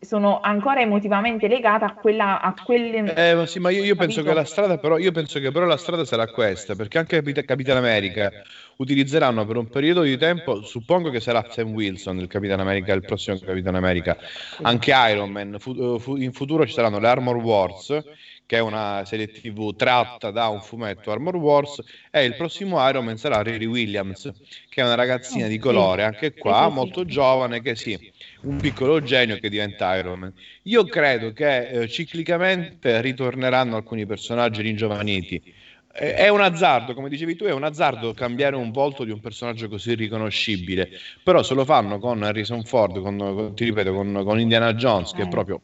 sono 0.00 0.40
ancora 0.40 0.80
emotivamente 0.80 1.48
legata 1.48 1.86
a 1.86 1.94
quella 1.94 2.40
a 2.40 2.54
quelle 2.64 3.14
eh, 3.14 3.46
sì, 3.46 3.58
ma 3.58 3.70
io, 3.70 3.82
io 3.82 3.96
penso 3.96 4.22
che 4.22 4.32
la 4.32 4.44
strada 4.44 4.78
però 4.78 4.96
io 4.96 5.10
penso 5.10 5.40
che 5.40 5.50
però 5.50 5.66
la 5.66 5.76
strada 5.76 6.04
sarà 6.04 6.28
questa 6.28 6.76
perché 6.76 6.98
anche 6.98 7.20
Capitan 7.44 7.78
America 7.78 8.30
utilizzeranno 8.76 9.44
per 9.44 9.56
un 9.56 9.68
periodo 9.68 10.02
di 10.02 10.16
tempo 10.16 10.62
suppongo 10.62 11.10
che 11.10 11.18
sarà 11.18 11.44
Sam 11.50 11.72
Wilson 11.72 12.20
il 12.20 12.28
Capitan 12.28 12.60
America 12.60 12.92
il 12.92 13.04
prossimo 13.04 13.38
Capitan 13.44 13.74
America 13.74 14.16
anche 14.62 14.92
Iron 15.10 15.30
Man 15.30 15.56
fu, 15.58 15.98
fu, 15.98 16.14
in 16.14 16.32
futuro 16.32 16.64
ci 16.64 16.74
saranno 16.74 17.00
le 17.00 17.08
Armor 17.08 17.36
Wars 17.36 18.00
che 18.48 18.56
è 18.56 18.60
una 18.60 19.04
serie 19.04 19.28
tv 19.28 19.76
tratta 19.76 20.30
da 20.30 20.48
un 20.48 20.62
fumetto 20.62 21.12
Armor 21.12 21.36
Wars 21.36 21.82
e 22.10 22.24
il 22.24 22.34
prossimo 22.34 22.88
Iron 22.88 23.04
Man 23.04 23.18
sarà 23.18 23.42
Riri 23.42 23.66
Williams 23.66 24.32
che 24.70 24.80
è 24.80 24.84
una 24.84 24.94
ragazzina 24.94 25.48
di 25.48 25.58
colore 25.58 26.02
anche 26.02 26.32
qua 26.32 26.70
molto 26.70 27.04
giovane 27.04 27.60
che 27.60 27.76
sì 27.76 28.10
un 28.40 28.56
piccolo 28.56 29.02
genio 29.02 29.38
che 29.38 29.50
diventa 29.50 29.94
Iron 29.96 30.18
Man. 30.18 30.32
Io 30.62 30.84
credo 30.84 31.34
che 31.34 31.68
eh, 31.68 31.88
ciclicamente 31.88 33.02
ritorneranno 33.02 33.76
alcuni 33.76 34.06
personaggi 34.06 34.62
ringiovaniti 34.62 35.54
è 35.92 36.28
un 36.28 36.40
azzardo, 36.40 36.94
come 36.94 37.08
dicevi 37.08 37.34
tu, 37.34 37.44
è 37.44 37.52
un 37.52 37.64
azzardo 37.64 38.14
cambiare 38.14 38.54
un 38.54 38.70
volto 38.70 39.02
di 39.02 39.10
un 39.10 39.18
personaggio 39.20 39.68
così 39.68 39.94
riconoscibile. 39.94 40.90
Però 41.24 41.42
se 41.42 41.54
lo 41.54 41.64
fanno 41.64 41.98
con 41.98 42.22
Harrison 42.22 42.62
Ford, 42.62 43.00
con, 43.00 43.16
con, 43.16 43.54
ti 43.54 43.64
ripeto, 43.64 43.92
con, 43.92 44.22
con, 44.24 44.38
Indiana 44.38 44.74
Jones, 44.74 45.12
che 45.12 45.22
è 45.22 45.24
eh, 45.24 45.28
proprio 45.28 45.60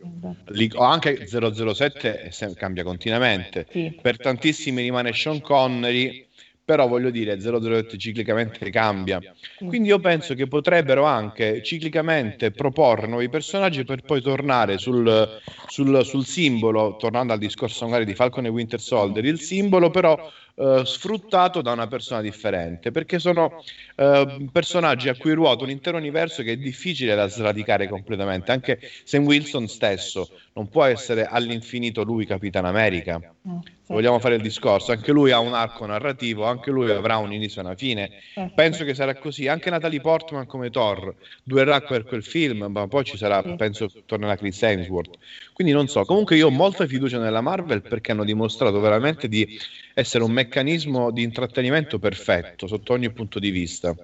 o 0.75 0.83
anche 0.83 1.27
007 1.27 2.31
cambia 2.57 2.83
continuamente. 2.83 3.67
Per 4.01 4.17
tantissimi 4.17 4.83
rimane 4.83 5.13
Sean 5.13 5.41
Connery 5.41 6.24
però 6.65 6.89
voglio 6.89 7.11
dire 7.11 7.39
008 7.39 7.97
ciclicamente 7.97 8.71
cambia. 8.71 9.21
Quindi 9.59 9.89
io 9.89 9.99
penso 9.99 10.35
che 10.35 10.47
potrebbero 10.47 11.05
anche 11.05 11.63
ciclicamente 11.63 12.53
proporre 12.53 13.07
nuovi 13.07 13.29
personaggi 13.29 13.85
per 13.85 14.01
poi 14.01 14.23
tornare 14.23 14.79
sul, 14.79 15.41
sul, 15.67 16.05
sul 16.05 16.25
simbolo 16.25 16.97
tornando 16.97 17.35
al 17.35 17.39
discorso 17.39 17.85
magari 17.85 18.07
di 18.07 18.15
Falcon 18.15 18.47
e 18.47 18.49
Winter 18.49 18.81
Soldier. 18.81 19.25
Il 19.27 19.41
simbolo 19.41 19.91
però 19.91 20.19
eh, 20.57 20.83
sfruttato 20.85 21.63
da 21.63 21.73
una 21.73 21.89
persona 21.89 22.21
differente, 22.21 22.93
perché 22.93 23.19
sono 23.19 23.65
eh, 23.97 24.49
personaggi 24.53 25.09
a 25.09 25.17
cui 25.17 25.33
ruota 25.33 25.65
un 25.65 25.71
intero 25.71 25.97
universo 25.97 26.43
che 26.43 26.53
è 26.53 26.57
difficile 26.57 27.15
da 27.15 27.27
sradicare 27.27 27.89
completamente. 27.89 28.53
Anche 28.53 28.79
Sam 29.03 29.25
Wilson 29.25 29.67
stesso 29.67 30.31
non 30.53 30.69
può 30.69 30.85
essere 30.85 31.27
all'infinito 31.27 32.05
lui 32.05 32.25
Capitan 32.25 32.67
America. 32.67 33.21
Mm, 33.49 33.59
Vogliamo 33.87 34.19
fare 34.19 34.37
il 34.37 34.41
discorso, 34.41 34.93
anche 34.93 35.13
lui 35.13 35.31
ha 35.31 35.41
un 35.41 35.53
arco 35.53 35.85
narrativo, 35.85 36.45
anche 36.45 36.71
lui 36.71 36.91
avrà 36.91 37.19
un 37.19 37.33
inizio 37.33 37.61
e 37.61 37.65
una 37.65 37.75
fine. 37.75 38.11
Penso 38.55 38.85
che 38.85 38.95
sarà 38.95 39.15
così. 39.17 39.47
Anche 39.47 39.69
Natalie 39.69 40.01
Portman 40.01 40.47
come 40.47 40.71
Thor 40.71 41.15
durerà 41.43 41.81
per 41.83 42.05
quel 42.05 42.23
film, 42.23 42.67
ma 42.71 42.89
poi 42.89 43.05
ci 43.05 43.19
sarà, 43.19 43.43
penso, 43.43 43.91
tornerà 44.07 44.37
Chris 44.37 44.63
Hemsworth. 44.63 45.19
Quindi 45.53 45.75
non 45.75 45.87
so. 45.89 46.03
Comunque 46.05 46.37
io 46.37 46.47
ho 46.47 46.51
molta 46.51 46.87
fiducia 46.87 47.19
nella 47.19 47.43
Marvel 47.43 47.83
perché 47.83 48.13
hanno 48.13 48.25
dimostrato 48.25 48.81
veramente 48.81 49.29
di 49.29 49.59
essere 49.95 50.25
un 50.25 50.33
meccanismo 50.33 51.11
di 51.11 51.23
intrattenimento 51.23 51.99
perfetto 51.99 52.67
sotto 52.67 52.93
ogni 52.93 53.11
punto 53.11 53.39
di 53.39 53.51
vista. 53.51 53.95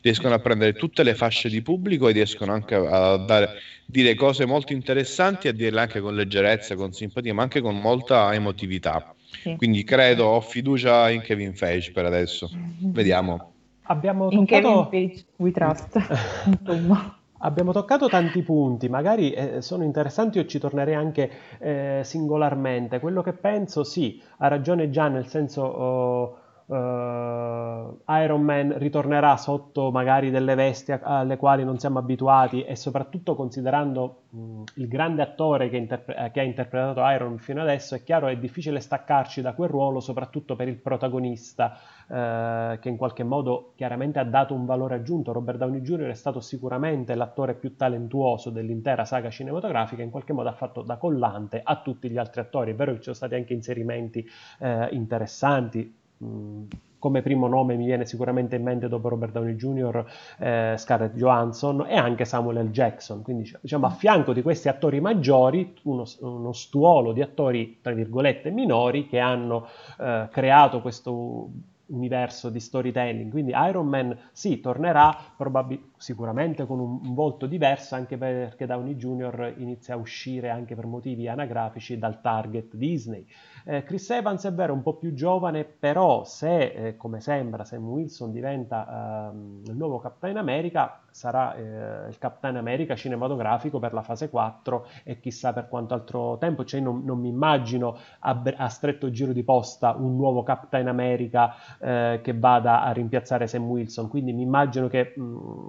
Riescono 0.00 0.34
a 0.34 0.38
prendere 0.38 0.74
tutte 0.74 1.02
le 1.02 1.14
fasce 1.14 1.48
di 1.48 1.62
pubblico 1.62 2.08
e 2.08 2.12
riescono 2.12 2.52
anche 2.52 2.74
a 2.74 3.16
dare, 3.16 3.60
dire 3.84 4.14
cose 4.14 4.44
molto 4.46 4.72
interessanti 4.72 5.46
e 5.46 5.50
a 5.50 5.52
dirle 5.52 5.80
anche 5.80 6.00
con 6.00 6.14
leggerezza, 6.14 6.74
con 6.74 6.92
simpatia, 6.92 7.34
ma 7.34 7.42
anche 7.42 7.60
con 7.60 7.78
molta 7.78 8.32
emotività. 8.34 9.14
Quindi 9.56 9.84
credo, 9.84 10.26
ho 10.26 10.40
fiducia 10.40 11.10
in 11.10 11.20
Kevin 11.20 11.54
Feige 11.54 11.92
per 11.92 12.04
adesso. 12.04 12.50
Vediamo. 12.78 13.52
Abbiamo 13.82 14.30
in 14.30 14.46
toccato... 14.46 14.88
Kevin 14.88 15.08
Feige 15.08 15.24
we 15.36 15.50
trust. 15.50 17.16
Abbiamo 17.40 17.72
toccato 17.72 18.08
tanti 18.08 18.42
punti, 18.42 18.88
magari 18.88 19.32
eh, 19.32 19.62
sono 19.62 19.84
interessanti, 19.84 20.38
io 20.38 20.46
ci 20.46 20.58
tornerei 20.58 20.94
anche 20.94 21.30
eh, 21.58 22.00
singolarmente. 22.04 22.98
Quello 23.00 23.22
che 23.22 23.32
penso, 23.32 23.84
sì, 23.84 24.20
ha 24.38 24.48
ragione 24.48 24.90
già 24.90 25.08
nel 25.08 25.26
senso... 25.26 25.62
Oh, 25.62 26.38
Iron 26.70 28.42
Man 28.42 28.76
ritornerà 28.76 29.38
sotto 29.38 29.90
magari 29.90 30.30
delle 30.30 30.54
vesti 30.54 30.92
alle 30.92 31.38
quali 31.38 31.64
non 31.64 31.78
siamo 31.78 31.98
abituati 31.98 32.62
e 32.62 32.76
soprattutto 32.76 33.34
considerando 33.34 34.24
mh, 34.28 34.62
il 34.74 34.88
grande 34.88 35.22
attore 35.22 35.70
che, 35.70 35.78
interpre- 35.78 36.30
che, 36.30 36.40
ha 36.40 36.42
interpretato 36.42 37.00
Iron 37.08 37.38
fino 37.38 37.62
adesso, 37.62 37.94
è 37.94 38.02
chiaro 38.02 38.26
è 38.26 38.36
difficile 38.36 38.80
staccarci 38.80 39.40
da 39.40 39.54
quel 39.54 39.70
ruolo, 39.70 40.00
soprattutto 40.00 40.56
per 40.56 40.68
il 40.68 40.76
protagonista 40.76 41.78
uh, 42.06 42.78
che 42.78 42.88
in 42.88 42.96
qualche 42.98 43.24
modo 43.24 43.72
chiaramente 43.74 44.18
ha 44.18 44.24
dato 44.24 44.52
un 44.52 44.66
valore 44.66 44.96
aggiunto. 44.96 45.32
Robert 45.32 45.58
Downey 45.58 45.80
Jr. 45.80 46.08
è 46.08 46.14
stato 46.14 46.40
sicuramente 46.40 47.14
l'attore 47.14 47.54
più 47.54 47.76
talentuoso 47.76 48.50
dell'intera 48.50 49.06
saga 49.06 49.30
cinematografica, 49.30 50.02
in 50.02 50.10
qualche 50.10 50.34
modo 50.34 50.50
ha 50.50 50.54
fatto 50.54 50.82
da 50.82 50.96
collante 50.96 51.62
a 51.64 51.80
tutti 51.80 52.10
gli 52.10 52.18
altri 52.18 52.42
attori. 52.42 52.72
È 52.72 52.74
vero 52.74 52.90
che 52.92 52.98
ci 52.98 53.04
sono 53.04 53.16
stati 53.16 53.36
anche 53.36 53.54
inserimenti 53.54 54.28
uh, 54.60 54.86
interessanti, 54.90 55.97
Mm, 56.24 56.64
come 56.98 57.22
primo 57.22 57.46
nome 57.46 57.76
mi 57.76 57.86
viene 57.86 58.04
sicuramente 58.04 58.56
in 58.56 58.64
mente 58.64 58.88
dopo 58.88 59.08
Robert 59.08 59.32
Downey 59.32 59.54
Jr. 59.54 60.04
Eh, 60.38 60.74
Scarlett 60.76 61.14
Johansson 61.14 61.86
e 61.88 61.96
anche 61.96 62.24
Samuel 62.24 62.66
L. 62.66 62.70
Jackson. 62.70 63.22
Quindi 63.22 63.50
diciamo 63.60 63.86
a 63.86 63.90
fianco 63.90 64.32
di 64.32 64.42
questi 64.42 64.68
attori 64.68 65.00
maggiori, 65.00 65.74
uno, 65.82 66.04
uno 66.20 66.52
stuolo 66.52 67.12
di 67.12 67.22
attori 67.22 67.78
tra 67.80 67.92
virgolette 67.92 68.50
minori 68.50 69.06
che 69.06 69.20
hanno 69.20 69.68
eh, 69.98 70.28
creato 70.30 70.80
questo 70.80 71.50
universo 71.88 72.50
di 72.50 72.60
storytelling. 72.60 73.30
Quindi 73.30 73.52
Iron 73.54 73.86
Man 73.86 74.16
sì, 74.32 74.60
tornerà 74.60 75.16
probabil- 75.36 75.90
sicuramente 75.96 76.66
con 76.66 76.80
un, 76.80 77.00
un, 77.02 77.14
volto 77.14 77.46
diverso, 77.46 77.94
anche 77.94 78.16
perché 78.16 78.66
Downey 78.66 78.94
Jr. 78.96 79.54
inizia 79.58 79.94
a 79.94 79.96
uscire 79.96 80.50
anche 80.50 80.74
per 80.74 80.86
motivi 80.86 81.28
anagrafici 81.28 81.98
dal 81.98 82.20
target 82.20 82.74
Disney. 82.74 83.26
Eh, 83.70 83.82
Chris 83.82 84.08
Evans 84.08 84.46
è 84.46 84.52
vero, 84.54 84.72
un 84.72 84.80
po' 84.80 84.94
più 84.94 85.12
giovane, 85.12 85.62
però 85.62 86.24
se, 86.24 86.70
eh, 86.70 86.96
come 86.96 87.20
sembra, 87.20 87.66
Sam 87.66 87.86
Wilson 87.86 88.32
diventa 88.32 89.28
ehm, 89.30 89.60
il 89.66 89.76
nuovo 89.76 89.98
Captain 89.98 90.38
America, 90.38 91.00
sarà 91.10 91.54
eh, 91.54 92.08
il 92.08 92.16
Captain 92.16 92.56
America 92.56 92.96
cinematografico 92.96 93.78
per 93.78 93.92
la 93.92 94.00
fase 94.00 94.30
4 94.30 94.86
e 95.04 95.20
chissà 95.20 95.52
per 95.52 95.68
quanto 95.68 95.92
altro 95.92 96.38
tempo. 96.38 96.64
Cioè 96.64 96.80
non, 96.80 97.04
non 97.04 97.20
mi 97.20 97.28
immagino 97.28 97.98
a, 98.20 98.42
a, 98.56 98.68
stretto 98.70 99.10
giro 99.10 99.34
di 99.34 99.42
posta 99.42 99.94
un 99.94 100.16
nuovo 100.16 100.42
Captain 100.42 100.88
America 100.88 101.54
eh, 101.78 102.20
che 102.22 102.32
vada 102.32 102.82
a 102.84 102.90
rimpiazzare 102.92 103.46
Sam 103.46 103.64
Wilson, 103.64 104.08
quindi 104.08 104.32
mi 104.32 104.44
immagino 104.44 104.88
che... 104.88 105.12
Mh, 105.14 105.66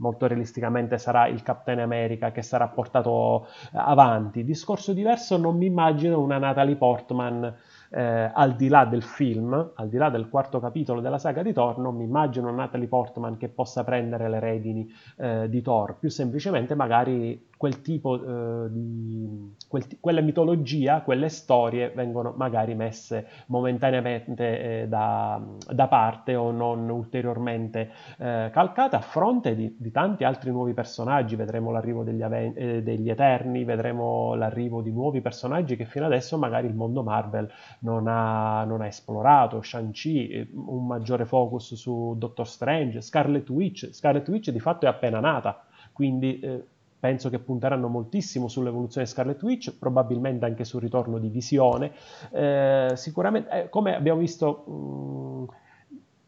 molto 0.00 0.26
realisticamente 0.26 0.98
sarà 0.98 1.28
il 1.28 1.42
Captain 1.42 1.78
America 1.78 2.32
che 2.32 2.42
sarà 2.42 2.68
portato 2.68 3.46
avanti. 3.72 4.44
Discorso 4.44 4.92
diverso, 4.92 5.36
non 5.36 5.56
mi 5.56 5.66
immagino 5.66 6.20
una 6.20 6.38
Natalie 6.38 6.76
Portman 6.76 7.54
eh, 7.90 8.30
al 8.32 8.54
di 8.54 8.68
là 8.68 8.84
del 8.84 9.02
film, 9.02 9.72
al 9.74 9.88
di 9.88 9.96
là 9.96 10.10
del 10.10 10.28
quarto 10.28 10.60
capitolo 10.60 11.00
della 11.00 11.18
saga 11.18 11.42
di 11.42 11.52
Thor, 11.52 11.78
non 11.78 11.96
mi 11.96 12.04
immagino 12.04 12.50
Natalie 12.50 12.88
Portman 12.88 13.36
che 13.36 13.48
possa 13.48 13.84
prendere 13.84 14.28
le 14.28 14.38
redini 14.38 14.88
eh, 15.16 15.48
di 15.48 15.60
Thor, 15.62 15.98
più 15.98 16.08
semplicemente 16.08 16.74
magari 16.74 17.48
quel 17.60 17.82
tipo 17.82 18.14
eh, 18.14 18.70
di 18.70 19.54
quel, 19.68 19.84
quella 20.00 20.22
mitologia, 20.22 21.02
quelle 21.02 21.28
storie 21.28 21.90
vengono 21.94 22.32
magari 22.34 22.74
messe 22.74 23.26
momentaneamente 23.48 24.82
eh, 24.82 24.88
da, 24.88 25.38
da, 25.70 25.86
parte 25.86 26.36
o 26.36 26.52
non 26.52 26.88
ulteriormente 26.88 27.90
eh, 28.16 28.48
calcate 28.50 28.96
a 28.96 29.00
fronte 29.00 29.54
di, 29.54 29.76
di, 29.78 29.90
tanti 29.90 30.24
altri 30.24 30.50
nuovi 30.50 30.72
personaggi. 30.72 31.36
Vedremo 31.36 31.70
l'arrivo 31.70 32.02
degli, 32.02 32.22
Aven- 32.22 32.54
eh, 32.56 32.82
degli, 32.82 33.10
Eterni, 33.10 33.64
vedremo 33.64 34.34
l'arrivo 34.34 34.80
di 34.80 34.90
nuovi 34.90 35.20
personaggi 35.20 35.76
che 35.76 35.84
fino 35.84 36.06
adesso 36.06 36.38
magari 36.38 36.66
il 36.66 36.74
mondo 36.74 37.02
Marvel 37.02 37.46
non 37.80 38.06
ha, 38.08 38.64
non 38.64 38.80
ha 38.80 38.86
esplorato. 38.86 39.62
Shang-Chi, 39.62 40.28
eh, 40.28 40.48
un 40.52 40.86
maggiore 40.86 41.24
focus 41.24 41.74
su 41.74 42.14
Doctor 42.18 42.46
Strange, 42.46 43.00
Scarlet 43.00 43.48
Witch. 43.50 43.90
Scarlet 43.92 44.26
Witch 44.28 44.50
di 44.50 44.60
fatto 44.60 44.86
è 44.86 44.88
appena 44.88 45.20
nata, 45.20 45.62
quindi 45.92 46.40
eh, 46.40 46.64
penso 46.98 47.30
che 47.30 47.38
punteranno 47.38 47.88
moltissimo 47.88 48.48
sull'evoluzione 48.48 49.06
di 49.06 49.12
Scarlet 49.12 49.42
Witch, 49.42 49.76
probabilmente 49.78 50.44
anche 50.44 50.64
sul 50.64 50.80
ritorno 50.80 51.18
di 51.18 51.28
Visione. 51.28 51.92
Eh, 52.30 52.92
sicuramente, 52.94 53.50
eh, 53.50 53.68
come 53.68 53.94
abbiamo 53.94 54.20
visto, 54.20 54.64
mh, 54.66 55.54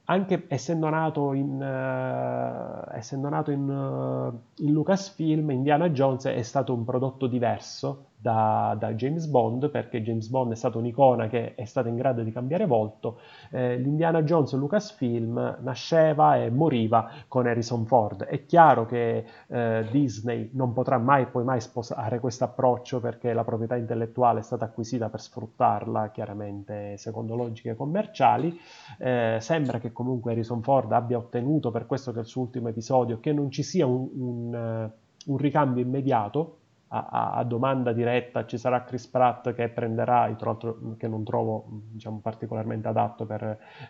anche 0.05 0.47
essendo 0.49 0.89
nato 0.89 1.33
in, 1.33 1.61
uh, 1.61 2.97
essendo 2.97 3.29
nato 3.29 3.51
in, 3.51 3.69
uh, 3.69 4.63
in 4.65 4.73
Lucasfilm, 4.73 5.51
Indiana 5.51 5.91
Jones 5.91 6.25
è 6.25 6.43
stato 6.43 6.75
un 6.75 6.85
prodotto 6.85 7.29
diverso 7.29 8.07
da, 8.23 8.77
da, 8.79 8.95
James 8.95 9.27
Bond, 9.27 9.69
perché 9.69 10.01
James 10.01 10.29
Bond 10.29 10.53
è 10.53 10.55
stata 10.55 10.79
un'icona 10.79 11.27
che 11.27 11.57
è 11.57 11.65
stata 11.65 11.89
in 11.89 11.97
grado 11.97 12.23
di 12.23 12.31
cambiare 12.31 12.67
volto. 12.67 13.19
Eh, 13.51 13.77
L'Indiana 13.79 14.23
Jones 14.23 14.55
Lucasfilm 14.55 15.59
nasceva 15.61 16.37
e 16.37 16.49
moriva 16.49 17.11
con 17.27 17.49
Harrison 17.49 17.85
Ford. 17.85 18.23
È 18.23 18.47
chiaro 18.47 18.87
che 18.87 19.25
eh, 19.49 19.87
Disney 19.91 20.51
non 20.53 20.73
potrà 20.73 20.99
mai 20.99 21.27
poi 21.27 21.43
mai 21.43 21.61
sposare 21.61 22.21
questo 22.21 22.45
approccio 22.45 23.01
perché 23.01 23.33
la 23.33 23.43
proprietà 23.43 23.75
intellettuale 23.75 24.39
è 24.39 24.43
stata 24.45 24.67
acquisita 24.67 25.09
per 25.09 25.21
sfruttarla, 25.21 26.13
chiaramente 26.13 26.97
secondo 26.99 27.35
logiche 27.35 27.75
commerciali. 27.75 28.57
Eh, 28.99 29.39
sembra 29.41 29.81
che 29.81 29.91
comunque 29.91 30.31
Harrison 30.31 30.63
Ford 30.63 30.93
abbia 30.93 31.19
ottenuto, 31.19 31.73
per 31.73 31.87
questo 31.87 32.13
che 32.13 32.19
è 32.19 32.23
il 32.23 32.29
suo 32.29 32.43
ultimo 32.43 32.69
episodio, 32.69 33.19
che 33.19 33.33
non 33.33 33.51
ci 33.51 33.65
sia 33.65 33.85
un, 33.85 34.09
un, 34.15 34.91
un 35.27 35.37
ricambio 35.37 35.83
immediato 35.83 36.59
a, 36.95 37.33
a, 37.33 37.45
domanda 37.45 37.93
diretta 37.93 38.45
ci 38.45 38.59
sarà 38.59 38.85
Chris 38.85 39.07
Pratt 39.07 39.55
che 39.55 39.69
prenderà, 39.71 40.31
tra 40.37 40.51
l'altro 40.51 40.97
che 40.99 41.09
non 41.09 41.25
trovo 41.25 41.65
diciamo, 41.91 42.21
particolarmente 42.21 42.89
adatto 42.89 43.25
per 43.25 43.43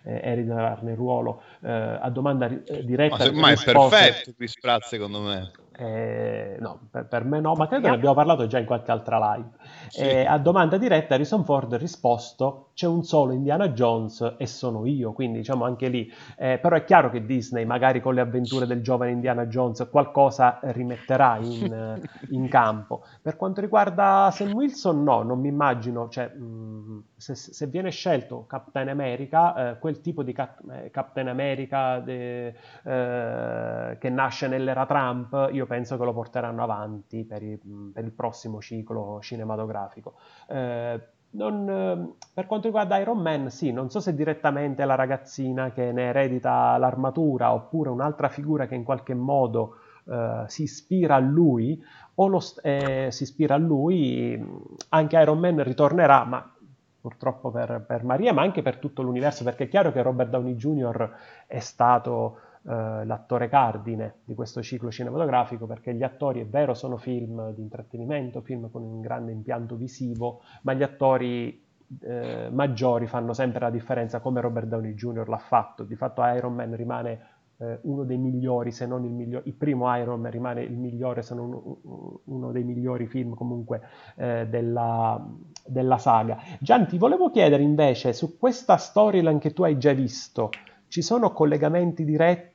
eh, 0.05 0.21
eritarne 0.23 0.93
il 0.93 0.97
ruolo, 0.97 1.43
eh, 1.63 1.71
a 1.71 2.09
domanda 2.11 2.47
eh, 2.47 2.85
diretta. 2.85 3.17
Ma 3.17 3.25
semmai 3.25 3.55
è 3.55 3.65
perfetto 3.65 4.33
Chris 4.37 4.59
Pratt 4.59 4.85
secondo 4.85 5.21
me. 5.21 5.51
Eh, 5.77 6.57
no, 6.61 6.81
per, 6.91 7.07
per, 7.07 7.25
me 7.25 7.41
no, 7.41 7.55
ma 7.55 7.67
credo 7.67 7.89
ne 7.89 7.95
abbiamo 7.95 8.15
parlato 8.15 8.47
già 8.47 8.59
in 8.59 8.67
qualche 8.67 8.91
altra 8.91 9.35
live. 9.35 9.49
Sì. 9.89 10.01
Eh, 10.01 10.27
a 10.27 10.39
domanda 10.39 10.77
diretta 10.77 11.15
Harrison 11.15 11.45
Ford 11.45 11.73
ha 11.73 11.79
risposto 11.79 12.71
c'è 12.75 12.87
un 12.87 13.03
solo 13.05 13.33
Indiana 13.33 13.69
Jones 13.69 14.35
e 14.39 14.47
sono 14.47 14.87
io, 14.87 15.13
quindi 15.13 15.39
diciamo 15.39 15.65
anche 15.65 15.89
lì. 15.89 16.11
Eh, 16.37 16.59
però 16.59 16.77
è 16.77 16.85
chiaro 16.85 17.11
che 17.11 17.25
Disney 17.25 17.65
magari 17.65 18.01
con 18.01 18.15
le 18.15 18.21
avventure 18.21 18.67
del 18.67 18.83
giovane 18.83 19.11
Indiana 19.11 19.47
Jones 19.47 19.87
qualcosa 19.91 20.59
rimetterà 20.63 21.37
in, 21.41 22.01
in 22.31 22.49
campo. 22.49 23.05
Per 23.21 23.37
quanto 23.37 23.61
riguarda 23.61 24.31
Sam 24.33 24.53
Wilson 24.53 25.03
no, 25.03 25.23
non 25.23 25.41
mi 25.41 25.49
immagino, 25.49 26.09
cioè, 26.09 26.29
mh, 26.29 27.05
se, 27.17 27.35
se, 27.35 27.67
viene 27.67 27.91
scelto 27.91 28.47
Captain 28.47 28.89
America, 28.89 29.71
eh, 29.71 29.79
quel 29.79 30.01
tipo 30.01 30.23
di 30.23 30.33
Cap- 30.33 30.69
eh, 30.71 30.91
Captain 30.91 31.29
America 31.29 32.01
de, 32.01 32.55
eh, 32.85 33.97
che 33.99 34.11
nasce 34.11 34.49
nell'era 34.49 34.87
Trump, 34.87 35.51
io 35.53 35.62
penso 35.67 35.97
che 35.99 36.05
lo 36.05 36.13
porteranno 36.13 36.63
avanti 36.63 37.25
per, 37.25 37.43
i, 37.43 37.59
per 37.93 38.05
il 38.05 38.13
prossimo 38.13 38.61
ciclo 38.61 39.19
cinematografico. 39.21 40.15
Eh, 40.49 41.01
non, 41.33 42.15
per 42.35 42.47
quanto 42.47 42.67
riguarda 42.67 42.99
Iron 42.99 43.19
Man, 43.19 43.51
sì, 43.51 43.73
non 43.73 43.91
so 43.91 44.01
se 44.01 44.15
direttamente 44.15 44.85
la 44.85 44.95
ragazzina 44.95 45.73
che 45.73 45.93
ne 45.93 46.05
eredita 46.05 46.77
l'armatura 46.77 47.55
oppure 47.55 47.89
un'altra 47.89 48.29
figura 48.29 48.67
che 48.67 48.75
in 48.75 48.85
qualche 48.85 49.15
modo 49.15 49.77
eh, 50.09 50.45
si 50.47 50.65
ispira 50.65 51.15
a 51.15 51.21
lui 51.21 51.83
o 52.17 52.27
lo, 52.27 52.41
eh, 52.63 53.09
si 53.11 53.23
ispira 53.23 53.55
a 53.55 53.59
lui, 53.59 54.39
anche 54.91 55.19
Iron 55.19 55.39
Man 55.39 55.63
ritornerà, 55.63 56.25
ma 56.25 56.53
purtroppo 57.01 57.51
per, 57.51 57.85
per, 57.87 58.05
Maria, 58.05 58.33
ma 58.33 58.43
anche 58.43 58.63
per 58.63 58.77
tutto 58.77 59.03
l'universo, 59.03 59.43
perché 59.43 59.65
è 59.65 59.69
chiaro 59.69 59.91
che 59.91 60.03
Robert 60.03 60.31
Downey 60.31 60.55
Jr. 60.55 61.11
è 61.47 61.59
stato 61.59 62.39
eh, 62.65 63.05
l'attore 63.05 63.49
cardine 63.49 64.19
di 64.25 64.35
questo 64.35 64.63
ciclo 64.63 64.91
cinematografico, 64.91 65.67
perché 65.67 65.95
gli 65.95 66.03
attori, 66.03 66.41
è 66.41 66.47
vero, 66.47 66.75
sono 66.75 66.97
film 66.97 67.53
di 67.53 67.61
intrattenimento, 67.61 68.41
film 68.41 68.71
con 68.71 68.83
un 68.83 69.01
grande 69.01 69.33
impianto 69.33 69.75
visivo, 69.77 70.43
ma 70.63 70.73
gli 70.73 70.83
attori 70.83 71.61
eh, 72.01 72.49
maggiori 72.51 73.07
fanno 73.07 73.33
sempre 73.33 73.61
la 73.61 73.71
differenza, 73.71 74.21
come 74.21 74.41
Robert 74.41 74.67
Downey 74.67 74.95
Jr. 74.95 75.29
l'ha 75.29 75.39
fatto. 75.39 75.83
Di 75.83 75.97
fatto 75.97 76.25
Iron 76.25 76.55
Man 76.55 76.77
rimane 76.77 77.21
eh, 77.59 77.79
uno 77.83 78.05
dei 78.05 78.19
migliori, 78.19 78.71
se 78.71 78.87
non 78.87 79.05
il 79.05 79.13
migliore, 79.13 79.45
il 79.47 79.55
primo 79.55 79.95
Iron 79.97 80.21
Man 80.21 80.31
rimane 80.31 80.63
il 80.63 80.77
migliore, 80.77 81.23
se 81.23 81.35
non 81.35 81.53
uno, 81.53 82.21
uno 82.25 82.53
dei 82.53 82.65
migliori 82.65 83.07
film 83.07 83.35
comunque 83.35 83.81
eh, 84.17 84.47
della, 84.49 85.21
della, 85.67 85.99
saga. 85.99 86.39
Gian, 86.61 86.87
ti 86.87 86.99
volevo 86.99 87.31
chiedere 87.31 87.63
invece, 87.63 88.13
su 88.13 88.39
questa 88.39 88.77
storyline 88.77 89.39
che 89.39 89.53
tu 89.53 89.63
hai 89.63 89.79
già 89.79 89.93
visto, 89.93 90.51
ci 90.89 91.03
sono 91.03 91.33
collegamenti 91.33 92.05
diretti 92.05 92.52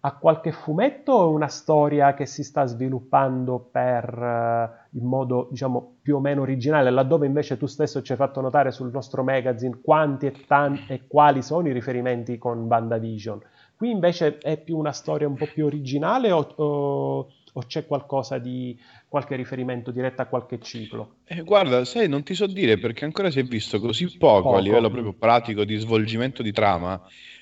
a 0.00 0.16
qualche 0.16 0.52
fumetto 0.52 1.12
o 1.12 1.30
una 1.30 1.48
storia 1.48 2.14
che 2.14 2.24
si 2.24 2.44
sta 2.44 2.64
sviluppando 2.66 3.68
per, 3.70 4.16
uh, 4.16 4.96
in 4.96 5.04
modo 5.04 5.48
diciamo 5.50 5.96
più 6.00 6.16
o 6.16 6.20
meno 6.20 6.42
originale, 6.42 6.90
laddove 6.90 7.26
invece 7.26 7.56
tu 7.56 7.66
stesso 7.66 8.00
ci 8.02 8.12
hai 8.12 8.18
fatto 8.18 8.40
notare 8.40 8.70
sul 8.70 8.90
nostro 8.92 9.24
magazine 9.24 9.80
quanti 9.82 10.26
e, 10.26 10.32
tan- 10.46 10.84
e 10.86 11.06
quali 11.08 11.42
sono 11.42 11.68
i 11.68 11.72
riferimenti 11.72 12.38
con 12.38 12.58
WandaVision? 12.60 13.40
Qui 13.76 13.90
invece 13.90 14.38
è 14.38 14.56
più 14.56 14.76
una 14.76 14.92
storia 14.92 15.28
un 15.28 15.36
po' 15.36 15.46
più 15.52 15.64
originale 15.64 16.30
o, 16.30 16.46
o, 16.56 17.18
o 17.52 17.62
c'è 17.66 17.86
qualcosa 17.86 18.38
di 18.38 18.78
qualche 19.08 19.36
riferimento 19.36 19.90
diretto 19.90 20.22
a 20.22 20.26
qualche 20.26 20.60
ciclo? 20.60 21.16
Eh, 21.24 21.42
guarda, 21.42 21.84
sai, 21.84 22.08
non 22.08 22.22
ti 22.22 22.34
so 22.34 22.46
dire 22.46 22.78
perché 22.78 23.04
ancora 23.04 23.30
si 23.30 23.40
è 23.40 23.44
visto 23.44 23.80
così 23.80 24.16
poco, 24.16 24.42
poco. 24.42 24.56
a 24.56 24.60
livello 24.60 24.90
proprio 24.90 25.12
pratico 25.12 25.64
di 25.64 25.76
svolgimento 25.76 26.42
di 26.42 26.52
trama 26.52 27.00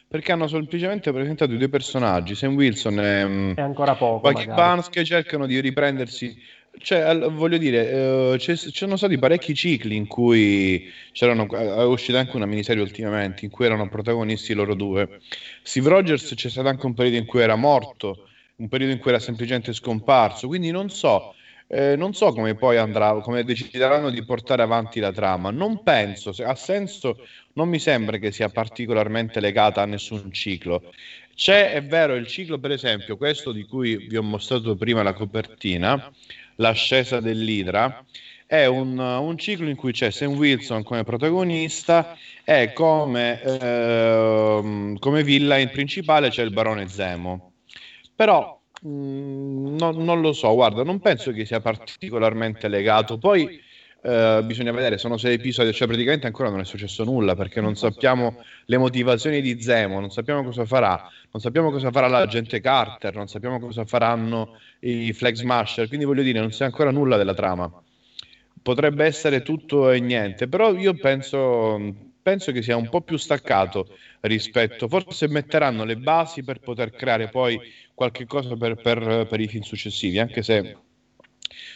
perché 0.08 0.32
hanno 0.32 0.46
semplicemente 0.46 1.12
presentato 1.12 1.52
i 1.52 1.58
due 1.58 1.68
personaggi, 1.68 2.34
Sam 2.34 2.54
Wilson 2.54 3.00
e, 3.00 3.26
mm, 3.26 3.52
e 3.56 3.60
ancora 3.60 3.94
poco, 3.96 4.30
Bucky 4.30 4.46
Barnes, 4.46 4.88
che 4.88 5.04
cercano 5.04 5.46
di 5.46 5.60
riprendersi. 5.60 6.36
Cioè, 6.78 7.16
voglio 7.30 7.56
dire, 7.56 8.34
eh, 8.34 8.38
ci 8.38 8.54
sono 8.54 8.96
stati 8.96 9.18
parecchi 9.18 9.54
cicli 9.54 9.96
in 9.96 10.06
cui 10.06 10.92
c'erano, 11.12 11.48
è 11.48 11.84
uscita 11.84 12.18
anche 12.18 12.36
una 12.36 12.44
miniserie 12.44 12.82
ultimamente 12.82 13.46
in 13.46 13.50
cui 13.50 13.64
erano 13.64 13.88
protagonisti 13.88 14.52
loro 14.52 14.74
due. 14.74 15.20
Steve 15.62 15.88
Rogers 15.88 16.34
c'è 16.34 16.50
stato 16.50 16.68
anche 16.68 16.84
un 16.84 16.92
periodo 16.92 17.16
in 17.16 17.24
cui 17.24 17.40
era 17.40 17.56
morto, 17.56 18.28
un 18.56 18.68
periodo 18.68 18.92
in 18.92 18.98
cui 18.98 19.10
era 19.10 19.18
semplicemente 19.18 19.72
scomparso, 19.72 20.48
quindi 20.48 20.70
non 20.70 20.90
so, 20.90 21.34
eh, 21.68 21.96
non 21.96 22.14
so 22.14 22.32
come 22.32 22.54
poi 22.54 22.76
andrà, 22.76 23.20
come 23.20 23.44
decideranno 23.44 24.10
di 24.10 24.24
portare 24.24 24.62
avanti 24.62 25.00
la 25.00 25.12
trama. 25.12 25.50
Non 25.50 25.82
penso, 25.82 26.34
ha 26.44 26.54
senso, 26.54 27.18
non 27.54 27.68
mi 27.68 27.78
sembra 27.78 28.18
che 28.18 28.30
sia 28.32 28.48
particolarmente 28.48 29.40
legata 29.40 29.82
a 29.82 29.86
nessun 29.86 30.32
ciclo. 30.32 30.92
C'è, 31.34 31.72
è 31.72 31.84
vero, 31.84 32.14
il 32.14 32.26
ciclo, 32.26 32.58
per 32.58 32.70
esempio, 32.70 33.16
questo 33.16 33.52
di 33.52 33.64
cui 33.64 33.96
vi 34.08 34.16
ho 34.16 34.22
mostrato 34.22 34.74
prima 34.76 35.02
la 35.02 35.12
copertina 35.12 36.10
l'ascesa 36.56 37.20
dell'Idra, 37.20 38.04
è 38.46 38.66
un, 38.66 38.98
un, 38.98 39.36
ciclo 39.38 39.68
in 39.68 39.76
cui 39.76 39.92
c'è 39.92 40.10
Sam 40.10 40.34
Wilson 40.34 40.84
come 40.84 41.02
protagonista 41.02 42.16
e 42.44 42.72
come, 42.72 43.42
eh, 43.42 44.96
come 44.98 45.24
villain 45.24 45.68
principale 45.70 46.30
c'è 46.30 46.42
il 46.42 46.52
barone 46.52 46.88
Zemo. 46.88 47.52
Però 48.14 48.58
mm, 48.84 49.76
no, 49.76 49.90
non 49.92 50.20
lo 50.20 50.32
so, 50.32 50.52
guarda, 50.54 50.82
non 50.82 50.98
penso 51.00 51.30
che 51.32 51.44
sia 51.44 51.60
particolarmente 51.60 52.68
legato. 52.68 53.18
Poi 53.18 53.62
eh, 54.02 54.40
bisogna 54.44 54.70
vedere, 54.70 54.98
sono 54.98 55.16
sei 55.16 55.34
episodi, 55.34 55.72
cioè 55.72 55.88
praticamente 55.88 56.26
ancora 56.26 56.48
non 56.48 56.60
è 56.60 56.64
successo 56.64 57.02
nulla 57.02 57.34
perché 57.34 57.60
non 57.60 57.74
sappiamo 57.74 58.36
le 58.66 58.78
motivazioni 58.78 59.40
di 59.40 59.60
Zemo, 59.60 59.98
non 59.98 60.10
sappiamo 60.10 60.44
cosa 60.44 60.64
farà, 60.64 61.10
non 61.32 61.42
sappiamo 61.42 61.72
cosa 61.72 61.90
farà 61.90 62.06
l'agente 62.06 62.60
Carter, 62.60 63.16
non 63.16 63.26
sappiamo 63.26 63.58
cosa 63.58 63.84
faranno 63.84 64.58
i 64.80 65.12
Flag 65.12 65.34
Smasher, 65.34 65.88
quindi 65.88 66.06
voglio 66.06 66.22
dire, 66.22 66.38
non 66.38 66.50
c'è 66.50 66.64
ancora 66.64 66.92
nulla 66.92 67.16
della 67.16 67.34
trama. 67.34 67.68
Potrebbe 68.62 69.04
essere 69.04 69.42
tutto 69.42 69.90
e 69.90 69.98
niente, 69.98 70.46
però 70.46 70.72
io 70.72 70.94
penso, 70.94 72.05
penso 72.26 72.50
che 72.50 72.60
sia 72.60 72.76
un 72.76 72.88
po' 72.88 73.02
più 73.02 73.16
staccato 73.18 73.86
rispetto, 74.22 74.88
forse 74.88 75.28
metteranno 75.28 75.84
le 75.84 75.96
basi 75.96 76.42
per 76.42 76.58
poter 76.58 76.90
creare 76.90 77.28
poi 77.28 77.56
qualche 77.94 78.26
cosa 78.26 78.56
per, 78.56 78.74
per, 78.74 79.28
per 79.30 79.38
i 79.38 79.46
film 79.46 79.62
successivi, 79.62 80.18
anche 80.18 80.42
se 80.42 80.76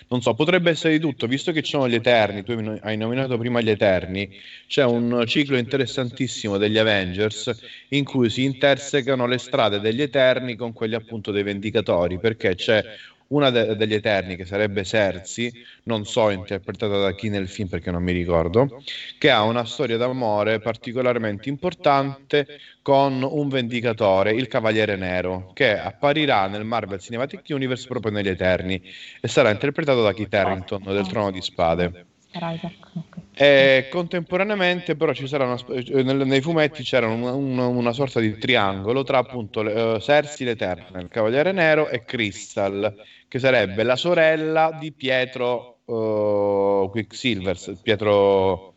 non 0.09 0.21
so, 0.21 0.35
potrebbe 0.35 0.71
essere 0.71 0.95
di 0.95 0.99
tutto, 0.99 1.29
visto 1.29 1.53
che 1.53 1.63
ci 1.63 1.71
sono 1.71 1.89
gli 1.89 1.95
Eterni, 1.95 2.43
tu 2.43 2.51
hai 2.81 2.97
nominato 2.97 3.39
prima 3.39 3.61
gli 3.61 3.71
Eterni, 3.71 4.29
c'è 4.67 4.85
un 4.85 5.23
ciclo 5.25 5.57
interessantissimo 5.57 6.59
degli 6.59 6.79
Avengers 6.79 7.57
in 7.91 8.03
cui 8.03 8.29
si 8.29 8.43
intersecano 8.43 9.27
le 9.27 9.39
strade 9.39 9.79
degli 9.79 10.03
Eterni 10.03 10.57
con 10.57 10.73
quelli 10.73 10.97
appunto 10.97 11.31
dei 11.31 11.45
Vendicatori, 11.45 12.19
perché 12.19 12.57
c'è 12.57 12.83
una 13.31 13.51
de- 13.51 13.77
degli 13.77 13.95
Eterni, 13.95 14.37
che 14.37 14.45
sarebbe 14.45 14.85
Sersi, 14.85 15.53
non 15.85 16.05
so 16.05 16.31
interpretata 16.31 16.99
da 16.99 17.15
chi 17.15 17.29
nel 17.29 17.49
film 17.49 17.69
perché 17.69 17.91
non 17.91 18.03
mi 18.03 18.13
ricordo, 18.13 18.83
che 19.19 19.31
ha 19.31 19.43
una 19.43 19.65
storia 19.65 19.97
d'amore 19.97 20.61
particolarmente 20.61 21.49
importante 21.49 22.47
con 22.83 23.23
un 23.23 23.49
vendicatore, 23.49 24.33
il 24.33 24.49
Cavaliere 24.49 24.97
Nero, 24.97 25.51
che 25.53 25.79
apparirà 25.79 26.47
nel 26.49 26.65
Marvel 26.65 27.01
Cinematic 27.01 27.43
Universe 27.49 27.87
proprio 27.87 28.13
negli 28.13 28.29
Eterni 28.29 28.81
e 29.21 29.29
sarà 29.29 29.51
interpretato 29.51 30.03
da 30.03 30.13
Kit 30.13 30.33
Harington 30.35 30.83
del 30.85 31.07
Trono 31.07 31.31
di 31.31 31.41
Spade. 31.43 32.10
E 33.35 33.89
contemporaneamente 33.91 34.97
però 34.97 35.13
ci 35.13 35.27
sarà 35.27 35.47
una, 35.47 35.59
eh, 35.69 36.03
nei 36.03 36.41
fumetti 36.41 36.83
c'era 36.83 37.07
un, 37.07 37.23
un, 37.23 37.59
una 37.59 37.93
sorta 37.93 38.21
di 38.21 38.37
triangolo 38.39 39.03
tra 39.03 39.19
appunto 39.19 39.61
uh, 39.61 39.99
Cersei 39.99 40.47
l'Eterna, 40.47 41.01
il 41.01 41.09
Cavaliere 41.09 41.53
Nero 41.53 41.89
e 41.89 42.05
Crystal 42.05 42.95
che 43.27 43.39
sarebbe 43.39 43.83
la 43.83 43.97
sorella 43.97 44.77
di 44.79 44.93
Pietro 44.93 45.79
uh, 45.85 46.91
Quicksilver, 46.91 47.57
Pietro 47.83 48.70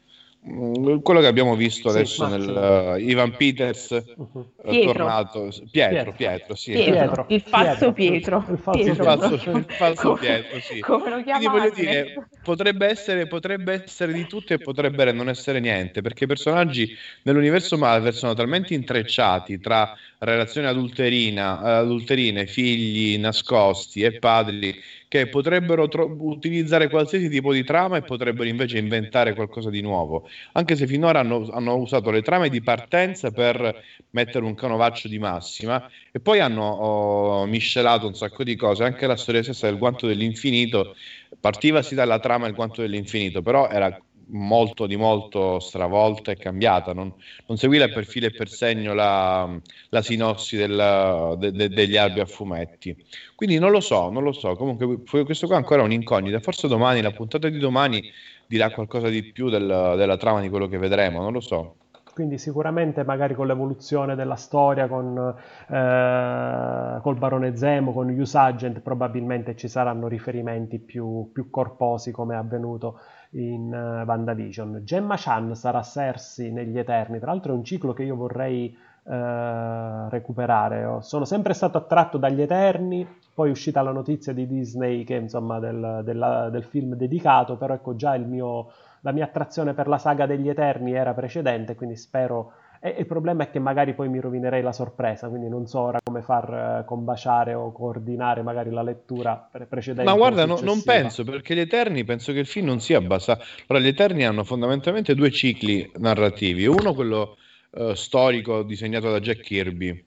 quello 0.46 1.22
che 1.22 1.28
abbiamo 1.28 1.56
visto 1.56 1.90
sì, 1.90 1.96
adesso 1.96 2.28
nel 2.28 2.50
uh, 2.50 3.00
Ivan 3.00 3.36
Peters 3.38 3.92
uh-huh. 3.92 4.52
Pietro. 4.62 4.92
tornato 4.92 5.50
Pietro, 5.72 6.12
Pietro, 6.12 6.56
sì, 6.56 6.74
Pietro. 6.74 7.26
il 7.30 7.42
falso 7.42 7.94
Pietro, 7.94 8.46
il 8.50 8.58
falso, 8.58 8.84
Pietro. 8.84 9.58
Il 9.58 9.66
falso, 9.70 10.14
Pietro 10.16 10.60
sì. 10.60 10.80
come 10.82 11.10
lo 11.10 11.24
Quindi 11.24 11.48
voglio 11.48 11.72
dire 11.74 12.28
potrebbe 12.44 12.88
essere, 12.88 13.26
potrebbe 13.28 13.84
essere 13.86 14.12
di 14.12 14.28
tutto 14.28 14.54
e 14.54 14.58
potrebbe 14.58 15.10
non 15.14 15.30
essere 15.30 15.62
niente 15.62 16.02
perché 16.02 16.26
i 16.26 16.28
personaggi 16.28 16.94
nell'universo 17.22 17.78
Marvel 17.78 18.14
sono 18.14 18.34
talmente 18.34 18.74
intrecciati 18.74 19.60
tra 19.60 19.96
relazioni 20.24 20.68
adulterina, 20.68 21.60
adulterine, 21.60 22.46
figli 22.48 23.18
nascosti 23.18 24.02
e 24.02 24.14
padri 24.14 24.74
che 25.08 25.28
potrebbero 25.28 25.88
tro- 25.88 26.12
utilizzare 26.20 26.90
qualsiasi 26.90 27.30
tipo 27.30 27.54
di 27.54 27.64
trama 27.64 27.98
e 27.98 28.04
potrebbero 28.04 28.50
invece 28.50 28.78
inventare 28.78 29.34
qualcosa 29.34 29.70
di 29.70 29.82
nuovo, 29.82 30.28
anche 30.54 30.76
se 30.76 30.88
finora 30.88 31.20
hanno, 31.20 31.48
hanno 31.52 31.76
usato 31.76 32.10
le 32.12 32.22
trame 32.22 32.50
di 32.50 32.62
partenza 32.62 33.32
per 33.32 33.76
mettere 34.12 34.46
un 34.46 34.56
canovaccio 34.56 35.08
di 35.08 35.20
massima 35.20 35.84
e 36.12 36.20
poi 36.20 36.40
hanno 36.40 36.64
oh, 36.64 37.46
miscelato 37.46 38.08
un 38.08 38.14
sacco 38.16 38.44
di 38.44 38.56
cose, 38.56 38.84
anche 38.84 39.06
la 39.08 39.16
storia 39.16 39.44
stessa 39.44 39.68
del 39.68 39.78
guanto 39.78 40.08
dell'infinito 40.08 40.94
partiva 41.40 41.82
sì 41.82 41.96
dalla 41.96 42.20
trama 42.20 42.46
del 42.46 42.56
guanto 42.56 42.82
dell'infinito, 42.82 43.42
però 43.42 43.68
era 43.70 43.96
molto 44.28 44.86
di 44.86 44.96
molto 44.96 45.60
stravolta 45.60 46.32
e 46.32 46.36
cambiata, 46.36 46.94
non, 46.94 47.14
non 47.48 47.58
seguiva 47.58 47.88
per 47.88 48.06
filo 48.06 48.28
e 48.28 48.32
per 48.32 48.50
segno 48.50 48.94
la, 48.94 49.50
la 49.90 50.02
sinossi 50.02 50.58
del, 50.58 51.36
de, 51.38 51.52
de, 51.52 51.70
degli 51.70 51.98
albi 51.98 52.20
a 52.20 52.26
fumetti. 52.26 52.96
Quindi 53.36 53.60
non 53.60 53.72
lo 53.72 53.80
so, 53.80 54.10
non 54.10 54.24
lo 54.24 54.32
so, 54.32 54.56
comunque 54.56 55.04
questo 55.24 55.48
qua 55.48 55.58
ancora 55.58 55.82
è 55.82 55.86
un'incognita, 55.86 56.40
forse 56.40 56.68
domani, 56.68 57.02
la 57.02 57.12
puntata 57.12 57.50
di 57.50 57.58
domani 57.58 58.04
dirà 58.48 58.70
qualcosa 58.72 59.10
di 59.10 59.24
più 59.24 59.50
del, 59.50 59.96
della 59.98 60.18
trama 60.18 60.42
di 60.42 60.50
quello 60.50 60.68
che 60.68 60.78
vedremo, 60.78 61.22
non 61.22 61.34
lo 61.34 61.42
so. 61.42 61.76
Quindi 62.14 62.38
sicuramente 62.38 63.04
magari 63.04 63.34
con 63.34 63.48
l'evoluzione 63.48 64.14
della 64.14 64.36
storia, 64.36 64.88
con 64.88 65.18
eh, 65.18 67.00
col 67.02 67.16
barone 67.18 67.58
Zemo, 67.58 67.92
con 67.92 68.08
Use 68.10 68.38
Agent, 68.38 68.82
probabilmente 68.82 69.56
ci 69.56 69.68
saranno 69.68 70.08
riferimenti 70.08 70.78
più, 70.78 71.32
più 71.34 71.50
corposi 71.50 72.12
come 72.12 72.36
è 72.36 72.38
avvenuto 72.38 73.00
in 73.34 73.72
uh, 73.72 74.06
WandaVision. 74.06 74.82
Gemma 74.84 75.16
Chan 75.18 75.56
sarà 75.56 75.82
Cersei 75.82 76.52
negli 76.52 76.78
Eterni, 76.78 77.20
tra 77.20 77.32
l'altro 77.32 77.54
è 77.54 77.56
un 77.56 77.64
ciclo 77.64 77.94
che 77.94 78.04
io 78.04 78.16
vorrei 78.16 78.76
uh, 79.04 80.10
recuperare. 80.10 81.02
Sono 81.02 81.26
sempre 81.26 81.54
stato 81.54 81.78
attratto 81.78 82.18
dagli 82.18 82.42
Eterni, 82.42 83.08
poi 83.34 83.50
è 83.50 83.52
uscita 83.52 83.82
la 83.82 83.92
notizia 83.92 84.34
di 84.34 84.48
Disney 84.48 85.04
che 85.04 85.16
insomma 85.16 85.60
del, 85.60 86.02
della, 86.04 86.50
del 86.50 86.64
film 86.64 86.96
dedicato, 86.96 87.56
però 87.58 87.74
ecco 87.74 87.96
già 87.96 88.16
mio, 88.18 88.72
la 89.02 89.12
mia 89.12 89.26
attrazione 89.26 89.74
per 89.74 89.88
la 89.88 89.98
saga 89.98 90.26
degli 90.26 90.50
Eterni 90.50 90.94
era 90.94 91.14
precedente, 91.14 91.76
quindi 91.76 91.96
spero 91.96 92.54
e 92.86 92.96
il 93.00 93.06
problema 93.06 93.44
è 93.44 93.50
che 93.50 93.60
magari 93.60 93.94
poi 93.94 94.10
mi 94.10 94.20
rovinerei 94.20 94.62
la 94.62 94.74
sorpresa, 94.74 95.30
quindi 95.30 95.48
non 95.48 95.66
so 95.68 95.80
ora 95.80 96.00
come 96.14 96.22
far 96.22 96.82
uh, 96.82 96.86
combaciare 96.86 97.56
o 97.56 97.72
coordinare 97.72 98.44
magari 98.44 98.70
la 98.70 98.84
lettura 98.84 99.48
pre- 99.52 99.66
precedente. 99.66 100.10
Ma 100.10 100.16
guarda, 100.16 100.46
no, 100.46 100.60
non 100.62 100.84
penso, 100.84 101.24
perché 101.24 101.56
gli 101.56 101.60
Eterni, 101.60 102.04
penso 102.04 102.32
che 102.32 102.40
il 102.40 102.46
film 102.46 102.68
non 102.68 102.80
sia 102.80 103.02
basato... 103.02 103.44
Allora, 103.68 103.84
gli 103.84 103.88
Eterni 103.88 104.24
hanno 104.24 104.44
fondamentalmente 104.44 105.16
due 105.16 105.32
cicli 105.32 105.90
narrativi. 105.98 106.68
Uno, 106.68 106.94
quello 106.94 107.38
uh, 107.72 107.94
storico, 107.94 108.62
disegnato 108.62 109.10
da 109.10 109.20
Jack 109.20 109.42
Kirby, 109.42 110.06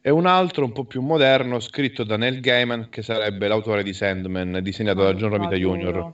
e 0.00 0.10
un 0.10 0.26
altro 0.26 0.64
un 0.64 0.72
po' 0.72 0.84
più 0.84 1.02
moderno, 1.02 1.60
scritto 1.60 2.04
da 2.04 2.16
Neil 2.16 2.40
Gaiman, 2.40 2.88
che 2.88 3.02
sarebbe 3.02 3.46
l'autore 3.46 3.82
di 3.82 3.92
Sandman, 3.92 4.60
disegnato 4.62 5.02
da 5.02 5.14
John 5.14 5.30
Romita 5.30 5.56
Jr. 5.56 6.12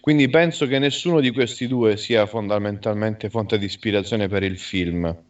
Quindi 0.00 0.28
penso 0.28 0.66
che 0.66 0.78
nessuno 0.78 1.20
di 1.20 1.30
questi 1.30 1.66
due 1.66 1.96
sia 1.96 2.26
fondamentalmente 2.26 3.28
fonte 3.30 3.58
di 3.58 3.64
ispirazione 3.64 4.28
per 4.28 4.42
il 4.42 4.58
film 4.58 5.28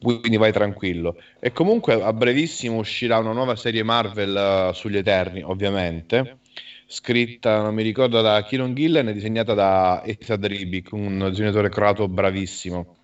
quindi 0.00 0.36
vai 0.36 0.52
tranquillo. 0.52 1.16
E 1.38 1.52
comunque 1.52 2.02
a 2.02 2.12
brevissimo 2.12 2.78
uscirà 2.78 3.18
una 3.18 3.32
nuova 3.32 3.56
serie 3.56 3.82
Marvel 3.82 4.68
uh, 4.70 4.72
sugli 4.72 4.96
Eterni, 4.96 5.42
ovviamente, 5.42 6.38
scritta, 6.86 7.62
non 7.62 7.74
mi 7.74 7.82
ricordo, 7.82 8.20
da 8.20 8.42
Kieron 8.42 8.74
Gillen 8.74 9.08
e 9.08 9.12
disegnata 9.12 9.54
da 9.54 10.02
Ethan 10.04 10.46
Ribic, 10.46 10.92
un 10.92 11.26
disegnatore 11.30 11.68
croato 11.68 12.08
bravissimo. 12.08 12.96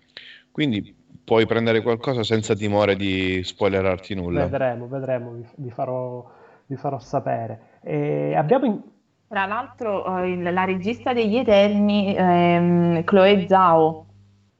Quindi 0.51 0.95
puoi 1.23 1.45
prendere 1.45 1.81
qualcosa 1.81 2.23
senza 2.23 2.55
timore 2.55 2.95
di 2.95 3.41
spoilerarti 3.43 4.15
nulla. 4.15 4.43
Vedremo, 4.43 4.87
vedremo, 4.87 5.31
vi, 5.31 5.45
vi, 5.55 5.69
farò, 5.69 6.29
vi 6.65 6.75
farò, 6.75 6.99
sapere. 6.99 7.79
E 7.81 8.35
abbiamo 8.35 8.65
in... 8.65 8.81
Tra 9.27 9.45
l'altro 9.45 10.19
eh, 10.19 10.51
la 10.51 10.63
regista 10.63 11.11
degli 11.11 11.37
Eterni, 11.37 12.15
ehm, 12.15 13.03
Chloe 13.03 13.47
Zhao, 13.47 14.05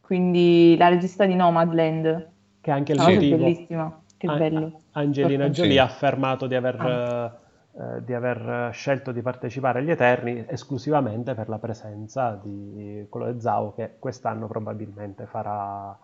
quindi 0.05 0.75
la 0.77 0.89
regista 0.89 1.25
di 1.25 1.33
Nomadland. 1.33 2.27
Che 2.59 2.69
è 2.69 2.73
anche 2.73 2.91
il 2.91 2.99
motivo. 2.99 3.35
È 3.35 3.37
bellissima, 3.37 4.01
che 4.17 4.27
An- 4.27 4.37
bello. 4.37 4.79
Angelina 4.91 5.49
Jolie 5.49 5.71
sì. 5.71 5.77
ha 5.77 5.83
affermato 5.85 6.45
di 6.45 6.55
aver, 6.55 6.75
ah. 6.79 7.39
eh, 7.71 8.03
di 8.03 8.13
aver, 8.13 8.69
scelto 8.73 9.13
di 9.13 9.21
partecipare 9.21 9.79
agli 9.79 9.91
Eterni 9.91 10.43
esclusivamente 10.47 11.33
per 11.35 11.47
la 11.47 11.57
presenza 11.57 12.37
di 12.41 13.07
Chloe 13.09 13.39
Zhao 13.39 13.73
che 13.73 13.91
quest'anno 13.97 14.47
probabilmente 14.47 15.25
farà 15.25 15.97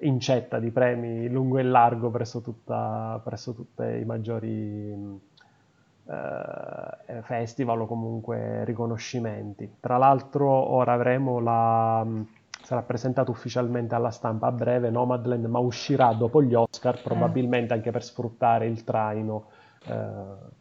incetta 0.00 0.58
di 0.58 0.70
premi 0.70 1.28
lungo 1.28 1.56
e 1.56 1.62
largo 1.62 2.10
presso, 2.10 2.42
tutta, 2.42 3.18
presso 3.24 3.54
tutti 3.54 3.82
i 3.82 4.04
maggiori 4.04 5.20
eh, 6.04 7.22
festival 7.22 7.80
o 7.80 7.86
comunque 7.86 8.64
riconoscimenti. 8.64 9.76
Tra 9.80 9.96
l'altro 9.96 10.48
ora 10.48 10.92
avremo 10.92 11.40
la 11.40 12.06
sarà 12.68 12.82
presentato 12.82 13.30
ufficialmente 13.30 13.94
alla 13.94 14.10
stampa 14.10 14.48
a 14.48 14.52
breve 14.52 14.90
Nomadland, 14.90 15.46
ma 15.46 15.58
uscirà 15.58 16.12
dopo 16.12 16.42
gli 16.42 16.52
Oscar, 16.52 17.00
probabilmente 17.00 17.72
anche 17.72 17.90
per 17.90 18.04
sfruttare 18.04 18.66
il 18.66 18.84
traino 18.84 19.46
eh, 19.86 19.94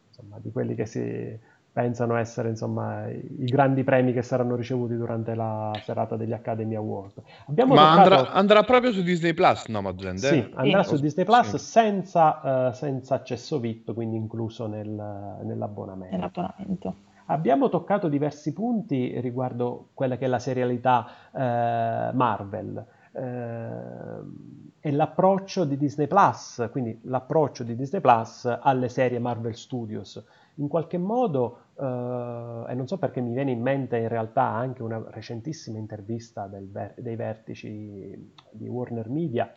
insomma, 0.07 0.37
di 0.39 0.49
quelli 0.53 0.73
che 0.73 0.85
si 0.85 1.37
pensano 1.69 2.15
essere 2.15 2.47
insomma, 2.47 3.09
i 3.09 3.43
grandi 3.43 3.83
premi 3.83 4.13
che 4.13 4.21
saranno 4.21 4.55
ricevuti 4.55 4.95
durante 4.95 5.35
la 5.35 5.77
serata 5.83 6.15
degli 6.15 6.31
Academy 6.31 6.75
Award. 6.75 7.23
Abbiamo 7.47 7.73
Ma 7.73 7.89
toccato... 7.89 8.13
andrà, 8.15 8.31
andrà, 8.31 8.63
proprio 8.63 8.93
su 8.93 9.01
Disney 9.01 9.33
Plus 9.33 9.65
Nomadland? 9.65 10.23
Eh? 10.23 10.27
Sì, 10.27 10.51
andrà 10.55 10.83
sì. 10.83 10.95
su 10.95 11.01
Disney 11.01 11.25
Plus 11.25 11.49
sì. 11.49 11.57
senza, 11.57 12.69
uh, 12.69 12.71
senza, 12.71 13.15
accesso 13.15 13.59
VIP, 13.59 13.93
quindi 13.93 14.15
incluso 14.15 14.65
nel, 14.65 14.87
nell'abbonamento. 14.87 16.15
nell'abbonamento. 16.15 16.95
Abbiamo 17.29 17.67
toccato 17.67 18.07
diversi 18.07 18.53
punti 18.53 19.19
riguardo 19.19 19.89
quella 19.93 20.17
che 20.17 20.25
è 20.25 20.27
la 20.29 20.39
serialità 20.39 21.07
eh, 21.33 22.13
Marvel 22.13 22.85
eh, 23.11 24.79
e 24.79 24.91
l'approccio 24.91 25.65
di 25.65 25.75
Disney 25.75 26.07
Plus, 26.07 26.69
quindi 26.71 26.97
l'approccio 27.03 27.63
di 27.63 27.75
Disney 27.75 27.99
Plus 27.99 28.45
alle 28.45 28.87
serie 28.87 29.19
Marvel 29.19 29.55
Studios. 29.55 30.23
In 30.55 30.69
qualche 30.69 30.97
modo, 30.97 31.63
eh, 31.77 31.83
e 31.83 32.73
non 32.73 32.87
so 32.87 32.97
perché 32.97 33.19
mi 33.19 33.33
viene 33.33 33.51
in 33.51 33.61
mente 33.61 33.97
in 33.97 34.07
realtà 34.07 34.43
anche 34.43 34.81
una 34.81 35.03
recentissima 35.09 35.77
intervista 35.77 36.49
ver- 36.49 36.97
dei 36.97 37.17
vertici 37.17 38.33
di 38.51 38.67
Warner 38.69 39.09
Media, 39.09 39.51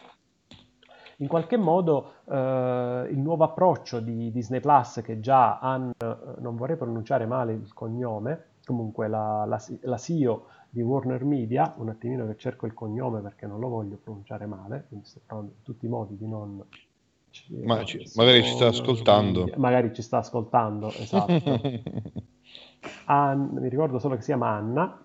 in 1.21 1.29
qualche 1.29 1.57
modo 1.57 2.15
eh, 2.31 3.09
il 3.11 3.19
nuovo 3.19 3.45
approccio 3.45 4.01
di 4.01 4.31
Disney 4.33 4.61
Plus 4.61 5.01
che 5.05 5.21
già 5.21 5.59
hanno, 5.59 5.93
eh, 5.99 6.17
non 6.39 6.57
vorrei 6.57 6.77
pronunciare 6.77 7.27
male 7.27 7.53
il 7.53 7.73
cognome, 7.75 8.45
comunque 8.65 9.07
la, 9.07 9.45
la, 9.47 9.63
la, 9.83 9.97
CEO 9.99 10.47
di 10.71 10.81
Warner 10.81 11.25
Media, 11.25 11.75
un 11.77 11.91
attimino 11.91 12.27
che 12.27 12.37
cerco 12.37 12.67
il 12.67 12.73
cognome 12.73 13.21
perché 13.21 13.47
non 13.47 13.61
lo 13.61 13.69
voglio 13.69 13.99
pronunciare 14.03 14.47
male, 14.47 14.87
quindi 14.89 15.07
sto 15.07 15.21
provando 15.27 15.53
in 15.57 15.63
tutti 15.63 15.87
i 15.87 15.89
modi 15.89 16.17
di 16.17 16.27
non... 16.27 16.65
Ma 17.65 17.85
ci, 17.85 18.03
magari 18.17 18.43
ci 18.43 18.55
sta 18.55 18.67
ascoltando. 18.69 19.49
Magari 19.57 19.95
ci 19.95 20.03
sta 20.03 20.19
ascoltando, 20.19 20.89
esatto. 20.89 21.61
An, 23.07 23.51
mi 23.53 23.69
ricordo 23.69 23.99
solo 23.99 24.15
che 24.15 24.23
si 24.23 24.29
chiama 24.29 24.49
Anna, 24.49 25.05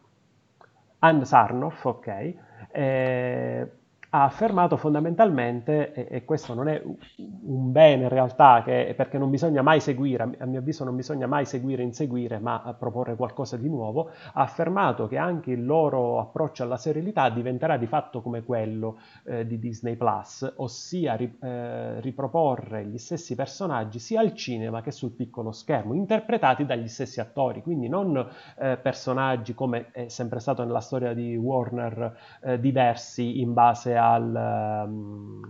Ann 0.99 1.21
Sarnoff, 1.23 1.83
ok. 1.83 2.33
Eh, 2.71 3.71
ha 4.15 4.23
affermato 4.23 4.77
fondamentalmente, 4.77 5.91
e, 5.93 6.07
e, 6.09 6.23
questo 6.23 6.53
non 6.53 6.69
è 6.69 6.81
un 6.85 7.71
bene 7.71 8.03
in 8.03 8.09
realtà, 8.09 8.61
che, 8.63 8.93
perché 8.95 9.17
non 9.17 9.29
bisogna 9.29 9.61
mai 9.61 9.81
seguire, 9.81 10.35
a 10.39 10.45
mio 10.45 10.59
avviso 10.59 10.85
non 10.85 10.95
bisogna 10.95 11.27
mai 11.27 11.45
seguire 11.45 11.81
e 11.81 11.85
inseguire, 11.85 12.39
ma 12.39 12.73
proporre 12.79 13.15
qualcosa 13.15 13.57
di 13.57 13.67
nuovo, 13.67 14.11
ha 14.33 14.41
affermato 14.41 15.07
che 15.07 15.17
anche 15.17 15.51
il 15.51 15.65
loro 15.65 16.19
approccio 16.19 16.63
alla 16.63 16.77
serialità 16.77 17.29
diventerà 17.29 17.75
di 17.75 17.87
fatto 17.87 18.21
come 18.21 18.43
quello 18.43 18.99
eh, 19.25 19.45
di 19.45 19.59
Disney 19.59 19.97
Plus, 19.97 20.53
ossia 20.57 21.15
ri, 21.15 21.37
eh, 21.41 21.99
riproporre 21.99 22.85
gli 22.85 22.97
stessi 22.97 23.35
personaggi 23.35 23.99
sia 23.99 24.21
al 24.21 24.33
cinema 24.33 24.81
che 24.81 24.91
sul 24.91 25.11
piccolo 25.11 25.51
schermo, 25.51 25.93
interpretati 25.93 26.65
dagli 26.65 26.87
stessi 26.87 27.19
attori, 27.19 27.61
quindi 27.61 27.89
non 27.89 28.15
eh, 28.57 28.77
personaggi 28.77 29.53
come 29.53 29.91
è 29.91 30.07
sempre 30.07 30.39
stato 30.39 30.63
nella 30.63 30.79
storia 30.79 31.13
di 31.13 31.35
Warner 31.35 32.17
eh, 32.41 32.59
diversi 32.61 33.41
in 33.41 33.51
base 33.53 33.97
a 33.97 34.04
al, 34.11 34.85
um, 34.87 35.41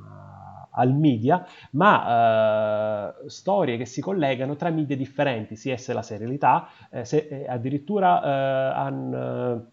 al 0.71 0.93
media, 0.93 1.45
ma 1.71 3.09
uh, 3.23 3.27
storie 3.27 3.77
che 3.77 3.85
si 3.85 4.01
collegano 4.01 4.55
tra 4.55 4.69
media 4.69 4.95
differenti, 4.95 5.55
sia 5.55 5.73
esse 5.73 5.93
la 5.93 6.01
serialità, 6.01 6.67
eh, 6.89 7.05
se, 7.05 7.27
eh, 7.29 7.47
addirittura 7.47 8.19
uh, 8.19 8.85
Ann, 8.85 9.13
uh, 9.13 9.65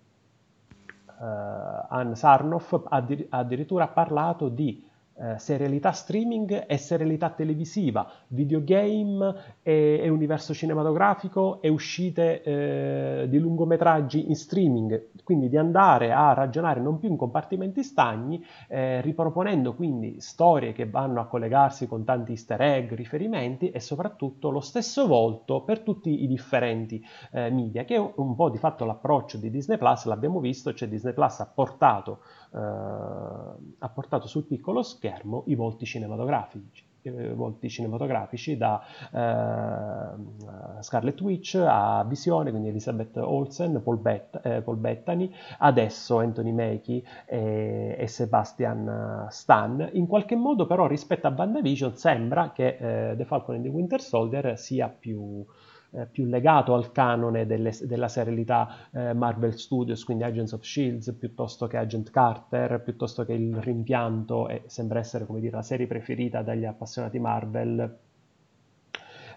Ann 1.89 2.13
Sarnoff 2.15 2.73
ha 2.89 3.07
addirittura 3.31 3.89
parlato 3.89 4.49
di 4.49 4.91
eh, 5.19 5.39
serialità 5.39 5.93
streaming 5.93 6.65
e 6.67 6.77
serialità 6.79 7.31
televisiva, 7.31 8.11
videogame 8.29 9.35
e, 9.63 10.01
e 10.03 10.09
universo 10.09 10.55
cinematografico 10.55 11.61
e 11.61 11.69
uscite 11.69 12.43
eh, 12.43 13.29
di 13.29 13.39
lungometraggi 13.39 14.29
in 14.29 14.37
streaming, 14.37 15.11
quindi 15.25 15.49
di 15.49 15.57
andare 15.57 16.13
a 16.13 16.33
ragionare 16.33 16.81
non 16.81 16.99
più 16.99 17.09
in 17.09 17.17
compartimenti 17.17 17.83
stagni, 17.83 18.45
eh, 18.69 19.01
riproponendo 19.01 19.75
quindi 19.75 20.21
storie 20.21 20.73
che 20.73 20.89
vanno 20.89 21.21
a 21.21 21.27
collegarsi 21.27 21.87
con 21.87 22.05
tanti 22.05 22.33
easter 22.33 22.61
egg, 22.61 22.93
riferimenti 22.93 23.71
e 23.71 23.81
soprattutto 23.81 24.51
lo 24.51 24.61
stesso 24.61 25.07
volto 25.07 25.63
per 25.63 25.81
tutti 25.81 26.23
i 26.23 26.27
differenti 26.27 27.03
eh, 27.33 27.51
media, 27.51 27.85
che 27.85 27.97
è 27.97 27.99
un 27.99 28.35
po' 28.35 28.49
di 28.49 28.59
fatto 28.59 28.85
l'approccio 28.85 29.39
di 29.39 29.51
Disney 29.51 29.79
Plus, 29.79 30.05
l'abbiamo 30.07 30.41
visto, 30.41 30.73
cioè 30.73 30.89
Disney 30.89 31.13
Plus 31.13 31.41
ha 31.41 31.51
portato, 31.53 32.21
ha 32.55 33.89
portato 33.89 34.27
sul 34.27 34.45
piccolo 34.45 34.83
schermo 34.83 35.45
i 35.47 35.55
volti 35.55 35.87
cinematografici 35.87 36.91
eh, 37.03 37.35
volti 37.35 37.69
cinematografici 37.69 38.57
da 38.57 38.81
eh, 39.13 40.83
Scarlet 40.83 41.21
Witch 41.21 41.57
a 41.57 42.05
Visione, 42.07 42.51
quindi 42.51 42.69
Elizabeth 42.69 43.17
Olsen, 43.17 43.81
Paul, 43.83 43.99
Bet- 43.99 44.41
eh, 44.43 44.63
Paul 44.63 44.77
Bettany, 44.77 45.33
adesso 45.59 46.19
Anthony 46.19 46.53
Mackie 46.53 47.03
e, 47.27 47.97
e, 47.99 48.07
Sebastian 48.07 49.27
Stan. 49.31 49.91
In 49.93 50.07
qualche 50.07 50.37
modo 50.37 50.67
però 50.67 50.87
rispetto 50.87 51.27
a 51.27 51.35
WandaVision 51.37 51.97
sembra 51.97 52.53
che 52.53 52.77
eh, 52.79 53.17
The 53.17 53.25
Falcon 53.25 53.57
and 53.57 53.65
the 53.65 53.71
Winter 53.71 54.01
Soldier 54.01 54.59
sia 54.59 54.89
più 54.89 55.45
eh, 55.93 56.07
più 56.07 56.25
legato 56.25 56.75
al 56.75 56.91
canone 56.91 57.47
delle, 57.47 57.73
della 57.83 58.09
serialità 58.09 58.89
eh, 58.93 59.13
Marvel 59.13 59.57
Studios, 59.59 60.05
quindi 60.05 60.25
Agents 60.25 60.53
of 60.53 60.63
Shields, 60.63 61.13
piuttosto 61.19 61.67
che 61.67 61.77
Agent 61.77 62.11
Carter, 62.11 62.83
piuttosto 62.83 63.25
che 63.25 63.35
il 63.35 63.57
rimpianto, 63.57 64.49
e 64.49 64.63
sembra 64.67 64.99
essere 64.99 65.27
come 65.27 65.41
dire 65.41 65.57
la 65.57 65.63
serie 65.63 65.87
preferita 65.87 66.43
dagli 66.43 66.65
appassionati 66.65 67.19
Marvel 67.19 67.99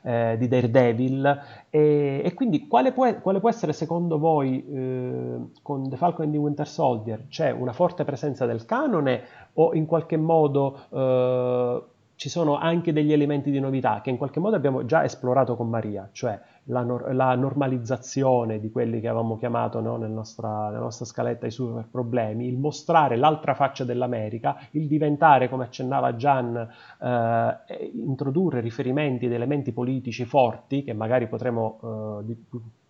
eh, 0.06 0.36
di 0.38 0.48
Daredevil. 0.48 1.42
E, 1.70 2.22
e 2.24 2.34
quindi 2.34 2.68
quale 2.68 2.92
può, 2.94 3.14
quale 3.20 3.40
può, 3.40 3.50
essere 3.50 3.74
secondo 3.74 4.18
voi 4.18 4.64
eh, 4.66 5.38
con 5.62 5.90
The 5.90 5.98
Falcon 5.98 6.26
and 6.26 6.34
the 6.34 6.40
Winter 6.40 6.68
Soldier? 6.68 7.26
C'è 7.28 7.52
una 7.52 7.74
forte 7.74 8.06
presenza 8.06 8.46
del 8.46 8.66
canone 8.66 9.24
o 9.54 9.74
in 9.74 9.86
qualche 9.86 10.18
modo 10.18 10.80
eh, 10.90 11.84
ci 12.16 12.30
sono 12.30 12.58
anche 12.58 12.94
degli 12.94 13.12
elementi 13.12 13.52
di 13.52 13.60
novità 13.60 14.02
che 14.02 14.10
in 14.10 14.18
qualche 14.18 14.40
modo 14.40 14.56
abbiamo 14.56 14.86
già 14.86 15.04
esplorato 15.04 15.56
con 15.56 15.70
Maria, 15.70 16.10
cioè 16.12 16.40
la, 16.66 16.82
nor- 16.82 17.14
la 17.14 17.36
normalizzazione 17.36 18.60
di 18.60 18.72
quelli 18.72 19.00
che 19.02 19.08
avevamo 19.08 19.38
chiamato 19.38 19.82
no, 19.82 19.98
nel 19.98 20.12
nostra, 20.12 20.68
nella 20.68 20.80
nostra 20.80 21.06
scaletta 21.06 21.46
i 21.46 21.52
super 21.52 21.88
problemi, 21.90 22.48
il 22.48 22.58
mostrare 22.58 23.18
l'altra 23.18 23.54
faccia 23.54 23.84
dell'America, 23.84 24.58
il 24.72 24.88
diventare, 24.88 25.50
come 25.50 25.66
accennava 25.66 26.16
Gian, 26.16 26.56
eh, 27.02 27.92
introdurre 27.94 28.62
riferimenti 28.62 29.26
ed 29.26 29.34
elementi 29.34 29.72
politici 29.74 30.26
forti 30.26 30.84
che 30.84 30.94
magari 30.94 31.28
potremo 31.28 31.80
eh, 32.22 32.26
di- 32.26 32.46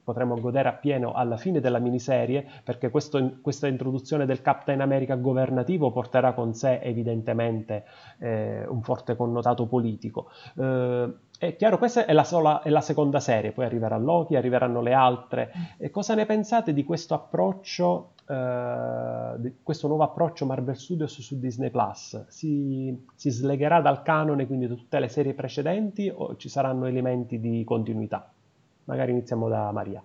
potremo 0.05 0.39
godere 0.39 0.69
appieno 0.69 1.13
alla 1.13 1.35
fine 1.35 1.59
della 1.59 1.79
miniserie, 1.79 2.45
perché 2.63 2.91
questo, 2.91 3.39
questa 3.41 3.67
introduzione 3.67 4.27
del 4.27 4.41
Captain 4.41 4.79
America 4.79 5.15
governativo 5.15 5.91
porterà 5.91 6.33
con 6.33 6.53
sé 6.53 6.79
evidentemente 6.79 7.85
eh, 8.19 8.65
un 8.67 8.83
forte 8.83 9.15
connotato 9.15 9.65
politico. 9.65 10.29
Eh, 10.55 11.13
è 11.37 11.55
chiaro, 11.57 11.79
questa 11.79 12.05
è 12.05 12.13
la, 12.13 12.23
sola, 12.23 12.61
è 12.61 12.69
la, 12.69 12.81
seconda 12.81 13.19
serie, 13.19 13.51
poi 13.51 13.65
arriverà 13.65 13.97
Loki, 13.97 14.35
arriveranno 14.35 14.81
le 14.81 14.93
altre. 14.93 15.51
E 15.77 15.89
cosa 15.89 16.13
ne 16.13 16.25
pensate 16.25 16.71
di 16.71 16.83
questo 16.83 17.15
approccio, 17.15 18.11
eh, 18.27 19.53
questo 19.63 19.87
nuovo 19.87 20.03
approccio 20.03 20.45
Marvel 20.45 20.77
Studios 20.77 21.19
su 21.19 21.39
Disney 21.39 21.71
Plus? 21.71 22.27
Si, 22.27 23.05
si 23.15 23.31
slegherà 23.31 23.81
dal 23.81 24.03
canone, 24.03 24.45
quindi 24.45 24.67
da 24.67 24.75
tutte 24.75 24.99
le 24.99 25.09
serie 25.09 25.33
precedenti, 25.33 26.13
o 26.13 26.35
ci 26.37 26.47
saranno 26.47 26.85
elementi 26.85 27.39
di 27.39 27.63
continuità? 27.63 28.34
Magari 28.85 29.11
iniziamo 29.11 29.47
da 29.47 29.71
Maria. 29.71 30.01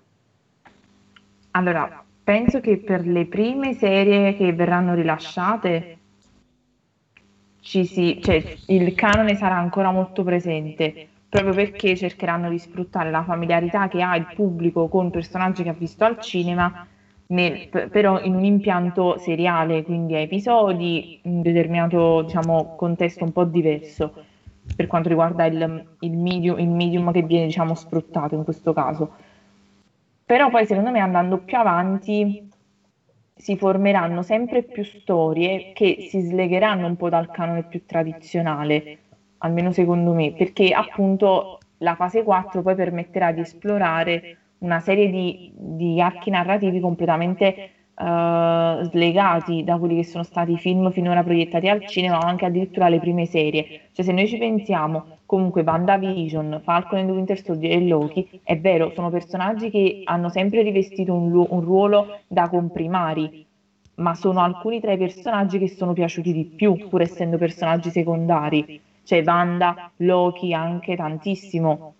Allora, 1.52 1.90
penso 2.23 2.61
che 2.61 2.78
per 2.78 3.07
le 3.07 3.27
prime 3.27 3.73
serie 3.74 4.35
che 4.35 4.52
verranno 4.52 4.94
rilasciate 4.94 5.97
ci 7.61 7.85
si, 7.85 8.19
cioè, 8.20 8.43
il 8.66 8.94
canone 8.94 9.35
sarà 9.35 9.57
ancora 9.57 9.90
molto 9.90 10.23
presente, 10.23 11.09
proprio 11.28 11.52
perché 11.52 11.94
cercheranno 11.97 12.48
di 12.48 12.59
sfruttare 12.59 13.11
la 13.11 13.23
familiarità 13.23 13.89
che 13.89 14.01
ha 14.01 14.16
il 14.16 14.27
pubblico 14.27 14.89
con 14.89 15.11
personaggi 15.11 15.62
che 15.62 15.69
ha 15.69 15.74
visto 15.74 16.05
al 16.05 16.19
cinema, 16.19 16.86
nel, 17.27 17.69
però 17.90 18.20
in 18.20 18.35
un 18.35 18.44
impianto 18.44 19.19
seriale, 19.19 19.85
quindi 19.85 20.15
a 20.15 20.20
episodi, 20.20 21.19
in 21.23 21.35
un 21.35 21.43
determinato 21.43 22.23
diciamo, 22.23 22.73
contesto 22.77 23.24
un 23.24 23.32
po' 23.32 23.44
diverso 23.44 24.15
per 24.74 24.86
quanto 24.86 25.09
riguarda 25.09 25.44
il, 25.47 25.86
il, 26.01 26.16
medium, 26.16 26.59
il 26.59 26.68
medium 26.68 27.12
che 27.12 27.22
viene 27.22 27.47
diciamo, 27.47 27.74
sfruttato 27.74 28.34
in 28.34 28.44
questo 28.44 28.72
caso. 28.72 29.14
Però 30.24 30.48
poi 30.48 30.64
secondo 30.66 30.90
me 30.90 31.01
andando 31.01 31.38
più 31.38 31.56
avanti 31.56 32.48
si 33.34 33.56
formeranno 33.56 34.22
sempre 34.22 34.62
più 34.62 34.84
storie 34.84 35.72
che 35.72 36.06
si 36.09 36.20
slegheranno 36.20 36.86
un 36.86 36.97
po' 36.97 37.09
dal 37.09 37.30
canone 37.30 37.62
più 37.62 37.84
tradizionale, 37.86 38.98
almeno 39.38 39.72
secondo 39.72 40.12
me, 40.12 40.32
perché 40.32 40.72
appunto 40.72 41.59
la 41.78 41.94
fase 41.94 42.22
4 42.22 42.62
poi 42.62 42.74
permetterà 42.74 43.32
di 43.32 43.40
esplorare 43.40 44.36
una 44.59 44.80
serie 44.80 45.09
di, 45.09 45.51
di 45.55 46.01
archi 46.01 46.30
narrativi 46.30 46.80
completamente 46.80 47.70
uh, 48.01 48.82
slegati 48.85 49.62
da 49.62 49.77
quelli 49.77 49.97
che 49.97 50.05
sono 50.05 50.24
stati 50.24 50.52
i 50.52 50.59
film 50.59 50.90
finora 50.90 51.22
proiettati 51.22 51.68
al 51.68 51.86
cinema 51.86 52.18
o 52.18 52.20
anche 52.20 52.47
addirittura 52.47 52.89
le 52.89 52.98
prime 52.98 53.27
serie. 53.27 53.82
Cioè 53.93 54.05
se 54.05 54.12
noi 54.12 54.27
ci 54.27 54.39
pensiamo, 54.39 55.18
comunque 55.27 55.62
WandaVision, 55.62 56.60
Falcon 56.64 56.98
and 56.98 57.09
the 57.09 57.14
Winter 57.14 57.43
Soldier 57.43 57.72
e 57.72 57.86
Loki, 57.86 58.40
è 58.43 58.59
vero, 58.59 58.93
sono 58.94 59.10
personaggi 59.10 59.70
che 59.70 60.02
hanno 60.05 60.31
sempre 60.31 60.62
rivestito 60.62 61.12
un, 61.12 61.32
un 61.32 61.60
ruolo 61.60 62.20
da 62.27 62.48
comprimari, 62.48 63.47
ma 63.97 64.14
sono 64.14 64.40
alcuni 64.40 64.81
tra 64.81 64.93
i 64.93 64.98
personaggi 64.98 65.59
che 65.59 65.68
sono 65.68 65.93
piaciuti 65.93 66.32
di 66.32 66.44
più, 66.44 66.89
pur 66.89 67.02
essendo 67.02 67.36
personaggi 67.36 67.90
secondari. 67.90 68.81
Cioè 69.05 69.22
Wanda, 69.24 69.90
Loki 69.97 70.55
anche 70.55 70.97
tantissimo. 70.97 71.94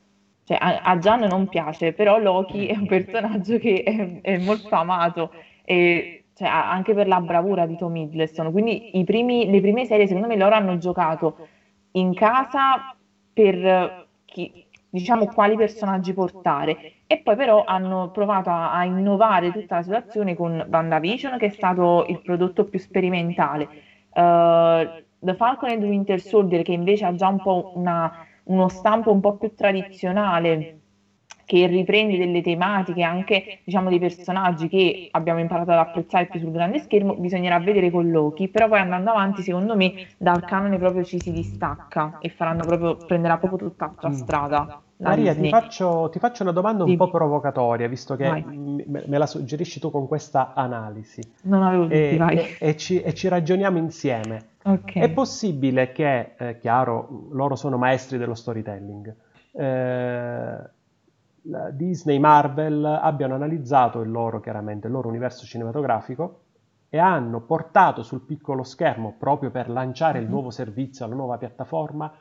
Cioè, 0.45 0.59
a, 0.61 0.81
a 0.83 0.99
Gian 0.99 1.21
non 1.29 1.49
piace, 1.49 1.93
però 1.93 2.19
Loki 2.19 2.67
è 2.67 2.77
un 2.77 2.87
personaggio 2.87 3.59
che 3.59 3.83
è, 3.83 4.21
è 4.23 4.39
molto 4.39 4.75
amato 4.75 5.31
e 5.65 6.25
cioè, 6.35 6.49
anche 6.49 6.95
per 6.95 7.07
la 7.07 7.21
bravura 7.21 7.67
di 7.67 7.77
Tom 7.77 7.97
Hiddleston. 7.97 8.51
Quindi 8.51 8.91
primi, 9.05 9.51
le 9.51 9.61
prime 9.61 9.85
serie, 9.85 10.07
secondo 10.07 10.27
me, 10.27 10.37
loro 10.37 10.55
hanno 10.55 10.79
giocato 10.79 11.49
in 11.93 12.15
casa 12.15 12.97
per 13.33 14.07
chi, 14.25 14.67
diciamo 14.91 15.27
quali 15.27 15.57
personaggi 15.57 16.13
portare 16.13 16.93
e 17.07 17.19
poi 17.19 17.37
però 17.37 17.65
hanno 17.65 18.11
provato 18.11 18.51
a, 18.51 18.73
a, 18.73 18.85
innovare 18.85 19.53
tutta 19.53 19.77
la 19.77 19.83
situazione 19.83 20.35
con 20.35 20.67
WandaVision 20.69 21.39
che 21.39 21.47
è 21.47 21.51
stato 21.51 22.07
il 22.09 22.21
prodotto 22.21 22.65
più 22.65 22.79
sperimentale 22.79 23.65
uh, 24.11 25.03
The 25.19 25.35
Falcon 25.37 25.71
and 25.71 25.81
the 25.81 25.87
Winter 25.87 26.21
Soldier 26.21 26.63
che 26.63 26.73
invece 26.73 27.05
ha 27.05 27.15
già 27.15 27.29
un 27.29 27.41
po' 27.41 27.73
una, 27.77 28.27
uno 28.45 28.69
stampo 28.69 29.13
un 29.13 29.21
po' 29.21 29.37
più 29.37 29.55
tradizionale 29.55 30.80
che 31.51 31.67
riprende 31.67 32.17
delle 32.17 32.43
tematiche, 32.43 33.03
anche 33.03 33.59
diciamo 33.65 33.89
dei 33.89 33.99
personaggi 33.99 34.69
che 34.69 35.09
abbiamo 35.11 35.41
imparato 35.41 35.73
ad 35.73 35.79
apprezzare 35.79 36.27
più 36.27 36.39
sul 36.39 36.53
grande 36.53 36.79
schermo, 36.79 37.17
bisognerà 37.17 37.59
vedere 37.59 37.91
con 37.91 38.09
Loki, 38.09 38.47
però 38.47 38.69
poi 38.69 38.79
andando 38.79 39.11
avanti 39.11 39.43
secondo 39.43 39.75
me 39.75 40.07
dal 40.17 40.45
canone 40.45 40.79
proprio 40.79 41.03
ci 41.03 41.21
si 41.21 41.33
distacca 41.33 42.19
e 42.21 42.29
faranno 42.29 42.63
proprio, 42.65 42.95
prenderà 43.05 43.37
proprio 43.39 43.69
tutt'altra 43.69 44.11
mm. 44.11 44.13
strada. 44.13 44.81
Maria, 44.99 45.35
ti 45.35 45.49
faccio, 45.49 46.09
ti 46.13 46.21
faccio, 46.21 46.45
una 46.45 46.53
domanda 46.53 46.85
un 46.85 46.91
sì. 46.91 46.97
po' 46.97 47.11
provocatoria, 47.11 47.89
visto 47.89 48.15
che 48.15 48.31
m- 48.31 48.85
me 48.87 49.19
la 49.19 49.27
suggerisci 49.27 49.81
tu 49.81 49.91
con 49.91 50.07
questa 50.07 50.53
analisi. 50.55 51.21
Non 51.43 51.65
avevo 51.65 51.83
dubbi, 51.85 51.95
e, 51.95 52.17
vai. 52.17 52.37
E, 52.37 52.57
e, 52.61 52.77
ci, 52.77 53.01
e, 53.01 53.13
ci, 53.13 53.27
ragioniamo 53.27 53.77
insieme. 53.77 54.51
Okay. 54.63 55.03
È 55.03 55.11
possibile 55.11 55.91
che, 55.91 56.35
eh, 56.37 56.59
chiaro, 56.59 57.27
loro 57.33 57.57
sono 57.57 57.77
maestri 57.77 58.19
dello 58.19 58.35
storytelling, 58.35 59.13
eh, 59.53 60.79
Disney, 61.73 62.19
Marvel 62.19 62.85
abbiano 62.85 63.35
analizzato 63.35 64.01
il 64.01 64.11
loro, 64.11 64.41
chiaramente, 64.41 64.87
il 64.87 64.93
loro 64.93 65.09
universo 65.09 65.45
cinematografico 65.45 66.43
e 66.89 66.99
hanno 66.99 67.41
portato 67.41 68.03
sul 68.03 68.23
piccolo 68.23 68.65
schermo, 68.65 69.15
proprio 69.17 69.51
per 69.51 69.71
lanciare 69.71 70.19
il 70.19 70.25
mhm. 70.25 70.31
nuovo 70.31 70.51
servizio, 70.51 71.07
la 71.07 71.15
nuova 71.15 71.39
piattaforma, 71.39 72.13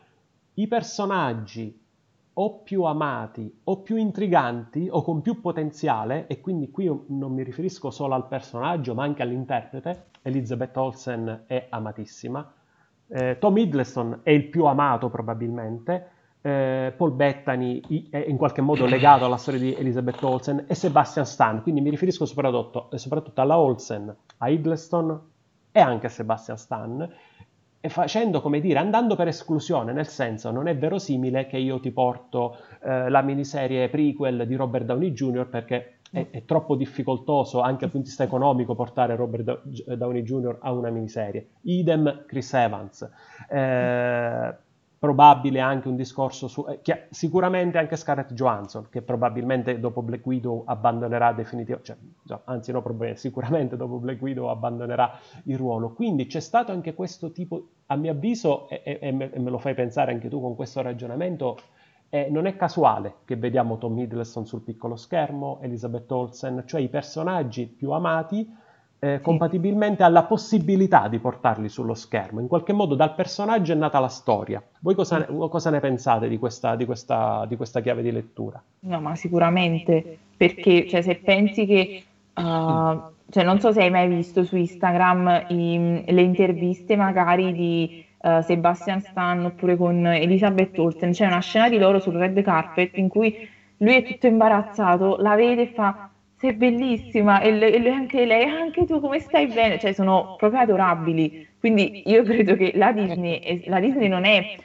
i 0.53 0.67
personaggi 0.67 1.87
o 2.33 2.59
più 2.59 2.83
amati 2.83 3.61
o 3.65 3.81
più 3.81 3.97
intriganti 3.97 4.87
o 4.89 5.01
con 5.01 5.21
più 5.21 5.41
potenziale, 5.41 6.27
e 6.27 6.39
quindi 6.39 6.69
qui 6.71 6.85
non 7.07 7.33
mi 7.33 7.43
riferisco 7.43 7.89
solo 7.89 8.13
al 8.13 8.27
personaggio 8.27 8.93
ma 8.93 9.03
anche 9.03 9.23
all'interprete, 9.23 10.05
Elizabeth 10.21 10.77
Olsen 10.77 11.43
è 11.47 11.67
amatissima, 11.69 12.53
eh, 13.07 13.37
Tom 13.39 13.57
Hiddleston 13.57 14.19
è 14.23 14.29
il 14.29 14.47
più 14.47 14.65
amato 14.65 15.09
probabilmente, 15.09 16.11
eh, 16.41 16.93
Paul 16.95 17.11
Bettany 17.11 17.81
in 18.11 18.37
qualche 18.37 18.61
modo 18.61 18.85
legato 18.85 19.25
alla 19.25 19.37
storia 19.37 19.59
di 19.59 19.75
Elizabeth 19.75 20.23
Olsen 20.23 20.65
e 20.67 20.75
Sebastian 20.75 21.25
Stan, 21.25 21.61
quindi 21.61 21.81
mi 21.81 21.89
riferisco 21.89 22.25
soprattutto, 22.25 22.89
soprattutto 22.95 23.41
alla 23.41 23.57
Olsen, 23.57 24.15
a 24.37 24.49
Hiddleston 24.49 25.19
e 25.71 25.79
anche 25.79 26.07
a 26.07 26.09
Sebastian 26.09 26.57
Stan, 26.57 27.09
e 27.81 27.87
facendo, 27.87 28.41
come 28.41 28.59
dire, 28.59 28.79
andando 28.79 29.15
per 29.15 29.27
esclusione, 29.27 29.93
nel 29.93 30.07
senso 30.07 30.51
non 30.51 30.67
è 30.67 30.75
verosimile 30.75 31.47
che 31.47 31.57
io 31.57 31.79
ti 31.79 31.91
porto 31.91 32.57
eh, 32.83 33.09
la 33.09 33.21
miniserie 33.21 33.87
prequel 33.87 34.45
di 34.45 34.55
Robert 34.55 34.85
Downey 34.85 35.13
Jr. 35.13 35.47
perché 35.47 35.99
è, 36.11 36.27
è, 36.29 36.43
troppo 36.43 36.75
difficoltoso 36.75 37.61
anche 37.61 37.81
dal 37.81 37.91
punto 37.91 38.05
di 38.05 38.09
vista 38.09 38.23
economico 38.23 38.75
portare 38.75 39.15
Robert 39.15 39.61
Downey 39.95 40.23
Jr. 40.23 40.57
a 40.59 40.73
una 40.73 40.89
miniserie. 40.89 41.51
Idem 41.61 42.25
Chris 42.25 42.53
Evans. 42.53 43.09
Eh, 43.49 44.55
probabile 44.99 45.61
anche 45.61 45.87
un 45.87 45.95
discorso 45.95 46.49
su... 46.49 46.65
Eh, 46.67 47.07
sicuramente 47.09 47.77
anche 47.77 47.95
Scarlett 47.95 48.33
Johansson, 48.33 48.89
che 48.89 49.01
probabilmente 49.01 49.79
dopo 49.79 50.01
Black 50.01 50.25
Widow 50.25 50.63
abbandonerà 50.65 51.31
definitivamente, 51.31 51.95
cioè, 52.25 52.39
anzi 52.43 52.73
no, 52.73 52.83
sicuramente 53.13 53.77
dopo 53.77 53.97
Black 53.97 54.21
Widow 54.21 54.47
abbandonerà 54.47 55.17
il 55.45 55.57
ruolo. 55.57 55.93
Quindi 55.93 56.27
c'è 56.27 56.41
stato 56.41 56.73
anche 56.73 56.93
questo 56.93 57.31
tipo, 57.31 57.69
a 57.87 57.95
mio 57.95 58.11
avviso, 58.11 58.67
e, 58.67 58.81
e, 58.83 58.99
e 59.01 59.11
me, 59.11 59.31
lo 59.49 59.57
fai 59.57 59.73
pensare 59.73 60.11
anche 60.11 60.27
tu 60.27 60.41
con 60.41 60.55
questo 60.55 60.81
ragionamento, 60.81 61.57
eh, 62.09 62.27
non 62.29 62.45
è 62.45 62.57
casuale 62.57 63.17
che 63.23 63.37
vediamo 63.37 63.77
Tom 63.77 63.97
Hiddleston 63.97 64.45
sul 64.45 64.61
piccolo 64.61 64.97
schermo, 64.97 65.59
Elizabeth 65.61 66.11
Olsen, 66.11 66.63
cioè 66.65 66.81
i 66.81 66.89
personaggi 66.89 67.67
più 67.67 67.91
amati 67.91 68.58
eh, 68.99 69.21
compatibilmente 69.21 70.03
alla 70.03 70.23
possibilità 70.23 71.07
di 71.07 71.19
portarli 71.19 71.69
sullo 71.69 71.93
schermo. 71.93 72.41
In 72.41 72.47
qualche 72.47 72.73
modo 72.73 72.95
dal 72.95 73.15
personaggio 73.15 73.71
è 73.71 73.75
nata 73.75 73.99
la 73.99 74.09
storia. 74.09 74.61
Voi 74.81 74.93
cosa, 74.93 75.19
ne, 75.19 75.47
cosa 75.49 75.69
ne 75.69 75.79
pensate 75.79 76.27
di 76.27 76.37
questa, 76.37 76.75
di, 76.75 76.85
questa, 76.85 77.45
di 77.47 77.55
questa, 77.55 77.79
chiave 77.79 78.01
di 78.01 78.11
lettura? 78.11 78.61
No, 78.81 78.99
ma 78.99 79.15
sicuramente, 79.15 80.17
perché 80.35 80.87
cioè, 80.87 81.01
se 81.01 81.15
pensi 81.15 81.65
che... 81.65 82.03
Uh, 82.35 83.17
cioè, 83.31 83.43
non 83.43 83.59
so 83.59 83.71
se 83.71 83.83
hai 83.83 83.91
mai 83.91 84.07
visto 84.07 84.43
su 84.43 84.55
Instagram 84.55 85.45
i, 85.49 86.03
le 86.07 86.21
interviste 86.21 86.95
magari 86.95 87.51
di 87.53 88.03
uh, 88.21 88.41
Sebastian 88.41 89.01
Stan 89.01 89.45
oppure 89.45 89.75
con 89.75 90.07
Elizabeth 90.07 90.77
Olsen, 90.79 91.11
c'è 91.11 91.27
una 91.27 91.39
scena 91.39 91.69
di 91.69 91.77
loro 91.77 91.99
sul 91.99 92.15
red 92.15 92.41
carpet 92.41 92.97
in 92.97 93.07
cui 93.07 93.47
lui 93.77 93.95
è 93.95 94.03
tutto 94.03 94.25
imbarazzato, 94.25 95.17
la 95.19 95.35
vede 95.35 95.63
e 95.63 95.67
fa 95.67 96.08
sei 96.39 96.53
bellissima. 96.53 97.41
E, 97.41 97.51
le, 97.51 97.71
e 97.71 97.89
anche 97.89 98.25
lei, 98.25 98.45
anche 98.45 98.85
tu 98.85 98.99
come 98.99 99.19
stai 99.19 99.47
bene, 99.47 99.77
cioè 99.77 99.91
sono 99.91 100.35
proprio 100.37 100.61
adorabili, 100.61 101.47
quindi 101.59 102.01
io 102.05 102.23
credo 102.23 102.55
che 102.55 102.71
la 102.75 102.91
Disney, 102.93 103.63
la 103.65 103.79
Disney 103.79 104.07
non 104.07 104.23
è 104.25 104.55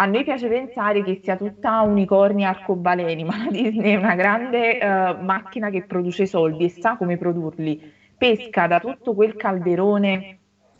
a 0.00 0.06
noi 0.06 0.22
piace 0.24 0.48
pensare 0.48 1.02
che 1.02 1.20
sia 1.22 1.36
tutta 1.36 1.80
unicorni 1.82 2.44
arcobaleni, 2.44 3.24
ma 3.24 3.44
la 3.44 3.50
Disney 3.50 3.92
è 3.92 3.96
una 3.96 4.14
grande 4.14 4.78
uh, 4.80 5.22
macchina 5.24 5.70
che 5.70 5.82
produce 5.82 6.24
soldi 6.26 6.64
e 6.64 6.68
sa 6.70 6.96
come 6.96 7.16
produrli. 7.18 7.80
Pesca 8.16 8.66
da 8.66 8.80
tutto 8.80 9.14
quel 9.14 9.36
calderone 9.36 10.37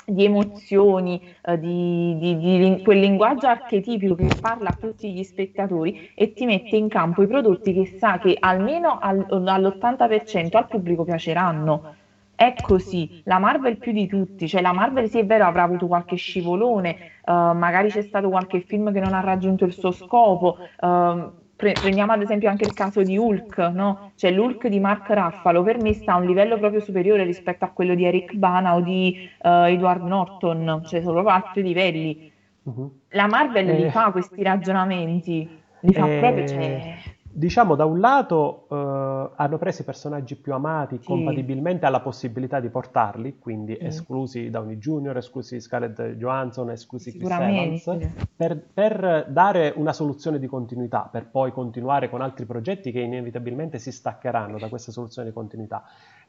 di 0.08 0.24
emozioni, 0.24 1.20
uh, 1.42 1.56
di, 1.56 2.16
di, 2.18 2.38
di, 2.38 2.82
quel 2.82 3.00
linguaggio 3.00 3.46
archetipico 3.46 4.14
che 4.14 4.28
parla 4.40 4.70
a 4.70 4.76
tutti 4.78 5.12
gli 5.12 5.22
spettatori 5.22 6.10
e 6.14 6.32
ti 6.32 6.46
mette 6.46 6.76
in 6.76 6.88
campo 6.88 7.22
i 7.22 7.26
prodotti 7.26 7.72
che 7.74 7.96
sa 7.98 8.18
che 8.18 8.36
almeno 8.38 8.98
al, 9.00 9.26
all'80% 9.28 10.56
al 10.56 10.66
pubblico 10.66 11.04
piaceranno. 11.04 11.94
È 12.34 12.54
così, 12.62 13.20
la 13.24 13.38
Marvel 13.38 13.78
più 13.78 13.90
di 13.90 14.06
tutti, 14.06 14.46
cioè 14.46 14.62
la 14.62 14.72
Marvel 14.72 15.10
sì 15.10 15.18
è 15.18 15.26
vero 15.26 15.44
avrà 15.44 15.64
avuto 15.64 15.88
qualche 15.88 16.14
scivolone, 16.14 16.96
uh, 17.24 17.32
magari 17.32 17.90
c'è 17.90 18.02
stato 18.02 18.28
qualche 18.28 18.60
film 18.60 18.92
che 18.92 19.00
non 19.00 19.12
ha 19.12 19.20
raggiunto 19.20 19.64
il 19.64 19.72
suo 19.72 19.90
scopo, 19.90 20.56
uh, 20.80 21.32
pre- 21.58 21.72
prendiamo 21.72 22.12
ad 22.12 22.22
esempio 22.22 22.48
anche 22.48 22.64
il 22.64 22.72
caso 22.72 23.02
di 23.02 23.18
Hulk, 23.18 23.58
no? 23.74 24.12
cioè 24.14 24.30
l'Hulk 24.30 24.68
di 24.68 24.78
Mark 24.78 25.10
Ruffalo 25.10 25.64
per 25.64 25.80
me 25.82 25.92
sta 25.92 26.12
a 26.12 26.16
un 26.18 26.24
livello 26.24 26.56
proprio 26.56 26.80
superiore 26.80 27.24
rispetto 27.24 27.64
a 27.64 27.70
quello 27.70 27.96
di 27.96 28.04
Eric 28.04 28.34
Bana 28.34 28.76
o 28.76 28.80
di 28.80 29.28
uh, 29.42 29.48
Edward 29.66 30.04
Norton, 30.04 30.82
cioè 30.86 31.00
sono 31.00 31.14
proprio 31.14 31.34
altri 31.34 31.62
livelli. 31.64 32.30
Uh-huh. 32.62 32.98
La 33.10 33.26
Marvel 33.26 33.68
eh... 33.70 33.74
li 33.74 33.90
fa 33.90 34.12
questi 34.12 34.40
ragionamenti, 34.44 35.48
li 35.80 35.92
fa 35.92 36.08
eh... 36.08 36.18
proprio... 36.20 36.46
Cioè 36.46 36.94
diciamo 37.38 37.76
da 37.76 37.84
un 37.84 38.00
lato 38.00 38.66
eh, 38.68 39.30
hanno 39.36 39.58
preso 39.58 39.82
i 39.82 39.84
personaggi 39.84 40.34
più 40.34 40.52
amati 40.52 40.98
sì. 41.00 41.06
compatibilmente 41.06 41.86
alla 41.86 42.00
possibilità 42.00 42.58
di 42.58 42.68
portarli, 42.68 43.38
quindi 43.38 43.78
mm. 43.80 43.86
esclusi 43.86 44.50
Downey 44.50 44.76
Jr., 44.76 45.16
esclusi 45.16 45.60
Scarlett 45.60 46.02
Johansson, 46.16 46.70
esclusi 46.70 47.12
Chris 47.12 47.30
Evans, 47.30 47.98
per, 48.34 48.60
per, 48.74 49.26
dare 49.28 49.72
una 49.76 49.92
soluzione 49.92 50.40
di 50.40 50.48
continuità, 50.48 51.08
per 51.10 51.30
poi 51.30 51.52
continuare 51.52 52.10
con 52.10 52.20
altri 52.20 52.44
progetti 52.44 52.90
che 52.90 53.00
inevitabilmente 53.00 53.78
si 53.78 53.92
staccheranno 53.92 54.58
da 54.58 54.68
questa 54.68 54.90
soluzione 54.90 55.28
di 55.28 55.34
continuità. 55.34 55.84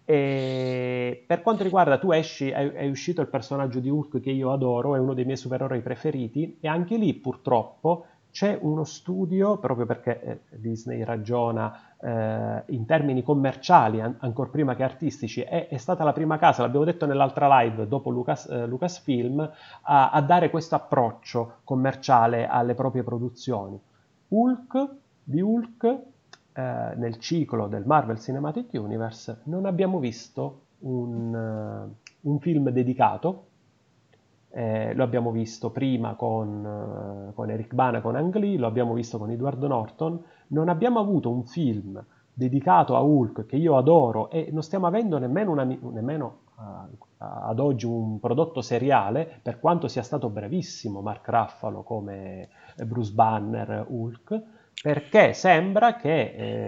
E 0.05 1.23
per 1.25 1.41
quanto 1.41 1.63
riguarda, 1.63 1.97
tu 1.97 2.11
esci, 2.11 2.49
è, 2.49 2.71
è 2.71 2.87
uscito 2.87 3.21
il 3.21 3.27
personaggio 3.27 3.79
di 3.79 3.89
Hulk 3.89 4.19
che 4.19 4.31
io 4.31 4.51
adoro, 4.51 4.95
è 4.95 4.99
uno 4.99 5.13
dei 5.13 5.25
miei 5.25 5.37
supereroi 5.37 5.81
preferiti, 5.81 6.57
e 6.61 6.67
anche 6.67 6.97
lì 6.97 7.13
purtroppo 7.15 8.05
c'è 8.31 8.57
uno 8.61 8.83
studio, 8.83 9.57
proprio 9.57 9.85
perché 9.85 10.21
eh, 10.21 10.39
Disney 10.49 11.03
ragiona 11.03 11.95
eh, 11.99 12.63
in 12.67 12.85
termini 12.85 13.23
commerciali 13.23 14.01
an- 14.01 14.15
ancora 14.19 14.49
prima 14.49 14.75
che 14.75 14.83
artistici, 14.83 15.41
è, 15.41 15.67
è, 15.67 15.77
stata 15.77 16.03
la 16.03 16.13
prima 16.13 16.37
casa, 16.37 16.61
l'abbiamo 16.61 16.85
detto 16.85 17.05
nell'altra 17.05 17.59
live 17.61 17.87
dopo 17.87 18.09
Lucas, 18.09 18.47
eh, 18.47 18.65
Lucasfilm, 18.65 19.39
a, 19.81 20.11
a, 20.11 20.21
dare 20.21 20.49
questo 20.49 20.75
approccio 20.75 21.57
commerciale 21.63 22.47
alle 22.47 22.75
proprie 22.75 23.03
produzioni. 23.03 23.79
Hulk, 24.29 24.89
di 25.23 25.41
Hulk, 25.41 25.83
eh, 26.53 26.93
nel 26.95 27.17
ciclo 27.17 27.67
del 27.67 27.85
Marvel 27.85 28.19
Cinematic 28.19 28.69
Universe, 28.73 29.41
non 29.45 29.65
abbiamo 29.65 29.99
visto 29.99 30.61
un, 30.79 31.33
uh, 31.33 32.29
un 32.29 32.39
film 32.39 32.69
dedicato 32.69 33.47
eh, 34.51 34.93
lo 34.95 35.03
abbiamo 35.03 35.31
visto 35.31 35.69
prima 35.69 36.15
con, 36.15 37.29
uh, 37.29 37.33
con 37.33 37.49
Eric 37.49 37.73
Bana, 37.73 38.01
con 38.01 38.15
Ang 38.15 38.35
Lee, 38.35 38.57
lo 38.57 38.67
abbiamo 38.67 38.93
visto 38.93 39.17
con 39.17 39.29
Edward 39.29 39.61
Norton. 39.61 40.21
Non 40.47 40.69
abbiamo 40.69 40.99
avuto 40.99 41.29
un 41.29 41.43
film 41.43 42.03
dedicato 42.33 42.95
a 42.95 43.01
Hulk 43.01 43.45
che 43.45 43.57
io 43.57 43.77
adoro 43.77 44.29
e 44.29 44.49
non 44.51 44.63
stiamo 44.63 44.87
avendo 44.87 45.19
nemmeno, 45.19 45.51
una, 45.51 45.63
nemmeno 45.63 46.37
uh, 46.55 46.97
ad 47.17 47.59
oggi 47.59 47.85
un 47.85 48.19
prodotto 48.19 48.61
seriale, 48.61 49.39
per 49.41 49.59
quanto 49.59 49.87
sia 49.87 50.03
stato 50.03 50.29
brevissimo 50.29 51.01
Mark 51.01 51.27
Ruffalo 51.27 51.83
come 51.83 52.49
Bruce 52.85 53.13
Banner 53.13 53.85
Hulk, 53.87 54.41
perché 54.81 55.33
sembra 55.33 55.95
che 55.97 56.21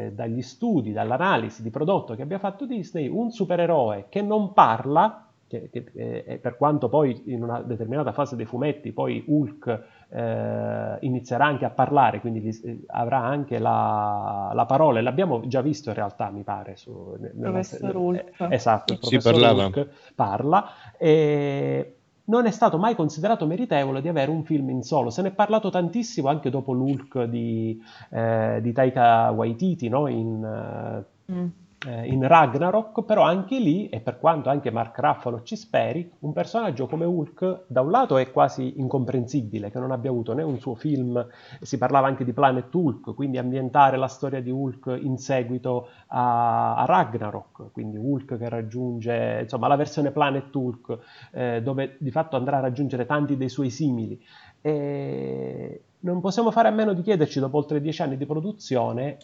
eh, 0.06 0.12
dagli 0.14 0.42
studi, 0.42 0.92
dall'analisi 0.92 1.64
di 1.64 1.70
prodotto 1.70 2.14
che 2.14 2.22
abbia 2.22 2.40
fatto 2.40 2.66
Disney, 2.66 3.08
un 3.08 3.32
supereroe 3.32 4.08
che 4.10 4.22
non 4.22 4.52
parla 4.52 5.31
che, 5.52 5.70
che 5.70 5.92
eh, 5.94 6.40
per 6.42 6.56
quanto 6.56 6.88
poi 6.88 7.24
in 7.26 7.44
una 7.44 7.62
determinata 7.62 8.14
fase 8.14 8.38
dei 8.38 8.46
fumetti 8.46 8.94
poi 8.94 9.22
Hulk 9.28 9.84
eh, 10.10 10.98
inizierà 11.02 11.46
anche 11.46 11.66
a 11.66 11.70
parlare, 11.70 12.22
quindi 12.22 12.40
gli, 12.40 12.60
eh, 12.64 12.80
avrà 12.88 13.20
anche 13.20 13.60
la, 13.60 14.52
la, 14.54 14.66
parola, 14.66 15.00
e 15.00 15.02
l'abbiamo 15.02 15.46
già 15.48 15.62
visto 15.62 15.90
in 15.90 15.96
realtà, 15.96 16.30
mi 16.30 16.44
pare. 16.44 16.78
Su, 16.78 17.18
nella, 17.20 17.52
professor 17.52 17.96
Hulk. 17.96 18.40
Eh, 18.40 18.48
esatto, 18.50 18.94
il 18.94 19.00
professor 19.00 19.36
sì, 19.36 19.44
Hulk 19.44 19.88
parla. 20.16 20.70
E, 20.98 21.96
non 22.24 22.46
è 22.46 22.52
stato 22.52 22.78
mai 22.78 22.96
considerato 22.96 23.46
meritevole 23.46 24.00
di 24.00 24.08
avere 24.08 24.32
un 24.32 24.44
film 24.46 24.70
in 24.70 24.84
solo. 24.84 25.10
Se 25.10 25.22
ne 25.22 25.30
è 25.30 25.32
parlato 25.34 25.70
tantissimo 25.70 26.30
anche 26.30 26.50
dopo 26.50 26.72
l'Hulk 26.72 27.24
di, 27.24 27.82
eh, 28.10 28.60
di 28.62 28.72
Taika 28.72 29.32
Waititi, 29.32 29.90
no? 29.90 30.08
in, 30.08 31.04
mm 31.30 31.48
eh, 31.88 32.06
in 32.08 32.28
Ragnarok, 32.28 33.04
però 33.04 33.24
anche 33.24 33.60
lì, 33.60 33.90
e 33.90 34.00
per 34.02 34.20
quanto 34.20 34.50
anche 34.50 34.70
Mark 34.72 34.98
Ruffalo 35.00 35.42
ci 35.42 35.56
speri, 35.56 36.12
un 36.20 36.32
personaggio 36.34 36.88
come 36.88 37.06
Hulk 37.06 37.64
da 37.68 37.82
un 37.82 37.90
lato 37.90 38.18
è 38.18 38.32
quasi 38.32 38.80
incomprensibile 38.80 39.72
che 39.72 39.80
non 39.80 39.92
abbia 39.92 40.12
avuto 40.12 40.34
né 40.34 40.44
un 40.44 40.60
suo 40.60 40.76
film, 40.76 41.26
si 41.60 41.78
parlava 41.78 42.08
anche 42.08 42.24
di 42.24 42.34
Planet 42.34 42.74
Hulk, 42.74 43.16
quindi 43.16 43.38
ambientare 43.38 43.98
la 43.98 44.08
storia 44.08 44.42
di 44.42 44.52
Hulk 44.52 45.00
in 45.02 45.18
seguito 45.18 45.88
a, 46.08 46.76
a 46.76 46.86
Ragnarok, 46.86 47.72
quindi 47.72 47.98
Hulk 47.98 48.38
che 48.38 48.50
raggiunge, 48.50 49.40
insomma, 49.42 49.68
la 49.68 49.76
versione 49.76 50.12
Planet 50.12 50.54
Hulk, 50.54 50.98
eh, 51.32 51.62
dove 51.62 51.96
di 52.00 52.12
fatto 52.12 52.36
andrà 52.36 52.58
a 52.58 52.62
raggiungere 52.62 53.06
tanti 53.06 53.38
dei 53.38 53.50
suoi 53.50 53.70
simili. 53.70 54.22
E 54.62 55.82
non 56.02 56.22
possiamo 56.22 56.52
fare 56.52 56.68
a 56.68 56.72
meno 56.72 56.94
di 56.94 57.02
chiederci, 57.02 57.40
dopo 57.40 57.58
oltre 57.58 57.82
dieci 57.82 58.02
anni 58.02 58.18
di 58.18 58.26
produzione, 58.26 59.18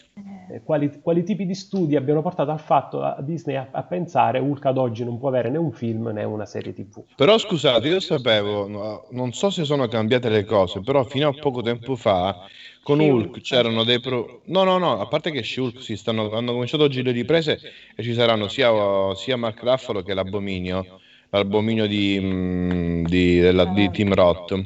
eh, 0.50 0.56
eh 0.56 0.64
quali, 0.64 1.00
quali, 1.02 1.24
tipi 1.24 1.46
di 1.46 1.56
studi 1.56 1.96
abbiano 1.96 2.22
portato 2.22 2.52
al 2.52 2.60
fatto 2.60 3.02
a 3.02 3.18
Disney 3.22 3.56
a, 3.56 3.70
a, 3.72 3.84
pensare 3.84 4.40
Hulk 4.40 4.66
ad 4.66 4.78
oggi 4.78 5.04
non 5.04 5.18
può 5.18 5.30
avere 5.30 5.50
né 5.50 5.58
un 5.58 5.72
film 5.72 6.10
né 6.10 6.24
una 6.24 6.46
serie 6.46 6.74
TV. 6.74 7.04
Però 7.16 7.38
scusate, 7.38 7.88
io 7.88 8.00
sapevo, 8.00 8.68
no, 8.68 9.08
non 9.12 9.34
so 9.34 9.50
se 9.50 9.64
sono 9.64 9.88
cambiate 9.88 10.30
le 10.30 10.46
cose, 10.46 10.82
però 10.82 11.04
fino 11.04 11.28
a 11.28 11.34
poco 11.34 11.62
tempo 11.62 11.96
fa 11.96 12.36
con 12.84 13.00
Hulk 13.00 13.42
c'erano 13.42 13.84
dei 13.84 14.00
pro... 14.00 14.42
No, 14.46 14.64
no, 14.64 14.78
no, 14.78 15.00
a 15.00 15.08
parte 15.08 15.32
che 15.32 15.44
Hulk 15.60 15.82
si 15.82 15.98
stanno... 15.98 16.32
hanno 16.32 16.52
cominciato 16.52 16.84
oggi 16.84 17.02
le 17.02 17.12
riprese 17.12 17.60
e 17.96 18.04
ci 18.04 18.14
saranno 18.14 18.48
sia, 18.48 18.72
sia 19.16 19.36
Mark 19.36 19.62
Ruffalo 19.64 20.04
che 20.04 20.14
l'Abominio, 20.14 21.00
l'Abominio 21.32 21.88
di, 21.88 22.20
mm, 22.22 23.06
di, 23.06 23.40
della, 23.40 23.66
di 23.66 23.90
Tim 23.90 24.14
Roth 24.14 24.64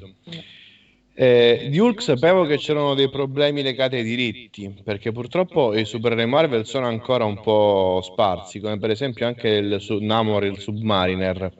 eh, 1.23 1.67
di 1.69 1.77
Hulk 1.77 2.01
sapevo 2.01 2.45
che 2.45 2.57
c'erano 2.57 2.95
dei 2.95 3.07
problemi 3.09 3.61
legati 3.61 3.95
ai 3.95 4.03
diritti, 4.03 4.73
perché 4.83 5.11
purtroppo 5.11 5.75
i 5.75 5.85
supereroi 5.85 6.25
Marvel 6.25 6.65
sono 6.65 6.87
ancora 6.87 7.25
un 7.25 7.39
po' 7.39 7.99
sparsi, 8.01 8.59
come 8.59 8.79
per 8.79 8.89
esempio 8.89 9.27
anche 9.27 9.47
il 9.49 9.79
su- 9.79 9.99
Namor, 9.99 10.45
il 10.45 10.57
Submariner, 10.57 11.53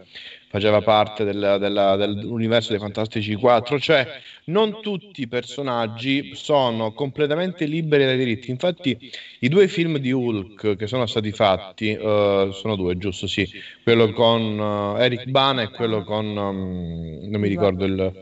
faceva 0.47 0.81
parte 0.81 1.23
del, 1.23 1.57
della, 1.59 1.95
dell'universo 1.95 2.71
dei 2.71 2.79
Fantastici 2.81 3.35
4, 3.35 3.79
cioè 3.79 4.07
non 4.45 4.79
tutti 4.79 5.21
i 5.21 5.27
personaggi 5.27 6.33
sono 6.33 6.91
completamente 6.93 7.65
liberi 7.65 8.05
dai 8.05 8.17
diritti. 8.17 8.49
Infatti 8.49 8.97
i 9.41 9.47
due 9.47 9.67
film 9.67 9.97
di 9.97 10.11
Hulk 10.11 10.75
che 10.75 10.87
sono 10.87 11.05
stati 11.05 11.31
fatti, 11.31 11.91
uh, 11.91 12.49
sono 12.51 12.75
due, 12.75 12.97
giusto? 12.97 13.27
Sì, 13.27 13.47
quello 13.83 14.11
con 14.11 14.57
uh, 14.57 14.97
Eric 14.97 15.25
Bana 15.25 15.61
e 15.61 15.69
quello 15.69 16.03
con, 16.03 16.25
um, 16.35 17.19
non 17.29 17.39
mi 17.39 17.47
ricordo 17.47 17.85
il 17.85 18.17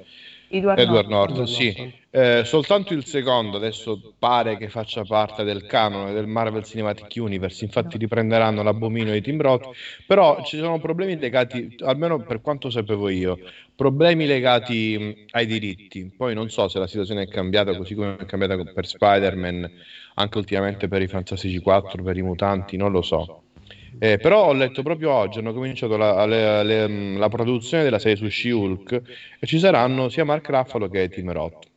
Edward, 0.50 0.80
Edward 0.80 1.08
Norton, 1.08 1.38
Norton, 1.38 1.48
sì. 1.48 1.94
Eh, 2.12 2.42
soltanto 2.44 2.94
il 2.94 3.06
secondo 3.06 3.58
adesso 3.58 4.16
pare 4.18 4.58
che 4.58 4.68
faccia 4.68 5.04
parte 5.04 5.44
del 5.44 5.68
canone 5.68 6.12
del 6.12 6.26
Marvel 6.26 6.64
Cinematic 6.64 7.14
Universe, 7.18 7.64
infatti 7.64 8.00
riprenderanno 8.00 8.64
l'abominio 8.64 9.14
di 9.14 9.22
Tim 9.22 9.40
Roth, 9.40 9.70
però 10.08 10.44
ci 10.44 10.58
sono 10.58 10.80
problemi 10.80 11.20
legati, 11.20 11.76
almeno 11.82 12.24
per 12.24 12.42
quanto 12.42 12.72
sapevo 12.72 13.10
io, 13.10 13.38
problemi 13.76 14.26
legati 14.26 14.98
mh, 14.98 15.26
ai 15.32 15.46
diritti. 15.46 16.12
Poi 16.16 16.34
non 16.34 16.50
so 16.50 16.68
se 16.68 16.80
la 16.80 16.88
situazione 16.88 17.24
è 17.24 17.28
cambiata 17.28 17.76
così 17.76 17.94
come 17.94 18.18
è 18.18 18.26
cambiata 18.26 18.58
per 18.64 18.88
Spider-Man, 18.88 19.72
anche 20.16 20.38
ultimamente 20.38 20.88
per 20.88 21.04
i 21.04 21.08
Fantastici 21.08 21.60
4, 21.60 22.04
per 22.04 22.18
i 22.18 22.24
mutanti, 22.24 22.76
non 22.76 22.92
lo 22.92 23.04
so. 23.04 23.49
Eh, 23.98 24.18
però 24.18 24.46
ho 24.46 24.54
letto 24.54 24.84
proprio 24.84 25.12
oggi, 25.12 25.40
hanno 25.40 25.54
cominciato 25.54 25.98
la, 25.98 26.26
la, 26.26 26.64
la, 26.64 26.88
la 26.88 27.30
produzione 27.30 27.84
della 27.84 28.00
serie 28.00 28.18
su 28.18 28.28
She-Hulk 28.30 29.02
e 29.40 29.48
ci 29.48 29.60
saranno 29.60 30.10
sia 30.10 30.26
Mark 30.26 30.48
Ruffalo 30.50 30.90
che 30.90 31.10
Tim 31.10 31.32
Roth. 31.32 31.69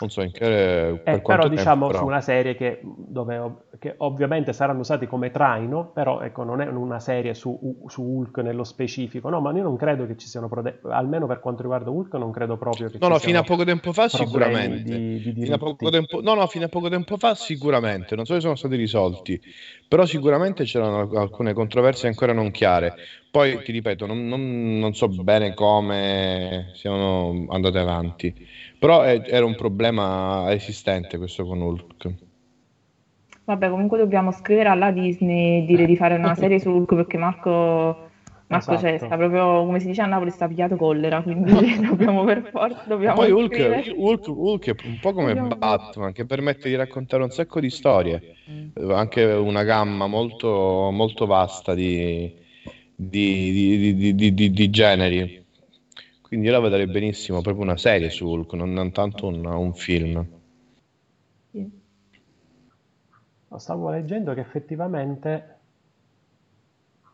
Non 0.00 0.10
so 0.10 0.22
in 0.22 0.32
che, 0.32 1.00
per 1.02 1.14
eh, 1.14 1.20
però 1.20 1.48
diciamo 1.48 1.88
però. 1.88 1.98
su 1.98 2.04
una 2.06 2.20
serie 2.20 2.54
che, 2.54 2.80
dove, 2.82 3.54
che, 3.78 3.94
ovviamente 3.98 4.52
saranno 4.52 4.80
usati 4.80 5.06
come 5.06 5.30
traino, 5.30 5.90
però 5.92 6.20
ecco, 6.20 6.42
non 6.42 6.60
è 6.60 6.66
una 6.66 7.00
serie 7.00 7.34
su, 7.34 7.84
su, 7.86 8.02
Hulk 8.02 8.38
nello 8.38 8.64
specifico, 8.64 9.28
no, 9.28 9.40
ma 9.40 9.52
io 9.52 9.62
non 9.62 9.76
credo 9.76 10.06
che 10.06 10.16
ci 10.16 10.26
siano, 10.26 10.48
almeno 10.88 11.26
per 11.26 11.40
quanto 11.40 11.62
riguarda 11.62 11.90
Hulk, 11.90 12.14
non 12.14 12.30
credo 12.30 12.56
proprio 12.56 12.88
che 12.88 12.98
no, 12.98 13.06
ci 13.06 13.12
no, 13.12 13.18
fino 13.18 13.38
a 13.38 13.42
poco 13.42 13.64
tempo 13.64 13.92
fa 13.92 14.08
sicuramente. 14.08 14.96
Di, 14.96 15.32
di 15.32 15.42
fino 15.42 15.54
a 15.54 15.58
poco 15.58 15.90
tempo, 15.90 16.20
no, 16.20 16.34
no, 16.34 16.46
fino 16.46 16.64
a 16.64 16.68
poco 16.68 16.88
tempo 16.88 17.16
fa 17.16 17.34
sicuramente, 17.34 18.16
non 18.16 18.24
so 18.24 18.34
se 18.34 18.40
sono 18.40 18.56
stati 18.56 18.76
risolti, 18.76 19.40
però 19.86 20.06
sicuramente 20.06 20.64
c'erano 20.64 21.08
alcune 21.18 21.52
controversie 21.52 22.08
ancora 22.08 22.32
non 22.32 22.50
chiare. 22.50 22.94
Poi 23.30 23.62
ti 23.62 23.70
ripeto, 23.70 24.06
non, 24.06 24.26
non, 24.26 24.78
non 24.78 24.92
so 24.94 25.06
bene 25.06 25.54
come 25.54 26.70
siano 26.74 27.46
andate 27.48 27.78
avanti. 27.78 28.34
Però 28.80 29.02
è, 29.02 29.20
era 29.26 29.44
un 29.44 29.54
problema 29.56 30.50
esistente 30.54 31.18
questo 31.18 31.44
con 31.44 31.60
Hulk. 31.60 32.14
Vabbè, 33.44 33.68
comunque 33.68 33.98
dobbiamo 33.98 34.32
scrivere 34.32 34.70
alla 34.70 34.90
Disney 34.90 35.62
e 35.62 35.66
dire 35.66 35.84
di 35.84 35.96
fare 35.96 36.14
una 36.14 36.34
serie 36.34 36.58
su 36.58 36.70
Hulk 36.70 36.94
perché 36.94 37.18
Marco, 37.18 38.08
Marco 38.46 38.72
esatto. 38.72 38.78
cioè, 38.78 38.96
sta 38.96 39.18
proprio, 39.18 39.66
come 39.66 39.80
si 39.80 39.88
dice 39.88 40.00
a 40.00 40.06
Napoli, 40.06 40.30
sta 40.30 40.48
pigliato 40.48 40.76
collera, 40.76 41.20
quindi 41.20 41.52
dobbiamo 41.84 42.24
per 42.24 42.48
forza... 42.50 42.82
Dobbiamo 42.86 43.16
poi 43.16 43.30
Hulk, 43.30 43.92
Hulk, 43.94 44.26
Hulk, 44.28 44.64
è 44.64 44.86
un 44.86 44.98
po' 44.98 45.12
come 45.12 45.34
dobbiamo... 45.34 45.56
Batman, 45.56 46.12
che 46.12 46.24
permette 46.24 46.70
di 46.70 46.74
raccontare 46.74 47.22
un 47.22 47.30
sacco 47.30 47.60
di 47.60 47.68
storie, 47.68 48.36
mm. 48.50 48.90
anche 48.92 49.24
una 49.24 49.62
gamma 49.62 50.06
molto, 50.06 50.88
molto 50.90 51.26
vasta 51.26 51.74
di, 51.74 52.34
di, 52.94 54.14
di, 54.14 54.52
di 54.52 54.70
generi. 54.70 55.39
Quindi 56.30 56.46
io 56.46 56.52
la 56.52 56.60
vedrei 56.60 56.86
benissimo, 56.86 57.40
proprio 57.40 57.64
una 57.64 57.76
serie 57.76 58.08
su 58.08 58.24
Hulk, 58.24 58.52
non, 58.52 58.72
non 58.72 58.92
tanto 58.92 59.26
un, 59.26 59.44
un 59.44 59.74
film. 59.74 60.24
Stavo 63.56 63.90
leggendo 63.90 64.32
che 64.32 64.38
effettivamente 64.38 65.56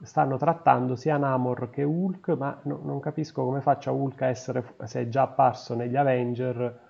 stanno 0.02 0.36
trattando 0.36 0.96
sia 0.96 1.16
Namor 1.16 1.70
che 1.70 1.82
Hulk, 1.82 2.28
ma 2.36 2.60
no, 2.64 2.80
non 2.84 3.00
capisco 3.00 3.42
come 3.42 3.62
faccia 3.62 3.90
Hulk 3.90 4.20
a 4.20 4.26
essere, 4.26 4.74
se 4.84 5.00
è 5.00 5.08
già 5.08 5.22
apparso 5.22 5.74
negli 5.74 5.96
Avenger. 5.96 6.80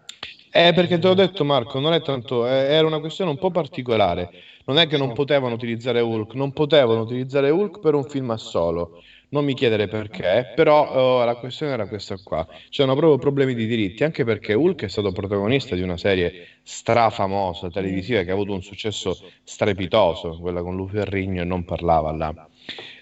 Eh, 0.50 0.72
perché 0.74 0.98
te 0.98 1.06
l'ho 1.06 1.14
detto 1.14 1.44
Marco, 1.44 1.78
non 1.78 1.92
è 1.92 2.02
tanto, 2.02 2.44
era 2.44 2.88
una 2.88 2.98
questione 2.98 3.30
un 3.30 3.38
po' 3.38 3.52
particolare. 3.52 4.30
Non 4.64 4.78
è 4.78 4.88
che 4.88 4.98
non 4.98 5.12
potevano 5.12 5.54
utilizzare 5.54 6.00
Hulk, 6.00 6.34
non 6.34 6.52
potevano 6.52 7.02
utilizzare 7.02 7.50
Hulk 7.50 7.78
per 7.78 7.94
un 7.94 8.02
film 8.02 8.30
a 8.30 8.36
solo 8.36 9.00
non 9.30 9.44
mi 9.44 9.54
chiedere 9.54 9.88
perché, 9.88 10.52
però 10.54 11.20
oh, 11.20 11.24
la 11.24 11.36
questione 11.36 11.72
era 11.72 11.88
questa 11.88 12.16
qua. 12.22 12.46
C'erano 12.68 12.94
proprio 12.96 13.18
problemi 13.18 13.54
di 13.54 13.66
diritti, 13.66 14.04
anche 14.04 14.24
perché 14.24 14.54
Hulk 14.54 14.84
è 14.84 14.88
stato 14.88 15.12
protagonista 15.12 15.74
di 15.74 15.82
una 15.82 15.96
serie 15.96 16.32
strafamosa 16.62 17.70
televisiva 17.70 18.22
che 18.22 18.30
ha 18.30 18.34
avuto 18.34 18.52
un 18.52 18.62
successo 18.62 19.18
strepitoso, 19.42 20.38
quella 20.38 20.62
con 20.62 20.76
Lu 20.76 20.86
Ferrigno 20.88 21.42
e 21.42 21.44
non 21.44 21.64
parlava 21.64 22.12
là. 22.12 22.48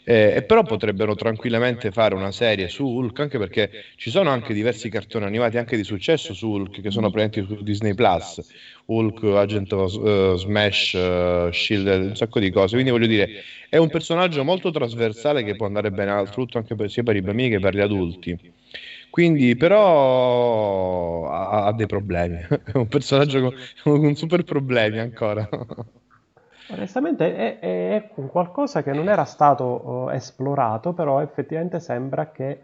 Eh, 0.06 0.34
e 0.36 0.42
però 0.42 0.62
potrebbero 0.62 1.14
tranquillamente 1.14 1.90
fare 1.90 2.14
una 2.14 2.30
serie 2.30 2.68
su 2.68 2.84
Hulk, 2.84 3.20
anche 3.20 3.38
perché 3.38 3.70
ci 3.96 4.10
sono 4.10 4.28
anche 4.28 4.52
diversi 4.52 4.90
cartoni 4.90 5.24
animati 5.24 5.56
anche 5.56 5.76
di 5.76 5.84
successo 5.84 6.34
su 6.34 6.50
Hulk 6.50 6.82
che 6.82 6.90
sono 6.90 7.10
presenti 7.10 7.42
su 7.46 7.62
Disney 7.62 7.94
Plus. 7.94 8.42
Hulk, 8.86 9.22
Agent 9.24 9.72
of 9.72 9.94
uh, 9.94 10.36
Smash, 10.36 10.92
uh, 10.92 11.50
Shield, 11.50 11.86
un 12.08 12.16
sacco 12.16 12.38
di 12.38 12.50
cose. 12.50 12.74
Quindi 12.74 12.90
voglio 12.90 13.06
dire, 13.06 13.42
è 13.70 13.78
un 13.78 13.88
personaggio 13.88 14.44
molto 14.44 14.70
trasversale 14.70 15.42
che 15.42 15.56
può 15.56 15.64
andare 15.66 15.90
bene 15.90 16.10
al 16.10 16.30
tutto 16.30 16.58
anche 16.58 16.74
per, 16.74 16.90
sia 16.90 17.02
per 17.02 17.16
i 17.16 17.22
bambini 17.22 17.48
che 17.50 17.60
per 17.60 17.74
gli 17.74 17.80
adulti. 17.80 18.38
Quindi, 19.08 19.56
però, 19.56 21.30
ha, 21.30 21.64
ha 21.66 21.72
dei 21.72 21.86
problemi. 21.86 22.44
È 22.64 22.76
un 22.76 22.88
personaggio 22.88 23.40
con, 23.40 24.00
con 24.00 24.14
super 24.16 24.42
problemi 24.44 24.98
ancora. 24.98 25.48
Onestamente 26.68 27.36
è, 27.36 27.58
è, 27.58 27.94
è, 27.96 28.10
qualcosa 28.28 28.82
che 28.82 28.92
non 28.92 29.08
era 29.08 29.24
stato 29.24 29.64
uh, 29.64 30.08
esplorato, 30.10 30.92
però 30.92 31.20
effettivamente 31.20 31.78
sembra 31.80 32.30
che... 32.30 32.60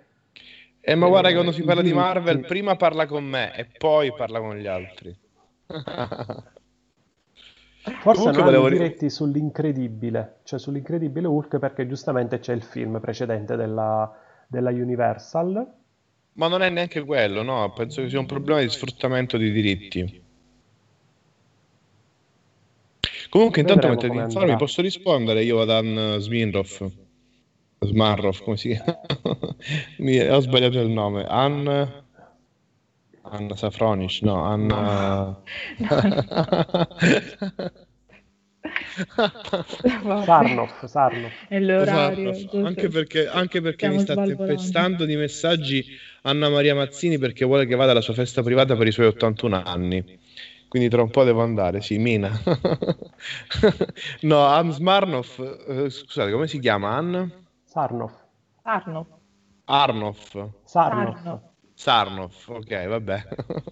Eh, 0.81 0.95
ma 0.95 1.09
guarda 1.09 1.29
che 1.29 1.35
quando 1.35 1.53
si 1.53 1.63
parla 1.63 1.83
di 1.83 1.93
Marvel, 1.93 2.41
prima 2.41 2.77
parla 2.77 3.07
con 3.07 3.25
me 3.25 3.55
e 3.55 3.67
poi 3.67 4.15
parla 4.15 4.41
con 4.41 4.57
gli 4.57 4.67
altri. 4.67 5.15
Forse 7.83 8.21
Comunque 8.21 8.43
non 8.43 8.55
hanno 8.55 8.67
i 8.67 8.79
diritti 8.79 9.11
sull'incredibile, 9.11 10.41
cioè 10.45 10.59
sull'incredibile 10.59 11.27
Hulk 11.27 11.59
perché 11.59 11.87
giustamente 11.87 12.39
c'è 12.39 12.55
il 12.55 12.63
film 12.63 13.01
precedente 13.01 13.57
della, 13.57 14.11
della 14.47 14.71
Universal. 14.71 15.67
Ma 16.35 16.49
non 16.49 16.63
è 16.63 16.71
neanche 16.71 17.05
quello, 17.05 17.43
no? 17.43 17.73
Penso 17.75 18.03
che 18.03 18.09
sia 18.09 18.19
un 18.19 18.27
problema 18.27 18.61
di 18.61 18.69
sfruttamento 18.69 19.37
di 19.37 19.51
diritti. 19.51 20.29
Comunque, 23.31 23.63
intanto 23.63 23.89
mentre 23.89 24.11
ti 24.11 24.17
informi, 24.17 24.57
posso 24.57 24.83
rispondere 24.83 25.43
io 25.43 25.61
ad 25.61 25.71
Ann 25.71 26.19
Sminroff? 26.19 26.85
Smarroff, 27.79 28.43
come 28.43 28.59
si 28.59 28.75
chiama? 28.75 29.01
Mi, 29.99 30.21
ho 30.21 30.41
sbagliato 30.41 30.81
il 30.81 30.91
nome. 30.91 31.25
Ann 31.27 31.67
Anna 33.23 33.55
Safronic, 33.55 34.23
no, 34.23 34.43
Anna... 34.43 35.41
Sarnoff, 40.25 40.85
Sarnoff. 40.85 41.33
È 41.49 41.59
l'orario. 41.61 42.35
Sarnoff. 42.35 42.67
Anche 42.67 42.89
perché, 42.89 43.29
anche 43.29 43.61
perché 43.61 43.89
mi 43.89 44.01
sta 44.01 44.15
tempestando 44.15 45.05
di 45.05 45.17
messaggi 45.17 45.85
Anna 46.23 46.49
Maria 46.49 46.75
Mazzini 46.75 47.19
perché 47.19 47.45
vuole 47.45 47.67
che 47.67 47.77
vada 47.77 47.93
alla 47.93 48.01
sua 48.01 48.15
festa 48.15 48.43
privata 48.43 48.77
per 48.77 48.87
i 48.87 48.93
suoi 48.93 49.07
81 49.07 49.63
anni. 49.65 50.19
Quindi 50.71 50.89
tra 50.89 51.03
un 51.03 51.11
po' 51.11 51.25
devo 51.25 51.43
andare, 51.43 51.81
sì, 51.81 51.99
Mina. 51.99 52.31
no, 54.23 54.45
Ann 54.45 54.71
Smarnoff, 54.71 55.41
eh, 55.67 55.91
scusate, 55.91 56.31
come 56.31 56.47
si 56.47 56.61
chiama? 56.61 56.91
Ann? 56.91 57.27
Sarnoff. 57.65 58.15
Sarnoff. 58.63 59.09
Arnoff. 59.65 60.31
Sarnoff. 60.63 61.23
Sarnoff. 61.23 61.49
Sarnoff, 61.75 62.49
ok, 62.49 62.87
vabbè. 62.87 63.23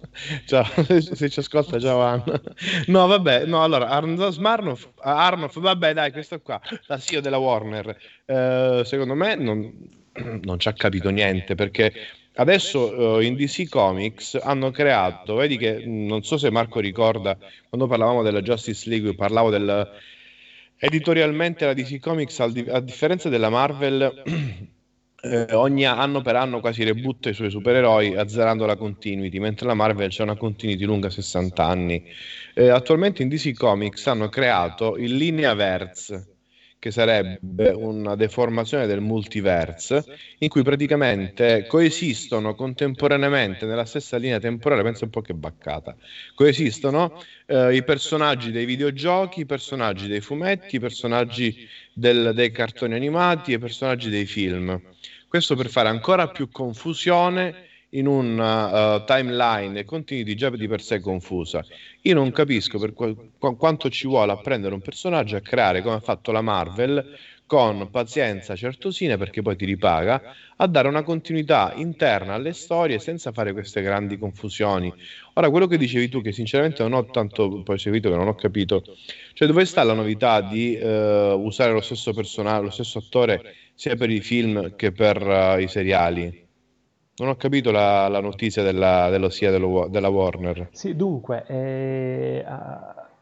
ciao, 0.45 0.65
se 0.83 1.29
ci 1.29 1.39
ascolta, 1.39 1.79
ciao 1.79 2.01
Anna. 2.01 2.41
No, 2.87 3.07
vabbè, 3.07 3.45
no, 3.45 3.63
allora, 3.63 4.01
Smarnoff, 4.31 4.89
Arnoff, 4.97 5.57
vabbè, 5.57 5.93
dai, 5.93 6.11
questo 6.11 6.41
qua, 6.41 6.59
la 6.87 6.97
CEO 6.97 7.21
della 7.21 7.37
Warner, 7.37 7.95
eh, 8.25 8.81
secondo 8.83 9.13
me 9.13 9.35
non, 9.35 9.71
non 10.43 10.59
ci 10.59 10.67
ha 10.67 10.73
capito 10.73 11.09
niente, 11.11 11.55
perché 11.55 11.93
adesso 12.39 13.17
uh, 13.17 13.19
in 13.19 13.35
DC 13.35 13.69
Comics 13.69 14.39
hanno 14.41 14.71
creato, 14.71 15.35
vedi 15.35 15.57
che, 15.57 15.83
non 15.85 16.23
so 16.23 16.37
se 16.37 16.49
Marco 16.49 16.79
ricorda, 16.79 17.37
quando 17.67 17.87
parlavamo 17.87 18.23
della 18.23 18.41
Justice 18.41 18.89
League, 18.89 19.15
parlavo 19.15 19.49
del... 19.49 19.87
Editorialmente 20.81 21.65
la 21.65 21.73
DC 21.73 21.99
Comics, 21.99 22.39
a 22.39 22.79
differenza 22.79 23.29
della 23.29 23.49
Marvel... 23.49 24.23
eh, 25.21 25.53
ogni 25.53 25.85
anno 25.85 26.21
per 26.21 26.35
anno 26.35 26.59
quasi 26.59 26.83
rebutta 26.83 27.29
i 27.29 27.33
suoi 27.33 27.49
supereroi 27.49 28.15
azzerando 28.15 28.65
la 28.65 28.75
continuity, 28.75 29.39
mentre 29.39 29.67
la 29.67 29.73
Marvel 29.73 30.09
c'è 30.09 30.23
una 30.23 30.35
continuity 30.37 30.85
lunga 30.85 31.09
60 31.09 31.65
anni. 31.65 32.03
Eh, 32.53 32.69
attualmente 32.69 33.21
in 33.21 33.29
DC 33.29 33.53
Comics 33.53 34.07
hanno 34.07 34.29
creato 34.29 34.95
il 34.97 35.15
Lineaverse, 35.15 36.38
che 36.79 36.91
sarebbe 36.91 37.69
una 37.71 38.15
deformazione 38.15 38.87
del 38.87 39.01
multiverse, 39.01 40.03
in 40.37 40.47
cui 40.47 40.63
praticamente 40.63 41.65
coesistono 41.67 42.55
contemporaneamente 42.55 43.65
nella 43.65 43.83
stessa 43.83 44.15
linea 44.15 44.39
temporale, 44.39 44.81
pensa 44.81 45.03
un 45.03 45.11
po' 45.11 45.19
che 45.19 45.33
baccata, 45.33 45.95
coesistono 46.33 47.21
eh, 47.45 47.75
i 47.75 47.83
personaggi 47.83 48.51
dei 48.51 48.63
videogiochi, 48.63 49.41
i 49.41 49.45
personaggi 49.45 50.07
dei 50.07 50.21
fumetti, 50.21 50.77
i 50.77 50.79
personaggi 50.79 51.67
del, 51.91 52.31
dei 52.33 52.51
cartoni 52.51 52.93
animati 52.93 53.51
e 53.51 53.55
i 53.55 53.59
personaggi 53.59 54.09
dei 54.09 54.25
film. 54.25 54.81
Questo 55.27 55.55
per 55.55 55.67
fare 55.69 55.89
ancora 55.89 56.29
più 56.29 56.49
confusione 56.49 57.67
in 57.89 58.07
una 58.07 58.95
uh, 58.95 59.03
timeline 59.03 59.79
e 59.79 59.85
continuity 59.85 60.35
già 60.35 60.49
di 60.49 60.67
per 60.67 60.81
sé 60.81 60.99
confusa. 60.99 61.65
Io 62.01 62.13
non 62.13 62.31
capisco 62.31 62.79
per 62.79 62.93
qu- 62.93 63.17
qu- 63.37 63.55
quanto 63.57 63.89
ci 63.89 64.07
vuole 64.07 64.31
a 64.31 64.37
prendere 64.37 64.73
un 64.73 64.81
personaggio 64.81 65.35
a 65.37 65.41
creare 65.41 65.81
come 65.81 65.95
ha 65.95 65.99
fatto 65.99 66.31
la 66.31 66.41
Marvel 66.41 67.05
con 67.45 67.89
pazienza 67.89 68.55
certosine 68.55 69.17
perché 69.17 69.41
poi 69.41 69.55
ti 69.55 69.65
ripaga 69.65 70.21
a 70.57 70.67
dare 70.67 70.87
una 70.87 71.01
continuità 71.03 71.71
interna 71.73 72.35
alle 72.35 72.53
storie 72.53 72.99
senza 72.99 73.31
fare 73.31 73.53
queste 73.53 73.81
grandi 73.81 74.17
confusioni. 74.17 74.93
Ora, 75.33 75.49
quello 75.49 75.65
che 75.65 75.77
dicevi 75.77 76.09
tu, 76.09 76.21
che 76.21 76.31
sinceramente 76.31 76.83
non 76.83 76.93
ho 76.93 77.09
tanto 77.09 77.61
poi 77.63 77.79
seguito, 77.79 78.09
che 78.09 78.15
non 78.15 78.27
ho 78.27 78.35
capito, 78.35 78.83
cioè 79.33 79.47
dove 79.47 79.65
sta 79.65 79.83
la 79.83 79.93
novità 79.93 80.41
di 80.41 80.77
uh, 80.79 80.85
usare 80.87 81.71
lo 81.71 81.81
stesso 81.81 82.13
personaggio, 82.13 82.63
lo 82.63 82.69
stesso 82.69 82.99
attore 82.99 83.43
sia 83.73 83.95
per 83.95 84.09
i 84.11 84.21
film 84.21 84.75
che 84.75 84.91
per 84.91 85.21
uh, 85.25 85.59
i 85.59 85.67
seriali. 85.67 86.48
Non 87.19 87.29
ho 87.29 87.35
capito 87.35 87.71
la, 87.71 88.07
la 88.07 88.19
notizia 88.19 88.63
della, 88.63 89.09
dello 89.09 89.29
SIA 89.29 89.51
dello, 89.51 89.87
della 89.89 90.09
Warner. 90.09 90.69
Sì, 90.71 90.95
dunque, 90.95 91.45
eh, 91.47 92.45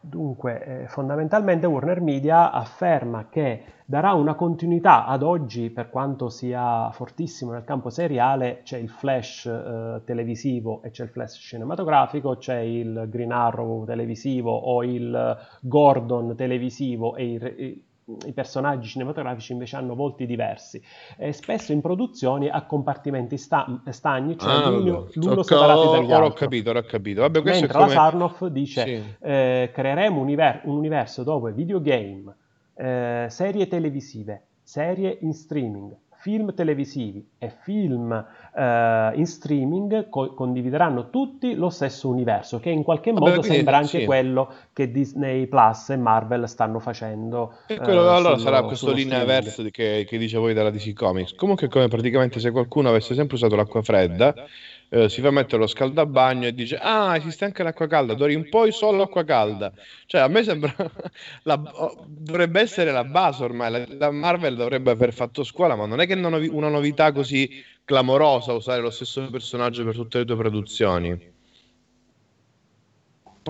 Dunque, 0.07 0.83
eh, 0.83 0.87
fondamentalmente 0.87 1.67
Warner 1.67 1.99
Media 1.99 2.51
afferma 2.51 3.27
che 3.29 3.63
darà 3.83 4.13
una 4.13 4.35
continuità 4.35 5.05
ad 5.05 5.21
oggi, 5.21 5.69
per 5.69 5.89
quanto 5.89 6.29
sia 6.29 6.89
fortissimo 6.91 7.51
nel 7.51 7.65
campo 7.65 7.89
seriale, 7.89 8.61
c'è 8.63 8.77
il 8.77 8.89
flash 8.89 9.45
eh, 9.47 10.01
televisivo 10.05 10.81
e 10.83 10.91
c'è 10.91 11.03
il 11.03 11.09
flash 11.09 11.39
cinematografico, 11.39 12.37
c'è 12.37 12.59
il 12.59 13.07
Green 13.09 13.33
Arrow 13.33 13.83
televisivo 13.85 14.51
o 14.51 14.83
il 14.83 15.37
Gordon 15.61 16.35
televisivo 16.37 17.15
e 17.15 17.31
il, 17.31 17.81
i 18.25 18.31
personaggi 18.31 18.88
cinematografici 18.88 19.51
invece 19.51 19.75
hanno 19.75 19.93
volti 19.93 20.25
diversi 20.25 20.81
e 21.17 21.34
spesso 21.34 21.73
in 21.73 21.81
produzioni 21.81 22.47
a 22.47 22.65
compartimenti 22.65 23.38
sta- 23.38 23.81
stagni, 23.89 24.38
cioè 24.38 24.53
Ah, 24.53 24.69
l'uno, 24.69 25.09
l'uno 25.13 25.41
Ok, 25.41 25.43
separato 25.43 25.89
dagli 25.89 26.11
ho 26.11 26.15
altri. 26.15 26.39
capito, 26.39 26.69
ora 26.69 26.79
ho 26.79 26.84
capito. 26.84 27.21
Vabbè, 27.21 27.41
Mentre 27.41 27.67
come... 27.67 27.85
la 27.85 27.91
Sarnoff 27.91 28.45
dice 28.45 28.85
Sì. 28.85 29.15
eh, 29.19 29.71
creeremo 29.73 30.15
un, 30.17 30.21
univer- 30.21 30.61
un 30.65 30.77
universo 30.77 31.23
dove 31.23 31.51
videogame, 31.51 32.34
eh, 32.75 33.25
serie 33.29 33.67
televisive, 33.67 34.43
serie 34.63 35.17
in 35.21 35.34
streaming, 35.34 35.93
film 36.27 36.53
televisivi 36.53 37.25
e 37.37 37.49
film 37.61 38.11
eh, 38.11 39.11
in 39.15 39.25
streaming 39.25 40.09
co- 40.09 40.33
condivideranno 40.33 41.09
tutti 41.09 41.55
lo 41.55 41.69
stesso 41.69 42.09
universo, 42.09 42.59
che 42.59 42.69
in 42.69 42.83
qualche 42.83 43.13
Vabbè, 43.13 43.21
modo 43.25 43.39
quindi, 43.39 43.55
sembra 43.55 43.77
anche 43.77 43.99
sì. 43.99 44.05
quello 44.05 44.51
che 44.73 44.91
Disney 44.91 45.47
Plus 45.47 45.91
e 45.91 45.95
Marvel 45.95 46.49
stanno 46.49 46.79
facendo. 46.79 47.59
E 47.67 47.75
eh, 47.75 47.77
quello 47.77 48.01
allora 48.01 48.35
sullo- 48.35 48.37
sarà 48.39 48.59
questo 48.63 48.87
sullo 48.87 48.97
linea 48.97 49.19
streaming. 49.19 49.43
verso 49.43 49.61
di- 49.63 49.71
che, 49.71 50.05
che 50.05 50.17
dice 50.17 50.37
voi 50.37 50.53
della 50.53 50.69
DC 50.69 50.91
Comics. 50.91 51.33
Comunque, 51.35 51.69
come 51.69 51.87
praticamente 51.87 52.41
se 52.41 52.51
qualcuno 52.51 52.89
avesse 52.89 53.15
sempre 53.15 53.35
usato 53.35 53.55
l'acqua 53.55 53.81
fredda, 53.81 54.35
eh, 54.89 55.09
si 55.09 55.22
fa 55.22 55.31
mettere 55.31 55.61
lo 55.61 55.68
scaldabagno 55.68 56.47
e 56.47 56.53
dice: 56.53 56.77
Ah, 56.77 57.15
esiste 57.15 57.45
anche 57.45 57.64
l'acqua 57.64 57.88
calda, 57.88 58.14
d'ora 58.14 58.31
in 58.31 58.47
poi 58.47 58.72
solo 58.72 59.03
acqua 59.03 59.23
calda. 59.23 59.72
Cioè, 60.05 60.22
a 60.22 60.27
me 60.27 60.43
sembra 60.43 60.73
la- 61.43 61.61
oh, 61.73 62.05
dovrebbe 62.07 62.61
essere 62.61 62.91
la 62.91 63.03
base 63.03 63.43
ormai. 63.43 63.72
La, 63.72 63.85
la 63.88 64.11
Marvel 64.11 64.55
dovrebbe 64.55 64.91
aver 64.91 65.14
fatto 65.14 65.43
scuola, 65.43 65.76
ma 65.76 65.85
non 65.85 65.99
è 65.99 66.07
che 66.07 66.14
una 66.14 66.38
una 66.38 66.69
novità 66.69 67.11
così 67.11 67.49
clamorosa 67.84 68.53
usare 68.53 68.81
lo 68.81 68.89
stesso 68.89 69.30
personaggio 69.30 69.84
per 69.84 69.95
tutte 69.95 70.19
le 70.19 70.26
tue 70.26 70.35
produzioni. 70.38 71.35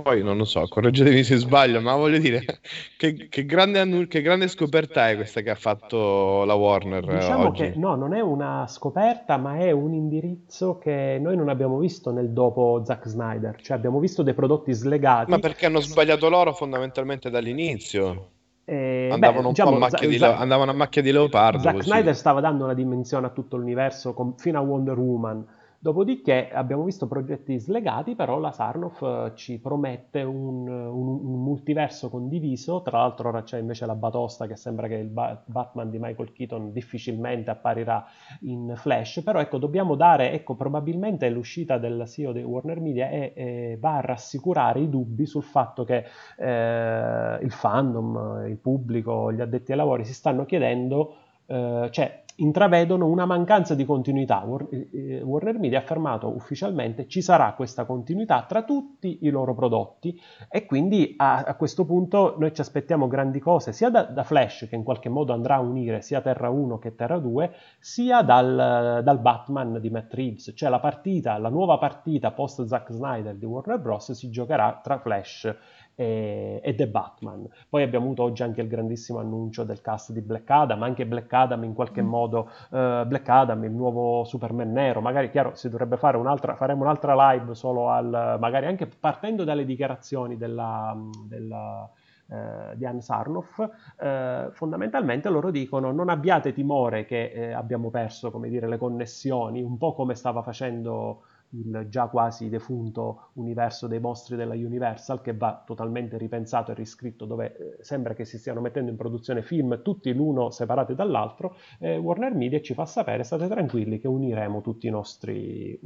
Poi 0.01 0.21
non 0.23 0.37
lo 0.37 0.45
so, 0.45 0.67
correggetemi 0.67 1.23
se 1.23 1.37
sbaglio, 1.37 1.81
ma 1.81 1.95
voglio 1.95 2.19
dire 2.19 2.43
che, 2.97 3.27
che 3.29 3.45
grande, 3.45 3.79
annu- 3.79 4.07
che 4.07 4.21
grande 4.21 4.47
scoperta 4.47 5.09
è 5.09 5.15
questa 5.15 5.41
che 5.41 5.49
ha 5.49 5.55
fatto 5.55 6.43
la 6.45 6.53
Warner 6.53 7.09
eh, 7.09 7.13
Diciamo 7.15 7.47
oggi. 7.47 7.71
che 7.71 7.73
no, 7.75 7.95
non 7.95 8.13
è 8.13 8.19
una 8.19 8.65
scoperta, 8.67 9.37
ma 9.37 9.57
è 9.57 9.71
un 9.71 9.93
indirizzo 9.93 10.77
che 10.77 11.17
noi 11.21 11.35
non 11.37 11.47
abbiamo 11.49 11.77
visto 11.79 12.11
nel 12.11 12.31
dopo 12.31 12.81
Zack 12.85 13.07
Snyder, 13.07 13.59
cioè 13.61 13.77
abbiamo 13.77 13.99
visto 13.99 14.23
dei 14.23 14.33
prodotti 14.33 14.73
slegati. 14.73 15.31
Ma 15.31 15.39
perché 15.39 15.65
hanno 15.67 15.79
sbagliato 15.79 16.27
loro 16.29 16.53
fondamentalmente 16.53 17.29
dall'inizio? 17.29 18.31
eh, 18.65 19.09
Andavano 19.11 19.41
beh, 19.41 19.47
un 19.47 19.53
diciamo, 19.53 19.69
po' 19.69 19.75
a 19.77 19.79
macchia 19.79 20.07
Za- 20.07 20.07
di, 20.07 20.23
andavano 20.41 20.71
a 20.71 20.73
macchia 20.73 21.01
di 21.01 21.11
leopardo. 21.11 21.59
Zack 21.59 21.75
così. 21.77 21.89
Snyder 21.89 22.15
stava 22.15 22.41
dando 22.41 22.63
una 22.65 22.73
dimensione 22.73 23.25
a 23.27 23.29
tutto 23.29 23.57
l'universo 23.57 24.13
con- 24.13 24.35
fino 24.37 24.57
a 24.59 24.61
Wonder 24.61 24.97
Woman. 24.97 25.45
Dopodiché 25.79 26.49
abbiamo 26.51 26.83
visto 26.83 27.07
progetti 27.07 27.59
slegati, 27.59 28.15
però 28.15 28.39
la 28.39 28.51
Sarnoff 28.51 29.01
eh, 29.03 29.31
ci 29.35 29.59
promette 29.59 30.23
un, 30.23 30.67
un- 30.67 31.19
un 31.23 31.43
multiverso 31.43 32.09
condiviso. 32.09 32.81
Tra 32.81 32.97
l'altro 32.97 33.29
ora 33.29 33.43
c'è 33.43 33.59
invece 33.59 33.85
la 33.85 33.93
batosta 33.93 34.47
che 34.47 34.55
sembra 34.55 34.87
che 34.87 34.95
il 34.95 35.07
Ba- 35.07 35.39
Batman 35.45 35.91
di 35.91 35.99
Michael 35.99 36.33
Keaton 36.33 36.71
difficilmente 36.73 37.51
apparirà 37.51 38.03
in 38.41 38.73
Flash, 38.75 39.21
però 39.23 39.39
ecco, 39.39 39.59
dobbiamo 39.59 39.93
dare, 39.95 40.31
ecco, 40.31 40.55
probabilmente 40.55 41.29
l'uscita 41.29 41.77
del 41.77 42.07
CEO 42.07 42.31
di 42.31 42.41
Warner 42.41 42.79
Media 42.79 43.09
è- 43.09 43.33
è- 43.33 43.77
va 43.79 43.97
a 43.97 44.01
rassicurare 44.01 44.79
i 44.79 44.89
dubbi 44.89 45.27
sul 45.27 45.43
fatto 45.43 45.83
che 45.83 46.05
eh, 46.37 47.37
il 47.43 47.51
fandom, 47.51 48.45
il 48.47 48.57
pubblico, 48.57 49.31
gli 49.31 49.41
addetti 49.41 49.71
ai 49.71 49.77
lavori 49.77 50.05
si 50.05 50.13
stanno 50.13 50.45
chiedendo, 50.45 51.15
eh, 51.45 51.87
cioè 51.91 52.23
intravedono 52.37 53.07
una 53.07 53.25
mancanza 53.25 53.75
di 53.75 53.85
continuità. 53.85 54.39
War- 54.45 54.67
eh, 54.69 55.21
Warner 55.21 55.57
Media 55.57 55.79
ha 55.79 55.81
affermato 55.81 56.27
ufficialmente 56.27 57.07
ci 57.07 57.21
sarà 57.21 57.53
questa 57.53 57.85
continuità 57.85 58.45
tra 58.47 58.63
tutti 58.63 59.19
i 59.21 59.29
loro 59.29 59.55
prodotti 59.55 60.19
e 60.49 60.65
quindi 60.65 61.13
a, 61.17 61.37
a 61.37 61.55
questo 61.55 61.85
punto 61.85 62.35
noi 62.37 62.53
ci 62.53 62.61
aspettiamo 62.61 63.07
grandi 63.07 63.39
cose 63.39 63.73
sia 63.73 63.89
da, 63.89 64.03
da 64.03 64.23
Flash 64.23 64.67
che 64.69 64.75
in 64.75 64.83
qualche 64.83 65.09
modo 65.09 65.33
andrà 65.33 65.55
a 65.55 65.61
unire 65.61 66.01
sia 66.01 66.21
Terra 66.21 66.49
1 66.49 66.77
che 66.77 66.95
Terra 66.95 67.17
2 67.17 67.51
sia 67.79 68.21
dal, 68.21 69.01
dal 69.03 69.19
Batman 69.19 69.79
di 69.79 69.89
Matt 69.89 70.13
Reeves, 70.13 70.53
cioè 70.55 70.69
la 70.69 70.79
partita, 70.79 71.37
la 71.37 71.49
nuova 71.49 71.77
partita 71.77 72.31
post 72.31 72.63
Zack 72.65 72.91
Snyder 72.91 73.35
di 73.35 73.45
Warner 73.45 73.79
Bros. 73.79 74.11
si 74.11 74.29
giocherà 74.29 74.79
tra 74.83 74.99
Flash 74.99 75.55
e, 75.99 76.61
e 76.63 76.75
The 76.75 76.87
Batman. 76.87 77.49
Poi 77.67 77.81
abbiamo 77.81 78.05
avuto 78.05 78.21
oggi 78.21 78.43
anche 78.43 78.61
il 78.61 78.67
grandissimo 78.67 79.17
annuncio 79.17 79.63
del 79.63 79.81
cast 79.81 80.11
di 80.11 80.21
Black 80.21 80.47
Adam, 80.49 80.83
anche 80.83 81.07
Black 81.07 81.33
Adam 81.33 81.63
in 81.63 81.73
qualche 81.73 82.03
modo, 82.03 82.51
eh, 82.71 83.03
Black 83.07 83.27
Adam, 83.27 83.63
il 83.63 83.71
nuovo 83.71 84.23
Superman 84.23 84.71
nero, 84.71 85.01
magari 85.01 85.31
chiaro 85.31 85.55
si 85.55 85.69
dovrebbe 85.69 85.97
fare 85.97 86.17
un'altra, 86.17 86.55
faremo 86.55 86.83
un'altra 86.83 87.31
live 87.31 87.55
solo 87.55 87.89
al, 87.89 88.37
magari 88.39 88.67
anche 88.67 88.85
partendo 88.85 89.43
dalle 89.43 89.65
dichiarazioni 89.65 90.37
della, 90.37 90.95
della 91.27 91.89
eh, 92.29 92.75
di 92.75 92.85
Anne 92.85 93.01
Sarnoff, 93.01 93.67
eh, 93.99 94.49
fondamentalmente 94.51 95.29
loro 95.29 95.49
dicono 95.49 95.91
non 95.91 96.09
abbiate 96.09 96.53
timore 96.53 97.05
che 97.05 97.31
eh, 97.31 97.51
abbiamo 97.53 97.89
perso 97.89 98.31
come 98.31 98.49
dire, 98.49 98.67
le 98.67 98.77
connessioni, 98.77 99.61
un 99.61 99.77
po' 99.77 99.93
come 99.93 100.13
stava 100.13 100.41
facendo 100.43 101.23
il 101.51 101.87
già 101.89 102.07
quasi 102.07 102.49
defunto 102.49 103.29
universo 103.33 103.87
dei 103.87 103.99
mostri 103.99 104.35
della 104.35 104.53
Universal 104.53 105.21
che 105.21 105.33
va 105.33 105.63
totalmente 105.65 106.17
ripensato 106.17 106.71
e 106.71 106.73
riscritto 106.73 107.25
dove 107.25 107.55
eh, 107.79 107.83
sembra 107.83 108.13
che 108.13 108.25
si 108.25 108.37
stiano 108.37 108.59
mettendo 108.59 108.91
in 108.91 108.97
produzione 108.97 109.41
film 109.41 109.81
tutti 109.81 110.13
l'uno 110.13 110.49
separati 110.49 110.93
dall'altro 110.93 111.55
eh, 111.79 111.97
Warner 111.97 112.33
Media 112.33 112.59
ci 112.61 112.73
fa 112.73 112.85
sapere 112.85 113.23
state 113.23 113.47
tranquilli 113.47 113.99
che 113.99 114.07
uniremo 114.07 114.61
tutti 114.61 114.87
i 114.87 114.89
nostri 114.89 115.79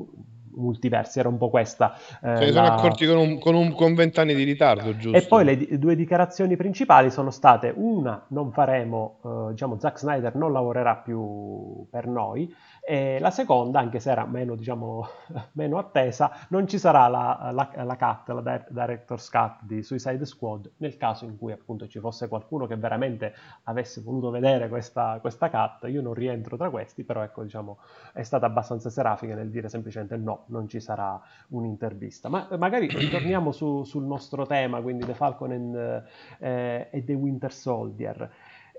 multiversi 0.54 1.20
era 1.20 1.30
un 1.30 1.38
po' 1.38 1.50
questa 1.50 1.94
eh, 2.22 2.36
Se 2.36 2.46
ne 2.46 2.52
sono 2.52 2.66
la- 2.66 2.74
accorti 2.76 3.06
con, 3.06 3.18
un, 3.18 3.40
con, 3.40 3.56
un, 3.56 3.74
con 3.74 3.94
20 3.94 4.20
anni 4.20 4.34
di 4.36 4.44
ritardo, 4.44 4.96
giusto? 4.98 5.18
e 5.18 5.22
poi 5.28 5.46
le 5.46 5.58
di- 5.58 5.78
due 5.80 5.96
dichiarazioni 5.96 6.56
principali 6.58 7.10
sono 7.10 7.30
state 7.32 7.74
una, 7.76 8.26
non 8.30 8.52
faremo, 8.52 9.20
eh, 9.24 9.52
diciamo, 9.52 9.80
Zack 9.80 10.00
Snyder 10.00 10.36
non 10.36 10.52
lavorerà 10.52 10.98
più 10.98 11.86
per 11.90 12.08
noi, 12.08 12.54
e 12.84 13.20
la 13.20 13.30
seconda, 13.32 13.80
anche 13.80 14.00
se 14.00 14.10
era 14.12 14.26
meno, 14.26 14.56
diciamo, 14.56 15.06
meno 15.54 15.78
attesa, 15.78 16.32
non 16.50 16.68
ci 16.68 16.78
sarà 16.80 17.08
la, 17.08 17.50
la, 17.54 17.72
la 17.84 17.96
cut, 17.98 18.30
la 18.30 18.58
di- 18.58 18.74
Director's 18.74 19.30
Cut 19.30 19.60
di 19.64 19.84
Suicide 19.84 20.26
Squad, 20.26 20.72
nel 20.78 20.98
caso 20.98 21.26
in 21.26 21.38
cui 21.38 21.52
appunto 21.52 21.88
ci 21.88 22.00
fosse 22.00 22.28
qualcuno 22.28 22.66
che 22.66 22.76
veramente 22.76 23.34
avesse 23.64 24.02
voluto 24.02 24.30
vedere 24.32 24.68
questa, 24.68 25.20
questa 25.22 25.50
cut, 25.50 25.88
io 25.90 26.02
non 26.02 26.14
rientro 26.14 26.58
tra 26.58 26.70
questi, 26.70 27.04
però 27.04 27.22
ecco, 27.22 27.44
diciamo, 27.44 27.78
è 28.14 28.24
stata 28.24 28.46
abbastanza 28.46 28.90
serafica 28.90 29.36
nel 29.36 29.50
dire 29.50 29.70
semplicemente 29.70 30.18
no, 30.18 30.46
non 30.48 30.68
ci 30.68 30.80
sarà 30.80 31.20
un'intervista. 31.50 32.30
Ma 32.30 32.48
magari 32.58 32.88
ritorniamo 32.94 33.52
su- 33.52 33.84
sul 33.84 34.04
nostro 34.04 34.46
tema, 34.46 34.82
quindi 34.82 35.06
The 35.06 35.14
Falcon 35.14 35.52
and, 35.52 36.04
eh, 36.40 36.88
e 36.92 37.04
The 37.04 37.14
Winter 37.14 37.52
Soldier. 37.54 38.30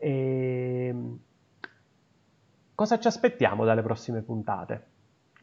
Ehm, 0.00 1.18
cosa 2.74 2.98
ci 2.98 3.06
aspettiamo 3.06 3.64
dalle 3.64 3.82
prossime 3.82 4.22
puntate? 4.22 4.86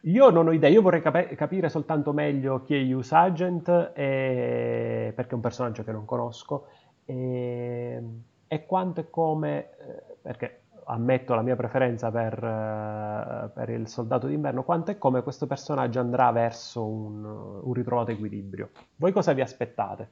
Io 0.04 0.30
non 0.30 0.48
ho 0.48 0.52
idea, 0.54 0.70
io 0.70 0.82
vorrei 0.82 1.02
cap- 1.02 1.34
capire 1.36 1.68
soltanto 1.70 2.14
meglio 2.14 2.64
chi 2.64 2.76
è 2.76 2.82
Hughes 2.94 3.12
Agent, 3.12 3.92
e- 3.94 5.12
perché 5.16 5.32
è 5.32 5.36
un 5.36 5.42
personaggio 5.42 5.84
che 5.84 5.92
non 5.92 6.06
conosco, 6.06 6.68
e, 7.06 8.02
e 8.48 8.66
quanto 8.66 9.02
e 9.02 9.10
come, 9.10 9.70
eh, 9.78 10.16
perché 10.22 10.62
ammetto 10.86 11.36
la 11.36 11.42
mia 11.42 11.56
preferenza 11.56 12.10
per, 12.12 12.34
eh, 12.44 13.50
per 13.54 13.70
il 13.70 13.88
soldato 13.88 14.28
d'inverno, 14.28 14.64
quanto 14.64 14.92
e 14.92 14.98
come 14.98 15.22
questo 15.22 15.48
personaggio 15.48 16.00
andrà 16.00 16.32
verso 16.32 16.86
un, 16.86 17.24
un 17.26 17.74
ritrovato 17.74 18.12
equilibrio. 18.12 18.70
Voi 18.96 19.12
cosa 19.12 19.34
vi 19.34 19.42
aspettate? 19.42 20.10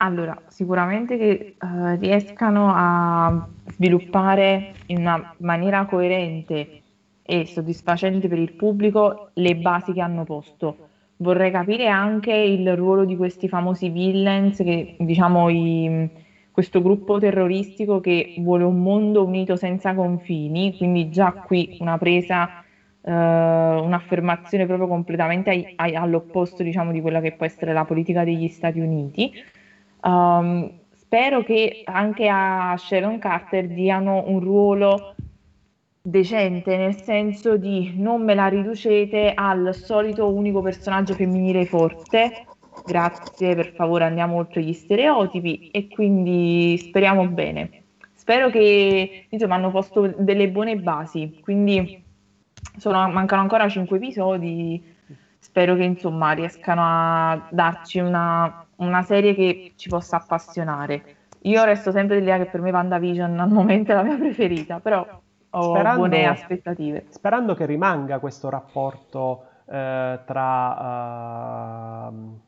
Allora, 0.00 0.40
sicuramente 0.46 1.16
che 1.16 1.54
eh, 1.58 1.96
riescano 1.96 2.70
a 2.72 3.32
sviluppare 3.66 4.68
in 4.86 4.98
una 4.98 5.24
maniera 5.38 5.84
coerente 5.86 6.68
e 7.22 7.46
soddisfacente 7.46 8.28
per 8.28 8.38
il 8.38 8.52
pubblico 8.52 9.30
le 9.34 9.56
basi 9.56 9.92
che 9.92 10.00
hanno 10.00 10.22
posto. 10.24 10.78
Vorrei 11.16 11.50
capire 11.50 11.88
anche 11.88 12.32
il 12.32 12.76
ruolo 12.76 13.04
di 13.04 13.16
questi 13.16 13.48
famosi 13.48 13.88
villains, 13.88 14.58
che 14.58 14.92
diciamo 14.96 15.48
i- 15.48 16.08
questo 16.52 16.80
gruppo 16.80 17.18
terroristico 17.18 17.98
che 18.00 18.30
vuole 18.36 18.62
un 18.64 18.80
mondo 18.82 19.24
unito 19.24 19.56
senza 19.56 19.94
confini, 19.94 20.76
quindi 20.76 21.08
già 21.08 21.36
qui 21.42 21.72
una 21.78 21.98
presa, 21.98 22.48
eh, 23.02 23.10
un'affermazione 23.12 24.66
proprio 24.66 24.86
completamente 24.88 25.50
ai- 25.50 25.68
ai- 25.76 25.94
all'opposto, 25.96 26.62
diciamo, 26.62 26.92
di 26.92 27.00
quella 27.00 27.20
che 27.20 27.32
può 27.32 27.46
essere 27.46 27.72
la 27.72 27.84
politica 27.84 28.24
degli 28.24 28.48
Stati 28.48 28.78
Uniti. 28.80 29.32
Um, 30.02 30.70
spero 30.94 31.42
che 31.42 31.82
anche 31.84 32.28
a 32.28 32.74
Sharon 32.76 33.18
Carter 33.18 33.66
diano 33.66 34.24
un 34.26 34.40
ruolo 34.40 35.14
decente, 36.00 36.76
nel 36.76 37.00
senso 37.00 37.56
di 37.56 37.92
non 37.96 38.22
me 38.22 38.34
la 38.34 38.46
riducete 38.46 39.32
al 39.34 39.74
solito 39.74 40.32
unico 40.32 40.62
personaggio 40.62 41.14
femminile 41.14 41.66
forte, 41.66 42.46
grazie, 42.84 43.54
per 43.54 43.72
favore 43.74 44.04
andiamo 44.04 44.36
oltre 44.36 44.62
gli 44.62 44.72
stereotipi 44.72 45.68
e 45.70 45.88
quindi 45.88 46.76
speriamo 46.78 47.26
bene. 47.28 47.82
Spero 48.14 48.50
che 48.50 49.26
insomma 49.28 49.54
hanno 49.54 49.70
posto 49.70 50.14
delle 50.18 50.48
buone 50.48 50.76
basi, 50.76 51.38
quindi 51.40 52.02
sono, 52.76 53.08
mancano 53.08 53.42
ancora 53.42 53.68
cinque 53.68 53.96
episodi, 53.96 54.82
spero 55.38 55.74
che 55.74 55.84
insomma 55.84 56.32
riescano 56.32 56.80
a 56.84 57.48
darci 57.50 57.98
una, 57.98 58.66
una 58.78 59.02
serie 59.02 59.34
che 59.34 59.72
ci 59.76 59.88
possa 59.88 60.16
appassionare. 60.16 61.16
Io 61.42 61.62
resto 61.64 61.90
sempre 61.92 62.16
dell'idea 62.16 62.38
che 62.38 62.46
per 62.46 62.60
me 62.60 62.70
WandaVision 62.70 63.38
al 63.38 63.50
momento 63.50 63.92
è 63.92 63.94
la 63.94 64.02
mia 64.02 64.16
preferita, 64.16 64.80
però 64.80 65.06
ho 65.50 65.70
sperando, 65.74 65.98
buone 65.98 66.26
aspettative. 66.26 67.06
Sperando 67.08 67.54
che 67.54 67.64
rimanga 67.66 68.18
questo 68.18 68.48
rapporto 68.48 69.44
eh, 69.66 70.18
tra, 70.24 72.08
uh, 72.08 72.38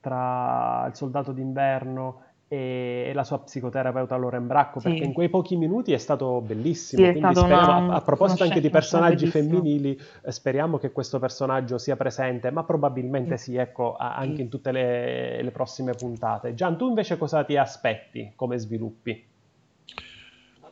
tra, 0.00 0.84
il 0.88 0.94
soldato 0.94 1.32
d'inverno 1.32 2.22
e, 2.48 3.06
e 3.08 3.12
la 3.12 3.24
sua 3.24 3.40
psicoterapeuta 3.40 4.16
Loren 4.16 4.46
Bracco, 4.46 4.80
perché 4.80 5.04
in 5.04 5.12
quei 5.12 5.28
pochi 5.28 5.56
minuti 5.56 5.92
è 5.92 5.98
stato 5.98 6.40
bellissimo. 6.40 7.04
Sì, 7.04 7.12
Quindi 7.12 7.34
speriamo, 7.34 7.78
una, 7.78 7.92
a, 7.92 7.96
a, 7.96 8.00
proposito 8.02 8.44
anche 8.44 8.60
di 8.60 8.70
personaggi 8.70 9.26
femminili, 9.26 9.98
eh, 10.24 10.32
speriamo 10.32 10.78
che 10.78 10.92
questo 10.92 11.18
personaggio 11.18 11.78
sia 11.78 11.96
presente, 11.96 12.50
ma 12.50 12.62
probabilmente 12.64 13.36
sì, 13.36 13.52
sì 13.52 13.56
ecco, 13.56 13.96
anche 13.96 14.42
in 14.42 14.48
tutte 14.48 14.70
le, 14.72 15.42
le 15.42 15.50
prossime 15.50 15.92
puntate. 15.94 16.54
Gian, 16.54 16.76
tu 16.76 16.88
invece 16.88 17.18
cosa 17.18 17.44
ti 17.44 17.56
aspetti 17.56 18.32
come 18.36 18.58
sviluppi? 18.58 19.24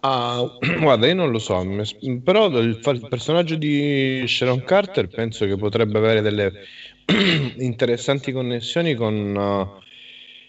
Ah, 0.00 0.44
guarda, 0.80 1.06
io 1.06 1.14
non 1.14 1.30
lo 1.30 1.38
so, 1.38 1.64
però 2.22 2.46
il, 2.48 2.78
il, 2.82 3.06
personaggio 3.08 3.56
di 3.56 4.22
Sharon 4.26 4.62
Carter 4.62 5.08
penso 5.08 5.46
che 5.46 5.56
potrebbe 5.56 5.98
avere 5.98 6.20
delle 6.20 6.52
interessanti 7.56 8.30
connessioni 8.30 8.94
con 8.94 9.34
uh, 9.34 9.82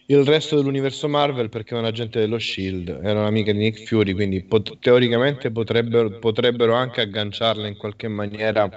il 0.07 0.23
resto 0.23 0.55
dell'universo 0.55 1.07
Marvel 1.07 1.49
perché 1.49 1.75
è 1.75 1.79
un 1.79 1.85
agente 1.85 2.19
dello 2.19 2.37
Shield, 2.37 2.99
era 3.01 3.19
un'amica 3.21 3.51
di 3.51 3.57
Nick 3.57 3.85
Fury, 3.85 4.13
quindi 4.13 4.43
pot- 4.43 4.77
teoricamente 4.79 5.51
potrebbero, 5.51 6.19
potrebbero, 6.19 6.73
anche 6.73 7.01
agganciarla 7.01 7.67
in 7.67 7.75
qualche 7.77 8.07
maniera 8.07 8.69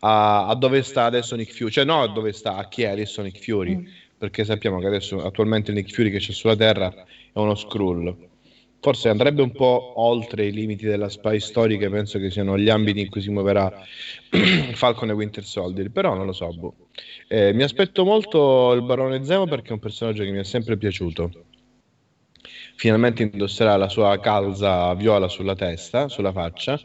a, 0.00 0.46
a, 0.46 0.54
dove 0.56 0.82
sta 0.82 1.04
adesso 1.04 1.36
Nick 1.36 1.52
Fury, 1.52 1.70
cioè 1.70 1.84
no 1.84 2.02
a 2.02 2.08
dove 2.08 2.32
sta, 2.32 2.56
a 2.56 2.68
chi 2.68 2.82
è 2.82 2.88
adesso 2.88 3.22
Nick 3.22 3.42
Fury, 3.42 3.76
mm. 3.76 3.86
perché 4.18 4.44
sappiamo 4.44 4.80
che 4.80 4.86
adesso 4.86 5.22
attualmente 5.22 5.72
Nick 5.72 5.92
Fury 5.92 6.10
che 6.10 6.18
c'è 6.18 6.32
sulla 6.32 6.56
Terra 6.56 6.92
è 6.92 7.38
uno 7.38 7.54
Skrull 7.54 8.34
forse 8.86 9.08
andrebbe 9.08 9.42
un 9.42 9.50
po' 9.50 9.94
oltre 9.96 10.46
i 10.46 10.52
limiti 10.52 10.86
della 10.86 11.08
spy 11.08 11.40
story 11.40 11.76
che 11.76 11.90
penso 11.90 12.20
che 12.20 12.30
siano 12.30 12.56
gli 12.56 12.68
ambiti 12.68 13.00
in 13.00 13.08
cui 13.08 13.20
si 13.20 13.30
muoverà 13.30 13.82
Falcon 14.74 15.10
e 15.10 15.12
Winter 15.12 15.42
Soldier 15.44 15.90
però 15.90 16.14
non 16.14 16.24
lo 16.24 16.32
so 16.32 16.52
boh. 16.52 16.74
Eh, 17.28 17.52
mi 17.52 17.62
aspetto 17.62 18.04
molto 18.04 18.72
il 18.72 18.82
barone 18.82 19.24
Zemo 19.24 19.46
perché 19.46 19.70
è 19.70 19.72
un 19.72 19.78
personaggio 19.78 20.22
che 20.22 20.30
mi 20.30 20.38
è 20.38 20.44
sempre 20.44 20.76
piaciuto 20.76 21.30
finalmente 22.76 23.22
indosserà 23.22 23.76
la 23.76 23.88
sua 23.88 24.18
calza 24.20 24.94
viola 24.94 25.28
sulla 25.28 25.54
testa 25.54 26.08
sulla 26.08 26.32
faccia 26.32 26.80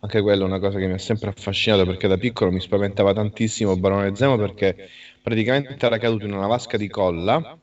anche 0.00 0.20
quella 0.20 0.42
è 0.42 0.46
una 0.46 0.58
cosa 0.60 0.78
che 0.78 0.86
mi 0.86 0.92
ha 0.94 0.98
sempre 0.98 1.30
affascinato 1.30 1.84
perché 1.84 2.06
da 2.06 2.16
piccolo 2.16 2.50
mi 2.50 2.60
spaventava 2.60 3.12
tantissimo 3.12 3.72
il 3.72 3.80
barone 3.80 4.14
Zemo 4.14 4.36
perché 4.36 4.88
praticamente 5.22 5.84
era 5.84 5.98
caduto 5.98 6.24
in 6.24 6.32
una 6.32 6.46
vasca 6.46 6.76
di 6.76 6.88
colla 6.88 7.58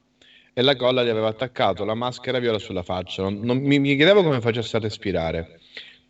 e 0.57 0.61
la 0.61 0.77
colla 0.77 1.03
gli 1.03 1.09
aveva 1.09 1.27
attaccato 1.27 1.83
la 1.83 1.95
maschera 1.95 2.39
viola 2.39 2.59
sulla 2.59 2.81
faccia. 2.81 3.23
Non, 3.23 3.41
non, 3.41 3.57
mi, 3.57 3.77
mi 3.77 3.93
chiedevo 3.97 4.23
come 4.23 4.39
facesse 4.39 4.77
a 4.77 4.79
respirare. 4.79 5.59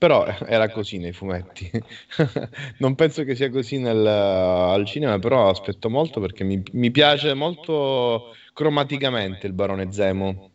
Però 0.06 0.24
era 0.46 0.70
così 0.70 1.00
nei 1.00 1.14
fumetti. 1.14 1.68
non 2.78 2.94
penso 2.94 3.24
che 3.24 3.34
sia 3.34 3.50
così 3.50 3.80
nel, 3.80 4.06
al 4.06 4.86
cinema, 4.86 5.18
però 5.18 5.50
aspetto 5.50 5.90
molto 5.90 6.20
perché 6.20 6.44
mi, 6.44 6.62
mi 6.74 6.92
piace 6.92 7.34
molto 7.34 8.26
cromaticamente 8.54 9.48
il 9.48 9.54
barone 9.54 9.92
Zemo. 9.92 10.52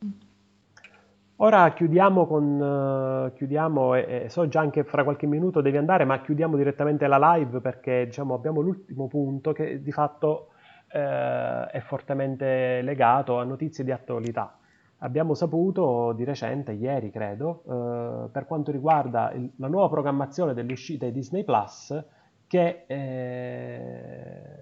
Ora 1.38 1.72
chiudiamo 1.72 2.28
con 2.28 2.60
uh, 2.60 3.36
chiudiamo 3.36 3.96
e, 3.96 4.22
e, 4.26 4.28
so 4.28 4.46
già 4.46 4.60
anche 4.60 4.84
fra 4.84 5.02
qualche 5.02 5.26
minuto 5.26 5.60
devi 5.60 5.78
andare, 5.78 6.04
ma 6.04 6.20
chiudiamo 6.20 6.56
direttamente 6.56 7.08
la 7.08 7.34
live 7.34 7.58
perché 7.58 8.04
diciamo 8.04 8.34
abbiamo 8.34 8.60
l'ultimo 8.60 9.08
punto 9.08 9.50
che 9.50 9.82
di 9.82 9.90
fatto 9.90 10.50
eh, 10.92 11.66
è 11.72 11.80
fortemente 11.80 12.82
legato 12.82 13.40
a 13.40 13.42
notizie 13.42 13.82
di 13.82 13.90
attualità. 13.90 14.59
Abbiamo 15.02 15.34
saputo 15.34 16.12
di 16.12 16.24
recente, 16.24 16.72
ieri 16.72 17.10
credo, 17.10 17.62
eh, 17.66 18.28
per 18.30 18.46
quanto 18.46 18.70
riguarda 18.70 19.32
il, 19.32 19.50
la 19.56 19.68
nuova 19.68 19.88
programmazione 19.88 20.52
delle 20.52 20.72
uscite 20.72 21.10
Disney 21.10 21.42
Plus, 21.42 22.04
che 22.46 22.84
eh, 22.86 24.59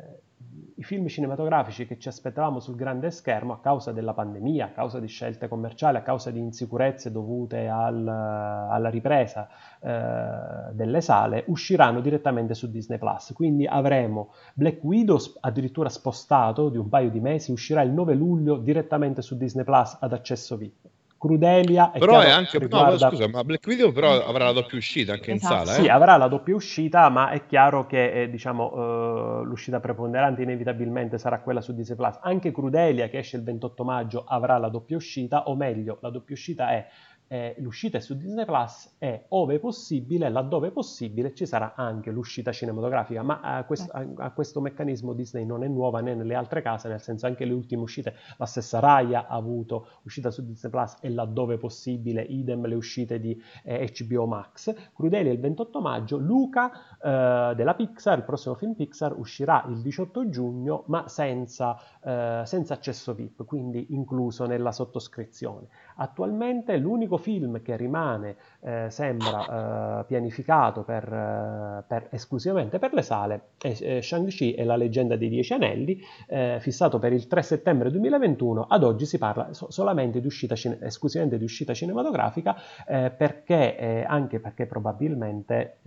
i 0.79 0.85
film 0.85 1.09
cinematografici 1.09 1.87
che 1.87 1.99
ci 1.99 2.07
aspettavamo 2.07 2.61
sul 2.61 2.77
grande 2.77 3.11
schermo 3.11 3.53
a 3.53 3.61
causa 3.61 3.91
della 3.91 4.15
pandemia, 4.15 4.67
a 4.67 4.71
causa 4.71 5.01
di 5.01 5.09
scelte 5.09 5.49
commerciali, 5.49 5.97
a 5.97 6.03
causa 6.03 6.31
di 6.31 6.39
insicurezze 6.39 7.11
dovute 7.11 7.67
al, 7.67 8.07
alla 8.07 8.89
ripresa 8.89 9.49
eh, 9.81 10.73
delle 10.73 11.01
sale, 11.01 11.43
usciranno 11.49 12.01
direttamente 12.01 12.55
su 12.55 12.71
Disney 12.71 12.99
Plus. 12.99 13.33
Quindi 13.35 13.67
avremo 13.67 14.33
Black 14.55 14.83
Widow 14.85 15.19
addirittura 15.41 15.89
spostato 15.89 16.69
di 16.69 16.79
un 16.79 16.89
paio 16.89 17.11
di 17.11 17.19
mesi, 17.19 17.51
uscirà 17.51 17.83
il 17.83 17.91
9 17.91 18.15
luglio 18.15 18.57
direttamente 18.57 19.21
su 19.21 19.37
Disney 19.37 19.65
Plus 19.65 19.97
ad 19.99 20.13
accesso 20.13 20.57
VIP. 20.57 20.98
Crudelia. 21.19 21.90
È 21.90 21.99
però 21.99 22.20
è 22.20 22.31
anche. 22.31 22.59
Riguarda... 22.59 23.07
No, 23.07 23.11
scusa, 23.11 23.28
ma 23.28 23.43
Black 23.43 23.66
Widow 23.66 23.93
però 23.93 24.24
avrà 24.24 24.45
la 24.45 24.53
doppia 24.53 24.78
uscita 24.78 25.12
anche 25.12 25.32
esatto. 25.32 25.55
in 25.55 25.66
sala. 25.66 25.77
Eh? 25.77 25.82
Sì, 25.82 25.89
avrà 25.89 26.16
la 26.16 26.28
doppia 26.28 26.55
uscita, 26.55 27.09
ma 27.09 27.31
è 27.31 27.45
chiaro 27.47 27.86
che 27.86 28.23
eh, 28.23 28.31
diciamo, 28.31 29.40
uh, 29.40 29.43
l'uscita 29.43 29.81
preponderante 29.81 30.43
inevitabilmente 30.43 31.19
sarà 31.19 31.40
quella 31.40 31.61
su 31.61 31.74
Disney 31.74 31.97
Plus. 31.97 32.19
Anche 32.23 32.53
Crudelia, 32.53 33.09
che 33.09 33.19
esce 33.19 33.36
il 33.36 33.43
28 33.43 33.85
maggio, 33.85 34.24
avrà 34.27 34.57
la 34.59 34.69
doppia 34.69 34.97
uscita, 34.97 35.49
o 35.49 35.57
meglio, 35.57 35.99
la 36.01 36.11
doppia 36.11 36.35
uscita 36.35 36.70
è 36.70 36.86
eh, 37.29 37.55
l'uscita 37.59 37.99
è 37.99 38.01
su 38.01 38.17
Disney 38.17 38.45
Plus 38.45 38.95
e 38.99 39.27
ove 39.29 39.59
possibile, 39.59 40.31
laddove 40.31 40.71
possibile, 40.71 41.35
ci 41.35 41.47
sarà 41.47 41.75
anche 41.77 42.11
l'uscita 42.11 42.53
cinematografica, 42.53 43.23
ma 43.23 43.41
a, 43.41 43.65
quest- 43.65 43.91
a, 43.93 44.07
a, 44.17 44.31
questo 44.33 44.61
meccanismo 44.61 45.13
Disney 45.13 45.45
non 45.45 45.63
è 45.63 45.69
nuova 45.69 46.01
né 46.01 46.15
nelle 46.15 46.35
altre 46.35 46.63
case, 46.63 46.89
nel 46.89 47.01
senso 47.01 47.27
anche 47.27 47.45
le 47.45 47.53
ultime 47.53 47.83
uscite, 47.83 48.15
la 48.39 48.47
stessa 48.47 48.79
Raya 48.81 49.27
ha 49.29 49.37
avuto 49.37 49.89
uscita 50.05 50.31
su 50.31 50.45
Disney 50.45 50.71
Plus 50.73 50.97
e 51.01 51.11
laddove 51.11 51.59
possibile, 51.59 52.23
idem 52.23 52.67
le 52.67 52.75
uscite 52.75 53.21
di 53.21 53.41
eh, 53.63 53.93
HBO 53.99 54.27
Max. 54.27 54.75
Crudelia 54.95 55.31
il 55.31 55.41
28 55.41 55.81
maggio, 55.81 56.17
Luca 56.17 56.71
eh, 57.03 57.55
della 57.55 57.75
Pixar, 57.75 58.19
il 58.19 58.25
prossimo 58.25 58.55
film 58.55 58.75
Pixar, 58.75 59.19
uscirà 59.19 59.67
il 59.69 59.83
18 59.83 60.31
giugno, 60.31 60.85
ma 60.87 61.09
senza, 61.09 61.79
eh, 62.03 62.43
senza 62.47 62.75
accesso 62.75 63.13
VIP, 63.13 63.45
quindi 63.45 63.89
incluso 63.91 64.47
nella 64.47 64.73
sottoscrizione. 64.73 65.69
Attualmente 65.97 66.77
l'unico 66.79 67.18
film 67.19 67.62
che 67.62 67.77
rimane, 67.77 68.36
eh, 68.61 68.86
sembra, 68.90 70.01
eh, 70.01 70.05
pianificato 70.05 70.82
per, 70.82 71.05
eh, 71.12 71.85
per, 71.86 72.09
esclusivamente 72.11 72.78
per 72.78 72.93
le 72.93 73.03
sale 73.03 73.40
è 73.61 74.01
Shang-Chi 74.01 74.55
e 74.55 74.65
la 74.65 74.77
leggenda 74.77 75.16
dei 75.16 75.28
Dieci 75.28 75.53
Anelli, 75.53 76.01
eh, 76.28 76.59
fissato 76.61 76.99
per 76.99 77.12
il 77.12 77.27
3 77.27 77.43
settembre 77.43 77.90
2021. 77.90 78.66
Ad 78.69 78.82
oggi 78.82 79.07
si 79.07 79.19
parla 79.19 79.53
so- 79.53 79.70
solamente 79.70 80.20
di 80.20 80.27
uscita 80.27 80.55
cine- 80.55 80.78
esclusivamente 80.81 81.39
di 81.39 81.45
uscita 81.45 81.74
cinematografica, 81.74 82.57
eh, 82.86 83.11
perché, 83.11 84.05
anche 84.07 84.40
perché 84.40 84.66
probabilmente 84.66 85.78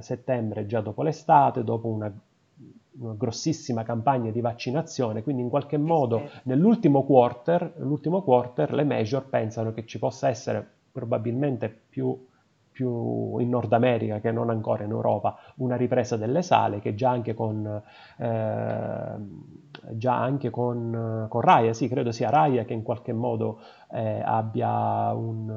settembre, 0.00 0.66
già 0.66 0.80
dopo 0.80 1.02
l'estate, 1.02 1.64
dopo 1.64 1.88
una 1.88 2.12
grossissima 2.98 3.82
campagna 3.82 4.30
di 4.30 4.40
vaccinazione, 4.40 5.22
quindi 5.22 5.42
in 5.42 5.48
qualche 5.48 5.76
modo 5.76 6.28
nell'ultimo 6.44 7.04
quarter, 7.04 7.74
nell'ultimo 7.76 8.22
quarter 8.22 8.72
le 8.72 8.84
major 8.84 9.28
pensano 9.28 9.72
che 9.72 9.84
ci 9.86 9.98
possa 9.98 10.28
essere 10.28 10.66
probabilmente 10.92 11.68
più, 11.68 12.26
più, 12.70 13.38
in 13.38 13.50
Nord 13.50 13.72
America 13.72 14.18
che 14.20 14.32
non 14.32 14.48
ancora 14.48 14.84
in 14.84 14.90
Europa 14.90 15.36
una 15.56 15.76
ripresa 15.76 16.16
delle 16.16 16.40
sale 16.40 16.78
che 16.78 16.94
già 16.94 17.10
anche 17.10 17.34
con, 17.34 17.82
eh, 18.18 19.16
già 19.92 20.18
anche 20.18 20.50
con, 20.50 21.26
con 21.28 21.40
Raya, 21.40 21.74
sì 21.74 21.88
credo 21.88 22.12
sia 22.12 22.30
Raya 22.30 22.64
che 22.64 22.72
in 22.72 22.82
qualche 22.82 23.12
modo 23.12 23.60
eh, 23.90 24.22
abbia 24.24 25.12
un, 25.12 25.48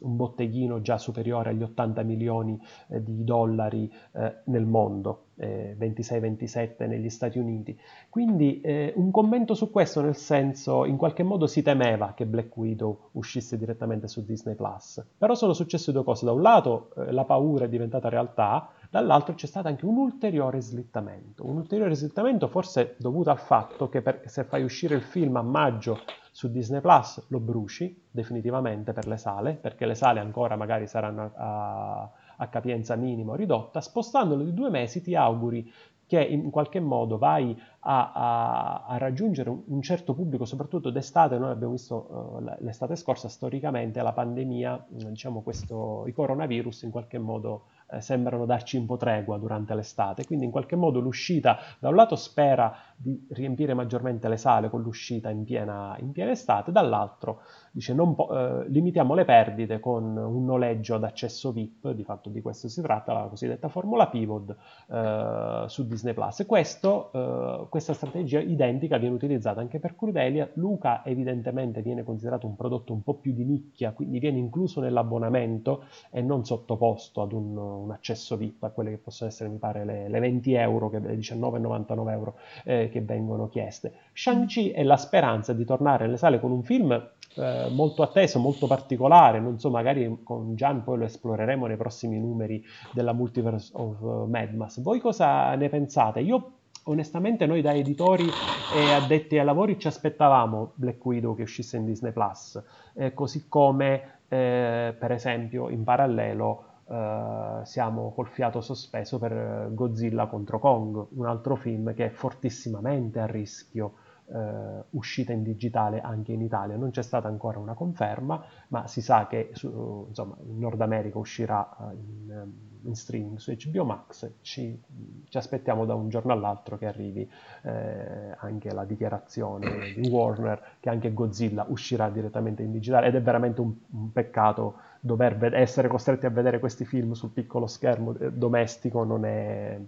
un, 0.00 0.16
botteghino 0.16 0.82
già 0.82 0.98
superiore 0.98 1.50
agli 1.50 1.62
80 1.62 2.02
milioni 2.02 2.60
eh, 2.88 3.02
di 3.02 3.24
dollari 3.24 3.90
eh, 4.12 4.42
nel 4.44 4.66
mondo, 4.66 5.27
26-27 5.38 6.74
eh, 6.78 6.86
negli 6.86 7.08
Stati 7.08 7.38
Uniti. 7.38 7.78
Quindi 8.08 8.60
eh, 8.60 8.92
un 8.96 9.10
commento 9.10 9.54
su 9.54 9.70
questo, 9.70 10.00
nel 10.00 10.16
senso, 10.16 10.84
in 10.84 10.96
qualche 10.96 11.22
modo 11.22 11.46
si 11.46 11.62
temeva 11.62 12.14
che 12.14 12.26
Black 12.26 12.56
Widow 12.56 13.10
uscisse 13.12 13.56
direttamente 13.56 14.08
su 14.08 14.24
Disney 14.24 14.54
Plus, 14.54 15.04
però 15.16 15.34
sono 15.34 15.52
successe 15.52 15.92
due 15.92 16.04
cose. 16.04 16.24
Da 16.24 16.32
un 16.32 16.42
lato 16.42 16.90
eh, 16.96 17.12
la 17.12 17.24
paura 17.24 17.66
è 17.66 17.68
diventata 17.68 18.08
realtà, 18.08 18.70
dall'altro 18.90 19.34
c'è 19.34 19.46
stato 19.46 19.68
anche 19.68 19.84
un 19.84 19.96
ulteriore 19.96 20.60
slittamento, 20.60 21.46
un 21.46 21.56
ulteriore 21.56 21.94
slittamento 21.94 22.48
forse 22.48 22.96
dovuto 22.98 23.30
al 23.30 23.38
fatto 23.38 23.88
che 23.88 24.02
per, 24.02 24.22
se 24.26 24.44
fai 24.44 24.62
uscire 24.62 24.94
il 24.94 25.02
film 25.02 25.36
a 25.36 25.42
maggio 25.42 25.98
su 26.38 26.50
Disney 26.50 26.80
Plus 26.80 27.24
lo 27.30 27.40
bruci 27.40 28.04
definitivamente 28.10 28.92
per 28.92 29.08
le 29.08 29.16
sale, 29.16 29.54
perché 29.54 29.86
le 29.86 29.96
sale 29.96 30.20
ancora 30.20 30.54
magari 30.54 30.86
saranno 30.86 31.32
a, 31.34 32.00
a 32.02 32.10
capienza 32.46 32.94
minima 32.94 33.32
o 33.32 33.34
ridotta, 33.34 33.80
spostandolo 33.80 34.44
di 34.44 34.54
due 34.54 34.70
mesi 34.70 35.02
ti 35.02 35.16
auguri 35.16 35.68
che 36.08 36.22
in 36.22 36.48
qualche 36.50 36.80
modo 36.80 37.18
vai 37.18 37.54
a, 37.80 38.12
a, 38.12 38.84
a 38.86 38.96
raggiungere 38.96 39.50
un, 39.50 39.82
certo 39.82 40.14
pubblico, 40.14 40.46
soprattutto 40.46 40.88
d'estate, 40.88 41.36
noi 41.36 41.50
abbiamo 41.50 41.74
visto 41.74 42.40
uh, 42.40 42.64
l'estate 42.64 42.96
scorsa 42.96 43.28
storicamente 43.28 44.00
la 44.00 44.14
pandemia, 44.14 44.86
diciamo 44.88 45.42
questo, 45.42 46.04
i 46.06 46.12
coronavirus 46.12 46.84
in 46.84 46.90
qualche 46.90 47.18
modo 47.18 47.66
eh, 47.90 48.00
sembrano 48.00 48.46
darci 48.46 48.78
un 48.78 48.86
po' 48.86 48.96
tregua 48.96 49.36
durante 49.36 49.74
l'estate, 49.74 50.24
quindi 50.24 50.46
in 50.46 50.50
qualche 50.50 50.76
modo 50.76 50.98
l'uscita 50.98 51.58
da 51.78 51.90
un 51.90 51.94
lato 51.94 52.16
spera 52.16 52.74
di 52.96 53.26
riempire 53.30 53.74
maggiormente 53.74 54.28
le 54.28 54.38
sale 54.38 54.70
con 54.70 54.80
l'uscita 54.80 55.28
in 55.28 55.44
piena, 55.44 55.94
in 56.00 56.12
piena 56.12 56.30
estate, 56.30 56.72
dall'altro 56.72 57.42
dice 57.78 57.94
po- 57.94 58.28
eh, 58.36 58.68
limitiamo 58.68 59.14
le 59.14 59.24
perdite 59.24 59.78
con 59.78 60.16
un 60.16 60.44
noleggio 60.44 60.96
ad 60.96 61.04
accesso 61.04 61.52
VIP, 61.52 61.92
di 61.92 62.02
fatto 62.02 62.28
di 62.28 62.42
questo 62.42 62.66
si 62.68 62.82
tratta, 62.82 63.12
la 63.12 63.28
cosiddetta 63.28 63.68
formula 63.68 64.08
pivot 64.08 64.56
eh, 64.90 65.64
su 65.68 65.86
Disney 65.86 66.12
Plus. 66.12 66.44
Questo, 66.44 67.12
eh, 67.12 67.66
questa 67.68 67.92
strategia 67.92 68.40
identica 68.40 68.98
viene 68.98 69.14
utilizzata 69.14 69.60
anche 69.60 69.78
per 69.78 69.94
Crudelia. 69.94 70.50
Luca 70.54 71.04
evidentemente 71.04 71.80
viene 71.80 72.02
considerato 72.02 72.48
un 72.48 72.56
prodotto 72.56 72.92
un 72.92 73.02
po' 73.02 73.14
più 73.14 73.32
di 73.32 73.44
nicchia, 73.44 73.92
quindi 73.92 74.18
viene 74.18 74.38
incluso 74.38 74.80
nell'abbonamento 74.80 75.84
e 76.10 76.20
non 76.20 76.44
sottoposto 76.44 77.22
ad 77.22 77.32
un, 77.32 77.56
un 77.56 77.90
accesso 77.92 78.36
VIP 78.36 78.64
a 78.64 78.70
quelle 78.70 78.90
che 78.90 78.98
possono 78.98 79.30
essere, 79.30 79.50
mi 79.50 79.58
pare, 79.58 79.84
le, 79.84 80.08
le 80.08 80.18
20 80.18 80.52
euro, 80.54 80.90
che, 80.90 80.98
le 80.98 81.14
19,99 81.14 82.10
euro 82.10 82.34
eh, 82.64 82.88
che 82.90 83.00
vengono 83.02 83.48
chieste. 83.48 83.92
Shang-Chi 84.12 84.70
è 84.70 84.82
la 84.82 84.96
speranza 84.96 85.52
di 85.52 85.64
tornare 85.64 86.06
nelle 86.06 86.16
sale 86.16 86.40
con 86.40 86.50
un 86.50 86.64
film 86.64 87.16
eh, 87.38 87.68
molto 87.70 88.02
atteso, 88.02 88.38
molto 88.38 88.66
particolare, 88.66 89.40
non 89.40 89.58
so, 89.58 89.70
magari 89.70 90.20
con 90.22 90.54
Gian 90.56 90.82
poi 90.82 90.98
lo 90.98 91.04
esploreremo 91.04 91.66
nei 91.66 91.76
prossimi 91.76 92.18
numeri 92.18 92.64
della 92.92 93.12
Multiverse 93.12 93.70
of 93.74 94.26
Madness. 94.26 94.80
Voi 94.80 94.98
cosa 95.00 95.54
ne 95.54 95.68
pensate? 95.68 96.20
Io 96.20 96.52
onestamente 96.84 97.46
noi 97.46 97.60
da 97.60 97.74
editori 97.74 98.26
e 98.26 98.92
addetti 98.92 99.38
ai 99.38 99.44
lavori 99.44 99.78
ci 99.78 99.86
aspettavamo 99.86 100.72
Black 100.74 101.04
Widow 101.04 101.34
che 101.34 101.42
uscisse 101.42 101.76
in 101.76 101.84
Disney 101.84 102.12
Plus, 102.12 102.62
eh, 102.94 103.14
così 103.14 103.46
come 103.48 104.20
eh, 104.28 104.94
per 104.98 105.12
esempio 105.12 105.68
in 105.68 105.84
parallelo 105.84 106.64
eh, 106.88 107.60
siamo 107.64 108.12
col 108.14 108.28
fiato 108.28 108.60
sospeso 108.60 109.18
per 109.18 109.68
Godzilla 109.72 110.26
contro 110.26 110.58
Kong, 110.58 111.06
un 111.10 111.26
altro 111.26 111.56
film 111.56 111.94
che 111.94 112.06
è 112.06 112.10
fortissimamente 112.10 113.20
a 113.20 113.26
rischio 113.26 113.92
eh, 114.30 114.84
uscita 114.90 115.32
in 115.32 115.42
digitale 115.42 116.00
anche 116.00 116.32
in 116.32 116.42
Italia. 116.42 116.76
Non 116.76 116.90
c'è 116.90 117.02
stata 117.02 117.28
ancora 117.28 117.58
una 117.58 117.74
conferma, 117.74 118.44
ma 118.68 118.86
si 118.86 119.00
sa 119.00 119.26
che 119.26 119.50
su, 119.52 120.06
insomma, 120.08 120.36
in 120.46 120.58
Nord 120.58 120.80
America 120.80 121.18
uscirà 121.18 121.76
uh, 121.78 121.90
in, 121.92 122.50
in, 122.82 122.94
streaming 122.94 123.38
su 123.38 123.54
HBO 123.54 123.84
Max. 123.84 124.30
Ci, 124.40 124.82
ci, 125.28 125.36
aspettiamo 125.36 125.84
da 125.84 125.94
un 125.94 126.08
giorno 126.08 126.32
all'altro 126.32 126.76
che 126.76 126.86
arrivi 126.86 127.28
eh, 127.62 128.34
anche 128.38 128.72
la 128.72 128.84
dichiarazione 128.84 129.94
di 129.94 130.08
Warner 130.08 130.76
che 130.80 130.90
anche 130.90 131.12
Godzilla 131.12 131.64
uscirà 131.68 132.10
direttamente 132.10 132.62
in 132.62 132.72
digitale 132.72 133.06
ed 133.06 133.14
è 133.14 133.22
veramente 133.22 133.60
un, 133.60 133.72
un 133.90 134.12
peccato 134.12 134.86
dover 135.00 135.54
essere 135.54 135.88
costretti 135.88 136.26
a 136.26 136.30
vedere 136.30 136.58
questi 136.58 136.84
film 136.84 137.12
sul 137.12 137.30
piccolo 137.30 137.66
schermo 137.66 138.16
eh, 138.18 138.32
domestico 138.32 139.04
non 139.04 139.24
è 139.24 139.78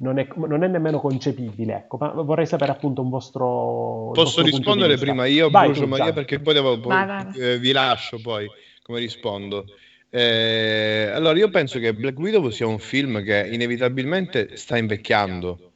non 0.00 0.18
è, 0.18 0.26
non 0.34 0.62
è, 0.62 0.68
nemmeno 0.68 0.98
concepibile. 1.00 1.74
Ecco, 1.74 1.96
ma 1.98 2.10
vorrei 2.10 2.46
sapere 2.46 2.72
appunto 2.72 3.02
un 3.02 3.08
vostro. 3.08 4.10
Posso 4.12 4.42
vostro 4.42 4.42
rispondere 4.44 4.96
prima 4.96 5.26
io, 5.26 5.50
vai, 5.50 5.68
Brucio 5.68 5.86
Maria, 5.86 6.12
perché 6.12 6.40
poi, 6.40 6.54
devo, 6.54 6.78
poi 6.78 6.94
eh, 7.36 7.58
vi 7.58 7.72
lascio 7.72 8.20
poi 8.20 8.48
come 8.82 8.98
rispondo. 8.98 9.64
Eh, 10.08 11.10
allora, 11.14 11.38
io 11.38 11.50
penso 11.50 11.78
che 11.78 11.94
Black 11.94 12.18
Widow 12.18 12.48
sia 12.50 12.66
un 12.66 12.78
film 12.78 13.22
che 13.22 13.48
inevitabilmente 13.50 14.56
sta 14.56 14.76
invecchiando. 14.76 15.72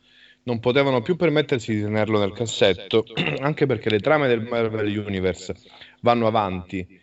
Non 0.47 0.61
potevano 0.61 1.01
più 1.01 1.17
permettersi 1.17 1.75
di 1.75 1.83
tenerlo 1.83 2.19
nel 2.19 2.33
cassetto, 2.33 3.05
anche 3.41 3.67
perché 3.67 3.89
le 3.89 4.01
trame 4.01 4.29
del 4.29 4.43
Marvel 4.43 4.99
Universe 4.99 5.55
vanno 6.01 6.27
avanti 6.27 7.01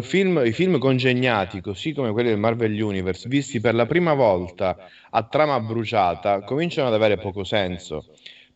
film, 0.00 0.42
i 0.44 0.52
film 0.52 0.78
congegnati, 0.78 1.60
così 1.60 1.92
come 1.92 2.12
quelli 2.12 2.30
del 2.30 2.38
Marvel 2.38 2.80
Universe, 2.80 3.28
visti 3.28 3.60
per 3.60 3.74
la 3.74 3.84
prima 3.84 4.14
volta 4.14 4.76
a 5.10 5.22
trama 5.24 5.60
bruciata, 5.60 6.42
cominciano 6.42 6.88
ad 6.88 6.94
avere 6.94 7.18
poco 7.18 7.44
senso. 7.44 8.06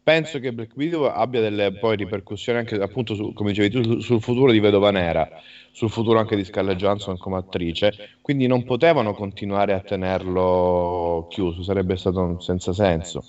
Penso 0.03 0.39
che 0.39 0.53
Black 0.53 0.75
Widow 0.77 1.05
abbia 1.05 1.41
delle 1.41 1.73
poi 1.73 1.97
ripercussioni 1.97 2.59
anche, 2.59 2.77
appunto, 2.77 3.15
su, 3.15 3.35
come 3.35 3.53
dicevi 3.53 3.69
tu, 3.69 4.01
sul 4.01 4.23
futuro 4.23 4.51
di 4.51 4.59
Vedova 4.59 4.91
Nera, 4.91 5.29
sul 5.73 5.91
futuro 5.91 6.19
anche 6.19 6.37
di 6.37 6.45
Scarlett 6.45 6.79
Johansson 6.79 7.19
come 7.19 7.37
attrice, 7.37 7.93
quindi 8.23 8.47
non 8.47 8.65
potevano 8.65 9.13
continuare 9.13 9.75
a 9.75 9.81
tenerlo 9.81 11.27
chiuso, 11.29 11.63
sarebbe 11.63 11.97
stato 11.97 12.41
senza 12.41 12.73
senso. 12.73 13.23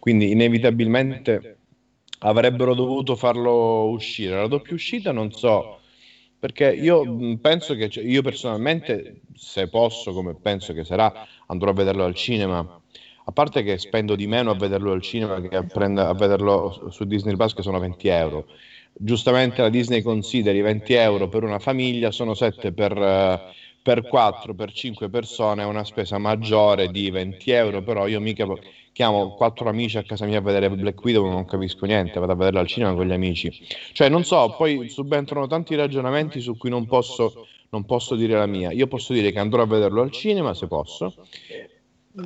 Quindi 0.00 0.32
inevitabilmente 0.32 1.58
avrebbero 2.20 2.74
dovuto 2.74 3.14
farlo 3.14 3.88
uscire. 3.90 4.36
La 4.36 4.48
doppia 4.48 4.74
uscita 4.74 5.12
non 5.12 5.30
so 5.30 5.78
perché 6.38 6.72
io 6.72 7.36
penso 7.40 7.74
che 7.74 7.88
cioè, 7.88 8.04
io 8.04 8.22
personalmente, 8.22 9.22
se 9.34 9.68
posso, 9.68 10.12
come 10.12 10.36
penso 10.40 10.72
che 10.72 10.84
sarà, 10.84 11.26
andrò 11.46 11.70
a 11.70 11.74
vederlo 11.74 12.04
al 12.04 12.14
cinema. 12.14 12.80
A 13.24 13.32
parte 13.32 13.62
che 13.62 13.76
spendo 13.76 14.14
di 14.14 14.26
meno 14.26 14.50
a 14.52 14.54
vederlo 14.54 14.92
al 14.92 15.02
cinema 15.02 15.40
che 15.40 15.56
a, 15.56 15.62
prend- 15.64 15.98
a 15.98 16.14
vederlo 16.14 16.88
su 16.90 17.04
Disney 17.04 17.36
Plus, 17.36 17.54
che 17.54 17.62
sono 17.62 17.78
20 17.78 18.08
euro. 18.08 18.46
Giustamente 18.92 19.60
la 19.60 19.68
Disney 19.68 20.00
consideri 20.00 20.60
20 20.60 20.94
euro 20.94 21.28
per 21.28 21.42
una 21.42 21.58
famiglia, 21.58 22.10
sono 22.10 22.34
7 22.34 22.72
per, 22.72 23.52
per 23.82 24.06
4, 24.06 24.54
per 24.54 24.72
5 24.72 25.08
persone, 25.08 25.62
è 25.62 25.66
una 25.66 25.84
spesa 25.84 26.18
maggiore 26.18 26.88
di 26.88 27.10
20 27.10 27.50
euro, 27.50 27.82
però 27.82 28.06
io 28.06 28.20
mica 28.20 28.46
chiamo 28.98 29.36
quattro 29.36 29.68
amici 29.68 29.96
a 29.96 30.02
casa 30.02 30.26
mia 30.26 30.38
a 30.38 30.40
vedere 30.40 30.68
Black 30.70 31.00
Widow 31.04 31.24
non 31.24 31.44
capisco 31.44 31.86
niente, 31.86 32.18
vado 32.18 32.32
a 32.32 32.34
vederla 32.34 32.58
al 32.58 32.66
cinema 32.66 32.94
con 32.94 33.06
gli 33.06 33.12
amici. 33.12 33.48
Cioè, 33.92 34.08
non 34.08 34.24
so, 34.24 34.56
poi 34.58 34.88
subentrano 34.88 35.46
tanti 35.46 35.76
ragionamenti 35.76 36.40
su 36.40 36.56
cui 36.56 36.68
non 36.68 36.84
posso, 36.86 37.46
non 37.68 37.84
posso 37.84 38.16
dire 38.16 38.36
la 38.36 38.46
mia. 38.46 38.72
Io 38.72 38.88
posso 38.88 39.12
dire 39.12 39.30
che 39.30 39.38
andrò 39.38 39.62
a 39.62 39.66
vederlo 39.66 40.02
al 40.02 40.10
cinema 40.10 40.52
se 40.52 40.66
posso, 40.66 41.14